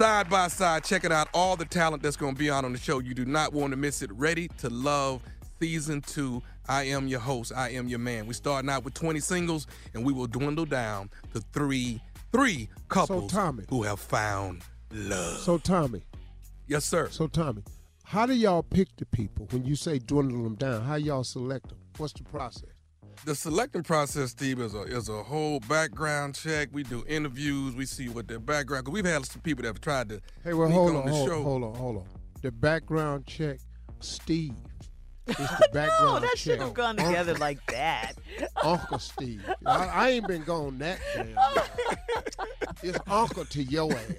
side 0.00 0.30
by 0.30 0.48
side, 0.48 0.82
checking 0.82 1.12
out 1.12 1.28
all 1.34 1.56
the 1.56 1.64
talent 1.66 2.02
that's 2.02 2.16
going 2.16 2.32
to 2.32 2.38
be 2.38 2.50
out 2.50 2.64
on 2.64 2.72
the 2.72 2.78
show. 2.78 3.00
You 3.00 3.12
do 3.12 3.26
not 3.26 3.52
want 3.52 3.72
to 3.72 3.76
miss 3.76 4.00
it. 4.00 4.10
Ready 4.14 4.48
to 4.58 4.70
Love 4.70 5.20
Season 5.60 6.00
2. 6.00 6.42
I 6.70 6.84
am 6.84 7.06
your 7.06 7.20
host. 7.20 7.52
I 7.54 7.70
am 7.72 7.86
your 7.86 7.98
man. 7.98 8.26
We're 8.26 8.32
starting 8.32 8.70
out 8.70 8.82
with 8.82 8.94
20 8.94 9.20
singles, 9.20 9.66
and 9.92 10.02
we 10.02 10.14
will 10.14 10.26
dwindle 10.26 10.64
down 10.64 11.10
to 11.34 11.42
three, 11.52 12.00
three 12.32 12.70
couples 12.88 13.30
Tommy. 13.30 13.64
who 13.68 13.82
have 13.82 14.00
found 14.00 14.62
love. 14.90 15.36
So 15.36 15.58
Tommy. 15.58 16.02
Yes, 16.66 16.86
sir. 16.86 17.10
So 17.10 17.26
Tommy, 17.26 17.62
how 18.04 18.24
do 18.24 18.32
y'all 18.32 18.62
pick 18.62 18.88
the 18.96 19.04
people 19.04 19.48
when 19.50 19.66
you 19.66 19.76
say 19.76 19.98
dwindle 19.98 20.42
them 20.44 20.54
down? 20.54 20.80
How 20.80 20.94
y'all 20.94 21.24
select 21.24 21.68
them? 21.68 21.78
What's 21.98 22.14
the 22.14 22.22
process? 22.22 22.70
The 23.24 23.34
selecting 23.34 23.82
process, 23.82 24.30
Steve, 24.30 24.60
is 24.60 24.74
a 24.74 24.82
is 24.82 25.08
a 25.08 25.22
whole 25.22 25.60
background 25.60 26.34
check. 26.34 26.68
We 26.72 26.82
do 26.84 27.04
interviews. 27.06 27.74
We 27.74 27.84
see 27.86 28.08
what 28.08 28.26
their 28.28 28.38
background. 28.40 28.86
Cause 28.86 28.92
we've 28.94 29.04
had 29.04 29.24
some 29.26 29.42
people 29.42 29.62
that 29.62 29.68
have 29.68 29.80
tried 29.80 30.08
to 30.08 30.20
Hey, 30.42 30.54
well, 30.54 30.68
sneak 30.68 30.78
hold 30.78 30.90
on 30.90 30.96
on, 30.96 31.06
the 31.06 31.12
hold, 31.12 31.28
show. 31.28 31.42
hold 31.42 31.64
on, 31.64 31.74
hold 31.74 31.96
on. 31.98 32.04
The 32.42 32.50
background 32.50 33.26
check, 33.26 33.58
Steve. 34.00 34.54
It's 35.28 35.36
the 35.38 35.68
background 35.72 36.14
No, 36.14 36.28
that 36.28 36.36
shouldn't 36.38 36.62
have 36.62 36.74
gone 36.74 36.96
together 36.96 37.32
Uncle- 37.32 37.40
like 37.46 37.64
that. 37.66 38.14
Uncle 38.64 38.98
Steve. 38.98 39.48
I, 39.64 39.86
I 39.86 40.08
ain't 40.10 40.26
been 40.26 40.42
gone 40.42 40.78
that 40.78 40.98
damn. 41.14 41.28
it's 42.82 42.98
Uncle 43.06 43.44
to 43.44 43.62
your 43.62 43.92
ass. 43.92 44.12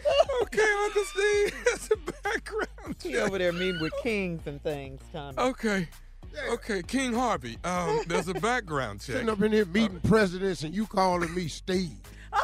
Okay, 0.43 0.73
Uncle 0.85 1.03
Steve. 1.03 1.63
It's 1.67 1.89
a 1.91 1.97
background 2.23 2.95
He 3.03 3.17
over 3.17 3.37
there 3.39 3.51
meeting 3.51 3.81
with 3.81 3.91
kings 4.03 4.43
and 4.45 4.61
things, 4.63 5.01
Tommy. 5.11 5.37
Okay. 5.37 5.89
Okay, 6.49 6.81
King 6.83 7.13
Harvey. 7.13 7.57
Um, 7.63 8.01
there's 8.07 8.27
a 8.27 8.33
background 8.33 9.01
check. 9.01 9.15
Sitting 9.15 9.29
up 9.29 9.41
in 9.41 9.51
here 9.51 9.65
meeting 9.65 9.99
presidents 10.01 10.63
and 10.63 10.73
you 10.73 10.85
calling 10.85 11.33
me 11.33 11.47
Steve. 11.47 11.91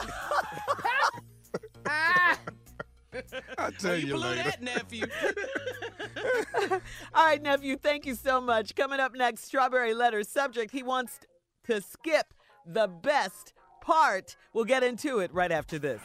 I'll 3.57 3.71
tell 3.71 3.95
you, 3.95 4.07
you 4.07 4.13
blew 4.13 4.29
later. 4.29 4.43
that, 4.43 4.61
nephew. 4.61 5.05
All 7.13 7.25
right, 7.25 7.41
nephew, 7.41 7.77
thank 7.77 8.05
you 8.05 8.15
so 8.15 8.39
much. 8.39 8.75
Coming 8.75 8.99
up 8.99 9.15
next, 9.15 9.45
Strawberry 9.45 9.93
Letter 9.93 10.23
subject. 10.23 10.71
He 10.71 10.83
wants 10.83 11.19
to 11.65 11.81
skip 11.81 12.33
the 12.65 12.87
best 12.87 13.53
part. 13.81 14.35
We'll 14.53 14.65
get 14.65 14.83
into 14.83 15.19
it 15.19 15.33
right 15.33 15.51
after 15.51 15.79
this. 15.79 16.01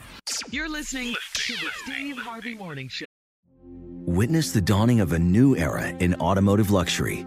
You're 0.51 0.71
listening 0.71 1.15
to 1.35 1.53
the 1.55 1.69
Steve 1.85 2.17
Harvey 2.19 2.55
Morning 2.55 2.89
Show. 2.89 3.05
Witness 3.65 4.53
the 4.53 4.61
dawning 4.61 5.01
of 5.01 5.13
a 5.13 5.19
new 5.19 5.57
era 5.57 5.89
in 5.89 6.15
automotive 6.15 6.71
luxury 6.71 7.27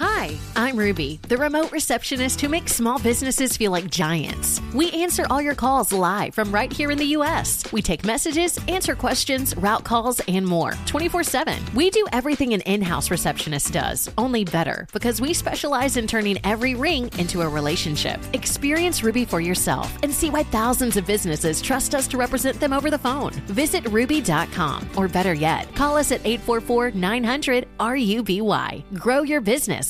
Hi, 0.00 0.34
I'm 0.56 0.78
Ruby, 0.78 1.20
the 1.28 1.36
remote 1.36 1.70
receptionist 1.72 2.40
who 2.40 2.48
makes 2.48 2.74
small 2.74 2.98
businesses 2.98 3.54
feel 3.58 3.70
like 3.70 3.90
giants. 3.90 4.62
We 4.72 4.90
answer 4.92 5.26
all 5.28 5.42
your 5.42 5.54
calls 5.54 5.92
live 5.92 6.34
from 6.34 6.50
right 6.50 6.72
here 6.72 6.90
in 6.90 6.96
the 6.96 7.12
U.S. 7.18 7.70
We 7.70 7.82
take 7.82 8.02
messages, 8.02 8.58
answer 8.66 8.94
questions, 8.94 9.54
route 9.56 9.84
calls, 9.84 10.18
and 10.20 10.46
more 10.46 10.72
24 10.86 11.22
7. 11.24 11.62
We 11.74 11.90
do 11.90 12.06
everything 12.14 12.54
an 12.54 12.62
in 12.62 12.80
house 12.80 13.10
receptionist 13.10 13.74
does, 13.74 14.10
only 14.16 14.42
better, 14.42 14.88
because 14.90 15.20
we 15.20 15.34
specialize 15.34 15.98
in 15.98 16.06
turning 16.06 16.38
every 16.46 16.74
ring 16.74 17.10
into 17.18 17.42
a 17.42 17.48
relationship. 17.48 18.18
Experience 18.32 19.02
Ruby 19.02 19.26
for 19.26 19.42
yourself 19.42 19.94
and 20.02 20.10
see 20.10 20.30
why 20.30 20.44
thousands 20.44 20.96
of 20.96 21.06
businesses 21.06 21.60
trust 21.60 21.94
us 21.94 22.08
to 22.08 22.16
represent 22.16 22.58
them 22.58 22.72
over 22.72 22.90
the 22.90 22.96
phone. 22.96 23.32
Visit 23.48 23.86
ruby.com, 23.90 24.88
or 24.96 25.08
better 25.08 25.34
yet, 25.34 25.74
call 25.74 25.98
us 25.98 26.10
at 26.10 26.24
844 26.24 26.92
900 26.92 27.68
RUBY. 27.78 28.98
Grow 28.98 29.24
your 29.24 29.42
business 29.42 29.89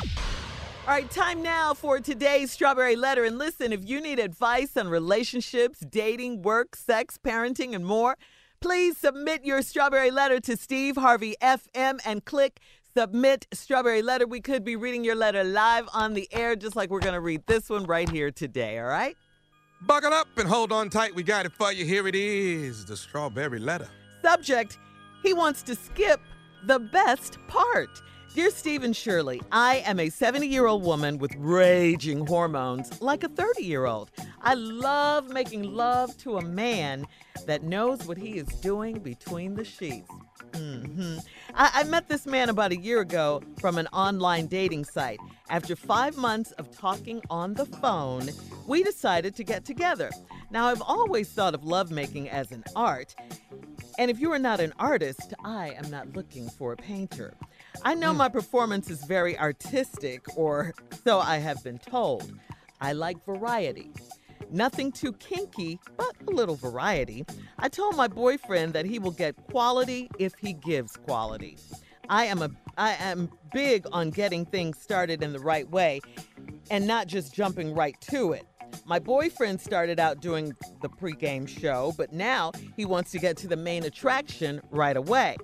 All 0.00 0.94
right, 0.94 1.10
time 1.10 1.42
now 1.42 1.74
for 1.74 2.00
today's 2.00 2.50
Strawberry 2.50 2.96
Letter. 2.96 3.24
And 3.24 3.36
listen, 3.36 3.72
if 3.72 3.86
you 3.86 4.00
need 4.00 4.18
advice 4.18 4.76
on 4.76 4.88
relationships, 4.88 5.80
dating, 5.80 6.42
work, 6.42 6.74
sex, 6.74 7.18
parenting, 7.22 7.74
and 7.74 7.84
more, 7.84 8.16
please 8.60 8.96
submit 8.96 9.44
your 9.44 9.60
Strawberry 9.60 10.10
Letter 10.10 10.40
to 10.40 10.56
Steve 10.56 10.96
Harvey 10.96 11.36
FM 11.42 12.00
and 12.06 12.24
click 12.24 12.60
Submit 12.96 13.46
Strawberry 13.52 14.02
Letter. 14.02 14.26
We 14.26 14.40
could 14.40 14.64
be 14.64 14.76
reading 14.76 15.04
your 15.04 15.14
letter 15.14 15.44
live 15.44 15.88
on 15.92 16.14
the 16.14 16.26
air, 16.32 16.56
just 16.56 16.74
like 16.74 16.90
we're 16.90 17.00
going 17.00 17.14
to 17.14 17.20
read 17.20 17.42
this 17.46 17.68
one 17.68 17.84
right 17.84 18.08
here 18.08 18.30
today, 18.30 18.78
all 18.78 18.86
right? 18.86 19.16
Buckle 19.82 20.12
up 20.12 20.26
and 20.36 20.48
hold 20.48 20.72
on 20.72 20.90
tight. 20.90 21.14
We 21.14 21.22
got 21.22 21.46
it 21.46 21.52
for 21.52 21.70
you. 21.70 21.84
Here 21.84 22.08
it 22.08 22.14
is 22.16 22.84
the 22.86 22.96
Strawberry 22.96 23.60
Letter. 23.60 23.88
Subject 24.22 24.78
He 25.22 25.34
wants 25.34 25.62
to 25.64 25.74
skip 25.76 26.20
the 26.64 26.80
best 26.80 27.38
part. 27.46 28.02
Dear 28.38 28.50
Stephen 28.50 28.92
Shirley, 28.92 29.42
I 29.50 29.78
am 29.78 29.98
a 29.98 30.10
70 30.10 30.46
year 30.46 30.66
old 30.66 30.84
woman 30.84 31.18
with 31.18 31.34
raging 31.38 32.24
hormones 32.24 33.02
like 33.02 33.24
a 33.24 33.28
30 33.28 33.64
year 33.64 33.84
old. 33.84 34.12
I 34.40 34.54
love 34.54 35.28
making 35.28 35.64
love 35.74 36.16
to 36.18 36.36
a 36.36 36.42
man 36.44 37.04
that 37.46 37.64
knows 37.64 38.06
what 38.06 38.16
he 38.16 38.38
is 38.38 38.46
doing 38.60 39.00
between 39.00 39.56
the 39.56 39.64
sheets. 39.64 40.08
hmm 40.54 41.16
I, 41.52 41.80
I 41.80 41.82
met 41.82 42.06
this 42.06 42.26
man 42.26 42.48
about 42.48 42.70
a 42.70 42.76
year 42.76 43.00
ago 43.00 43.42
from 43.58 43.76
an 43.76 43.88
online 43.88 44.46
dating 44.46 44.84
site. 44.84 45.18
After 45.50 45.74
five 45.74 46.16
months 46.16 46.52
of 46.52 46.70
talking 46.70 47.20
on 47.30 47.54
the 47.54 47.66
phone, 47.66 48.28
we 48.68 48.84
decided 48.84 49.34
to 49.34 49.42
get 49.42 49.64
together. 49.64 50.12
Now, 50.52 50.68
I've 50.68 50.82
always 50.82 51.28
thought 51.28 51.56
of 51.56 51.64
lovemaking 51.64 52.30
as 52.30 52.52
an 52.52 52.62
art, 52.76 53.16
and 53.98 54.12
if 54.12 54.20
you 54.20 54.30
are 54.30 54.38
not 54.38 54.60
an 54.60 54.72
artist, 54.78 55.34
I 55.44 55.70
am 55.70 55.90
not 55.90 56.14
looking 56.14 56.48
for 56.48 56.72
a 56.72 56.76
painter. 56.76 57.34
I 57.84 57.94
know 57.94 58.12
my 58.12 58.28
performance 58.28 58.90
is 58.90 59.04
very 59.04 59.38
artistic, 59.38 60.24
or 60.36 60.74
so 61.04 61.20
I 61.20 61.38
have 61.38 61.62
been 61.62 61.78
told. 61.78 62.32
I 62.80 62.92
like 62.92 63.24
variety. 63.24 63.92
Nothing 64.50 64.90
too 64.90 65.12
kinky, 65.14 65.78
but 65.96 66.14
a 66.26 66.30
little 66.30 66.56
variety. 66.56 67.24
I 67.58 67.68
told 67.68 67.96
my 67.96 68.08
boyfriend 68.08 68.72
that 68.72 68.86
he 68.86 68.98
will 68.98 69.12
get 69.12 69.36
quality 69.50 70.10
if 70.18 70.34
he 70.34 70.54
gives 70.54 70.96
quality. 70.96 71.58
I 72.08 72.24
am 72.24 72.42
a 72.42 72.50
I 72.76 72.94
am 72.94 73.30
big 73.52 73.86
on 73.92 74.10
getting 74.10 74.46
things 74.46 74.78
started 74.78 75.22
in 75.22 75.32
the 75.32 75.40
right 75.40 75.68
way 75.70 76.00
and 76.70 76.86
not 76.86 77.06
just 77.06 77.34
jumping 77.34 77.74
right 77.74 78.00
to 78.02 78.32
it. 78.32 78.46
My 78.86 78.98
boyfriend 78.98 79.60
started 79.60 80.00
out 80.00 80.20
doing 80.20 80.54
the 80.80 80.88
pregame 80.88 81.46
show, 81.48 81.92
but 81.96 82.12
now 82.12 82.52
he 82.76 82.84
wants 82.84 83.10
to 83.12 83.18
get 83.18 83.36
to 83.38 83.48
the 83.48 83.56
main 83.56 83.84
attraction 83.84 84.62
right 84.70 84.96
away. 84.96 85.36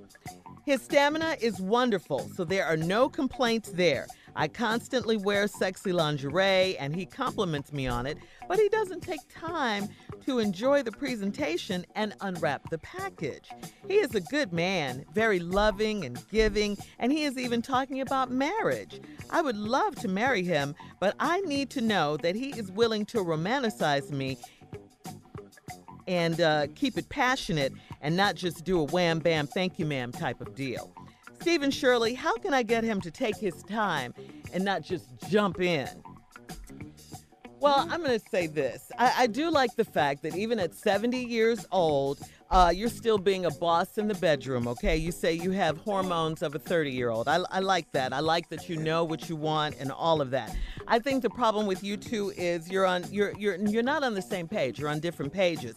His 0.64 0.80
stamina 0.80 1.36
is 1.42 1.60
wonderful, 1.60 2.30
so 2.34 2.42
there 2.42 2.64
are 2.64 2.76
no 2.76 3.06
complaints 3.10 3.70
there. 3.70 4.06
I 4.34 4.48
constantly 4.48 5.18
wear 5.18 5.46
sexy 5.46 5.92
lingerie 5.92 6.78
and 6.78 6.96
he 6.96 7.04
compliments 7.04 7.70
me 7.70 7.86
on 7.86 8.06
it, 8.06 8.16
but 8.48 8.58
he 8.58 8.70
doesn't 8.70 9.02
take 9.02 9.20
time 9.28 9.88
to 10.24 10.38
enjoy 10.38 10.82
the 10.82 10.90
presentation 10.90 11.84
and 11.94 12.14
unwrap 12.22 12.70
the 12.70 12.78
package. 12.78 13.50
He 13.86 13.96
is 13.96 14.14
a 14.14 14.22
good 14.22 14.54
man, 14.54 15.04
very 15.12 15.38
loving 15.38 16.06
and 16.06 16.18
giving, 16.30 16.78
and 16.98 17.12
he 17.12 17.24
is 17.24 17.36
even 17.36 17.60
talking 17.60 18.00
about 18.00 18.30
marriage. 18.30 19.02
I 19.28 19.42
would 19.42 19.58
love 19.58 19.94
to 19.96 20.08
marry 20.08 20.42
him, 20.42 20.74
but 20.98 21.14
I 21.20 21.42
need 21.42 21.68
to 21.70 21.82
know 21.82 22.16
that 22.18 22.36
he 22.36 22.58
is 22.58 22.72
willing 22.72 23.04
to 23.06 23.18
romanticize 23.18 24.10
me 24.10 24.38
and 26.06 26.40
uh, 26.40 26.66
keep 26.74 26.98
it 26.98 27.08
passionate 27.08 27.72
and 28.04 28.16
not 28.16 28.36
just 28.36 28.64
do 28.64 28.78
a 28.78 28.84
wham 28.84 29.18
bam 29.18 29.48
thank 29.48 29.78
you 29.78 29.86
ma'am 29.86 30.12
type 30.12 30.40
of 30.40 30.54
deal. 30.54 30.92
Stephen 31.40 31.70
Shirley, 31.70 32.14
how 32.14 32.36
can 32.36 32.54
I 32.54 32.62
get 32.62 32.84
him 32.84 33.00
to 33.00 33.10
take 33.10 33.36
his 33.36 33.62
time 33.64 34.14
and 34.52 34.64
not 34.64 34.82
just 34.82 35.08
jump 35.28 35.60
in? 35.60 35.88
Well, 37.60 37.88
I'm 37.90 38.02
going 38.04 38.18
to 38.18 38.28
say 38.30 38.46
this. 38.46 38.92
I, 38.98 39.14
I, 39.20 39.26
do 39.26 39.50
like 39.50 39.74
the 39.74 39.86
fact 39.86 40.22
that 40.22 40.36
even 40.36 40.58
at 40.58 40.74
70 40.74 41.18
years 41.18 41.66
old, 41.72 42.20
uh, 42.50 42.72
you're 42.74 42.88
still 42.88 43.18
being 43.18 43.46
a 43.46 43.50
boss 43.50 43.98
in 43.98 44.08
the 44.08 44.14
bedroom, 44.14 44.68
okay? 44.68 44.96
You 44.96 45.12
say 45.12 45.32
you 45.32 45.50
have 45.52 45.78
hormones 45.78 46.42
of 46.42 46.54
a 46.54 46.58
30 46.58 46.90
year 46.90 47.10
old. 47.10 47.28
I, 47.28 47.40
I 47.50 47.60
like 47.60 47.90
that. 47.92 48.12
I 48.12 48.20
like 48.20 48.48
that 48.50 48.68
you 48.68 48.76
know 48.76 49.04
what 49.04 49.28
you 49.28 49.36
want 49.36 49.76
and 49.80 49.90
all 49.90 50.20
of 50.20 50.30
that. 50.30 50.54
I 50.86 50.98
think 50.98 51.22
the 51.22 51.30
problem 51.30 51.66
with 51.66 51.82
you 51.82 51.96
two 51.96 52.32
is 52.36 52.70
you're 52.70 52.86
on 52.86 53.04
you're 53.10 53.32
you're 53.38 53.56
you're 53.56 53.82
not 53.82 54.02
on 54.02 54.14
the 54.14 54.22
same 54.22 54.46
page. 54.46 54.78
You're 54.78 54.90
on 54.90 55.00
different 55.00 55.32
pages. 55.32 55.74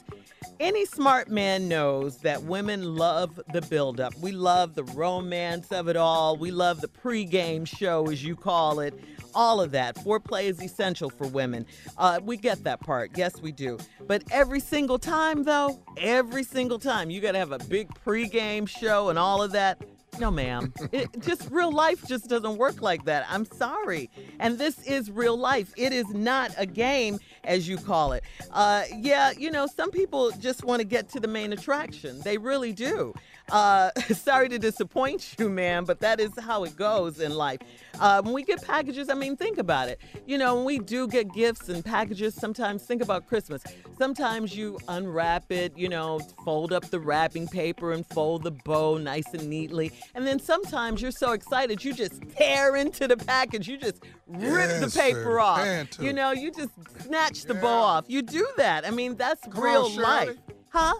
Any 0.59 0.85
smart 0.85 1.29
man 1.29 1.67
knows 1.67 2.17
that 2.19 2.41
women 2.43 2.95
love 2.95 3.39
the 3.53 3.61
buildup. 3.61 4.17
We 4.17 4.31
love 4.31 4.73
the 4.73 4.83
romance 4.85 5.71
of 5.71 5.87
it 5.87 5.95
all. 5.95 6.35
We 6.35 6.49
love 6.49 6.81
the 6.81 6.87
pregame 6.87 7.67
show, 7.67 8.09
as 8.09 8.23
you 8.23 8.35
call 8.35 8.79
it. 8.79 8.99
All 9.35 9.61
of 9.61 9.69
that. 9.71 9.95
Foreplay 9.97 10.45
is 10.45 10.59
essential 10.59 11.11
for 11.11 11.27
women. 11.27 11.67
Uh, 11.95 12.19
we 12.23 12.37
get 12.37 12.63
that 12.63 12.79
part. 12.79 13.11
Yes, 13.15 13.39
we 13.39 13.51
do. 13.51 13.77
But 14.07 14.23
every 14.31 14.59
single 14.59 14.97
time, 14.97 15.43
though, 15.43 15.79
every 15.97 16.43
single 16.43 16.56
time, 16.79 17.11
you 17.11 17.21
got 17.21 17.33
to 17.33 17.37
have 17.37 17.51
a 17.51 17.59
big 17.59 17.87
pregame 18.03 18.67
show 18.67 19.09
and 19.09 19.19
all 19.19 19.43
of 19.43 19.51
that. 19.51 19.79
No, 20.19 20.31
ma'am. 20.31 20.73
It 20.91 21.07
just 21.19 21.47
real 21.51 21.71
life 21.71 22.03
just 22.07 22.27
doesn't 22.27 22.57
work 22.57 22.81
like 22.81 23.05
that. 23.05 23.27
I'm 23.29 23.45
sorry. 23.45 24.09
And 24.39 24.57
this 24.57 24.79
is 24.87 25.11
real 25.11 25.37
life. 25.37 25.71
It 25.77 25.93
is 25.93 26.09
not 26.09 26.51
a 26.57 26.65
game, 26.65 27.19
as 27.47 27.67
you 27.67 27.77
call 27.77 28.13
it. 28.13 28.23
Uh, 28.51 28.83
yeah, 28.95 29.31
you 29.37 29.49
know, 29.49 29.65
some 29.65 29.89
people 29.89 30.31
just 30.31 30.63
want 30.63 30.79
to 30.81 30.85
get 30.85 31.09
to 31.09 31.19
the 31.19 31.27
main 31.27 31.53
attraction. 31.53 32.19
They 32.21 32.37
really 32.37 32.73
do. 32.73 33.13
Uh, 33.49 33.89
sorry 34.13 34.49
to 34.49 34.59
disappoint 34.59 35.35
you, 35.39 35.49
ma'am, 35.49 35.85
but 35.85 35.99
that 36.01 36.19
is 36.19 36.31
how 36.39 36.65
it 36.65 36.75
goes 36.75 37.19
in 37.21 37.33
life. 37.33 37.59
Uh, 37.99 38.21
when 38.21 38.33
we 38.33 38.43
get 38.43 38.61
packages, 38.63 39.09
I 39.09 39.13
mean, 39.15 39.35
think 39.37 39.57
about 39.57 39.87
it. 39.89 39.99
You 40.27 40.37
know, 40.37 40.55
when 40.57 40.65
we 40.65 40.77
do 40.79 41.07
get 41.07 41.33
gifts 41.33 41.69
and 41.69 41.83
packages, 41.83 42.35
sometimes 42.35 42.83
think 42.83 43.01
about 43.01 43.25
Christmas. 43.27 43.63
Sometimes 43.97 44.55
you 44.55 44.77
unwrap 44.87 45.51
it, 45.51 45.75
you 45.77 45.89
know, 45.89 46.19
fold 46.45 46.73
up 46.73 46.89
the 46.91 46.99
wrapping 46.99 47.47
paper 47.47 47.93
and 47.93 48.05
fold 48.07 48.43
the 48.43 48.51
bow 48.51 48.97
nice 48.97 49.33
and 49.33 49.49
neatly. 49.49 49.91
And 50.13 50.27
then 50.27 50.39
sometimes 50.39 51.01
you're 51.01 51.09
so 51.11 51.31
excited, 51.31 51.83
you 51.83 51.93
just 51.93 52.21
tear 52.37 52.75
into 52.75 53.07
the 53.07 53.17
package. 53.17 53.67
You 53.67 53.77
just 53.77 54.03
rip 54.27 54.69
Yes, 54.69 54.93
the 54.93 54.99
paper 54.99 55.23
sir. 55.23 55.39
off. 55.39 55.57
Man. 55.59 55.87
You 55.99 56.13
know, 56.13 56.31
you 56.33 56.51
just 56.51 56.69
snatch 57.03 57.36
the 57.45 57.53
bow 57.55 57.67
off. 57.67 58.05
You 58.07 58.21
do 58.21 58.47
that. 58.57 58.85
I 58.85 58.91
mean, 58.91 59.15
that's 59.15 59.41
Come 59.47 59.63
real 59.63 59.89
Shirley. 59.89 60.03
life. 60.03 60.37
Huh? 60.69 60.93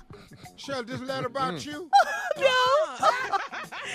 Shirley, 0.56 0.84
this 0.86 1.02
letter 1.02 1.28
about 1.28 1.56
Mm. 1.56 1.66
you? 1.66 1.90
no. 2.38 3.08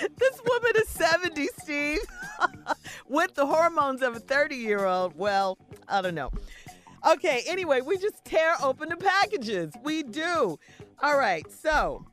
this 0.17 0.39
woman 0.47 0.71
is 0.77 0.87
70, 0.89 1.47
Steve. 1.61 1.99
With 3.07 3.33
the 3.35 3.45
hormones 3.45 4.01
of 4.01 4.15
a 4.15 4.19
30 4.19 4.55
year 4.55 4.85
old. 4.85 5.15
Well, 5.17 5.57
I 5.87 6.01
don't 6.01 6.15
know. 6.15 6.31
Okay, 7.09 7.43
anyway, 7.47 7.81
we 7.81 7.97
just 7.97 8.23
tear 8.23 8.55
open 8.63 8.89
the 8.89 8.95
packages. 8.97 9.73
We 9.83 10.03
do. 10.03 10.57
All 11.01 11.17
right, 11.17 11.43
so 11.51 12.05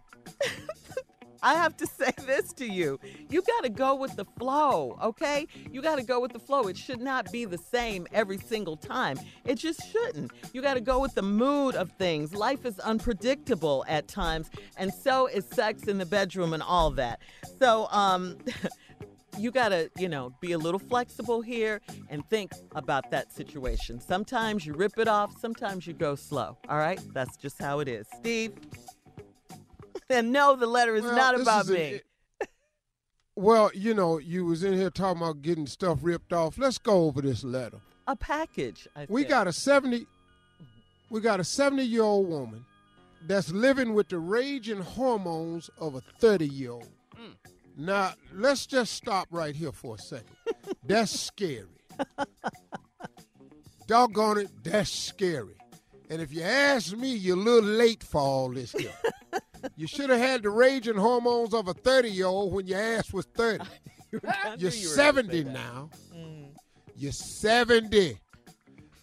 I 1.43 1.55
have 1.55 1.77
to 1.79 1.87
say 1.99 2.13
this 2.27 2.53
to 2.55 2.67
you. 2.67 2.99
You 3.29 3.43
got 3.43 3.65
to 3.65 3.69
go 3.71 3.95
with 3.95 4.17
the 4.17 4.25
flow, 4.25 4.99
okay? 5.03 5.47
You 5.71 5.83
got 5.83 5.97
to 5.97 6.03
go 6.03 6.21
with 6.21 6.33
the 6.33 6.39
flow. 6.39 6.63
It 6.69 6.77
should 6.77 7.01
not 7.01 7.31
be 7.33 7.45
the 7.45 7.59
same 7.59 8.07
every 8.13 8.39
single 8.39 8.77
time. 8.77 9.19
It 9.45 9.57
just 9.57 9.81
shouldn't. 9.91 10.33
You 10.53 10.63
got 10.63 10.75
to 10.75 10.81
go 10.81 10.99
with 11.01 11.15
the 11.15 11.23
mood 11.23 11.75
of 11.75 11.91
things. 11.93 12.35
Life 12.35 12.65
is 12.65 12.79
unpredictable 12.81 13.85
at 13.89 14.09
times, 14.09 14.51
and 14.77 14.93
so 14.93 15.27
is 15.27 15.45
sex 15.47 15.85
in 15.85 15.99
the 15.99 16.07
bedroom 16.07 16.53
and 16.53 16.63
all 16.63 16.91
that. 16.93 17.21
So, 17.59 17.89
um, 17.91 18.39
you 19.39 19.51
got 19.51 19.71
to, 19.71 19.91
you 19.97 20.09
know, 20.09 20.33
be 20.41 20.53
a 20.53 20.59
little 20.59 20.79
flexible 20.79 21.41
here 21.41 21.81
and 22.09 22.29
think 22.29 22.53
about 22.75 23.11
that 23.11 23.33
situation. 23.33 24.01
Sometimes 24.01 24.67
you 24.67 24.75
rip 24.75 24.99
it 24.99 25.09
off, 25.09 25.39
sometimes 25.41 25.87
you 25.87 25.95
go 25.95 26.15
slow. 26.15 26.59
All 26.69 26.79
right? 26.79 27.01
That's 27.13 27.37
just 27.37 27.61
how 27.61 27.81
it 27.81 27.89
is. 27.89 28.07
Steve? 28.19 28.53
And 30.11 30.33
no, 30.33 30.57
the 30.57 30.67
letter 30.67 30.97
is 30.97 31.05
Well, 31.05 31.15
not 31.17 31.41
about 31.41 31.65
is 31.67 31.71
me. 31.71 32.01
Well, 33.37 33.71
you 33.75 33.95
know, 33.95 34.19
you 34.19 34.45
was 34.45 34.65
in 34.65 34.75
here 34.75 34.91
talking 34.91 35.23
about 35.23 35.41
getting 35.41 35.67
stuff 35.67 36.01
ripped 36.03 36.33
off. 36.33 36.59
Let's 36.59 36.79
go 36.79 37.05
over 37.05 37.23
this 37.23 37.43
letter. 37.45 37.79
A 38.07 38.17
package. 38.17 38.87
I 38.97 39.07
We 39.09 39.23
think. 39.23 39.31
got 39.31 39.47
a 39.47 39.53
70 39.53 40.07
we 41.11 41.21
got 41.21 41.41
a 41.41 41.45
70 41.45 41.83
year 41.85 42.03
old 42.03 42.29
woman 42.29 42.65
that's 43.27 43.51
living 43.51 43.95
with 43.95 44.09
the 44.09 44.19
raging 44.19 44.81
hormones 44.81 45.71
of 45.79 45.95
a 45.95 46.01
30 46.01 46.47
year 46.49 46.73
old. 46.73 46.89
Mm. 47.17 47.35
Now, 47.77 48.13
let's 48.35 48.67
just 48.67 48.93
stop 48.95 49.29
right 49.31 49.55
here 49.55 49.73
for 49.73 49.95
a 49.95 49.99
second. 49.99 50.37
That's 50.85 51.19
scary. 51.19 51.67
Doggone 53.87 54.39
it, 54.39 54.51
that's 54.63 54.91
scary. 54.91 55.55
And 56.11 56.21
if 56.23 56.33
you 56.33 56.43
ask 56.43 56.97
me, 56.97 57.15
you're 57.15 57.37
a 57.37 57.41
little 57.41 57.69
late 57.69 58.03
for 58.03 58.21
all 58.21 58.51
this 58.51 58.73
here. 58.73 58.93
you 59.77 59.87
should 59.87 60.11
have 60.11 60.21
had 60.21 60.43
the 60.43 60.51
raging 60.51 60.97
hormones 60.97 61.55
of 61.55 61.69
a 61.69 61.75
30 61.75 62.11
year 62.11 62.27
old 62.27 62.53
when 62.53 62.67
your 62.67 62.81
ass 62.81 63.13
was 63.13 63.27
30. 63.35 63.65
You're 64.13 64.21
you 64.23 64.29
were 64.29 64.33
gonna 64.59 64.71
say 64.73 64.87
70 64.87 65.45
now. 65.45 65.89
Mm. 66.13 66.49
You're 66.97 67.13
70. 67.13 68.19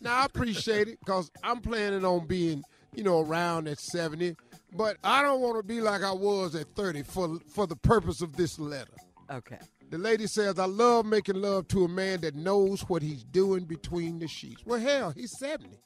Now 0.02 0.18
I 0.18 0.26
appreciate 0.26 0.90
it 0.90 1.00
because 1.00 1.32
I'm 1.44 1.62
planning 1.62 2.04
on 2.04 2.28
being, 2.28 2.64
you 2.94 3.04
know, 3.04 3.22
around 3.22 3.70
at 3.70 3.80
70. 3.80 4.36
But 4.74 4.98
I 5.06 5.22
don't 5.22 5.40
want 5.40 5.58
to 5.58 5.64
be 5.64 5.80
like 5.80 6.04
I 6.04 6.12
was 6.12 6.56
at 6.56 6.68
30 6.76 7.04
for 7.04 7.40
for 7.48 7.66
the 7.66 7.78
purpose 7.78 8.22
of 8.22 8.36
this 8.36 8.60
letter. 8.60 8.92
Okay. 9.32 9.60
The 9.90 9.98
lady 9.98 10.28
says, 10.28 10.60
I 10.60 10.66
love 10.66 11.06
making 11.06 11.36
love 11.36 11.70
to 11.70 11.86
a 11.86 11.88
man 11.88 12.20
that 12.22 12.36
knows 12.36 12.82
what 12.82 13.02
he's 13.02 13.24
doing 13.24 13.64
between 13.64 14.20
the 14.20 14.28
sheets. 14.28 14.66
Well, 14.66 14.82
hell, 14.82 15.12
he's 15.12 15.38
70. 15.40 15.80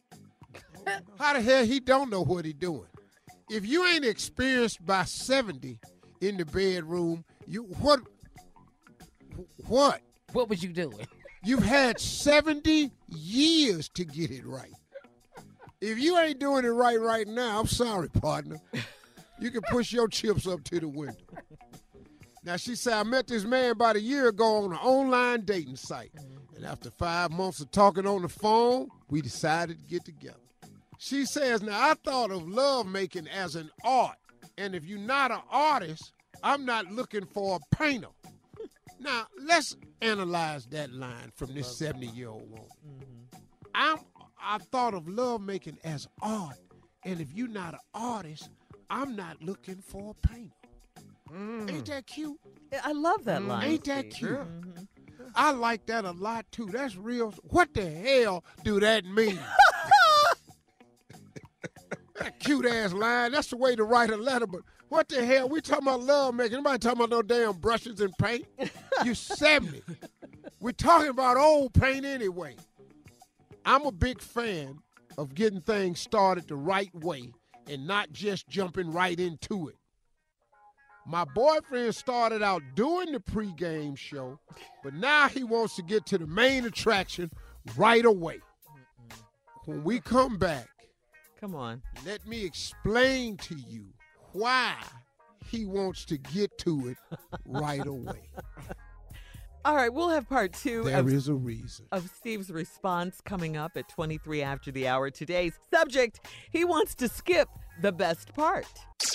How 1.19 1.33
the 1.33 1.41
hell 1.41 1.63
he 1.65 1.79
don't 1.79 2.09
know 2.09 2.23
what 2.23 2.43
he 2.43 2.53
doing? 2.53 2.87
If 3.51 3.65
you 3.67 3.85
ain't 3.85 4.05
experienced 4.05 4.85
by 4.85 5.03
70 5.03 5.77
in 6.21 6.37
the 6.37 6.45
bedroom, 6.45 7.25
you 7.45 7.63
what 7.63 7.99
what? 9.67 9.99
What 10.31 10.47
was 10.47 10.63
you 10.63 10.69
doing? 10.69 11.05
You've 11.43 11.63
had 11.63 11.99
70 11.99 12.91
years 13.09 13.89
to 13.89 14.05
get 14.05 14.31
it 14.31 14.45
right. 14.45 14.71
If 15.81 15.99
you 15.99 16.17
ain't 16.17 16.39
doing 16.39 16.63
it 16.63 16.69
right 16.69 16.99
right 17.01 17.27
now, 17.27 17.59
I'm 17.59 17.67
sorry, 17.67 18.07
partner. 18.07 18.61
You 19.41 19.51
can 19.51 19.63
push 19.63 19.91
your 19.91 20.07
chips 20.07 20.47
up 20.47 20.63
to 20.65 20.79
the 20.79 20.87
window. 20.87 21.17
Now, 22.45 22.55
she 22.55 22.75
said, 22.75 22.93
I 22.93 23.03
met 23.03 23.27
this 23.27 23.43
man 23.43 23.71
about 23.71 23.97
a 23.97 24.01
year 24.01 24.29
ago 24.29 24.63
on 24.63 24.71
an 24.71 24.77
online 24.77 25.43
dating 25.43 25.75
site. 25.75 26.15
Mm-hmm. 26.15 26.55
And 26.55 26.65
after 26.65 26.89
five 26.89 27.31
months 27.31 27.59
of 27.59 27.69
talking 27.71 28.07
on 28.07 28.21
the 28.21 28.29
phone, 28.29 28.87
we 29.09 29.21
decided 29.21 29.77
to 29.77 29.85
get 29.85 30.05
together. 30.05 30.37
She 31.03 31.25
says, 31.25 31.63
Now, 31.63 31.89
I 31.89 31.95
thought 31.95 32.29
of 32.29 32.47
love 32.47 32.85
making 32.85 33.27
as 33.27 33.55
an 33.55 33.71
art. 33.83 34.17
And 34.59 34.75
if 34.75 34.85
you're 34.85 34.99
not 34.99 35.31
an 35.31 35.41
artist, 35.49 36.13
I'm 36.43 36.63
not 36.63 36.91
looking 36.91 37.25
for 37.25 37.57
a 37.57 37.75
painter. 37.75 38.09
Now, 38.99 39.25
let's 39.43 39.75
analyze 40.03 40.67
that 40.67 40.93
line 40.93 41.31
from 41.33 41.55
this 41.55 41.75
70 41.75 42.05
year 42.05 42.29
old 42.29 42.47
woman. 42.51 42.67
I'm, 43.73 43.97
I 44.39 44.59
thought 44.59 44.93
of 44.93 45.07
love 45.07 45.41
making 45.41 45.79
as 45.83 46.07
art. 46.21 46.57
And 47.03 47.19
if 47.19 47.33
you're 47.33 47.47
not 47.47 47.73
an 47.73 47.79
artist, 47.95 48.51
I'm 48.91 49.15
not 49.15 49.41
looking 49.41 49.81
for 49.81 50.11
a 50.11 50.27
painter. 50.27 50.53
Ain't 51.67 51.87
that 51.87 52.05
cute? 52.05 52.37
I 52.83 52.91
love 52.91 53.23
that 53.25 53.41
line. 53.41 53.71
Ain't 53.71 53.85
that 53.85 54.13
Steve. 54.13 54.27
cute? 54.27 54.47
I 55.33 55.49
like 55.49 55.87
that 55.87 56.05
a 56.05 56.11
lot 56.11 56.45
too. 56.51 56.67
That's 56.67 56.95
real. 56.95 57.33
What 57.49 57.73
the 57.73 57.89
hell 57.89 58.43
do 58.63 58.79
that 58.81 59.03
mean? 59.05 59.39
that 62.23 62.39
cute 62.39 62.65
ass 62.65 62.93
line. 62.93 63.31
That's 63.31 63.49
the 63.49 63.57
way 63.57 63.75
to 63.75 63.83
write 63.83 64.09
a 64.09 64.17
letter. 64.17 64.47
But 64.47 64.61
what 64.89 65.09
the 65.09 65.25
hell? 65.25 65.49
We 65.49 65.61
talking 65.61 65.87
about 65.87 66.01
love 66.01 66.35
making. 66.35 66.57
Nobody 66.57 66.79
talking 66.79 66.99
about 66.99 67.09
no 67.09 67.21
damn 67.21 67.53
brushes 67.53 67.99
and 68.01 68.13
paint. 68.17 68.45
You 69.03 69.13
70. 69.13 69.81
We're 70.59 70.71
talking 70.71 71.09
about 71.09 71.37
old 71.37 71.73
paint 71.73 72.05
anyway. 72.05 72.55
I'm 73.65 73.85
a 73.85 73.91
big 73.91 74.21
fan 74.21 74.79
of 75.17 75.35
getting 75.35 75.61
things 75.61 75.99
started 75.99 76.47
the 76.47 76.55
right 76.55 76.93
way 76.95 77.33
and 77.67 77.87
not 77.87 78.11
just 78.11 78.47
jumping 78.49 78.91
right 78.91 79.19
into 79.19 79.69
it. 79.69 79.75
My 81.05 81.25
boyfriend 81.25 81.95
started 81.95 82.43
out 82.43 82.61
doing 82.75 83.11
the 83.11 83.19
pregame 83.19 83.97
show, 83.97 84.39
but 84.83 84.93
now 84.93 85.27
he 85.27 85.43
wants 85.43 85.75
to 85.77 85.81
get 85.81 86.05
to 86.07 86.17
the 86.17 86.27
main 86.27 86.65
attraction 86.65 87.31
right 87.75 88.05
away. 88.05 88.39
When 89.65 89.83
we 89.83 89.99
come 89.99 90.37
back, 90.37 90.67
Come 91.41 91.55
on. 91.55 91.81
let 92.05 92.25
me 92.27 92.45
explain 92.45 93.35
to 93.37 93.55
you 93.55 93.87
why 94.31 94.75
he 95.49 95.65
wants 95.65 96.05
to 96.05 96.17
get 96.17 96.55
to 96.59 96.89
it 96.89 96.97
right 97.45 97.85
away. 97.85 98.29
All 99.65 99.75
right, 99.75 99.93
we'll 99.93 100.09
have 100.09 100.29
part 100.29 100.53
two 100.53 100.83
There 100.83 100.99
of, 100.99 101.07
is 101.11 101.27
a 101.27 101.33
reason. 101.33 101.85
of 101.91 102.09
Steve's 102.15 102.51
response 102.51 103.21
coming 103.25 103.57
up 103.57 103.71
at 103.75 103.89
23 103.89 104.41
after 104.41 104.71
the 104.71 104.87
hour. 104.87 105.09
Today's 105.09 105.53
subject 105.73 106.27
he 106.51 106.63
wants 106.63 106.95
to 106.95 107.07
skip 107.07 107.47
the 107.81 107.91
best 107.91 108.33
part. 108.33 108.65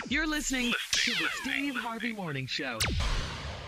You're 0.09 0.27
listening 0.27 0.73
to 0.93 1.11
the 1.13 1.29
Steve 1.43 1.75
Harvey 1.77 2.13
Morning 2.13 2.47
Show. 2.47 2.79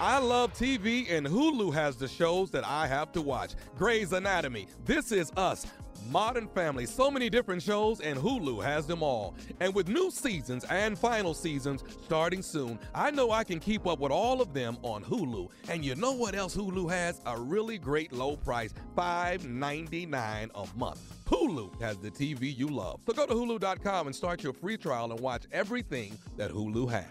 I 0.01 0.19
love 0.19 0.53
TV, 0.53 1.11
and 1.11 1.27
Hulu 1.27 1.75
has 1.75 1.97
the 1.97 2.07
shows 2.07 2.53
that 2.53 2.65
I 2.65 2.87
have 2.87 3.11
to 3.13 3.21
watch. 3.21 3.55
Grey's 3.77 4.13
Anatomy, 4.13 4.69
This 4.85 5.11
Is 5.11 5.33
Us, 5.37 5.67
Modern 6.09 6.47
Family, 6.47 6.87
so 6.87 7.11
many 7.11 7.29
different 7.29 7.61
shows, 7.61 8.01
and 8.01 8.17
Hulu 8.17 8.63
has 8.63 8.87
them 8.87 9.03
all. 9.03 9.35
And 9.59 9.75
with 9.75 9.89
new 9.89 10.13
seasons 10.13 10.65
and 10.71 10.97
final 10.97 11.35
seasons 11.35 11.83
starting 12.05 12.43
soon, 12.43 12.79
I 12.95 13.11
know 13.11 13.33
I 13.33 13.43
can 13.43 13.59
keep 13.59 13.89
up 13.89 13.99
with 13.99 14.13
all 14.13 14.41
of 14.41 14.55
them 14.55 14.79
on 14.83 15.03
Hulu. 15.03 15.49
And 15.69 15.85
you 15.85 15.97
know 15.97 16.13
what 16.13 16.37
else 16.37 16.57
Hulu 16.57 16.89
has? 16.91 17.21
A 17.27 17.37
really 17.37 17.77
great 17.77 18.13
low 18.13 18.37
price 18.37 18.73
$5.99 18.97 20.51
a 20.55 20.79
month. 20.79 21.25
Hulu 21.27 21.81
has 21.83 21.97
the 21.97 22.13
TV 22.13 22.57
you 22.57 22.69
love. 22.69 23.01
So 23.05 23.15
go 23.15 23.27
to 23.27 23.35
Hulu.com 23.35 24.07
and 24.07 24.15
start 24.15 24.45
your 24.45 24.53
free 24.53 24.77
trial 24.77 25.11
and 25.11 25.19
watch 25.19 25.43
everything 25.51 26.17
that 26.37 26.53
Hulu 26.53 26.89
has. 26.89 27.05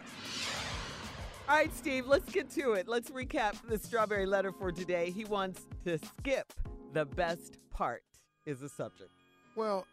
All 1.49 1.55
right, 1.55 1.73
Steve, 1.75 2.07
let's 2.07 2.29
get 2.31 2.49
to 2.51 2.73
it. 2.73 2.87
Let's 2.89 3.09
recap 3.09 3.55
the 3.69 3.77
strawberry 3.77 4.25
letter 4.25 4.51
for 4.51 4.71
today. 4.71 5.11
He 5.11 5.23
wants 5.23 5.61
to 5.85 5.97
skip 5.97 6.51
the 6.93 7.05
best 7.05 7.57
part, 7.69 8.03
is 8.45 8.59
the 8.59 8.67
subject. 8.69 9.09
Well, 9.55 9.87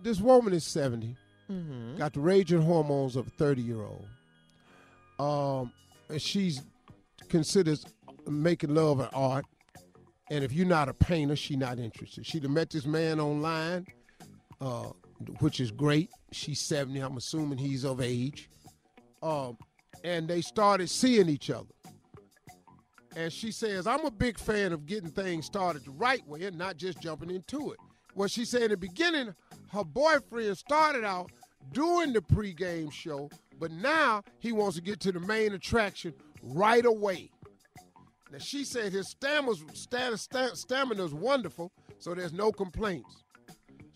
this 0.00 0.20
woman 0.20 0.52
is 0.52 0.64
70, 0.64 1.16
Mm-hmm. 1.50 1.96
got 1.96 2.12
the 2.12 2.20
raging 2.20 2.60
hormones 2.60 3.16
of 3.16 3.26
a 3.26 3.30
30 3.30 3.62
year 3.62 3.80
old. 3.82 4.06
Um, 5.18 5.72
and 6.10 6.20
she's 6.20 6.60
considers 7.30 7.86
making 8.26 8.74
love 8.74 9.00
an 9.00 9.08
art. 9.14 9.46
And 10.30 10.44
if 10.44 10.52
you're 10.52 10.66
not 10.66 10.90
a 10.90 10.92
painter, 10.92 11.36
she 11.36 11.56
not 11.56 11.78
interested. 11.78 12.26
She 12.26 12.38
done 12.38 12.52
met 12.52 12.68
this 12.68 12.84
man 12.84 13.18
online, 13.18 13.86
uh, 14.60 14.90
which 15.40 15.58
is 15.58 15.70
great. 15.70 16.10
She's 16.32 16.60
70. 16.60 17.00
I'm 17.00 17.16
assuming 17.16 17.56
he's 17.56 17.82
of 17.86 18.02
age. 18.02 18.50
Um, 19.22 19.56
and 20.04 20.28
they 20.28 20.40
started 20.40 20.88
seeing 20.88 21.28
each 21.28 21.50
other. 21.50 21.66
And 23.16 23.32
she 23.32 23.50
says, 23.50 23.86
I'm 23.86 24.04
a 24.04 24.10
big 24.10 24.38
fan 24.38 24.72
of 24.72 24.86
getting 24.86 25.10
things 25.10 25.46
started 25.46 25.84
the 25.84 25.90
right 25.92 26.26
way 26.28 26.44
and 26.44 26.56
not 26.56 26.76
just 26.76 27.00
jumping 27.00 27.30
into 27.30 27.72
it. 27.72 27.78
Well, 28.14 28.28
she 28.28 28.44
said 28.44 28.62
in 28.62 28.70
the 28.70 28.76
beginning, 28.76 29.34
her 29.72 29.84
boyfriend 29.84 30.56
started 30.56 31.04
out 31.04 31.30
doing 31.72 32.12
the 32.12 32.20
pregame 32.20 32.92
show, 32.92 33.30
but 33.58 33.70
now 33.70 34.22
he 34.38 34.52
wants 34.52 34.76
to 34.76 34.82
get 34.82 35.00
to 35.00 35.12
the 35.12 35.20
main 35.20 35.52
attraction 35.52 36.14
right 36.42 36.84
away. 36.84 37.30
Now, 38.30 38.38
she 38.38 38.64
said 38.64 38.92
his 38.92 39.08
stamina's, 39.08 39.64
stamina, 39.72 40.18
stamina 40.54 41.04
is 41.04 41.14
wonderful, 41.14 41.72
so 41.98 42.14
there's 42.14 42.32
no 42.32 42.52
complaints. 42.52 43.24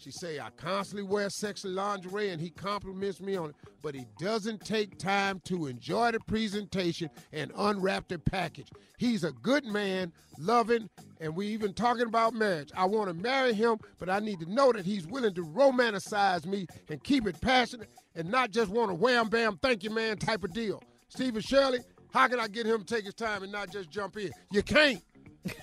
She 0.02 0.10
say 0.10 0.40
I 0.40 0.50
constantly 0.50 1.04
wear 1.04 1.30
sexy 1.30 1.68
lingerie 1.68 2.30
and 2.30 2.40
he 2.40 2.50
compliments 2.50 3.20
me 3.20 3.36
on 3.36 3.50
it, 3.50 3.56
but 3.82 3.94
he 3.94 4.04
doesn't 4.18 4.64
take 4.64 4.98
time 4.98 5.40
to 5.44 5.68
enjoy 5.68 6.10
the 6.10 6.18
presentation 6.18 7.08
and 7.32 7.52
unwrap 7.56 8.08
the 8.08 8.18
package. 8.18 8.66
He's 8.98 9.22
a 9.22 9.30
good 9.30 9.64
man, 9.64 10.12
loving, 10.40 10.90
and 11.20 11.36
we 11.36 11.46
even 11.48 11.72
talking 11.72 12.06
about 12.06 12.34
marriage. 12.34 12.70
I 12.76 12.84
want 12.86 13.10
to 13.10 13.14
marry 13.14 13.52
him, 13.54 13.78
but 14.00 14.10
I 14.10 14.18
need 14.18 14.40
to 14.40 14.52
know 14.52 14.72
that 14.72 14.84
he's 14.84 15.06
willing 15.06 15.34
to 15.34 15.44
romanticize 15.44 16.46
me 16.46 16.66
and 16.88 17.04
keep 17.04 17.28
it 17.28 17.40
passionate 17.40 17.88
and 18.16 18.28
not 18.28 18.50
just 18.50 18.72
want 18.72 18.90
a 18.90 18.94
wham 18.94 19.28
bam 19.28 19.56
thank 19.62 19.84
you 19.84 19.90
man 19.90 20.18
type 20.18 20.42
of 20.42 20.52
deal. 20.52 20.82
Stephen 21.10 21.42
Shirley, 21.42 21.78
how 22.12 22.26
can 22.26 22.40
I 22.40 22.48
get 22.48 22.66
him 22.66 22.82
to 22.82 22.94
take 22.94 23.04
his 23.04 23.14
time 23.14 23.44
and 23.44 23.52
not 23.52 23.70
just 23.70 23.88
jump 23.88 24.16
in? 24.16 24.32
You 24.50 24.64
can't. 24.64 25.00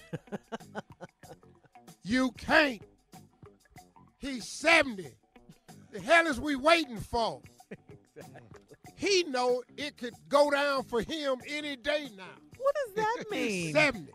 you 2.04 2.32
can't. 2.38 2.82
He's 4.20 4.48
70. 4.48 5.08
The 5.92 6.00
hell 6.02 6.28
is 6.28 6.40
we 6.40 6.56
waiting 6.56 7.00
for? 7.00 7.42
He 8.96 9.24
know 9.24 9.64
it 9.78 9.98
could 9.98 10.14
go 10.28 10.52
down 10.52 10.84
for 10.84 11.02
him 11.02 11.38
any 11.48 11.78
day 11.78 12.10
now. 12.18 12.26
What 12.58 12.76
does 12.86 12.96
that 12.96 13.26
mean? 13.32 13.50
He's 13.50 13.74
70. 13.74 14.12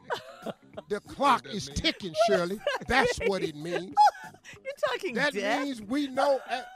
The 0.90 1.00
clock 1.08 1.46
is 1.50 1.70
ticking, 1.74 2.14
Shirley. 2.28 2.60
That's 2.86 3.18
what 3.26 3.42
it 3.42 3.56
means. 3.56 3.94
You're 4.62 4.72
talking 4.88 5.14
That 5.14 5.32
death? 5.32 5.64
means 5.64 5.80
we 5.80 6.06
know. 6.08 6.38
At, 6.50 6.66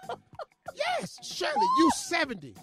yes, 0.74 1.18
Shirley, 1.22 1.52
you 1.78 1.90
70. 1.94 2.54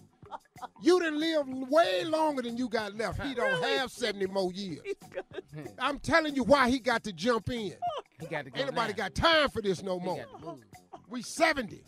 You 0.81 0.99
done 0.99 1.19
lived 1.19 1.49
way 1.69 2.03
longer 2.05 2.41
than 2.41 2.57
you 2.57 2.67
got 2.67 2.95
left. 2.95 3.21
He 3.21 3.35
don't 3.35 3.61
have 3.63 3.91
70 3.91 4.25
more 4.27 4.51
years. 4.51 4.79
I'm 5.77 5.99
telling 5.99 6.35
you 6.35 6.43
why 6.43 6.69
he 6.71 6.79
got 6.79 7.03
to 7.03 7.13
jump 7.13 7.49
in. 7.51 7.73
Oh, 7.75 8.01
He 8.19 8.27
got 8.27 8.45
to 8.45 8.51
go 8.51 8.59
Ain't 8.59 8.69
nobody 8.71 8.93
now. 8.93 8.97
got 8.97 9.15
time 9.15 9.49
for 9.49 9.61
this 9.61 9.83
no 9.83 9.99
He 9.99 10.05
more. 10.05 10.17
got 10.17 10.39
to 10.39 10.45
move. 10.45 10.59
We 11.09 11.21
70. 11.21 11.83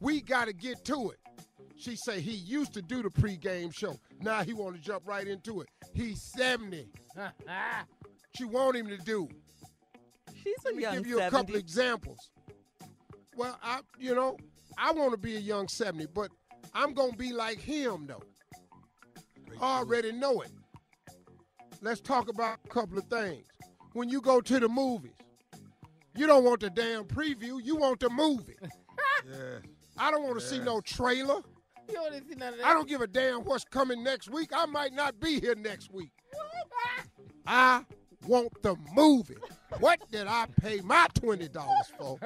We 0.00 0.20
got 0.22 0.46
to 0.46 0.52
get 0.54 0.84
to 0.86 1.10
it. 1.10 1.18
She 1.76 1.96
say 1.96 2.20
he 2.20 2.32
used 2.32 2.74
to 2.74 2.82
do 2.82 3.02
the 3.02 3.08
pregame 3.10 3.74
show. 3.74 3.96
Now 4.20 4.42
he 4.42 4.52
want 4.52 4.76
to 4.76 4.82
jump 4.82 5.06
right 5.06 5.26
into 5.26 5.60
it. 5.62 5.68
He's 5.94 6.22
70. 6.36 6.88
She 8.36 8.44
want 8.44 8.76
him 8.76 8.86
to 8.86 8.96
do. 8.98 9.28
She's 10.40 10.54
a 10.64 10.68
Let 10.68 10.76
me 10.76 10.82
young 10.84 10.94
give 10.98 11.06
you 11.08 11.20
a 11.20 11.28
couple 11.30 11.56
examples. 11.56 12.30
Well, 13.36 13.58
I, 13.60 13.80
you 13.98 14.14
know, 14.14 14.36
I 14.78 14.92
want 14.92 15.10
to 15.10 15.16
be 15.18 15.34
a 15.34 15.40
young 15.40 15.66
70, 15.66 16.06
but 16.14 16.30
I'm 16.72 16.94
going 16.94 17.10
to 17.10 17.16
be 17.18 17.32
like 17.32 17.58
him, 17.60 18.06
though. 18.06 18.22
Already 19.60 20.12
know 20.12 20.42
it. 20.42 20.52
Let's 21.82 22.00
talk 22.00 22.28
about 22.28 22.58
a 22.64 22.68
couple 22.68 22.98
of 22.98 23.04
things. 23.06 23.44
When 23.94 24.08
you 24.08 24.20
go 24.20 24.40
to 24.40 24.60
the 24.60 24.68
movies, 24.68 25.10
you 26.16 26.26
don't 26.26 26.44
want 26.44 26.60
the 26.60 26.70
damn 26.70 27.04
preview, 27.04 27.64
you 27.64 27.76
want 27.76 28.00
the 28.00 28.10
movie. 28.10 28.56
Yeah. 29.30 29.58
I 29.98 30.10
don't 30.10 30.22
want 30.22 30.40
to 30.40 30.44
see 30.44 30.58
no 30.58 30.80
trailer. 30.80 31.40
You 31.88 31.94
don't 31.94 32.12
see 32.26 32.34
none 32.36 32.54
of 32.54 32.58
that. 32.58 32.66
I 32.66 32.72
don't 32.72 32.88
give 32.88 33.02
a 33.02 33.06
damn 33.06 33.44
what's 33.44 33.64
coming 33.64 34.02
next 34.02 34.30
week. 34.30 34.50
I 34.54 34.64
might 34.64 34.94
not 34.94 35.20
be 35.20 35.38
here 35.40 35.54
next 35.54 35.92
week. 35.92 36.10
I 37.46 37.84
want 38.26 38.62
the 38.62 38.76
movie. 38.94 39.36
What 39.78 40.00
did 40.10 40.26
I 40.26 40.46
pay 40.60 40.80
my 40.80 41.06
$20 41.14 41.52
for? 41.98 42.18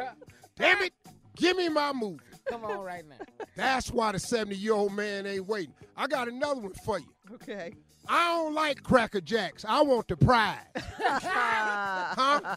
Damn 0.56 0.82
it, 0.82 0.92
give 1.36 1.56
me 1.56 1.68
my 1.68 1.92
movie. 1.92 2.20
Come 2.48 2.64
on 2.64 2.78
right 2.80 3.04
now. 3.08 3.16
That's 3.56 3.90
why 3.90 4.12
the 4.12 4.20
70 4.20 4.54
year 4.54 4.74
old 4.74 4.92
man 4.92 5.26
ain't 5.26 5.46
waiting. 5.46 5.74
I 5.96 6.06
got 6.06 6.28
another 6.28 6.60
one 6.60 6.74
for 6.84 6.98
you. 7.00 7.06
Okay. 7.34 7.72
I 8.08 8.28
don't 8.36 8.54
like 8.54 8.82
Cracker 8.82 9.20
Jacks. 9.20 9.64
I 9.66 9.82
want 9.82 10.08
the 10.08 10.16
prize. 10.16 10.58
huh? 10.76 12.56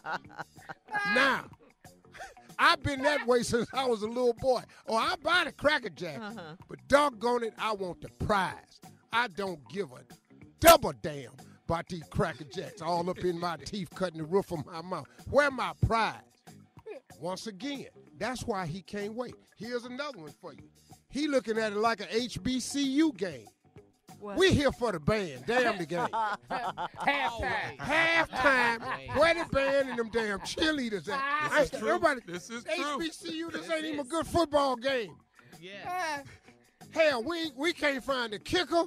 Now, 1.14 1.44
I've 2.58 2.82
been 2.82 3.02
that 3.02 3.26
way 3.26 3.42
since 3.42 3.68
I 3.72 3.86
was 3.86 4.02
a 4.02 4.06
little 4.08 4.34
boy. 4.34 4.62
Oh, 4.88 4.96
I 4.96 5.14
buy 5.22 5.44
the 5.44 5.52
Cracker 5.52 5.90
Jack, 5.90 6.18
Uh-huh. 6.20 6.54
but 6.68 6.78
doggone 6.88 7.44
it, 7.44 7.54
I 7.58 7.72
want 7.72 8.00
the 8.00 8.08
prize. 8.24 8.80
I 9.12 9.28
don't 9.28 9.60
give 9.70 9.90
a 9.92 10.00
double 10.60 10.92
damn 11.02 11.30
about 11.66 11.88
these 11.88 12.04
Cracker 12.10 12.44
Jacks 12.44 12.82
all 12.82 13.08
up 13.08 13.18
in 13.24 13.38
my 13.38 13.56
teeth, 13.64 13.90
cutting 13.94 14.18
the 14.18 14.24
roof 14.24 14.50
of 14.52 14.66
my 14.66 14.82
mouth. 14.82 15.06
Where 15.30 15.50
my 15.50 15.72
prize? 15.86 16.14
Once 17.20 17.46
again, 17.46 17.86
that's 18.18 18.44
why 18.44 18.66
he 18.66 18.80
can't 18.82 19.14
wait. 19.14 19.34
Here's 19.56 19.84
another 19.84 20.18
one 20.18 20.32
for 20.40 20.52
you. 20.52 20.68
He 21.10 21.26
looking 21.26 21.58
at 21.58 21.72
it 21.72 21.78
like 21.78 22.00
a 22.00 22.06
HBCU 22.06 23.16
game. 23.16 23.46
We 24.20 24.52
here 24.52 24.72
for 24.72 24.92
the 24.92 25.00
band, 25.00 25.44
damn 25.46 25.78
the 25.78 25.86
game. 25.86 26.06
Halftime. 26.50 27.78
Halftime, 27.78 29.16
where 29.16 29.34
the 29.34 29.48
band 29.50 29.90
and 29.90 29.98
them 29.98 30.10
damn 30.12 30.40
cheerleaders 30.40 31.08
at? 31.08 31.50
This 31.50 31.72
is 31.72 31.78
true. 31.78 31.88
Everybody, 31.88 32.20
This 32.26 32.50
is 32.50 32.64
true. 32.64 32.98
HBCU, 32.98 33.52
this 33.52 33.70
ain't 33.70 33.84
even 33.84 34.00
a 34.00 34.04
good 34.04 34.26
football 34.26 34.76
game. 34.76 35.14
Yeah. 35.60 36.22
Hell, 36.90 37.22
we 37.22 37.50
we 37.56 37.72
can't 37.72 38.02
find 38.02 38.32
the 38.32 38.38
kicker. 38.38 38.84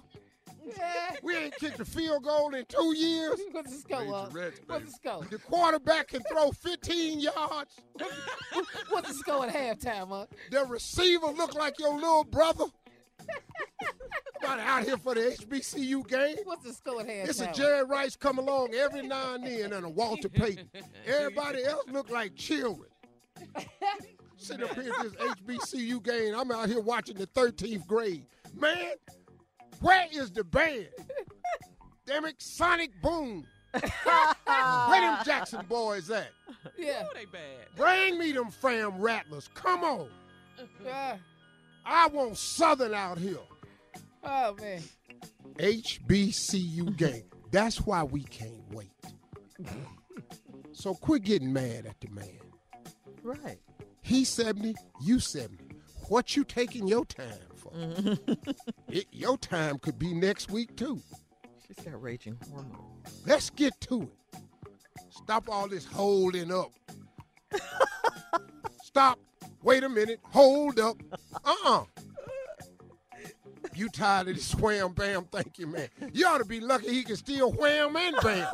Yeah. 0.65 1.15
We 1.23 1.35
ain't 1.35 1.55
kicked 1.55 1.79
a 1.79 1.85
field 1.85 2.23
goal 2.23 2.53
in 2.53 2.65
two 2.65 2.95
years. 2.95 3.39
What's 3.51 3.71
the 3.71 3.79
score? 3.79 4.15
up? 4.15 4.33
What's 4.67 4.85
the 4.85 4.91
score? 4.91 5.25
The 5.29 5.37
quarterback 5.39 6.09
can 6.09 6.21
throw 6.23 6.51
15 6.51 7.19
yards. 7.19 7.79
What's 8.89 9.07
the 9.09 9.13
score 9.15 9.47
at 9.47 9.53
halftime, 9.53 10.09
huh? 10.09 10.25
The 10.51 10.65
receiver 10.65 11.27
look 11.27 11.55
like 11.55 11.79
your 11.79 11.95
little 11.95 12.23
brother. 12.23 12.65
Everybody 14.43 14.61
out 14.61 14.83
here 14.83 14.97
for 14.97 15.15
the 15.15 15.21
HBCU 15.21 16.07
game. 16.07 16.37
What's 16.45 16.65
the 16.65 16.73
score 16.73 17.01
at 17.01 17.07
halftime? 17.07 17.29
It's 17.29 17.41
a 17.41 17.51
Jerry 17.53 17.85
Rice 17.85 18.15
come 18.15 18.39
along 18.39 18.73
every 18.73 19.03
now 19.03 19.35
and 19.35 19.45
then 19.45 19.73
and 19.73 19.85
a 19.85 19.89
Walter 19.89 20.29
Payton. 20.29 20.69
Everybody 21.05 21.63
else 21.63 21.85
look 21.91 22.09
like 22.09 22.35
children. 22.35 22.89
Sitting 24.37 24.63
up 24.63 24.73
here 24.73 24.91
at 24.99 25.03
this 25.03 25.13
HBCU 25.13 26.03
game, 26.03 26.33
I'm 26.35 26.51
out 26.51 26.67
here 26.67 26.81
watching 26.81 27.15
the 27.15 27.27
13th 27.27 27.85
grade. 27.85 28.25
Man, 28.55 28.93
where 29.81 30.07
is 30.11 30.31
the 30.31 30.43
band? 30.43 30.87
Damn 32.07 32.25
it, 32.25 32.41
Sonic 32.41 32.89
Boom. 33.01 33.45
Where 33.73 35.01
them 35.01 35.19
Jackson 35.23 35.65
boys 35.69 36.09
at? 36.09 36.31
Yeah. 36.77 37.03
they 37.13 37.25
bad. 37.25 37.67
Bring 37.75 38.17
me 38.17 38.31
them 38.31 38.51
fam 38.51 38.99
rattlers. 38.99 39.49
Come 39.53 39.83
on. 39.83 40.09
I 41.85 42.07
want 42.07 42.37
Southern 42.37 42.93
out 42.93 43.17
here. 43.17 43.37
Oh 44.23 44.55
man. 44.59 44.81
HBCU 45.57 46.95
game. 46.97 47.23
That's 47.51 47.81
why 47.81 48.03
we 48.03 48.23
can't 48.23 48.63
wait. 48.71 48.91
So 50.71 50.93
quit 50.93 51.23
getting 51.23 51.51
mad 51.53 51.85
at 51.85 51.99
the 52.01 52.09
man. 52.11 52.39
Right. 53.23 53.59
He 54.01 54.23
70, 54.25 54.75
you 55.01 55.19
70. 55.19 55.63
What 56.07 56.35
you 56.35 56.43
taking 56.43 56.87
your 56.87 57.05
time 57.05 57.27
for? 57.55 57.71
It- 58.89 59.07
your 59.11 59.37
time 59.37 59.77
could 59.79 59.97
be 59.99 60.13
next 60.13 60.49
week 60.51 60.75
too. 60.75 61.01
She's 61.65 61.77
got 61.85 62.01
raging 62.01 62.37
hormones. 62.49 63.21
Let's 63.25 63.49
get 63.49 63.79
to 63.81 64.03
it. 64.03 64.41
Stop 65.09 65.49
all 65.49 65.67
this 65.69 65.85
holding 65.85 66.51
up. 66.51 66.71
Stop. 68.83 69.19
Wait 69.63 69.83
a 69.83 69.89
minute. 69.89 70.19
Hold 70.23 70.79
up. 70.79 70.97
Uh-uh. 71.45 71.83
You 73.75 73.89
tired 73.89 74.27
of 74.27 74.35
this 74.35 74.53
wham 74.55 74.93
bam? 74.93 75.25
Thank 75.31 75.57
you, 75.59 75.67
man. 75.67 75.87
You 76.13 76.25
ought 76.27 76.39
to 76.39 76.45
be 76.45 76.59
lucky 76.59 76.89
he 76.89 77.03
can 77.03 77.15
still 77.15 77.51
wham 77.53 77.95
and 77.95 78.15
bam. 78.21 78.47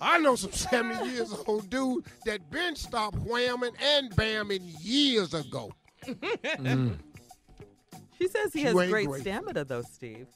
I 0.00 0.18
know 0.18 0.36
some 0.36 0.52
70 0.52 1.08
years 1.10 1.34
old 1.46 1.68
dude 1.70 2.04
that 2.24 2.48
been 2.50 2.76
stopped 2.76 3.16
whamming 3.18 3.74
and 3.82 4.10
bamming 4.14 4.60
years 4.80 5.34
ago. 5.34 5.72
She 8.18 8.28
says 8.28 8.52
he 8.52 8.60
You 8.60 8.66
has 8.66 8.74
great 8.74 9.06
great. 9.06 9.20
stamina, 9.22 9.64
though, 9.64 9.82
Steve. 9.82 10.28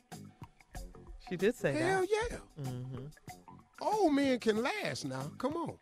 She 1.29 1.37
did 1.37 1.55
say 1.55 1.73
Hell 1.73 2.01
that. 2.01 2.09
yeah. 2.11 2.37
Mm-hmm. 2.65 3.07
Old 3.81 4.15
men 4.15 4.39
can 4.39 4.63
last 4.63 5.05
now. 5.05 5.31
Come 5.39 5.55
on. 5.57 5.77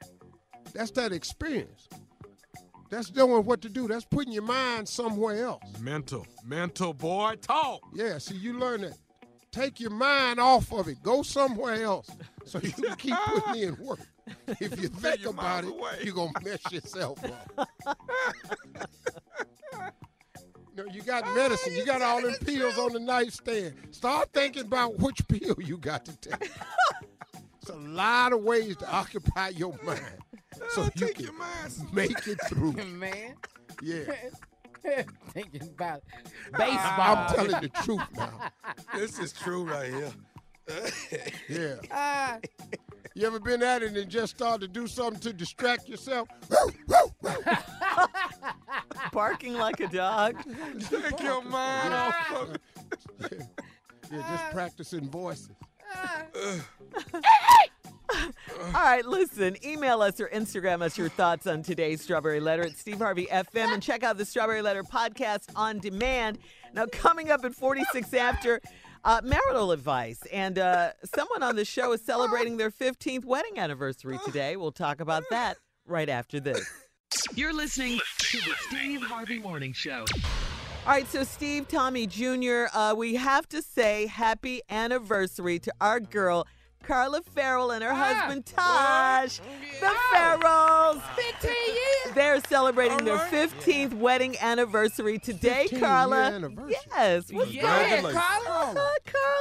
That's 0.73 0.91
that 0.93 1.13
experience. 1.13 1.89
That's 2.91 3.15
knowing 3.15 3.45
what 3.45 3.61
to 3.63 3.69
do. 3.69 3.87
That's 3.87 4.05
putting 4.05 4.33
your 4.33 4.43
mind 4.43 4.89
somewhere 4.89 5.45
else. 5.45 5.63
Mental. 5.81 6.27
Mental, 6.45 6.93
boy. 6.93 7.37
Talk. 7.41 7.81
Yeah, 7.95 8.19
see, 8.19 8.37
you 8.37 8.59
learn 8.59 8.81
that. 8.83 8.95
Take 9.53 9.81
your 9.81 9.91
mind 9.91 10.39
off 10.41 10.73
of 10.73 10.89
it. 10.89 11.03
Go 11.03 11.23
somewhere 11.23 11.83
else 11.83 12.09
so 12.45 12.59
you 12.61 12.73
can 12.73 12.97
keep 12.97 13.17
putting 13.27 13.63
in 13.63 13.77
work. 13.85 14.01
If 14.61 14.81
you 14.81 14.87
think 14.87 15.27
about 15.27 15.65
it, 15.65 15.75
you're 16.05 16.15
going 16.15 16.33
to 16.33 16.45
mess 16.45 16.73
yourself 16.73 17.19
up. 17.25 17.69
No, 20.77 20.85
you 20.95 21.03
got 21.03 21.27
medicine. 21.35 21.75
You 21.75 21.85
got 21.85 22.01
all 22.01 22.23
them 22.23 22.33
pills 22.45 22.79
on 22.79 22.93
the 22.93 23.01
nightstand. 23.01 23.75
Start 23.91 24.31
thinking 24.33 24.63
about 24.63 24.99
which 24.99 25.27
pill 25.29 25.57
you 25.59 25.77
got 25.77 26.05
to 26.07 26.17
take. 26.17 26.51
It's 27.61 27.69
a 27.69 27.77
lot 27.77 28.33
of 28.33 28.43
ways 28.43 28.77
to 28.79 28.91
occupy 28.91 29.49
your 29.49 29.79
mind 29.83 30.20
so 30.73 30.89
you 30.97 31.09
can 31.09 31.31
make 31.93 32.27
it 32.27 32.39
through. 32.49 32.73
man. 32.99 33.35
Yeah. 33.83 34.05
Thinking 35.33 35.63
about 35.63 36.03
baseball. 36.57 36.79
I'm 36.99 37.35
telling 37.35 37.61
the 37.61 37.69
truth 37.85 38.01
now. 38.17 38.51
This 38.95 39.19
is 39.19 39.33
true 39.33 39.65
right 39.65 39.93
here. 39.93 40.13
Yeah. 41.49 41.75
Ah, 41.91 42.39
You 43.15 43.27
ever 43.27 43.41
been 43.41 43.63
at 43.63 43.83
it 43.83 43.97
and 43.97 44.09
just 44.09 44.37
started 44.37 44.61
to 44.61 44.69
do 44.69 44.87
something 44.87 45.21
to 45.21 45.33
distract 45.33 45.89
yourself? 45.89 46.29
Barking 49.13 49.55
like 49.55 49.81
a 49.81 49.89
dog. 49.89 50.37
Take 50.89 51.21
your 51.21 51.43
mind 51.43 51.93
off 51.95 52.33
of 52.35 52.55
it. 52.55 53.43
Yeah, 54.11 54.19
just 54.31 54.51
practicing 54.53 55.09
voices. 55.11 55.51
All 58.67 58.73
right, 58.73 59.05
listen, 59.05 59.57
email 59.65 60.03
us 60.03 60.21
or 60.21 60.29
Instagram 60.29 60.83
us 60.83 60.99
your 60.99 61.09
thoughts 61.09 61.47
on 61.47 61.63
today's 61.63 62.03
Strawberry 62.03 62.41
Letter 62.41 62.65
at 62.65 62.77
Steve 62.77 62.99
Harvey 62.99 63.27
FM 63.27 63.73
and 63.73 63.83
check 63.83 64.03
out 64.03 64.19
the 64.19 64.25
Strawberry 64.25 64.63
Letter 64.63 64.83
podcast 64.83 65.45
on 65.55 65.79
demand. 65.79 66.39
Now, 66.75 66.87
coming 66.87 67.31
up 67.31 67.45
at 67.45 67.55
46 67.55 68.13
after, 68.15 68.61
uh, 69.05 69.21
marital 69.25 69.73
advice. 69.73 70.21
And 70.33 70.59
uh, 70.59 70.93
someone 71.05 71.43
on 71.43 71.57
the 71.57 71.65
show 71.65 71.93
is 71.93 72.03
celebrating 72.03 72.57
their 72.57 72.71
15th 72.71 73.25
wedding 73.25 73.59
anniversary 73.59 74.19
today. 74.25 74.57
We'll 74.57 74.73
talk 74.73 75.01
about 75.01 75.25
that 75.31 75.57
right 75.87 76.09
after 76.09 76.41
this. 76.41 76.69
You're 77.35 77.55
listening 77.55 77.99
to 78.19 78.39
the 78.39 78.55
Steve 78.69 79.03
Harvey 79.03 79.39
Morning 79.39 79.73
Show. 79.73 80.05
All 80.87 80.93
right, 80.93 81.07
so 81.09 81.25
Steve 81.25 81.69
Tommy 81.69 82.07
Jr., 82.07 82.65
uh, 82.73 82.95
we 82.97 83.15
have 83.17 83.49
to 83.51 83.61
say 83.61 84.07
happy 84.07 84.63
anniversary 84.71 85.59
to 85.59 85.73
our 85.81 86.01
girl, 86.01 86.47
Carla 86.85 87.21
Ferrell, 87.35 87.71
and 87.71 87.85
her 87.85 87.95
husband, 87.95 88.47
Tosh. 88.47 89.39
The 89.81 89.87
Ferrells. 90.13 91.01
15 91.15 91.51
years. 91.51 92.15
They're 92.15 92.41
celebrating 92.41 93.05
their 93.05 93.19
15th 93.19 93.95
wedding 93.95 94.37
anniversary 94.41 95.19
today, 95.19 95.69
Carla. 95.79 96.29
year 96.29 96.37
anniversary. 96.37 96.77
Yes. 96.97 97.33
What's 97.33 97.53
Yeah, 97.53 98.01
going 98.03 98.15
Carla. 98.15 98.71
on, 98.71 98.77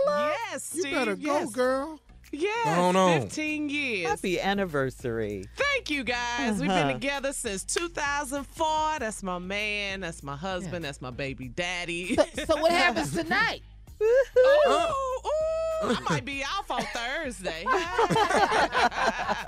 Carla? 0.05 0.33
Yes, 0.51 0.71
You 0.75 0.81
Steve. 0.81 0.93
better 0.93 1.15
go, 1.15 1.21
yes. 1.39 1.49
girl. 1.51 1.99
Yes, 2.31 2.75
Going 2.77 2.95
on. 2.95 3.21
15 3.21 3.69
years. 3.69 4.07
Happy 4.07 4.39
anniversary. 4.39 5.45
Thank 5.55 5.89
you, 5.89 6.03
guys. 6.03 6.61
We've 6.61 6.69
Uh-huh. 6.69 6.83
been 6.83 6.93
together 6.93 7.33
since 7.33 7.63
2004. 7.63 8.99
That's 8.99 9.23
my 9.23 9.39
man. 9.39 10.01
That's 10.01 10.21
my 10.21 10.35
husband. 10.35 10.85
That's 10.85 11.01
my 11.01 11.09
baby 11.09 11.47
daddy. 11.47 12.15
So 12.45 12.57
what 12.61 12.71
happens 12.83 13.13
tonight? 13.15 13.63
Ooh, 14.01 14.25
uh. 14.67 14.93
ooh, 15.25 15.95
I 15.95 15.99
might 16.09 16.25
be 16.25 16.43
off 16.43 16.69
on 16.71 16.83
Thursday. 16.93 17.65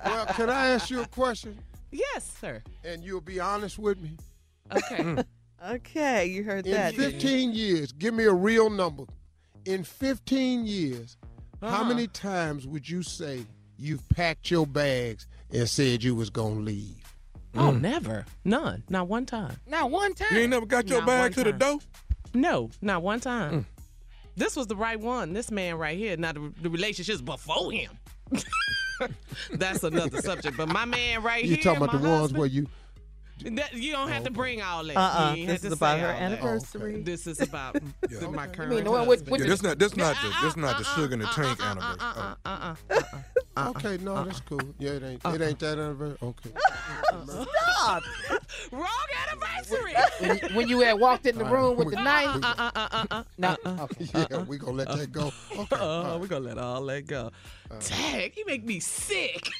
Well, 0.05 0.25
can 0.27 0.49
I 0.49 0.67
ask 0.69 0.89
you 0.89 1.01
a 1.01 1.07
question? 1.07 1.57
yes, 1.91 2.31
sir. 2.39 2.61
And 2.83 3.03
you'll 3.03 3.21
be 3.21 3.39
honest 3.39 3.77
with 3.79 3.99
me. 4.01 4.11
Okay. 4.75 4.97
Mm. 5.03 5.25
Okay, 5.69 6.25
you 6.25 6.43
heard 6.43 6.65
In 6.65 6.71
that. 6.73 6.95
didn't 6.95 7.13
you? 7.13 7.19
15 7.19 7.53
years, 7.53 7.91
give 7.91 8.13
me 8.13 8.23
a 8.25 8.33
real 8.33 8.69
number. 8.69 9.03
In 9.65 9.83
15 9.83 10.65
years, 10.65 11.17
how 11.61 11.67
Uh-huh. 11.67 11.83
many 11.85 12.07
times 12.07 12.65
would 12.65 12.89
you 12.89 13.03
say 13.03 13.45
you've 13.77 14.07
packed 14.09 14.49
your 14.49 14.65
bags 14.65 15.27
and 15.53 15.69
said 15.69 16.03
you 16.03 16.15
was 16.15 16.29
going 16.31 16.55
to 16.55 16.61
leave? 16.61 17.03
Oh, 17.55 17.71
mm. 17.71 17.81
never. 17.81 18.25
None. 18.45 18.83
Not 18.89 19.07
one 19.07 19.25
time. 19.25 19.57
Not 19.67 19.91
one 19.91 20.13
time. 20.15 20.29
You 20.31 20.39
ain't 20.39 20.49
never 20.49 20.65
got 20.65 20.87
your 20.87 20.99
Not 21.01 21.07
bag 21.07 21.33
to 21.35 21.43
the 21.43 21.51
door? 21.53 21.79
No, 22.33 22.69
not 22.81 23.03
one 23.03 23.19
time. 23.19 23.51
Mm. 23.51 23.65
This 24.35 24.55
was 24.55 24.67
the 24.67 24.75
right 24.75 24.99
one. 24.99 25.33
This 25.33 25.51
man 25.51 25.77
right 25.77 25.97
here. 25.97 26.17
Now 26.17 26.31
the, 26.33 26.53
the 26.61 26.69
relationships 26.69 27.21
before 27.21 27.71
him. 27.71 27.91
That's 29.53 29.83
another 29.83 30.21
subject. 30.21 30.57
But 30.57 30.69
my 30.69 30.85
man 30.85 31.23
right 31.23 31.43
You 31.43 31.55
here, 31.55 31.63
talking 31.63 31.83
about 31.83 31.93
my 31.95 31.99
the 31.99 32.07
ones 32.09 32.33
where 32.33 32.47
you 32.47 32.67
that, 33.43 33.73
you 33.73 33.91
don't 33.91 34.09
have 34.09 34.23
to 34.25 34.31
bring 34.31 34.61
all 34.61 34.83
that. 34.83 34.95
Uh-uh. 34.97 35.33
You 35.35 35.41
ain't 35.41 35.49
have 35.49 35.61
This 35.61 35.71
is 35.71 35.77
about 35.77 35.99
her 35.99 36.07
all 36.07 36.13
that. 36.13 36.21
anniversary. 36.21 37.01
This 37.01 37.27
is 37.27 37.41
about 37.41 37.77
my 38.31 38.47
current. 38.47 38.71
mean 38.71 38.83
the 38.83 38.91
one 38.91 39.07
with- 39.07 39.19
husband. 39.19 39.31
with 39.31 39.41
Yeah, 39.41 39.45
the- 39.47 39.51
this 39.51 39.63
not 39.63 39.79
this 39.79 39.95
not 39.95 40.15
the 40.21 40.33
this 40.45 40.57
not 40.57 40.77
the 40.77 40.83
sugar 40.83 41.13
in 41.13 41.19
the 41.19 41.25
tank 41.27 41.59
uh, 41.59 41.65
anniversary. 41.65 42.35
Uh-uh, 42.45 42.75
Okay, 43.57 43.97
no, 43.97 44.23
that's 44.23 44.39
cool. 44.41 44.61
Yeah, 44.79 44.91
it 44.91 45.03
ain't 45.03 45.25
it 45.25 45.41
ain't 45.41 45.59
that 45.59 45.77
anniversary. 45.77 46.17
Okay. 46.23 46.49
Stop. 47.25 48.03
Wrong 48.71 48.87
anniversary. 49.27 49.93
When 50.19 50.37
you, 50.37 50.55
when 50.55 50.67
you 50.69 50.79
had 50.81 50.99
walked 50.99 51.25
in 51.25 51.37
the 51.37 51.45
room 51.45 51.75
with 51.75 51.91
the 51.91 52.01
knife. 52.01 52.27
Uh, 52.43 52.53
uh, 52.57 52.71
uh, 52.75 52.87
uh, 52.91 53.05
uh, 53.11 53.23
No. 53.37 53.57
uh-uh. 53.65 53.87
yeah, 53.99 54.37
we 54.43 54.57
gonna 54.57 54.71
let 54.73 54.87
that 54.87 55.11
go. 55.11 55.31
Okay. 55.55 55.75
Uh, 55.75 56.17
we're 56.17 56.27
gonna 56.27 56.45
let 56.45 56.57
all 56.57 56.83
that 56.85 57.05
go. 57.07 57.31
Tag, 57.79 58.33
you 58.37 58.45
make 58.45 58.63
me 58.65 58.79
sick. 58.79 59.47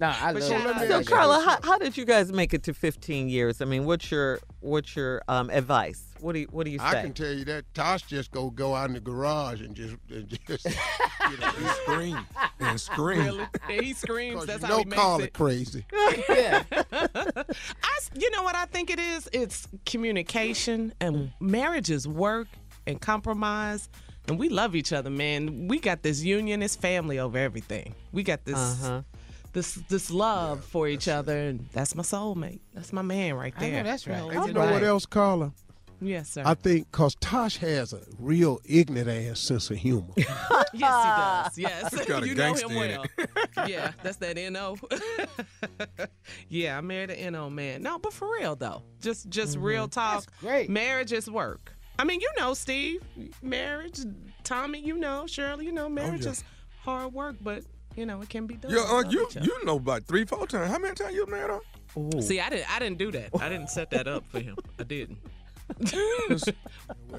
No, 0.00 0.08
I 0.08 0.32
But 0.32 0.42
love 0.42 0.50
shout 0.50 0.66
it. 0.66 0.76
I 0.76 0.86
to 0.98 1.04
So. 1.04 1.14
Carla, 1.14 1.40
how, 1.44 1.58
how 1.62 1.78
did 1.78 1.96
you 1.96 2.04
guys 2.04 2.32
make 2.32 2.52
it 2.52 2.64
to 2.64 2.74
15 2.74 3.28
years? 3.28 3.62
I 3.62 3.64
mean, 3.66 3.84
what's 3.84 4.10
your 4.10 4.40
what's 4.60 4.96
your 4.96 5.22
um, 5.28 5.48
advice? 5.50 6.04
What 6.20 6.32
do 6.32 6.40
you 6.40 6.48
what 6.50 6.64
do 6.64 6.72
you 6.72 6.78
say? 6.80 6.84
I 6.84 7.02
can 7.02 7.12
tell 7.14 7.32
you 7.32 7.44
that 7.44 7.72
Tosh 7.72 8.02
just 8.02 8.32
go 8.32 8.50
go 8.50 8.74
out 8.74 8.88
in 8.88 8.94
the 8.94 9.00
garage 9.00 9.60
and 9.62 9.74
just 9.76 9.94
and 10.10 10.28
just 10.28 10.64
you 10.64 11.36
know, 11.38 11.52
You 11.60 11.68
scream 11.84 12.18
and 12.58 12.80
scream. 12.80 13.20
really? 13.24 13.46
Yeah, 13.70 13.80
he 13.80 13.92
screams. 13.92 14.44
That's 14.44 14.60
you 14.62 14.66
how 14.66 14.72
know 14.74 14.78
he 14.80 14.84
makes 14.86 15.00
Carla 15.02 15.24
it. 15.24 15.32
crazy. 15.32 15.84
Yeah. 16.28 16.64
I, 16.72 17.44
s- 17.96 18.10
you 18.18 18.30
know 18.32 18.42
what 18.42 18.56
I 18.56 18.66
think 18.66 18.90
it 18.90 18.98
is? 18.98 19.28
It's 19.32 19.68
communication 19.86 20.92
and 21.00 21.30
marriages 21.40 22.08
work 22.08 22.48
and 22.88 23.00
compromise. 23.00 23.88
And 24.28 24.38
we 24.38 24.48
love 24.48 24.74
each 24.74 24.92
other, 24.92 25.10
man. 25.10 25.68
We 25.68 25.78
got 25.78 26.02
this 26.02 26.22
union, 26.22 26.60
this 26.60 26.74
family 26.76 27.18
over 27.18 27.38
everything. 27.38 27.94
We 28.12 28.22
got 28.22 28.44
this 28.44 28.56
Uh-huh. 28.56 29.02
this 29.52 29.74
this 29.88 30.10
love 30.10 30.64
for 30.64 30.88
each 30.88 31.06
other, 31.08 31.36
and 31.36 31.66
that's 31.72 31.94
my 31.94 32.02
soulmate. 32.02 32.60
That's 32.74 32.92
my 32.92 33.02
man 33.02 33.34
right 33.34 33.54
I 33.56 33.60
know 33.66 33.70
there. 33.70 33.82
that's 33.84 34.06
right. 34.06 34.22
You 34.46 34.52
know 34.52 34.70
what 34.72 34.82
else, 34.82 35.06
Carla? 35.06 35.52
Yes, 35.98 36.28
sir. 36.28 36.42
I 36.44 36.52
think 36.52 36.90
because 36.92 37.14
Tosh 37.20 37.56
has 37.58 37.94
a 37.94 38.00
real 38.18 38.60
ignorant 38.66 39.08
ass 39.08 39.40
sense 39.40 39.70
of 39.70 39.78
humor. 39.78 40.04
yes, 40.16 40.26
he 40.74 40.78
does. 40.80 41.56
Yes, 41.58 41.94
He's 41.94 42.04
got 42.04 42.22
a 42.22 42.26
you 42.28 42.34
know 42.34 42.52
him 42.52 42.70
in 42.70 42.76
well. 42.76 43.04
yeah, 43.66 43.92
that's 44.02 44.18
that 44.18 44.36
no. 44.52 44.76
yeah, 46.48 46.76
I 46.76 46.80
married 46.82 47.10
an 47.10 47.32
no 47.32 47.48
man. 47.48 47.82
No, 47.82 47.98
but 47.98 48.12
for 48.12 48.30
real 48.30 48.56
though, 48.56 48.82
just 49.00 49.28
just 49.30 49.56
real 49.56 49.88
talk. 49.88 50.24
Mm-hmm. 50.24 50.46
great. 50.46 50.68
Marriage 50.70 51.12
is 51.12 51.30
work. 51.30 51.72
I 51.98 52.04
mean, 52.04 52.20
you 52.20 52.30
know, 52.38 52.54
Steve, 52.54 53.02
marriage. 53.42 54.00
Tommy, 54.44 54.80
you 54.80 54.96
know, 54.96 55.26
Shirley, 55.26 55.66
you 55.66 55.72
know, 55.72 55.88
marriage 55.88 56.24
yeah. 56.24 56.32
is 56.32 56.44
hard 56.82 57.12
work, 57.12 57.36
but 57.40 57.64
you 57.96 58.06
know, 58.06 58.20
it 58.20 58.28
can 58.28 58.46
be 58.46 58.56
done. 58.56 58.70
Yeah, 58.70 58.84
We 58.92 59.06
uh, 59.06 59.10
you 59.10 59.28
you 59.40 59.64
know 59.64 59.76
about 59.76 60.04
three, 60.06 60.24
four 60.24 60.46
times. 60.46 60.70
How 60.70 60.78
many 60.78 60.94
times 60.94 61.14
you 61.14 61.26
married 61.26 61.50
her? 61.50 61.60
See, 62.20 62.40
I 62.40 62.50
didn't. 62.50 62.74
I 62.74 62.78
didn't 62.78 62.98
do 62.98 63.10
that. 63.12 63.30
I 63.40 63.48
didn't 63.48 63.70
set 63.70 63.90
that 63.90 64.06
up 64.06 64.26
for 64.28 64.40
him. 64.40 64.56
I 64.78 64.82
didn't. 64.84 65.18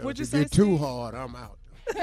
What'd 0.02 0.20
you 0.20 0.24
if 0.24 0.30
say? 0.30 0.42
it 0.42 0.42
get 0.44 0.52
too 0.52 0.78
hard, 0.78 1.16
I'm 1.16 1.36
out. 1.36 1.58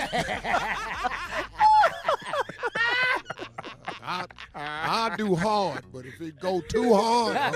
I, 4.04 4.26
I 4.54 5.14
do 5.16 5.34
hard, 5.34 5.84
but 5.92 6.04
if 6.06 6.20
it 6.20 6.38
go 6.40 6.60
too 6.60 6.94
hard, 6.94 7.36
I'm- 7.36 7.54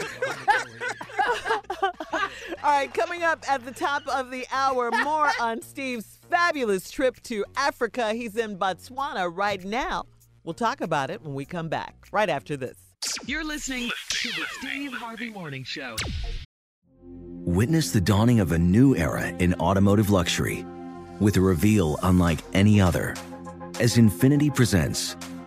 All 2.65 2.71
right, 2.71 2.93
coming 2.93 3.23
up 3.23 3.45
at 3.49 3.65
the 3.65 3.71
top 3.73 4.07
of 4.09 4.31
the 4.31 4.47
hour, 4.51 4.91
more 4.91 5.31
on 5.41 5.63
Steve's 5.63 6.19
fabulous 6.31 6.91
trip 6.91 7.23
to 7.25 7.45
Africa. 7.57 8.13
He's 8.15 8.37
in 8.37 8.59
Botswana 8.59 9.31
right 9.35 9.63
now. 9.65 10.05
We'll 10.45 10.55
talk 10.55 10.81
about 10.81 11.11
it 11.11 11.23
when 11.23 11.35
we 11.35 11.45
come 11.45 11.69
back, 11.69 12.07
right 12.11 12.29
after 12.29 12.57
this. 12.57 12.77
You're 13.27 13.45
listening 13.45 13.91
to 14.11 14.29
the 14.31 14.45
Steve 14.59 14.93
Harvey 14.93 15.31
Morning 15.31 15.63
Show. 15.65 15.97
Witness 17.03 17.91
the 17.93 18.01
dawning 18.01 18.41
of 18.41 18.53
a 18.53 18.59
new 18.59 18.97
era 18.97 19.29
in 19.39 19.55
automotive 19.55 20.11
luxury 20.11 20.65
with 21.21 21.37
a 21.37 21.41
reveal 21.41 21.99
unlike 22.03 22.39
any 22.55 22.81
other 22.81 23.15
as 23.81 23.97
Infiniti 23.97 24.55
presents 24.55 25.17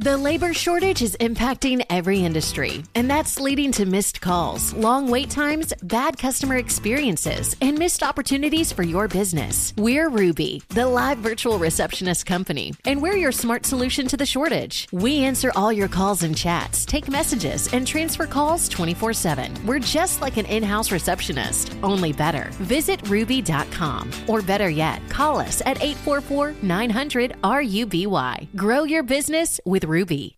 The 0.00 0.16
labor 0.16 0.54
shortage 0.54 1.02
is 1.02 1.16
impacting 1.18 1.84
every 1.90 2.24
industry, 2.24 2.84
and 2.94 3.10
that's 3.10 3.40
leading 3.40 3.72
to 3.72 3.84
missed 3.84 4.20
calls, 4.20 4.72
long 4.74 5.10
wait 5.10 5.28
times, 5.28 5.72
bad 5.82 6.16
customer 6.16 6.54
experiences, 6.54 7.56
and 7.60 7.76
missed 7.76 8.04
opportunities 8.04 8.70
for 8.70 8.84
your 8.84 9.08
business. 9.08 9.74
We're 9.76 10.08
Ruby, 10.08 10.62
the 10.68 10.86
live 10.86 11.18
virtual 11.18 11.58
receptionist 11.58 12.26
company, 12.26 12.74
and 12.84 13.02
we're 13.02 13.16
your 13.16 13.32
smart 13.32 13.66
solution 13.66 14.06
to 14.06 14.16
the 14.16 14.24
shortage. 14.24 14.86
We 14.92 15.24
answer 15.24 15.50
all 15.56 15.72
your 15.72 15.88
calls 15.88 16.22
and 16.22 16.36
chats, 16.36 16.86
take 16.86 17.08
messages, 17.08 17.66
and 17.74 17.84
transfer 17.84 18.28
calls 18.28 18.68
24 18.68 19.14
7. 19.14 19.66
We're 19.66 19.80
just 19.80 20.20
like 20.20 20.36
an 20.36 20.46
in 20.46 20.62
house 20.62 20.92
receptionist, 20.92 21.72
only 21.82 22.12
better. 22.12 22.50
Visit 22.60 23.00
ruby.com, 23.08 24.12
or 24.28 24.42
better 24.42 24.70
yet, 24.70 25.02
call 25.08 25.40
us 25.40 25.60
at 25.62 25.82
844 25.82 26.54
900 26.62 27.36
RUBY. 27.42 28.54
Grow 28.54 28.84
your 28.84 29.02
business 29.02 29.60
with 29.64 29.87
Ruby. 29.88 30.37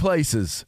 places. 0.00 0.64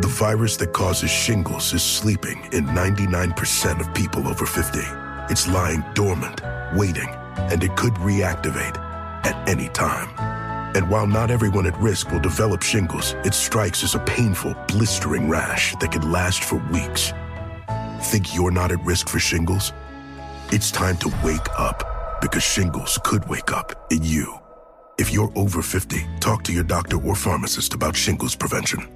The 0.00 0.08
virus 0.08 0.56
that 0.56 0.72
causes 0.72 1.10
shingles 1.10 1.72
is 1.72 1.82
sleeping 1.82 2.40
in 2.52 2.66
99% 2.66 3.80
of 3.80 3.94
people 3.94 4.26
over 4.26 4.44
50. 4.46 4.80
It's 5.30 5.46
lying 5.46 5.84
dormant, 5.94 6.42
waiting, 6.74 7.08
and 7.36 7.62
it 7.62 7.76
could 7.76 7.94
reactivate 7.94 8.76
at 9.24 9.48
any 9.48 9.68
time. 9.68 10.08
And 10.76 10.90
while 10.90 11.06
not 11.06 11.30
everyone 11.30 11.66
at 11.66 11.78
risk 11.78 12.10
will 12.10 12.18
develop 12.18 12.62
shingles, 12.62 13.14
it 13.24 13.32
strikes 13.32 13.84
as 13.84 13.94
a 13.94 14.00
painful, 14.00 14.56
blistering 14.66 15.28
rash 15.28 15.76
that 15.76 15.92
can 15.92 16.10
last 16.10 16.42
for 16.42 16.56
weeks. 16.72 17.12
Think 18.10 18.34
you're 18.34 18.50
not 18.50 18.72
at 18.72 18.84
risk 18.84 19.08
for 19.08 19.20
shingles? 19.20 19.72
It's 20.50 20.72
time 20.72 20.96
to 20.96 21.08
wake 21.22 21.48
up 21.56 22.20
because 22.20 22.42
shingles 22.42 22.98
could 23.04 23.28
wake 23.28 23.52
up 23.52 23.86
in 23.92 24.02
you. 24.02 24.41
If 25.02 25.12
you're 25.12 25.32
over 25.34 25.62
50, 25.62 26.06
talk 26.20 26.44
to 26.44 26.52
your 26.52 26.62
doctor 26.62 26.96
or 27.04 27.16
pharmacist 27.16 27.74
about 27.74 27.96
shingles 27.96 28.36
prevention. 28.36 28.86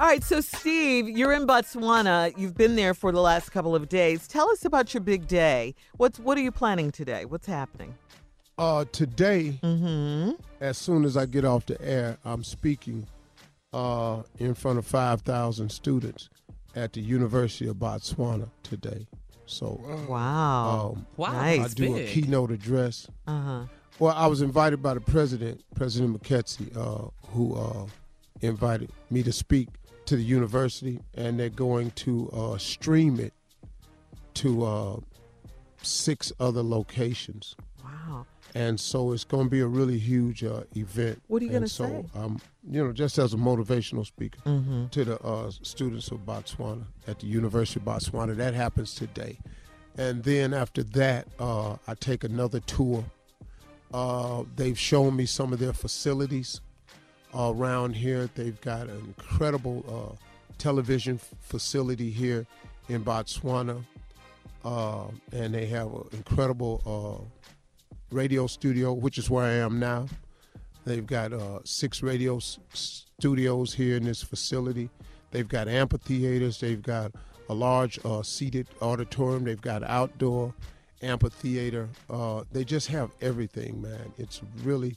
All 0.00 0.04
right, 0.04 0.20
so 0.24 0.40
Steve, 0.40 1.08
you're 1.08 1.32
in 1.32 1.46
Botswana. 1.46 2.36
You've 2.36 2.56
been 2.56 2.74
there 2.74 2.92
for 2.92 3.12
the 3.12 3.20
last 3.20 3.52
couple 3.52 3.76
of 3.76 3.88
days. 3.88 4.26
Tell 4.26 4.50
us 4.50 4.64
about 4.64 4.94
your 4.94 5.00
big 5.00 5.28
day. 5.28 5.76
What's 5.96 6.18
what 6.18 6.36
are 6.36 6.40
you 6.40 6.50
planning 6.50 6.90
today? 6.90 7.24
What's 7.24 7.46
happening? 7.46 7.94
Uh, 8.58 8.84
today, 8.90 9.60
Mm-hmm. 9.62 10.32
as 10.60 10.76
soon 10.76 11.04
as 11.04 11.16
I 11.16 11.26
get 11.26 11.44
off 11.44 11.64
the 11.66 11.80
air, 11.80 12.18
I'm 12.24 12.42
speaking 12.42 13.06
uh, 13.72 14.22
in 14.40 14.54
front 14.54 14.78
of 14.80 14.86
5,000 14.86 15.70
students 15.70 16.30
at 16.74 16.94
the 16.94 17.00
University 17.00 17.68
of 17.68 17.76
Botswana 17.76 18.48
today. 18.64 19.06
So, 19.48 19.80
Wow. 20.08 20.92
um, 20.94 21.06
Wow, 21.16 21.38
I 21.40 21.58
that's 21.58 21.74
do 21.74 21.96
a 21.96 22.04
keynote 22.06 22.50
address. 22.50 23.08
Uh-huh. 23.26 23.64
Well, 23.98 24.14
I 24.14 24.26
was 24.26 24.42
invited 24.42 24.82
by 24.82 24.94
the 24.94 25.00
president, 25.00 25.64
President 25.74 26.22
McKetsy, 26.22 26.76
uh, 26.76 27.08
who 27.28 27.56
uh, 27.56 27.86
invited 28.42 28.90
me 29.10 29.22
to 29.24 29.32
speak 29.32 29.68
to 30.06 30.16
the 30.16 30.22
university, 30.22 31.00
and 31.14 31.38
they're 31.40 31.48
going 31.48 31.90
to 31.92 32.30
uh, 32.30 32.58
stream 32.58 33.18
it 33.18 33.32
to 34.34 34.64
uh, 34.64 34.96
six 35.82 36.32
other 36.38 36.62
locations. 36.62 37.56
Wow. 38.54 38.60
And 38.62 38.80
so 38.80 39.12
it's 39.12 39.24
going 39.24 39.44
to 39.44 39.50
be 39.50 39.60
a 39.60 39.66
really 39.66 39.98
huge 39.98 40.42
uh, 40.44 40.62
event. 40.76 41.22
What 41.28 41.42
are 41.42 41.44
you 41.44 41.52
gonna 41.52 41.68
so, 41.68 41.84
say? 42.14 42.18
Um, 42.18 42.40
you 42.68 42.84
know, 42.84 42.92
just 42.92 43.18
as 43.18 43.34
a 43.34 43.36
motivational 43.36 44.06
speaker 44.06 44.38
Mhm. 44.46 44.90
to 44.90 45.04
the 45.04 45.20
uh, 45.22 45.50
students 45.62 46.10
of 46.10 46.20
Botswana 46.26 46.84
at 47.06 47.20
the 47.20 47.26
University 47.26 47.80
of 47.80 47.86
Botswana. 47.86 48.36
That 48.36 48.54
happens 48.54 48.94
today. 48.94 49.38
And 49.96 50.22
then 50.22 50.54
after 50.54 50.82
that, 50.84 51.28
uh, 51.38 51.76
I 51.86 51.94
take 51.94 52.24
another 52.24 52.60
tour. 52.60 53.04
Uh, 53.92 54.44
they've 54.56 54.78
shown 54.78 55.16
me 55.16 55.26
some 55.26 55.52
of 55.52 55.58
their 55.58 55.72
facilities 55.72 56.60
uh, 57.34 57.52
around 57.54 57.96
here. 57.96 58.28
They've 58.34 58.60
got 58.60 58.88
an 58.88 58.98
incredible 59.18 59.84
uh, 59.88 60.16
television 60.58 61.16
f- 61.16 61.34
facility 61.40 62.10
here 62.10 62.46
in 62.88 63.04
Botswana. 63.04 63.84
Uh, 64.64 65.06
and 65.32 65.54
they 65.54 65.66
have 65.66 65.92
an 65.92 66.02
incredible 66.12 66.82
uh, 66.84 67.37
radio 68.10 68.46
studio, 68.46 68.92
which 68.92 69.18
is 69.18 69.28
where 69.30 69.44
I 69.44 69.54
am 69.54 69.78
now. 69.78 70.06
They've 70.84 71.06
got 71.06 71.32
uh, 71.32 71.60
six 71.64 72.02
radio 72.02 72.36
s- 72.36 72.58
studios 72.72 73.74
here 73.74 73.96
in 73.96 74.04
this 74.04 74.22
facility. 74.22 74.88
They've 75.30 75.48
got 75.48 75.68
amphitheaters. 75.68 76.60
They've 76.60 76.82
got 76.82 77.12
a 77.48 77.54
large 77.54 77.98
uh, 78.04 78.22
seated 78.22 78.68
auditorium. 78.80 79.44
They've 79.44 79.60
got 79.60 79.82
outdoor 79.82 80.54
amphitheater. 81.02 81.88
Uh, 82.08 82.44
they 82.52 82.64
just 82.64 82.88
have 82.88 83.10
everything, 83.20 83.82
man. 83.82 84.12
It's 84.16 84.40
really, 84.62 84.96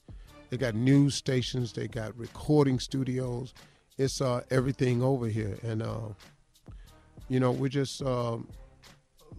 they 0.49 0.57
got 0.57 0.75
news 0.75 1.15
stations. 1.15 1.73
They 1.73 1.87
got 1.87 2.17
recording 2.17 2.79
studios. 2.79 3.53
It's 3.97 4.21
uh, 4.21 4.41
everything 4.49 5.03
over 5.03 5.27
here. 5.27 5.57
And, 5.63 5.83
uh, 5.83 6.09
you 7.27 7.39
know, 7.39 7.51
we're 7.51 7.67
just 7.67 8.01
um, 8.01 8.47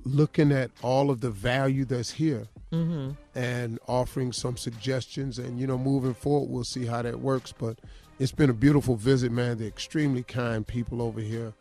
looking 0.04 0.52
at 0.52 0.70
all 0.82 1.10
of 1.10 1.20
the 1.20 1.30
value 1.30 1.84
that's 1.84 2.10
here 2.10 2.46
Mm-hmm. 2.72 3.10
and 3.34 3.78
offering 3.86 4.32
some 4.32 4.56
suggestions. 4.56 5.38
And, 5.38 5.60
you 5.60 5.66
know, 5.66 5.76
moving 5.76 6.14
forward, 6.14 6.48
we'll 6.48 6.64
see 6.64 6.86
how 6.86 7.02
that 7.02 7.20
works. 7.20 7.52
But 7.52 7.78
it's 8.18 8.32
been 8.32 8.48
a 8.48 8.54
beautiful 8.54 8.96
visit, 8.96 9.30
man. 9.30 9.58
They're 9.58 9.68
extremely 9.68 10.22
kind 10.22 10.66
people 10.66 11.02
over 11.02 11.20
here. 11.20 11.52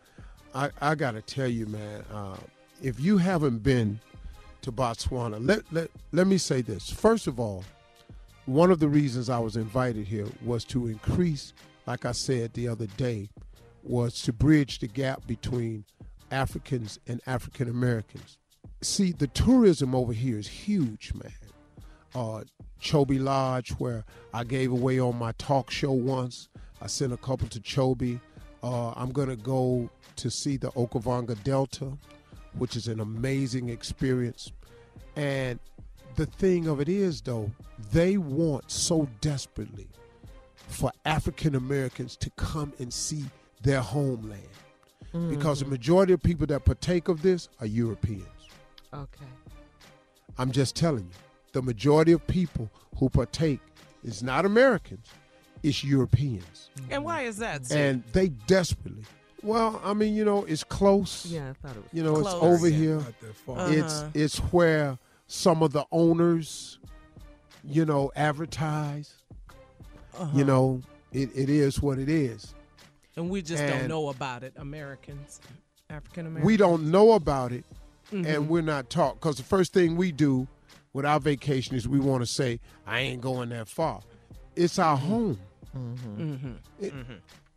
I, 0.56 0.70
I 0.82 0.96
got 0.96 1.12
to 1.12 1.22
tell 1.22 1.48
you, 1.48 1.66
man, 1.66 2.06
uh, 2.14 2.38
if 2.82 3.00
you 3.00 3.18
haven't 3.18 3.60
been 3.62 4.00
to 4.62 4.72
Botswana, 4.72 5.46
let, 5.46 5.64
let, 5.74 5.92
let 6.14 6.28
me 6.28 6.38
say 6.38 6.62
this. 6.62 6.90
First 6.90 7.28
of 7.28 7.40
all, 7.40 7.66
one 8.46 8.72
of 8.72 8.80
the 8.80 8.88
reasons 8.88 9.30
I 9.30 9.40
was 9.40 9.58
invited 9.58 10.08
here 10.08 10.28
was 10.44 10.64
to 10.66 10.88
increase, 10.88 11.54
like 11.88 12.06
I 12.06 12.12
said 12.12 12.54
the 12.54 12.68
other 12.68 12.88
day, 12.88 13.30
was 13.84 14.22
to 14.24 14.34
bridge 14.34 14.80
the 14.80 14.88
gap 14.88 15.28
between 15.28 15.84
Africans 16.32 17.00
and 17.08 17.20
African 17.28 17.70
Americans. 17.70 18.38
See, 18.82 19.12
the 19.12 19.28
tourism 19.28 19.94
over 19.94 20.12
here 20.14 20.38
is 20.38 20.48
huge, 20.48 21.14
man. 21.14 21.34
Uh, 22.16 22.44
Chobe 22.82 23.22
Lodge, 23.24 23.70
where 23.72 24.04
I 24.34 24.44
gave 24.44 24.72
away 24.72 25.00
on 25.00 25.18
my 25.18 25.34
talk 25.34 25.70
show 25.70 25.92
once. 25.92 26.50
I 26.82 26.88
sent 26.88 27.14
a 27.14 27.18
couple 27.18 27.48
to 27.50 27.60
Chobe. 27.60 28.20
Uh, 28.64 28.92
I'm 28.92 29.12
going 29.12 29.30
to 29.30 29.36
go 29.36 29.90
to 30.18 30.32
see 30.32 30.58
the 30.58 30.72
Okavango 30.72 31.42
Delta. 31.44 31.98
which 32.58 32.76
is 32.76 32.90
an 32.90 33.00
amazing 33.00 33.70
experience. 33.70 34.52
And 35.16 35.58
the 36.18 36.26
thing 36.26 36.68
of 36.68 36.82
it 36.82 36.90
is, 36.90 37.22
though, 37.22 37.50
they 37.94 38.18
want 38.18 38.70
so 38.70 39.08
desperately 39.22 39.88
for 40.56 40.92
African 41.06 41.56
Americans 41.56 42.18
to 42.18 42.30
come 42.32 42.74
and 42.78 42.92
see 42.92 43.24
their 43.62 43.80
homeland. 43.80 44.50
Because 45.30 45.60
the 45.60 45.66
Mhm. 45.66 45.70
majority 45.70 46.12
of 46.12 46.22
people 46.22 46.46
that 46.48 46.66
partake 46.66 47.08
of 47.08 47.22
this 47.22 47.48
are 47.62 47.68
Europeans. 47.68 48.28
Okay. 48.94 49.26
I'm 50.38 50.52
just 50.52 50.76
telling 50.76 51.04
you, 51.04 51.16
the 51.54 51.62
majority 51.62 52.12
of 52.12 52.26
people 52.28 52.70
who 52.98 53.10
partake 53.10 53.60
is 54.04 54.24
not 54.24 54.46
Americans, 54.46 55.08
it's 55.64 55.84
Europeans. 55.84 56.70
And 56.90 57.04
why 57.06 57.22
is 57.24 57.38
that? 57.38 57.66
Steve? 57.66 57.78
And 57.78 58.04
they 58.14 58.30
desperately. 58.30 59.04
Well, 59.44 59.82
I 59.84 59.94
mean, 59.94 60.14
you 60.16 60.24
know, 60.26 60.44
it's 60.46 60.64
close. 60.64 61.26
Yeah, 61.26 61.50
I 61.50 61.54
thought 61.54 61.76
it 61.76 61.84
was 61.84 61.94
You 61.94 62.04
know, 62.04 62.14
close. 62.22 62.34
it's 62.34 62.44
over 62.44 62.68
Yeah. 62.68 62.78
here. 62.78 62.96
Not 62.98 63.20
that 63.22 63.36
far. 63.36 63.72
It's 63.74 63.94
Uh-huh. 64.02 64.10
it's 64.14 64.38
where 64.38 64.98
some 65.28 65.64
of 65.64 65.72
the 65.74 65.86
owners, 65.92 66.80
you 67.64 67.86
know, 67.86 68.12
advertise. 68.16 69.14
Uh-huh. 70.18 70.38
You 70.38 70.44
know, 70.44 70.82
it, 71.12 71.30
it 71.36 71.50
is 71.50 71.82
what 71.82 71.98
it 72.00 72.10
is. 72.10 72.54
and 73.18 73.30
we 73.30 73.42
just 73.42 73.62
don't 73.66 73.88
know 73.88 74.10
about 74.10 74.44
it, 74.44 74.54
Americans, 74.58 75.42
African 75.90 76.26
Americans. 76.28 76.46
We 76.46 76.56
don't 76.58 76.90
know 76.92 77.12
about 77.14 77.52
it, 77.52 77.66
Mhm. 78.12 78.26
and 78.26 78.50
we're 78.50 78.62
not 78.62 78.90
taught. 78.90 79.16
Because 79.16 79.38
the 79.38 79.44
first 79.44 79.74
thing 79.74 79.96
we 79.96 80.12
do 80.12 80.48
with 80.94 81.06
our 81.06 81.20
vacation 81.20 81.76
is 81.76 81.88
we 81.88 82.00
want 82.00 82.22
to 82.22 82.28
say, 82.28 82.60
"I 82.86 83.00
ain't 83.00 83.22
going 83.22 83.50
that 83.50 83.68
far." 83.68 84.02
It's 84.56 84.78
our 84.80 84.98
home. 84.98 85.40
Mm-hmm. 85.76 86.52
It- 86.80 86.94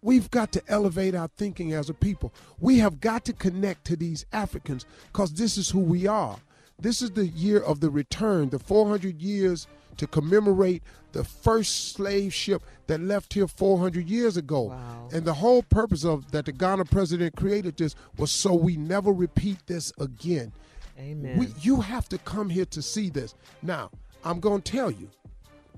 We've 0.02 0.30
got 0.30 0.52
to 0.52 0.62
elevate 0.68 1.14
our 1.14 1.28
thinking 1.38 1.72
as 1.72 1.88
a 1.88 1.94
people. 1.94 2.34
We 2.60 2.78
have 2.80 3.00
got 3.00 3.24
to 3.24 3.32
connect 3.32 3.86
to 3.86 3.96
these 3.96 4.26
Africans 4.34 4.84
because 5.10 5.32
this 5.32 5.56
is 5.56 5.70
who 5.70 5.78
we 5.80 6.06
are. 6.06 6.36
This 6.78 7.00
is 7.00 7.12
the 7.12 7.26
year 7.26 7.60
of 7.60 7.80
the 7.80 7.88
return, 7.88 8.50
the 8.50 8.58
400 8.58 9.22
years 9.22 9.66
to 9.98 10.06
commemorate 10.06 10.82
the 11.12 11.24
first 11.24 11.92
slave 11.92 12.34
ship 12.34 12.62
that 12.86 13.00
left 13.00 13.34
here 13.34 13.46
400 13.46 14.08
years 14.08 14.36
ago. 14.36 14.72
And 15.12 15.24
the 15.24 15.34
whole 15.34 15.62
purpose 15.62 16.04
of 16.04 16.30
that 16.32 16.44
the 16.46 16.52
Ghana 16.52 16.86
president 16.86 17.36
created 17.36 17.76
this 17.76 17.94
was 18.18 18.30
so 18.30 18.54
we 18.54 18.76
never 18.76 19.12
repeat 19.12 19.58
this 19.66 19.92
again. 19.98 20.52
Amen. 20.98 21.38
We, 21.38 21.48
you 21.60 21.80
have 21.80 22.08
to 22.10 22.18
come 22.18 22.48
here 22.50 22.66
to 22.66 22.82
see 22.82 23.10
this. 23.10 23.34
Now, 23.62 23.90
I'm 24.24 24.40
going 24.40 24.62
to 24.62 24.72
tell 24.72 24.90
you, 24.90 25.08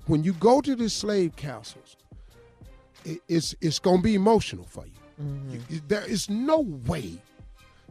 when 0.05 0.23
you 0.23 0.33
go 0.33 0.61
to 0.61 0.75
the 0.75 0.89
slave 0.89 1.35
castles, 1.35 1.97
it, 3.05 3.19
it's 3.27 3.55
it's 3.61 3.79
going 3.79 3.97
to 3.97 4.03
be 4.03 4.15
emotional 4.15 4.65
for 4.65 4.85
you. 4.85 4.91
Mm-hmm. 5.23 5.51
You- 5.53 5.61
you- 5.69 5.81
There 5.87 6.05
is 6.05 6.29
no 6.29 6.59
way 6.87 7.21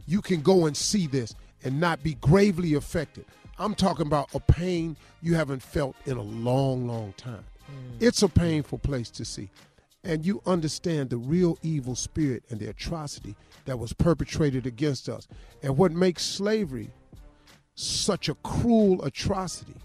you 0.05 0.21
can 0.21 0.41
go 0.41 0.65
and 0.67 0.75
see 0.75 1.05
this 1.07 1.35
and 1.63 1.79
not 1.79 2.01
be 2.03 2.13
gravely 2.15 2.75
affected. 2.75 3.25
I'm 3.59 3.75
talking 3.75 4.05
about 4.05 4.33
a 4.35 4.39
pain 4.39 4.97
you 5.21 5.35
haven't 5.35 5.61
felt 5.63 5.95
in 6.05 6.17
a 6.17 6.21
long, 6.21 6.87
long 6.87 7.13
time. 7.17 7.43
Mm. 7.69 8.01
It's 8.01 8.21
a 8.21 8.29
painful 8.29 8.77
place 8.77 9.09
to 9.11 9.25
see. 9.25 9.49
And 10.03 10.25
you 10.25 10.41
understand 10.45 11.09
the 11.09 11.17
real 11.17 11.57
evil 11.63 11.95
spirit 11.95 12.43
and 12.49 12.59
the 12.59 12.69
atrocity 12.69 13.35
that 13.65 13.77
was 13.77 13.91
perpetrated 13.93 14.65
against 14.65 15.09
us. 15.09 15.27
And 15.63 15.75
what 15.77 15.91
makes 15.91 16.23
slavery 16.23 16.89
such 17.75 18.29
a 18.29 18.35
cruel 18.35 19.03
atrocity 19.03 19.75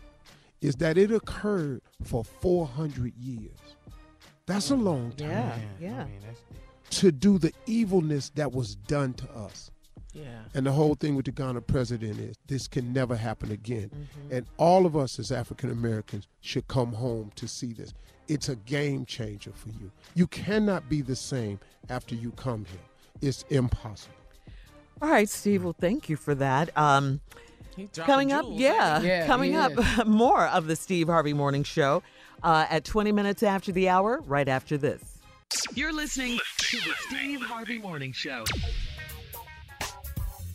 is 0.60 0.76
that 0.76 0.96
it 0.96 1.10
occurred 1.10 1.80
for 2.04 2.22
400 2.24 3.14
years. 3.16 3.56
That's 4.46 4.70
a 4.70 4.76
long 4.76 5.10
time 5.12 5.30
Yeah, 5.30 5.58
yeah. 5.80 6.06
to 6.90 7.10
do 7.10 7.38
the 7.38 7.52
evilness 7.66 8.30
that 8.36 8.52
was 8.52 8.76
done 8.76 9.14
to 9.14 9.30
us. 9.32 9.71
Yeah. 10.12 10.24
And 10.54 10.66
the 10.66 10.72
whole 10.72 10.94
thing 10.94 11.16
with 11.16 11.24
the 11.24 11.32
Ghana 11.32 11.62
president 11.62 12.18
is 12.18 12.36
this 12.46 12.68
can 12.68 12.92
never 12.92 13.16
happen 13.16 13.50
again. 13.50 13.90
Mm-hmm. 13.90 14.34
And 14.34 14.46
all 14.58 14.86
of 14.86 14.96
us 14.96 15.18
as 15.18 15.32
African 15.32 15.70
Americans 15.70 16.28
should 16.40 16.68
come 16.68 16.92
home 16.92 17.32
to 17.36 17.48
see 17.48 17.72
this. 17.72 17.94
It's 18.28 18.48
a 18.48 18.56
game 18.56 19.04
changer 19.04 19.52
for 19.54 19.68
you. 19.70 19.90
You 20.14 20.26
cannot 20.26 20.88
be 20.88 21.02
the 21.02 21.16
same 21.16 21.58
after 21.88 22.14
you 22.14 22.30
come 22.32 22.64
here. 22.66 22.80
It's 23.20 23.44
impossible. 23.50 24.14
All 25.00 25.08
right, 25.08 25.28
Steve. 25.28 25.64
Well, 25.64 25.76
thank 25.78 26.08
you 26.08 26.16
for 26.16 26.34
that. 26.36 26.76
Um, 26.76 27.20
He 27.74 27.88
dropping 27.92 28.12
coming 28.12 28.32
up, 28.32 28.44
yeah. 28.50 29.00
Yeah, 29.00 29.26
coming 29.26 29.52
he 29.52 29.58
up, 29.58 29.72
more 30.06 30.46
of 30.46 30.66
the 30.66 30.76
Steve 30.76 31.08
Harvey 31.08 31.32
Morning 31.32 31.64
Show 31.64 32.02
uh, 32.42 32.66
at 32.70 32.84
20 32.84 33.12
minutes 33.12 33.42
after 33.42 33.72
the 33.72 33.88
hour, 33.88 34.20
right 34.26 34.48
after 34.48 34.76
this. 34.76 35.18
You're 35.74 35.92
listening 35.92 36.38
to 36.58 36.76
the 36.78 36.94
Steve 37.08 37.42
Harvey 37.42 37.78
Morning 37.78 38.12
Show. 38.12 38.44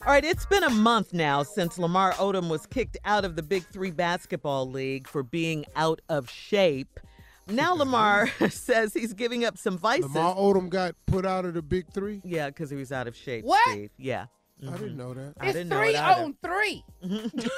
All 0.06 0.14
right, 0.14 0.24
it's 0.24 0.46
been 0.46 0.64
a 0.64 0.70
month 0.70 1.12
now 1.14 1.44
since 1.44 1.78
Lamar 1.78 2.14
Odom 2.14 2.50
was 2.50 2.66
kicked 2.66 2.98
out 3.04 3.26
of 3.26 3.36
the 3.36 3.44
Big 3.44 3.66
Three 3.74 3.92
basketball 3.92 4.70
league 4.70 5.08
for 5.08 5.22
being 5.24 5.66
out 5.76 6.00
of 6.08 6.30
shape. 6.30 7.00
Now 7.48 7.74
Lamar 7.74 8.30
says 8.50 8.94
he's 8.94 9.14
giving 9.14 9.44
up 9.44 9.58
some 9.58 9.78
vices. 9.78 10.14
Lamar 10.14 10.36
Odom 10.36 10.70
got 10.70 10.96
put 11.08 11.26
out 11.26 11.46
of 11.46 11.54
the 11.56 11.62
big 11.62 11.92
three? 11.94 12.22
Yeah, 12.24 12.48
because 12.48 12.70
he 12.70 12.78
was 12.78 12.92
out 12.92 13.08
of 13.08 13.16
shape. 13.16 13.44
What? 13.44 13.62
Steve. 13.70 13.90
Yeah. 13.98 14.28
I 14.68 14.72
didn't 14.72 14.98
know 14.98 15.14
that. 15.14 15.34
I 15.40 15.46
It's 15.48 15.54
didn't 15.54 15.70
know 15.70 15.78
three 15.78 15.90
oh 15.90 15.92
it 15.92 15.98
either. 15.98 16.22
on 16.24 16.36
three. 16.44 16.84
the 17.02 17.52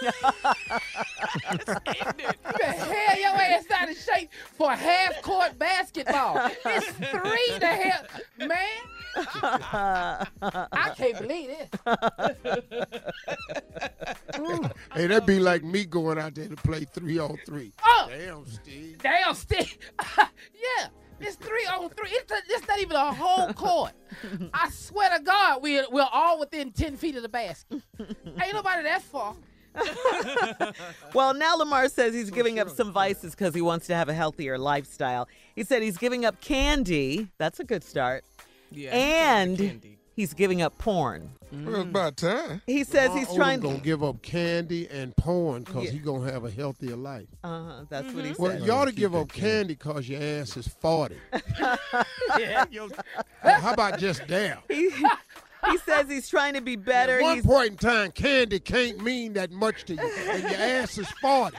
hell 2.65 3.19
your 3.19 3.41
ass 3.41 3.65
out 3.73 3.89
of 3.89 3.97
shape 3.97 4.29
for 4.57 4.71
half 4.71 5.21
court 5.21 5.57
basketball. 5.57 6.49
It's 6.65 6.87
three 6.91 7.57
the 7.59 7.67
hell 7.67 8.03
man. 8.39 8.57
I 9.15 10.93
can't 10.95 11.19
believe 11.19 11.49
it. 11.49 11.75
Hey, 14.93 15.07
that'd 15.07 15.25
be 15.25 15.39
like 15.39 15.63
me 15.63 15.85
going 15.85 16.17
out 16.17 16.35
there 16.35 16.47
to 16.47 16.55
play 16.55 16.85
three 16.85 17.19
on 17.19 17.37
three. 17.45 17.71
Oh. 17.83 18.07
Damn, 18.09 18.45
Steve. 18.45 18.97
Damn, 18.99 19.35
Steve. 19.35 19.77
yeah, 20.17 20.87
it's 21.19 21.35
three 21.35 21.65
on 21.65 21.89
three. 21.89 22.09
It's, 22.11 22.31
it's 22.49 22.67
not 22.67 22.79
even 22.79 22.95
a 22.95 23.13
whole 23.13 23.53
court. 23.53 23.91
I 24.53 24.69
swear 24.69 25.17
to 25.17 25.23
God, 25.23 25.61
we're, 25.61 25.85
we're 25.91 26.07
all 26.11 26.39
within 26.39 26.71
10 26.71 26.97
feet 26.97 27.15
of 27.15 27.21
the 27.21 27.29
basket. 27.29 27.81
Ain't 27.99 28.53
nobody 28.53 28.83
that 28.83 29.01
far. 29.01 29.35
Well, 31.13 31.33
now 31.33 31.55
Lamar 31.57 31.89
says 31.89 32.13
he's 32.13 32.31
giving 32.31 32.59
up 32.59 32.69
some 32.69 32.91
vices 32.91 33.35
because 33.35 33.53
he 33.53 33.61
wants 33.61 33.87
to 33.87 33.95
have 33.95 34.09
a 34.09 34.13
healthier 34.13 34.57
lifestyle. 34.57 35.27
He 35.55 35.63
said 35.63 35.81
he's 35.81 35.97
giving 35.97 36.25
up 36.25 36.41
candy. 36.41 37.27
That's 37.37 37.59
a 37.59 37.63
good 37.63 37.83
start. 37.83 38.23
Yeah, 38.71 38.91
and 38.95 39.81
he's 40.15 40.33
giving 40.33 40.61
up 40.61 40.77
porn. 40.77 41.29
Well, 41.51 41.81
it's 41.81 41.89
about 41.89 42.17
time. 42.17 42.61
He 42.67 42.83
says 42.83 43.09
Lamar 43.09 43.17
he's 43.19 43.27
Odom 43.29 43.35
trying 43.35 43.59
gonna 43.59 43.77
give 43.79 44.03
up 44.03 44.21
candy 44.21 44.87
and 44.87 45.15
porn 45.15 45.63
because 45.63 45.85
Yeah. 45.85 45.91
he 45.91 45.97
gonna 45.97 46.31
have 46.31 46.45
a 46.45 46.51
healthier 46.51 46.95
life. 46.95 47.25
Uh-huh, 47.43 47.85
that's 47.89 48.13
what 48.13 48.23
he 48.23 48.33
said. 48.35 48.39
Well, 48.39 48.63
you 48.63 48.71
ought 48.71 48.85
to 48.85 48.91
give 48.91 49.15
up 49.15 49.29
candy 49.29 49.73
because 49.73 50.07
your 50.07 50.21
ass 50.21 50.55
is 50.57 50.67
40. 50.67 51.15
yeah. 52.39 52.65
How 53.41 53.73
about 53.73 53.97
just 53.97 54.27
there? 54.27 54.59
he, 54.69 54.91
he 55.67 55.77
says 55.79 56.09
he's 56.09 56.29
trying 56.29 56.53
to 56.53 56.61
be 56.61 56.75
better. 56.75 57.17
At 57.17 57.23
one 57.23 57.35
He's 57.35 57.45
point 57.45 57.71
in 57.71 57.77
time, 57.77 58.11
candy 58.11 58.59
can't 58.59 59.03
mean 59.03 59.33
that 59.33 59.51
much 59.51 59.85
to 59.85 59.95
you, 59.95 60.11
and 60.29 60.43
your 60.43 60.59
ass 60.59 60.97
is 60.97 61.09
40. 61.21 61.57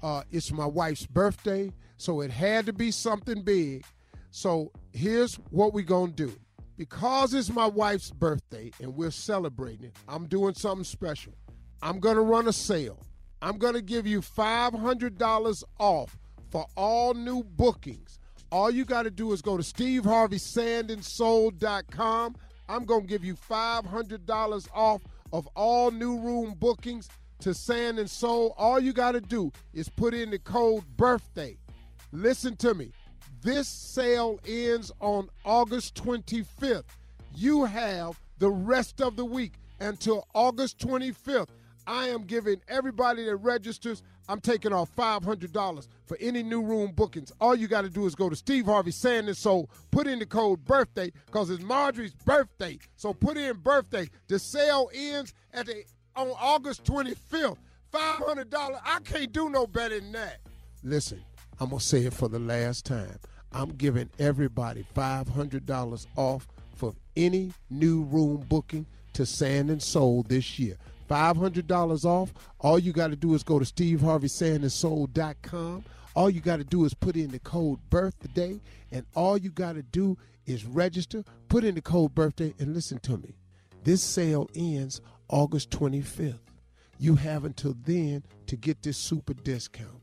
Uh, 0.00 0.22
it's 0.30 0.52
my 0.52 0.66
wife's 0.66 1.06
birthday, 1.06 1.72
so 1.96 2.20
it 2.20 2.30
had 2.30 2.66
to 2.66 2.72
be 2.72 2.92
something 2.92 3.42
big. 3.42 3.84
So 4.30 4.70
here's 4.92 5.34
what 5.50 5.72
we're 5.74 5.84
going 5.84 6.12
to 6.12 6.26
do. 6.28 6.32
Because 6.78 7.34
it's 7.34 7.50
my 7.50 7.66
wife's 7.66 8.10
birthday 8.12 8.70
and 8.80 8.94
we're 8.94 9.10
celebrating 9.10 9.86
it, 9.86 9.96
I'm 10.08 10.26
doing 10.26 10.54
something 10.54 10.84
special. 10.84 11.32
I'm 11.82 11.98
going 11.98 12.14
to 12.14 12.22
run 12.22 12.46
a 12.46 12.52
sale. 12.52 13.02
I'm 13.42 13.58
going 13.58 13.74
to 13.74 13.82
give 13.82 14.06
you 14.06 14.20
$500 14.20 15.64
off 15.80 16.16
for 16.50 16.66
all 16.76 17.14
new 17.14 17.42
bookings. 17.42 18.20
All 18.52 18.70
you 18.70 18.84
got 18.84 19.02
to 19.02 19.10
do 19.10 19.32
is 19.32 19.42
go 19.42 19.56
to 19.56 19.62
steveharveysandansoul.com. 19.62 22.36
I'm 22.68 22.84
going 22.84 23.00
to 23.02 23.08
give 23.08 23.24
you 23.24 23.34
$500 23.34 24.68
off 24.72 25.02
of 25.32 25.48
all 25.56 25.90
new 25.90 26.20
room 26.20 26.54
bookings 26.58 27.08
to 27.40 27.54
Sand 27.54 27.98
and 27.98 28.08
Soul. 28.08 28.54
All 28.56 28.78
you 28.78 28.92
got 28.92 29.10
to 29.12 29.20
do 29.20 29.50
is 29.74 29.88
put 29.88 30.14
in 30.14 30.30
the 30.30 30.38
code 30.38 30.84
birthday. 30.96 31.58
Listen 32.12 32.54
to 32.56 32.74
me. 32.74 32.92
This 33.48 33.66
sale 33.66 34.38
ends 34.46 34.92
on 35.00 35.30
August 35.42 35.94
25th. 35.94 36.84
You 37.34 37.64
have 37.64 38.20
the 38.38 38.50
rest 38.50 39.00
of 39.00 39.16
the 39.16 39.24
week 39.24 39.54
until 39.80 40.28
August 40.34 40.78
25th. 40.80 41.48
I 41.86 42.08
am 42.08 42.24
giving 42.24 42.60
everybody 42.68 43.24
that 43.24 43.36
registers, 43.36 44.02
I'm 44.28 44.42
taking 44.42 44.74
off 44.74 44.94
$500 44.94 45.88
for 46.04 46.18
any 46.20 46.42
new 46.42 46.60
room 46.60 46.92
bookings. 46.92 47.32
All 47.40 47.54
you 47.54 47.68
got 47.68 47.82
to 47.82 47.88
do 47.88 48.04
is 48.04 48.14
go 48.14 48.28
to 48.28 48.36
Steve 48.36 48.66
Harvey 48.66 48.90
Sand 48.90 49.28
and 49.28 49.36
Soul, 49.36 49.70
put 49.90 50.06
in 50.06 50.18
the 50.18 50.26
code 50.26 50.62
birthday 50.66 51.10
because 51.24 51.48
it's 51.48 51.64
Marjorie's 51.64 52.12
birthday. 52.26 52.78
So 52.96 53.14
put 53.14 53.38
in 53.38 53.56
birthday. 53.56 54.10
The 54.26 54.38
sale 54.38 54.90
ends 54.92 55.32
at 55.54 55.64
the 55.64 55.84
on 56.16 56.28
August 56.38 56.84
25th. 56.84 57.56
$500. 57.94 58.78
I 58.84 58.98
can't 59.04 59.32
do 59.32 59.48
no 59.48 59.66
better 59.66 59.98
than 59.98 60.12
that. 60.12 60.40
Listen, 60.84 61.22
I'm 61.58 61.70
going 61.70 61.80
to 61.80 61.84
say 61.86 62.00
it 62.00 62.12
for 62.12 62.28
the 62.28 62.38
last 62.38 62.84
time. 62.84 63.18
I'm 63.52 63.70
giving 63.70 64.10
everybody 64.18 64.84
$500 64.94 66.06
off 66.16 66.46
for 66.74 66.94
any 67.16 67.52
new 67.70 68.02
room 68.02 68.44
booking 68.48 68.84
to 69.14 69.24
Sand 69.26 69.70
and 69.70 69.82
Soul 69.82 70.24
this 70.28 70.58
year. 70.58 70.76
$500 71.08 72.04
off. 72.04 72.34
All 72.60 72.78
you 72.78 72.92
got 72.92 73.08
to 73.08 73.16
do 73.16 73.34
is 73.34 73.42
go 73.42 73.58
to 73.58 73.64
steveharveysandansoul.com. 73.64 75.84
All 76.14 76.30
you 76.30 76.40
got 76.40 76.58
to 76.58 76.64
do 76.64 76.84
is 76.84 76.94
put 76.94 77.16
in 77.16 77.30
the 77.30 77.38
code 77.38 77.78
birthday, 77.90 78.60
and 78.90 79.06
all 79.14 79.38
you 79.38 79.50
got 79.50 79.76
to 79.76 79.82
do 79.82 80.18
is 80.46 80.64
register, 80.64 81.22
put 81.48 81.64
in 81.64 81.74
the 81.74 81.82
code 81.82 82.14
birthday, 82.14 82.54
and 82.58 82.74
listen 82.74 82.98
to 83.00 83.16
me. 83.16 83.34
This 83.84 84.02
sale 84.02 84.50
ends 84.54 85.00
August 85.28 85.70
25th. 85.70 86.40
You 86.98 87.14
have 87.16 87.44
until 87.44 87.74
then 87.84 88.24
to 88.46 88.56
get 88.56 88.82
this 88.82 88.98
super 88.98 89.34
discount. 89.34 89.97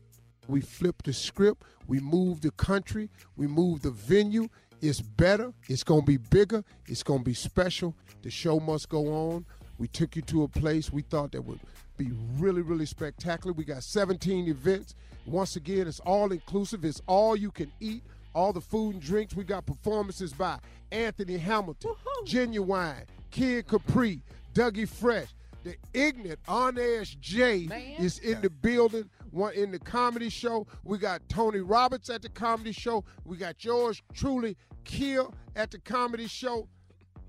We 0.48 0.60
flipped 0.60 1.06
the 1.06 1.12
script, 1.12 1.62
we 1.86 2.00
moved 2.00 2.42
the 2.42 2.50
country, 2.52 3.10
we 3.36 3.46
moved 3.46 3.82
the 3.82 3.90
venue. 3.90 4.48
It's 4.82 5.00
better, 5.00 5.52
it's 5.68 5.82
going 5.82 6.02
to 6.02 6.06
be 6.06 6.18
bigger, 6.18 6.62
it's 6.86 7.02
going 7.02 7.20
to 7.20 7.24
be 7.24 7.34
special. 7.34 7.94
The 8.22 8.30
show 8.30 8.60
must 8.60 8.88
go 8.88 9.06
on. 9.08 9.46
We 9.78 9.88
took 9.88 10.16
you 10.16 10.22
to 10.22 10.44
a 10.44 10.48
place 10.48 10.92
we 10.92 11.02
thought 11.02 11.32
that 11.32 11.42
would 11.42 11.60
be 11.96 12.10
really, 12.38 12.62
really 12.62 12.86
spectacular. 12.86 13.52
We 13.52 13.64
got 13.64 13.82
17 13.82 14.48
events. 14.48 14.94
Once 15.26 15.56
again, 15.56 15.86
it's 15.86 16.00
all 16.00 16.30
inclusive, 16.32 16.84
it's 16.84 17.02
all 17.06 17.36
you 17.36 17.50
can 17.50 17.72
eat, 17.80 18.02
all 18.34 18.52
the 18.52 18.60
food 18.60 18.94
and 18.94 19.02
drinks. 19.02 19.34
We 19.34 19.44
got 19.44 19.66
performances 19.66 20.32
by 20.32 20.58
Anthony 20.92 21.36
Hamilton, 21.38 21.94
Ginuwine, 22.24 23.04
Kid 23.30 23.66
Capri, 23.66 24.22
Dougie 24.54 24.88
Fresh. 24.88 25.28
The 25.64 25.76
ignorant 25.92 26.38
Arnez 26.46 27.18
J 27.18 27.96
is 27.98 28.20
in 28.20 28.40
the 28.40 28.50
building. 28.50 29.10
One 29.36 29.52
in 29.52 29.70
the 29.70 29.78
comedy 29.78 30.30
show. 30.30 30.66
We 30.82 30.96
got 30.96 31.28
Tony 31.28 31.58
Roberts 31.58 32.08
at 32.08 32.22
the 32.22 32.30
comedy 32.30 32.72
show. 32.72 33.04
We 33.26 33.36
got 33.36 33.62
yours 33.62 34.00
truly, 34.14 34.56
Kill 34.84 35.34
at 35.54 35.70
the 35.70 35.78
comedy 35.78 36.26
show. 36.26 36.66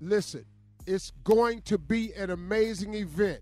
Listen, 0.00 0.46
it's 0.86 1.12
going 1.22 1.60
to 1.62 1.76
be 1.76 2.14
an 2.14 2.30
amazing 2.30 2.94
event. 2.94 3.40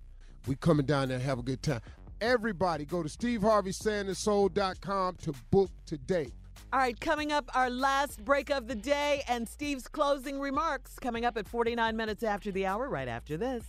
We 0.49 0.57
coming 0.57 0.85
down 0.85 1.11
there 1.11 1.21
have 1.21 1.39
a 1.39 1.45
good 1.45 1.63
time. 1.63 1.81
Everybody 2.21 2.87
go 2.87 3.05
to 3.05 3.09
steveharveysandansoul.com 3.09 5.17
to 5.23 5.33
book 5.53 5.71
today. 5.87 6.33
All 6.73 6.81
right, 6.81 6.99
coming 6.99 7.31
up, 7.31 7.49
our 7.55 7.71
last 7.71 8.25
break 8.25 8.51
of 8.51 8.67
the 8.67 8.75
day 8.75 9.23
and 9.29 9.49
Steve's 9.49 9.87
closing 9.87 10.41
remarks 10.41 10.99
coming 10.99 11.25
up 11.25 11.37
at 11.37 11.47
49 11.47 11.97
minutes 11.97 12.25
after 12.25 12.51
the 12.51 12.67
hour, 12.67 12.89
right 12.89 13.07
after 13.07 13.37
this. 13.37 13.63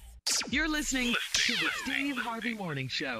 You're 0.50 0.68
listening 0.68 1.14
to 1.34 1.54
the 1.54 1.70
Steve 1.84 2.18
Harvey 2.18 2.56
Morning 2.56 2.88
Show. 2.88 3.20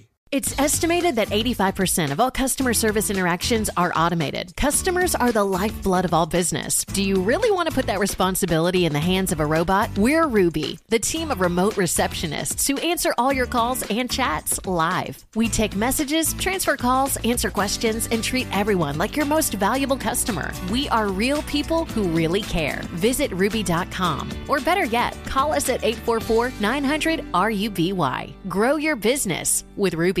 It's 0.31 0.57
estimated 0.57 1.17
that 1.17 1.27
85% 1.27 2.11
of 2.13 2.21
all 2.21 2.31
customer 2.31 2.73
service 2.73 3.09
interactions 3.09 3.69
are 3.75 3.91
automated. 3.93 4.55
Customers 4.55 5.13
are 5.13 5.33
the 5.33 5.43
lifeblood 5.43 6.05
of 6.05 6.13
all 6.13 6.25
business. 6.25 6.85
Do 6.85 7.03
you 7.03 7.21
really 7.21 7.51
want 7.51 7.67
to 7.67 7.75
put 7.75 7.87
that 7.87 7.99
responsibility 7.99 8.85
in 8.85 8.93
the 8.93 8.99
hands 9.01 9.33
of 9.33 9.41
a 9.41 9.45
robot? 9.45 9.89
We're 9.97 10.27
Ruby, 10.27 10.79
the 10.87 10.99
team 10.99 11.31
of 11.31 11.41
remote 11.41 11.73
receptionists 11.73 12.65
who 12.65 12.77
answer 12.77 13.13
all 13.17 13.33
your 13.33 13.45
calls 13.45 13.83
and 13.89 14.09
chats 14.09 14.65
live. 14.65 15.21
We 15.35 15.49
take 15.49 15.75
messages, 15.75 16.33
transfer 16.35 16.77
calls, 16.77 17.17
answer 17.25 17.51
questions, 17.51 18.07
and 18.09 18.23
treat 18.23 18.47
everyone 18.53 18.97
like 18.97 19.17
your 19.17 19.25
most 19.25 19.55
valuable 19.55 19.97
customer. 19.97 20.53
We 20.71 20.87
are 20.89 21.09
real 21.09 21.41
people 21.41 21.83
who 21.83 22.03
really 22.03 22.41
care. 22.43 22.83
Visit 22.93 23.33
ruby.com, 23.33 24.29
or 24.47 24.61
better 24.61 24.85
yet, 24.85 25.13
call 25.25 25.51
us 25.51 25.67
at 25.67 25.83
844 25.83 26.53
900 26.61 27.19
RUBY. 27.33 28.33
Grow 28.47 28.77
your 28.77 28.95
business 28.95 29.65
with 29.75 29.93
Ruby. 29.93 30.20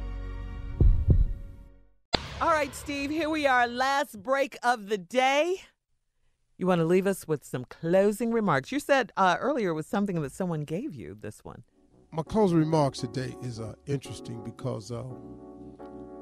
All 2.41 2.49
right, 2.49 2.73
Steve, 2.73 3.11
here 3.11 3.29
we 3.29 3.45
are, 3.45 3.67
last 3.67 4.23
break 4.23 4.57
of 4.63 4.87
the 4.87 4.97
day. 4.97 5.61
You 6.57 6.65
want 6.65 6.79
to 6.79 6.85
leave 6.85 7.05
us 7.05 7.27
with 7.27 7.43
some 7.43 7.65
closing 7.65 8.31
remarks. 8.31 8.71
You 8.71 8.79
said 8.79 9.11
uh, 9.15 9.37
earlier 9.39 9.75
was 9.75 9.85
something 9.85 10.19
that 10.23 10.31
someone 10.31 10.61
gave 10.61 10.95
you, 10.95 11.15
this 11.21 11.45
one. 11.45 11.61
My 12.11 12.23
closing 12.23 12.57
remarks 12.57 12.97
today 12.97 13.35
is 13.43 13.59
uh, 13.59 13.75
interesting 13.85 14.43
because 14.43 14.91
uh, 14.91 15.03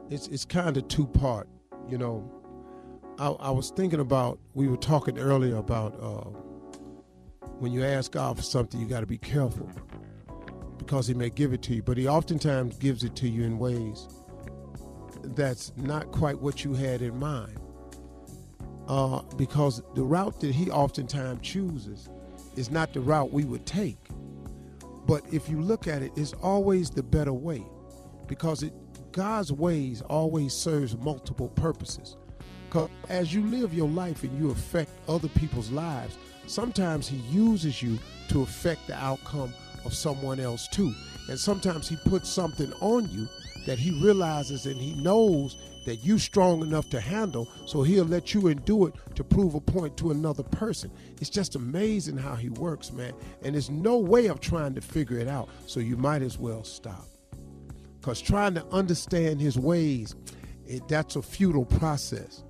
it's, 0.10 0.28
it's 0.28 0.44
kind 0.44 0.76
of 0.76 0.90
two 0.90 1.08
part. 1.08 1.48
You 1.88 1.98
know, 1.98 2.30
I, 3.18 3.30
I, 3.30 3.52
was 3.52 3.72
thinking 3.72 4.02
about, 4.02 4.40
we 4.56 4.68
were 4.68 4.76
talking 4.76 5.18
earlier 5.18 5.56
about 5.56 5.96
uh, 6.02 6.28
when 7.60 7.72
you 7.72 7.86
ask 7.86 8.12
God 8.12 8.36
for 8.36 8.44
something, 8.44 8.78
you 8.78 8.88
got 8.88 9.00
to 9.00 9.08
be 9.08 9.18
careful 9.18 9.72
because 10.80 11.08
He 11.08 11.14
may 11.14 11.30
give 11.30 11.54
it 11.54 11.62
to 11.62 11.76
you, 11.76 11.82
but 11.82 11.98
He 11.98 12.10
oftentimes 12.10 12.78
gives 12.78 13.06
it 13.06 13.16
to 13.16 13.30
you 13.30 13.46
in 13.46 13.58
ways 13.58 14.19
that's 15.24 15.72
not 15.78 16.12
quite 16.12 16.40
what 16.40 16.64
you 16.64 16.74
had 16.74 17.02
in 17.02 17.18
mind. 17.18 17.60
Uh, 18.88 19.22
because 19.38 19.84
the 19.94 20.04
route 20.04 20.40
that 20.40 20.54
he 20.54 20.72
oftentimes 20.72 21.48
chooses 21.48 22.10
is 22.56 22.72
not 22.72 22.94
the 22.94 23.00
route 23.00 23.32
we 23.32 23.46
would 23.46 23.66
take. 23.66 24.10
But 25.06 25.24
if 25.32 25.50
you 25.50 25.62
look 25.62 25.88
at 25.88 26.02
it, 26.02 26.12
it's 26.16 26.34
always 26.34 26.90
the 26.90 27.04
better 27.04 27.34
way 27.34 27.64
because 28.28 28.64
it, 28.64 28.74
God's 29.12 29.52
ways 29.52 30.02
always 30.02 30.54
serves 30.54 30.96
multiple 30.98 31.50
purposes. 31.50 32.16
Because 32.68 32.90
as 33.10 33.34
you 33.34 33.44
live 33.48 33.74
your 33.74 33.90
life 33.90 34.24
and 34.24 34.40
you 34.40 34.52
affect 34.52 34.92
other 35.08 35.28
people's 35.30 35.72
lives, 35.72 36.18
sometimes 36.46 37.08
he 37.08 37.18
uses 37.32 37.82
you 37.82 37.98
to 38.30 38.44
affect 38.44 38.88
the 38.88 38.96
outcome 38.96 39.54
of 39.86 39.94
someone 39.94 40.40
else 40.40 40.68
too. 40.68 40.94
And 41.28 41.40
sometimes 41.40 41.90
he 41.90 41.96
puts 42.06 42.30
something 42.30 42.72
on 42.82 43.10
you 43.10 43.28
that 43.70 43.78
he 43.78 43.92
realizes 43.92 44.66
and 44.66 44.82
he 44.82 44.96
knows 44.96 45.56
that 45.86 45.98
you 45.98 46.18
strong 46.18 46.64
enough 46.64 46.90
to 46.90 47.00
handle 47.00 47.48
so 47.68 47.84
he'll 47.84 48.04
let 48.04 48.34
you 48.34 48.48
endure 48.48 48.88
it 48.88 48.96
to 49.16 49.24
prove 49.24 49.54
a 49.54 49.60
point 49.60 49.96
to 49.96 50.10
another 50.10 50.42
person. 50.42 50.90
It's 51.22 51.30
just 51.30 51.54
amazing 51.54 52.18
how 52.18 52.34
he 52.34 52.50
works 52.50 52.92
man. 52.92 53.14
And 53.44 53.54
there's 53.54 53.70
no 53.70 54.00
way 54.00 54.26
of 54.26 54.40
trying 54.40 54.74
to 54.74 54.82
figure 54.82 55.20
it 55.20 55.28
out 55.28 55.50
so 55.68 55.80
you 55.80 55.98
might 55.98 56.24
as 56.24 56.40
well 56.40 56.64
stop. 56.64 57.06
Because 58.00 58.20
trying 58.22 58.56
to 58.56 58.66
understand 58.72 59.40
his 59.40 59.60
ways 59.60 60.16
it, 60.66 60.88
that's 60.88 61.16
a 61.16 61.22
futile 61.22 61.66
process. 61.66 62.42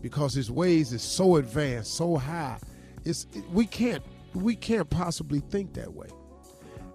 Because 0.00 0.32
his 0.32 0.48
ways 0.48 0.92
is 0.92 1.02
so 1.02 1.36
advanced 1.38 1.96
so 1.96 2.16
high 2.16 2.58
it's 3.04 3.26
it, 3.34 3.42
we 3.50 3.66
can't 3.66 4.04
we 4.32 4.54
can't 4.54 4.88
possibly 4.88 5.40
think 5.40 5.74
that 5.74 5.92
way. 5.92 6.06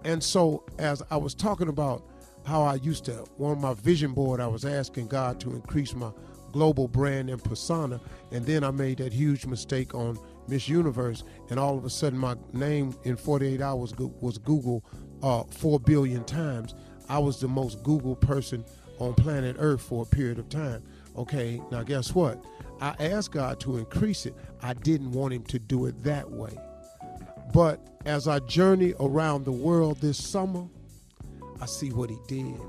And 0.04 0.24
so 0.24 0.64
as 0.78 1.02
i 1.10 1.18
was 1.18 1.34
talking 1.34 1.68
about 1.68 2.02
how 2.44 2.62
I 2.62 2.74
used 2.74 3.04
to, 3.06 3.24
on 3.38 3.60
my 3.60 3.74
vision 3.74 4.12
board, 4.12 4.40
I 4.40 4.46
was 4.46 4.64
asking 4.64 5.08
God 5.08 5.40
to 5.40 5.50
increase 5.50 5.94
my 5.94 6.10
global 6.52 6.86
brand 6.86 7.30
and 7.30 7.42
persona. 7.42 8.00
And 8.30 8.46
then 8.46 8.62
I 8.62 8.70
made 8.70 8.98
that 8.98 9.12
huge 9.12 9.46
mistake 9.46 9.94
on 9.94 10.18
Miss 10.46 10.68
Universe, 10.68 11.24
and 11.50 11.58
all 11.58 11.76
of 11.76 11.84
a 11.84 11.90
sudden 11.90 12.18
my 12.18 12.36
name 12.52 12.94
in 13.04 13.16
48 13.16 13.60
hours 13.60 13.94
was 14.20 14.38
Google 14.38 14.84
uh, 15.22 15.44
4 15.44 15.80
billion 15.80 16.24
times. 16.24 16.74
I 17.08 17.18
was 17.18 17.40
the 17.40 17.48
most 17.48 17.82
Google 17.82 18.14
person 18.14 18.64
on 18.98 19.14
planet 19.14 19.56
Earth 19.58 19.82
for 19.82 20.02
a 20.02 20.06
period 20.06 20.38
of 20.38 20.48
time. 20.48 20.82
Okay, 21.16 21.60
now 21.70 21.82
guess 21.82 22.14
what? 22.14 22.44
I 22.80 22.94
asked 23.00 23.32
God 23.32 23.58
to 23.60 23.78
increase 23.78 24.26
it. 24.26 24.34
I 24.62 24.74
didn't 24.74 25.12
want 25.12 25.32
Him 25.32 25.44
to 25.44 25.58
do 25.58 25.86
it 25.86 26.02
that 26.02 26.30
way. 26.30 26.56
But 27.52 27.80
as 28.04 28.28
I 28.28 28.40
journey 28.40 28.94
around 29.00 29.44
the 29.44 29.52
world 29.52 30.00
this 30.00 30.22
summer, 30.22 30.66
I 31.64 31.66
see 31.66 31.88
what 31.88 32.10
he 32.10 32.18
did. 32.26 32.60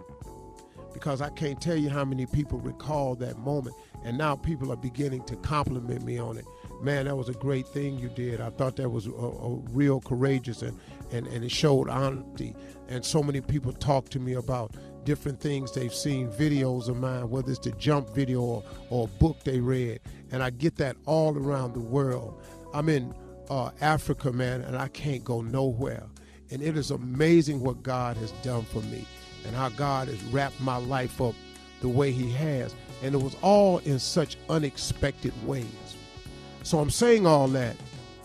Because 0.93 1.19
I 1.19 1.29
can't 1.31 1.59
tell 1.59 1.75
you 1.75 1.89
how 1.89 2.05
many 2.05 2.25
people 2.25 2.59
recall 2.59 3.13
that 3.15 3.37
moment. 3.37 3.75
And 4.05 4.17
now 4.17 4.37
people 4.37 4.71
are 4.71 4.77
beginning 4.77 5.25
to 5.25 5.35
compliment 5.35 6.05
me 6.05 6.17
on 6.17 6.37
it. 6.37 6.45
Man, 6.81 7.03
that 7.03 7.17
was 7.17 7.27
a 7.27 7.33
great 7.33 7.67
thing 7.67 7.99
you 7.99 8.07
did. 8.07 8.39
I 8.39 8.51
thought 8.51 8.77
that 8.77 8.89
was 8.89 9.07
a, 9.07 9.11
a 9.11 9.55
real 9.71 9.99
courageous 9.99 10.61
and, 10.61 10.79
and, 11.11 11.27
and 11.27 11.43
it 11.43 11.51
showed 11.51 11.89
honesty. 11.89 12.55
And 12.87 13.03
so 13.03 13.21
many 13.21 13.41
people 13.41 13.73
talk 13.73 14.07
to 14.11 14.19
me 14.19 14.35
about 14.35 14.75
different 15.03 15.41
things 15.41 15.73
they've 15.73 15.93
seen, 15.93 16.29
videos 16.29 16.87
of 16.87 16.95
mine, 16.95 17.29
whether 17.29 17.51
it's 17.51 17.59
the 17.59 17.71
jump 17.71 18.15
video 18.15 18.39
or, 18.39 18.63
or 18.89 19.09
a 19.13 19.19
book 19.19 19.43
they 19.43 19.59
read. 19.59 19.99
And 20.31 20.41
I 20.41 20.51
get 20.51 20.77
that 20.77 20.95
all 21.05 21.37
around 21.37 21.73
the 21.73 21.81
world. 21.81 22.41
I'm 22.73 22.87
in 22.87 23.13
uh, 23.49 23.71
Africa, 23.81 24.31
man, 24.31 24.61
and 24.61 24.77
I 24.77 24.87
can't 24.87 25.25
go 25.25 25.41
nowhere. 25.41 26.07
And 26.51 26.61
it 26.61 26.77
is 26.77 26.91
amazing 26.91 27.59
what 27.61 27.81
God 27.83 28.17
has 28.17 28.31
done 28.43 28.63
for 28.63 28.81
me 28.83 29.05
and 29.45 29.55
how 29.55 29.69
God 29.69 30.07
has 30.07 30.23
wrapped 30.25 30.59
my 30.61 30.77
life 30.77 31.21
up 31.21 31.35
the 31.81 31.89
way 31.89 32.11
He 32.11 32.31
has. 32.31 32.73
And 33.03 33.13
it 33.13 33.21
was 33.21 33.35
all 33.41 33.79
in 33.79 33.99
such 33.99 34.37
unexpected 34.49 35.33
ways. 35.45 35.65
So 36.63 36.79
I'm 36.79 36.89
saying 36.89 37.27
all 37.27 37.47
that 37.49 37.75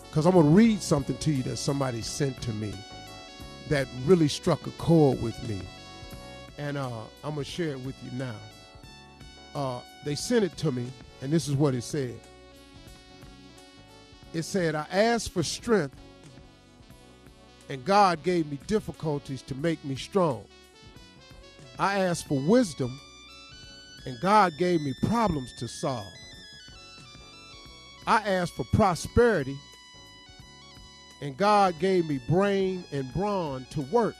because 0.09 0.25
I'm 0.25 0.33
going 0.33 0.45
to 0.45 0.51
read 0.51 0.81
something 0.81 1.17
to 1.17 1.31
you 1.31 1.43
that 1.43 1.57
somebody 1.57 2.01
sent 2.01 2.41
to 2.41 2.51
me 2.53 2.73
that 3.69 3.87
really 4.05 4.27
struck 4.27 4.67
a 4.67 4.71
chord 4.71 5.21
with 5.21 5.47
me. 5.47 5.61
And 6.57 6.77
uh, 6.77 6.89
I'm 7.23 7.35
going 7.35 7.45
to 7.45 7.49
share 7.49 7.69
it 7.69 7.79
with 7.79 7.95
you 8.03 8.11
now. 8.17 8.35
Uh, 9.55 9.79
they 10.03 10.15
sent 10.15 10.43
it 10.43 10.55
to 10.57 10.71
me, 10.71 10.87
and 11.21 11.31
this 11.31 11.47
is 11.47 11.55
what 11.55 11.73
it 11.73 11.83
said. 11.83 12.19
It 14.33 14.43
said, 14.43 14.75
I 14.75 14.85
asked 14.91 15.31
for 15.31 15.43
strength 15.43 15.95
and 17.71 17.85
God 17.85 18.21
gave 18.21 18.51
me 18.51 18.59
difficulties 18.67 19.41
to 19.43 19.55
make 19.55 19.83
me 19.85 19.95
strong. 19.95 20.43
I 21.79 21.99
asked 21.99 22.27
for 22.27 22.37
wisdom, 22.37 22.99
and 24.05 24.19
God 24.19 24.51
gave 24.57 24.81
me 24.81 24.93
problems 25.03 25.53
to 25.59 25.69
solve. 25.69 26.13
I 28.05 28.23
asked 28.23 28.55
for 28.55 28.65
prosperity, 28.73 29.55
and 31.21 31.37
God 31.37 31.79
gave 31.79 32.09
me 32.09 32.19
brain 32.27 32.83
and 32.91 33.11
brawn 33.13 33.65
to 33.71 33.83
work. 33.83 34.15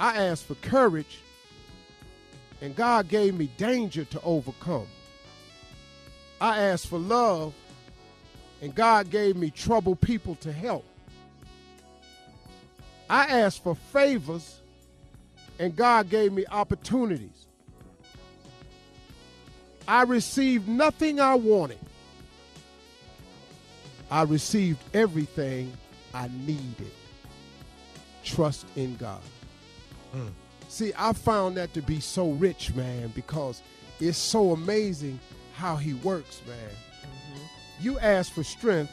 I 0.00 0.16
asked 0.16 0.46
for 0.46 0.54
courage, 0.54 1.18
and 2.62 2.74
God 2.74 3.08
gave 3.08 3.34
me 3.34 3.50
danger 3.58 4.06
to 4.06 4.22
overcome. 4.22 4.86
I 6.40 6.60
asked 6.60 6.86
for 6.86 6.98
love, 6.98 7.52
and 8.62 8.74
God 8.74 9.10
gave 9.10 9.36
me 9.36 9.50
troubled 9.50 10.00
people 10.00 10.36
to 10.36 10.50
help. 10.50 10.86
I 13.08 13.24
asked 13.26 13.62
for 13.62 13.74
favors, 13.74 14.60
and 15.58 15.74
God 15.74 16.10
gave 16.10 16.32
me 16.32 16.44
opportunities. 16.50 17.46
I 19.88 20.02
received 20.02 20.68
nothing 20.68 21.20
I 21.20 21.36
wanted. 21.36 21.78
I 24.10 24.22
received 24.22 24.78
everything 24.94 25.72
I 26.12 26.28
needed. 26.44 26.90
Trust 28.24 28.66
in 28.76 28.96
God. 28.96 29.20
Hmm. 30.12 30.28
See, 30.68 30.92
I 30.96 31.12
found 31.12 31.56
that 31.56 31.72
to 31.74 31.82
be 31.82 32.00
so 32.00 32.30
rich, 32.32 32.74
man, 32.74 33.12
because 33.14 33.62
it's 34.00 34.18
so 34.18 34.52
amazing 34.52 35.20
how 35.54 35.76
he 35.76 35.94
works, 35.94 36.40
man. 36.46 36.56
Mm-hmm. 37.02 37.42
You 37.80 37.98
ask 38.00 38.32
for 38.32 38.42
strength, 38.42 38.92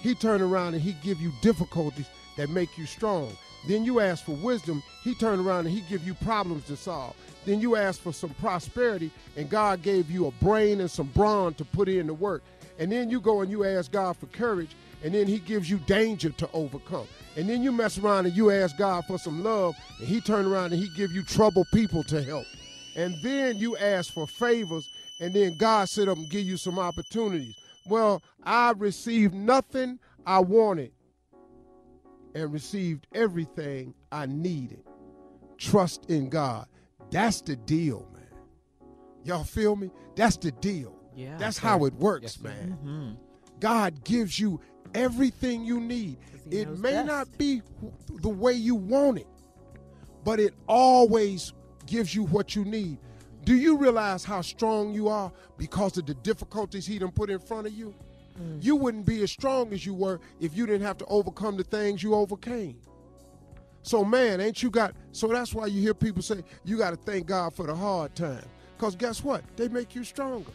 he 0.00 0.14
turn 0.14 0.42
around 0.42 0.74
and 0.74 0.82
he 0.82 0.92
give 1.04 1.20
you 1.20 1.32
difficulties 1.40 2.06
that 2.36 2.50
make 2.50 2.76
you 2.76 2.86
strong. 2.86 3.36
Then 3.66 3.84
you 3.84 4.00
ask 4.00 4.24
for 4.24 4.32
wisdom, 4.32 4.82
he 5.02 5.14
turn 5.14 5.40
around 5.40 5.66
and 5.66 5.74
he 5.74 5.82
give 5.82 6.04
you 6.06 6.14
problems 6.14 6.64
to 6.66 6.76
solve. 6.76 7.14
Then 7.44 7.60
you 7.60 7.76
ask 7.76 8.00
for 8.00 8.12
some 8.12 8.30
prosperity, 8.34 9.10
and 9.36 9.50
God 9.50 9.82
gave 9.82 10.10
you 10.10 10.26
a 10.26 10.30
brain 10.44 10.80
and 10.80 10.90
some 10.90 11.08
brawn 11.08 11.54
to 11.54 11.64
put 11.64 11.88
in 11.88 12.06
the 12.06 12.14
work. 12.14 12.42
And 12.78 12.90
then 12.90 13.10
you 13.10 13.20
go 13.20 13.40
and 13.40 13.50
you 13.50 13.64
ask 13.64 13.90
God 13.90 14.16
for 14.16 14.26
courage, 14.26 14.70
and 15.04 15.12
then 15.14 15.26
he 15.26 15.38
gives 15.38 15.68
you 15.68 15.78
danger 15.78 16.30
to 16.30 16.48
overcome. 16.52 17.06
And 17.36 17.48
then 17.48 17.62
you 17.62 17.72
mess 17.72 17.98
around 17.98 18.26
and 18.26 18.36
you 18.36 18.50
ask 18.50 18.76
God 18.76 19.04
for 19.06 19.18
some 19.18 19.42
love, 19.42 19.74
and 19.98 20.08
he 20.08 20.20
turn 20.20 20.46
around 20.46 20.72
and 20.72 20.80
he 20.80 20.88
give 20.96 21.12
you 21.12 21.22
trouble 21.22 21.64
people 21.72 22.02
to 22.04 22.22
help. 22.22 22.46
And 22.96 23.14
then 23.22 23.56
you 23.56 23.76
ask 23.76 24.12
for 24.12 24.26
favors, 24.26 24.88
and 25.20 25.34
then 25.34 25.56
God 25.56 25.88
sit 25.88 26.08
up 26.08 26.18
and 26.18 26.30
give 26.30 26.44
you 26.44 26.56
some 26.56 26.78
opportunities. 26.78 27.56
Well, 27.86 28.22
I 28.44 28.72
received 28.72 29.34
nothing 29.34 29.98
I 30.26 30.38
wanted 30.38 30.92
and 32.34 32.52
received 32.52 33.06
everything 33.14 33.94
I 34.10 34.26
needed. 34.26 34.82
Trust 35.58 36.06
in 36.10 36.28
God. 36.28 36.66
That's 37.10 37.40
the 37.40 37.56
deal, 37.56 38.08
man. 38.12 38.22
Y'all 39.24 39.44
feel 39.44 39.76
me? 39.76 39.90
That's 40.16 40.36
the 40.36 40.50
deal. 40.52 40.94
Yeah, 41.14 41.36
That's 41.38 41.60
sir. 41.60 41.66
how 41.68 41.84
it 41.84 41.94
works, 41.94 42.22
Yes, 42.22 42.40
man. 42.40 42.78
Mhm. 42.84 43.16
God 43.60 44.02
gives 44.04 44.40
you 44.40 44.60
everything 44.94 45.64
you 45.64 45.78
need. 45.80 46.16
It 46.50 46.78
may 46.78 47.04
not 47.04 47.28
be 47.38 47.62
the 48.20 48.28
way 48.28 48.54
you 48.54 48.74
want 48.74 49.18
it, 49.18 49.26
but 50.24 50.40
it 50.40 50.54
always 50.66 51.52
gives 51.86 52.14
you 52.14 52.24
what 52.24 52.56
you 52.56 52.64
need. 52.64 52.98
Do 53.44 53.54
you 53.54 53.76
realize 53.76 54.24
how 54.24 54.40
strong 54.40 54.94
you 54.94 55.08
are 55.08 55.32
because 55.58 55.98
of 55.98 56.06
the 56.06 56.14
difficulties 56.14 56.86
he 56.86 56.98
done 56.98 57.10
put 57.12 57.28
in 57.30 57.38
front 57.38 57.66
of 57.66 57.72
you? 57.72 57.94
Mm. 58.42 58.64
You 58.64 58.76
wouldn't 58.76 59.06
be 59.06 59.22
as 59.22 59.30
strong 59.30 59.72
as 59.72 59.86
you 59.86 59.94
were 59.94 60.20
if 60.40 60.56
you 60.56 60.66
didn't 60.66 60.86
have 60.86 60.98
to 60.98 61.04
overcome 61.06 61.56
the 61.56 61.64
things 61.64 62.02
you 62.02 62.14
overcame. 62.14 62.80
So 63.82 64.04
man, 64.04 64.40
ain't 64.40 64.62
you 64.62 64.70
got 64.70 64.94
so 65.12 65.26
that's 65.28 65.54
why 65.54 65.66
you 65.66 65.80
hear 65.80 65.94
people 65.94 66.22
say 66.22 66.42
you 66.64 66.78
got 66.78 66.90
to 66.90 66.96
thank 66.96 67.26
God 67.26 67.54
for 67.54 67.66
the 67.66 67.74
hard 67.74 68.14
time. 68.14 68.44
Cause 68.78 68.96
guess 68.96 69.22
what? 69.22 69.42
They 69.56 69.68
make 69.68 69.94
you 69.94 70.04
stronger. 70.04 70.50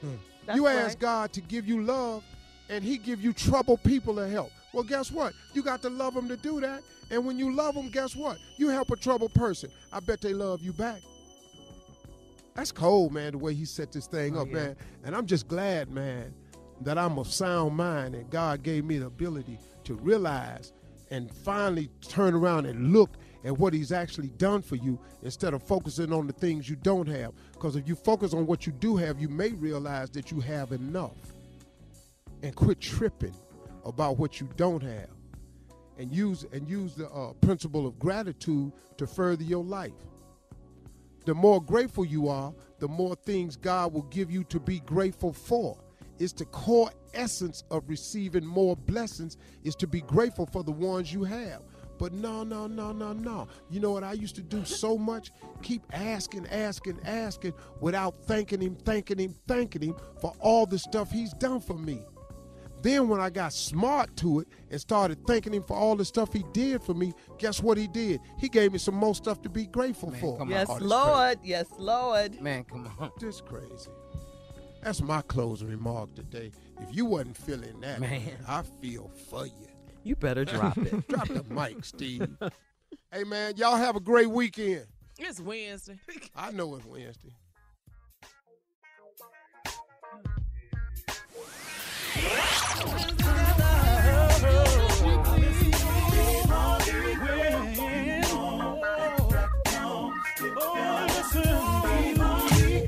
Hmm. 0.00 0.14
That's 0.46 0.56
you 0.56 0.66
ask 0.66 0.88
right. 0.88 0.98
God 0.98 1.32
to 1.34 1.40
give 1.40 1.66
you 1.66 1.82
love 1.82 2.24
and 2.68 2.82
he 2.82 2.98
give 2.98 3.22
you 3.22 3.32
troubled 3.32 3.82
people 3.82 4.14
to 4.16 4.28
help. 4.28 4.50
Well, 4.72 4.84
guess 4.84 5.10
what? 5.10 5.34
You 5.52 5.62
got 5.62 5.82
to 5.82 5.90
love 5.90 6.14
them 6.14 6.28
to 6.28 6.36
do 6.36 6.60
that. 6.60 6.82
And 7.10 7.26
when 7.26 7.38
you 7.38 7.54
love 7.54 7.74
them, 7.74 7.90
guess 7.90 8.16
what? 8.16 8.38
You 8.56 8.68
help 8.70 8.90
a 8.90 8.96
troubled 8.96 9.34
person. 9.34 9.70
I 9.92 10.00
bet 10.00 10.20
they 10.22 10.32
love 10.32 10.62
you 10.62 10.72
back. 10.72 11.02
That's 12.54 12.72
cold, 12.72 13.12
man, 13.12 13.32
the 13.32 13.38
way 13.38 13.54
he 13.54 13.64
set 13.64 13.92
this 13.92 14.06
thing 14.06 14.36
Oh, 14.36 14.42
up, 14.42 14.48
yeah. 14.48 14.54
man. 14.54 14.76
And 15.04 15.16
I'm 15.16 15.26
just 15.26 15.48
glad, 15.48 15.90
man, 15.90 16.34
that 16.84 16.98
I'm 16.98 17.18
of 17.18 17.32
sound 17.32 17.76
mind 17.76 18.14
and 18.14 18.28
God 18.30 18.62
gave 18.62 18.84
me 18.84 18.98
the 18.98 19.06
ability 19.06 19.58
to 19.84 19.94
realize 19.94 20.72
and 21.10 21.30
finally 21.30 21.90
turn 22.00 22.34
around 22.34 22.66
and 22.66 22.92
look 22.92 23.16
at 23.44 23.58
what 23.58 23.74
he's 23.74 23.92
actually 23.92 24.30
done 24.30 24.62
for 24.62 24.76
you 24.76 24.98
instead 25.22 25.52
of 25.52 25.62
focusing 25.62 26.12
on 26.12 26.26
the 26.26 26.32
things 26.32 26.68
you 26.68 26.76
don't 26.76 27.08
have. 27.08 27.32
Because 27.52 27.76
if 27.76 27.88
you 27.88 27.94
focus 27.94 28.32
on 28.32 28.46
what 28.46 28.66
you 28.66 28.72
do 28.72 28.96
have, 28.96 29.20
you 29.20 29.28
may 29.28 29.50
realize 29.52 30.10
that 30.10 30.30
you 30.30 30.40
have 30.40 30.72
enough. 30.72 31.16
And 32.42 32.54
quit 32.54 32.80
tripping 32.80 33.34
about 33.84 34.16
what 34.18 34.40
you 34.40 34.48
don't 34.56 34.82
have. 34.82 35.10
And 35.98 36.12
use 36.12 36.46
and 36.52 36.68
use 36.68 36.94
the 36.94 37.08
uh, 37.10 37.32
principle 37.34 37.86
of 37.86 37.98
gratitude 37.98 38.72
to 38.96 39.06
further 39.06 39.44
your 39.44 39.62
life. 39.62 39.92
The 41.24 41.34
more 41.34 41.62
grateful 41.62 42.04
you 42.04 42.28
are 42.28 42.52
the 42.82 42.88
more 42.88 43.14
things 43.14 43.54
god 43.54 43.92
will 43.92 44.02
give 44.02 44.28
you 44.28 44.42
to 44.42 44.58
be 44.58 44.80
grateful 44.80 45.32
for 45.32 45.78
it's 46.22 46.32
the 46.32 46.44
core 46.46 46.90
essence 47.14 47.64
of 47.70 47.82
receiving 47.88 48.46
more 48.46 48.76
blessings 48.76 49.36
is 49.64 49.74
to 49.74 49.88
be 49.88 50.00
grateful 50.02 50.46
for 50.46 50.62
the 50.62 50.70
ones 50.70 51.12
you 51.12 51.24
have 51.24 51.62
but 51.98 52.12
no 52.12 52.44
no 52.44 52.66
no 52.66 52.92
no 52.92 53.12
no 53.12 53.48
you 53.70 53.80
know 53.80 53.90
what 53.90 54.04
i 54.04 54.12
used 54.12 54.36
to 54.36 54.42
do 54.42 54.64
so 54.64 54.96
much 54.96 55.32
keep 55.62 55.82
asking 55.92 56.46
asking 56.46 56.98
asking 57.04 57.52
without 57.80 58.14
thanking 58.24 58.60
him 58.60 58.76
thanking 58.84 59.18
him 59.18 59.34
thanking 59.48 59.82
him 59.82 59.96
for 60.20 60.32
all 60.38 60.64
the 60.64 60.78
stuff 60.78 61.10
he's 61.10 61.32
done 61.34 61.60
for 61.60 61.74
me 61.74 62.02
then 62.82 63.08
when 63.08 63.20
I 63.20 63.30
got 63.30 63.52
smart 63.52 64.16
to 64.16 64.40
it 64.40 64.48
and 64.68 64.80
started 64.80 65.24
thanking 65.24 65.54
him 65.54 65.62
for 65.62 65.76
all 65.76 65.94
the 65.94 66.04
stuff 66.04 66.32
he 66.32 66.44
did 66.52 66.82
for 66.82 66.94
me, 66.94 67.12
guess 67.38 67.62
what 67.62 67.78
he 67.78 67.86
did? 67.86 68.20
He 68.38 68.48
gave 68.48 68.72
me 68.72 68.78
some 68.78 68.96
more 68.96 69.14
stuff 69.14 69.40
to 69.42 69.48
be 69.48 69.66
grateful 69.66 70.10
for. 70.10 70.36
come 70.36 70.48
on. 70.48 70.50
Yes, 70.50 70.66
Oh, 70.68 70.80
this 70.80 70.88
Lord. 70.88 71.38
Yes, 71.44 71.66
Lord. 71.78 72.40
Man, 72.40 72.64
come 72.64 72.90
on. 72.98 73.12
This 73.20 73.40
crazy. 73.40 73.88
That's 74.82 75.00
my 75.00 75.22
closing 75.22 75.68
remark 75.68 76.14
today. 76.14 76.50
If 76.80 76.94
you 76.94 77.04
wasn't 77.06 77.36
feeling 77.36 77.80
that, 77.80 78.00
Man. 78.00 78.22
I 78.48 78.62
feel 78.80 79.10
for 79.30 79.46
you. 79.46 79.68
You 80.02 80.16
better 80.16 80.44
drop 80.44 80.76
it. 80.78 81.06
Drop 81.08 81.28
the 81.28 81.44
mic, 81.44 81.84
Steve. 81.84 82.26
hey 83.12 83.22
man, 83.22 83.56
y'all 83.56 83.76
have 83.76 83.94
a 83.94 84.00
great 84.00 84.28
weekend. 84.28 84.86
It's 85.18 85.40
Wednesday. 85.40 86.00
I 86.34 86.50
know 86.50 86.74
it's 86.74 86.84
Wednesday. 86.84 87.30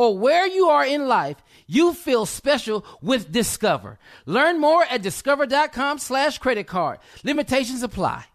or 0.00 0.16
where 0.16 0.46
you 0.46 0.68
are 0.68 0.86
in 0.86 1.08
life, 1.08 1.36
you 1.66 1.92
feel 1.92 2.24
special 2.24 2.86
with 3.02 3.30
Discover. 3.30 3.98
Learn 4.24 4.58
more 4.58 4.82
at 4.84 5.02
discover.com 5.02 5.98
slash 5.98 6.38
credit 6.38 6.66
card. 6.66 7.00
Limitations 7.22 7.82
apply. 7.82 8.29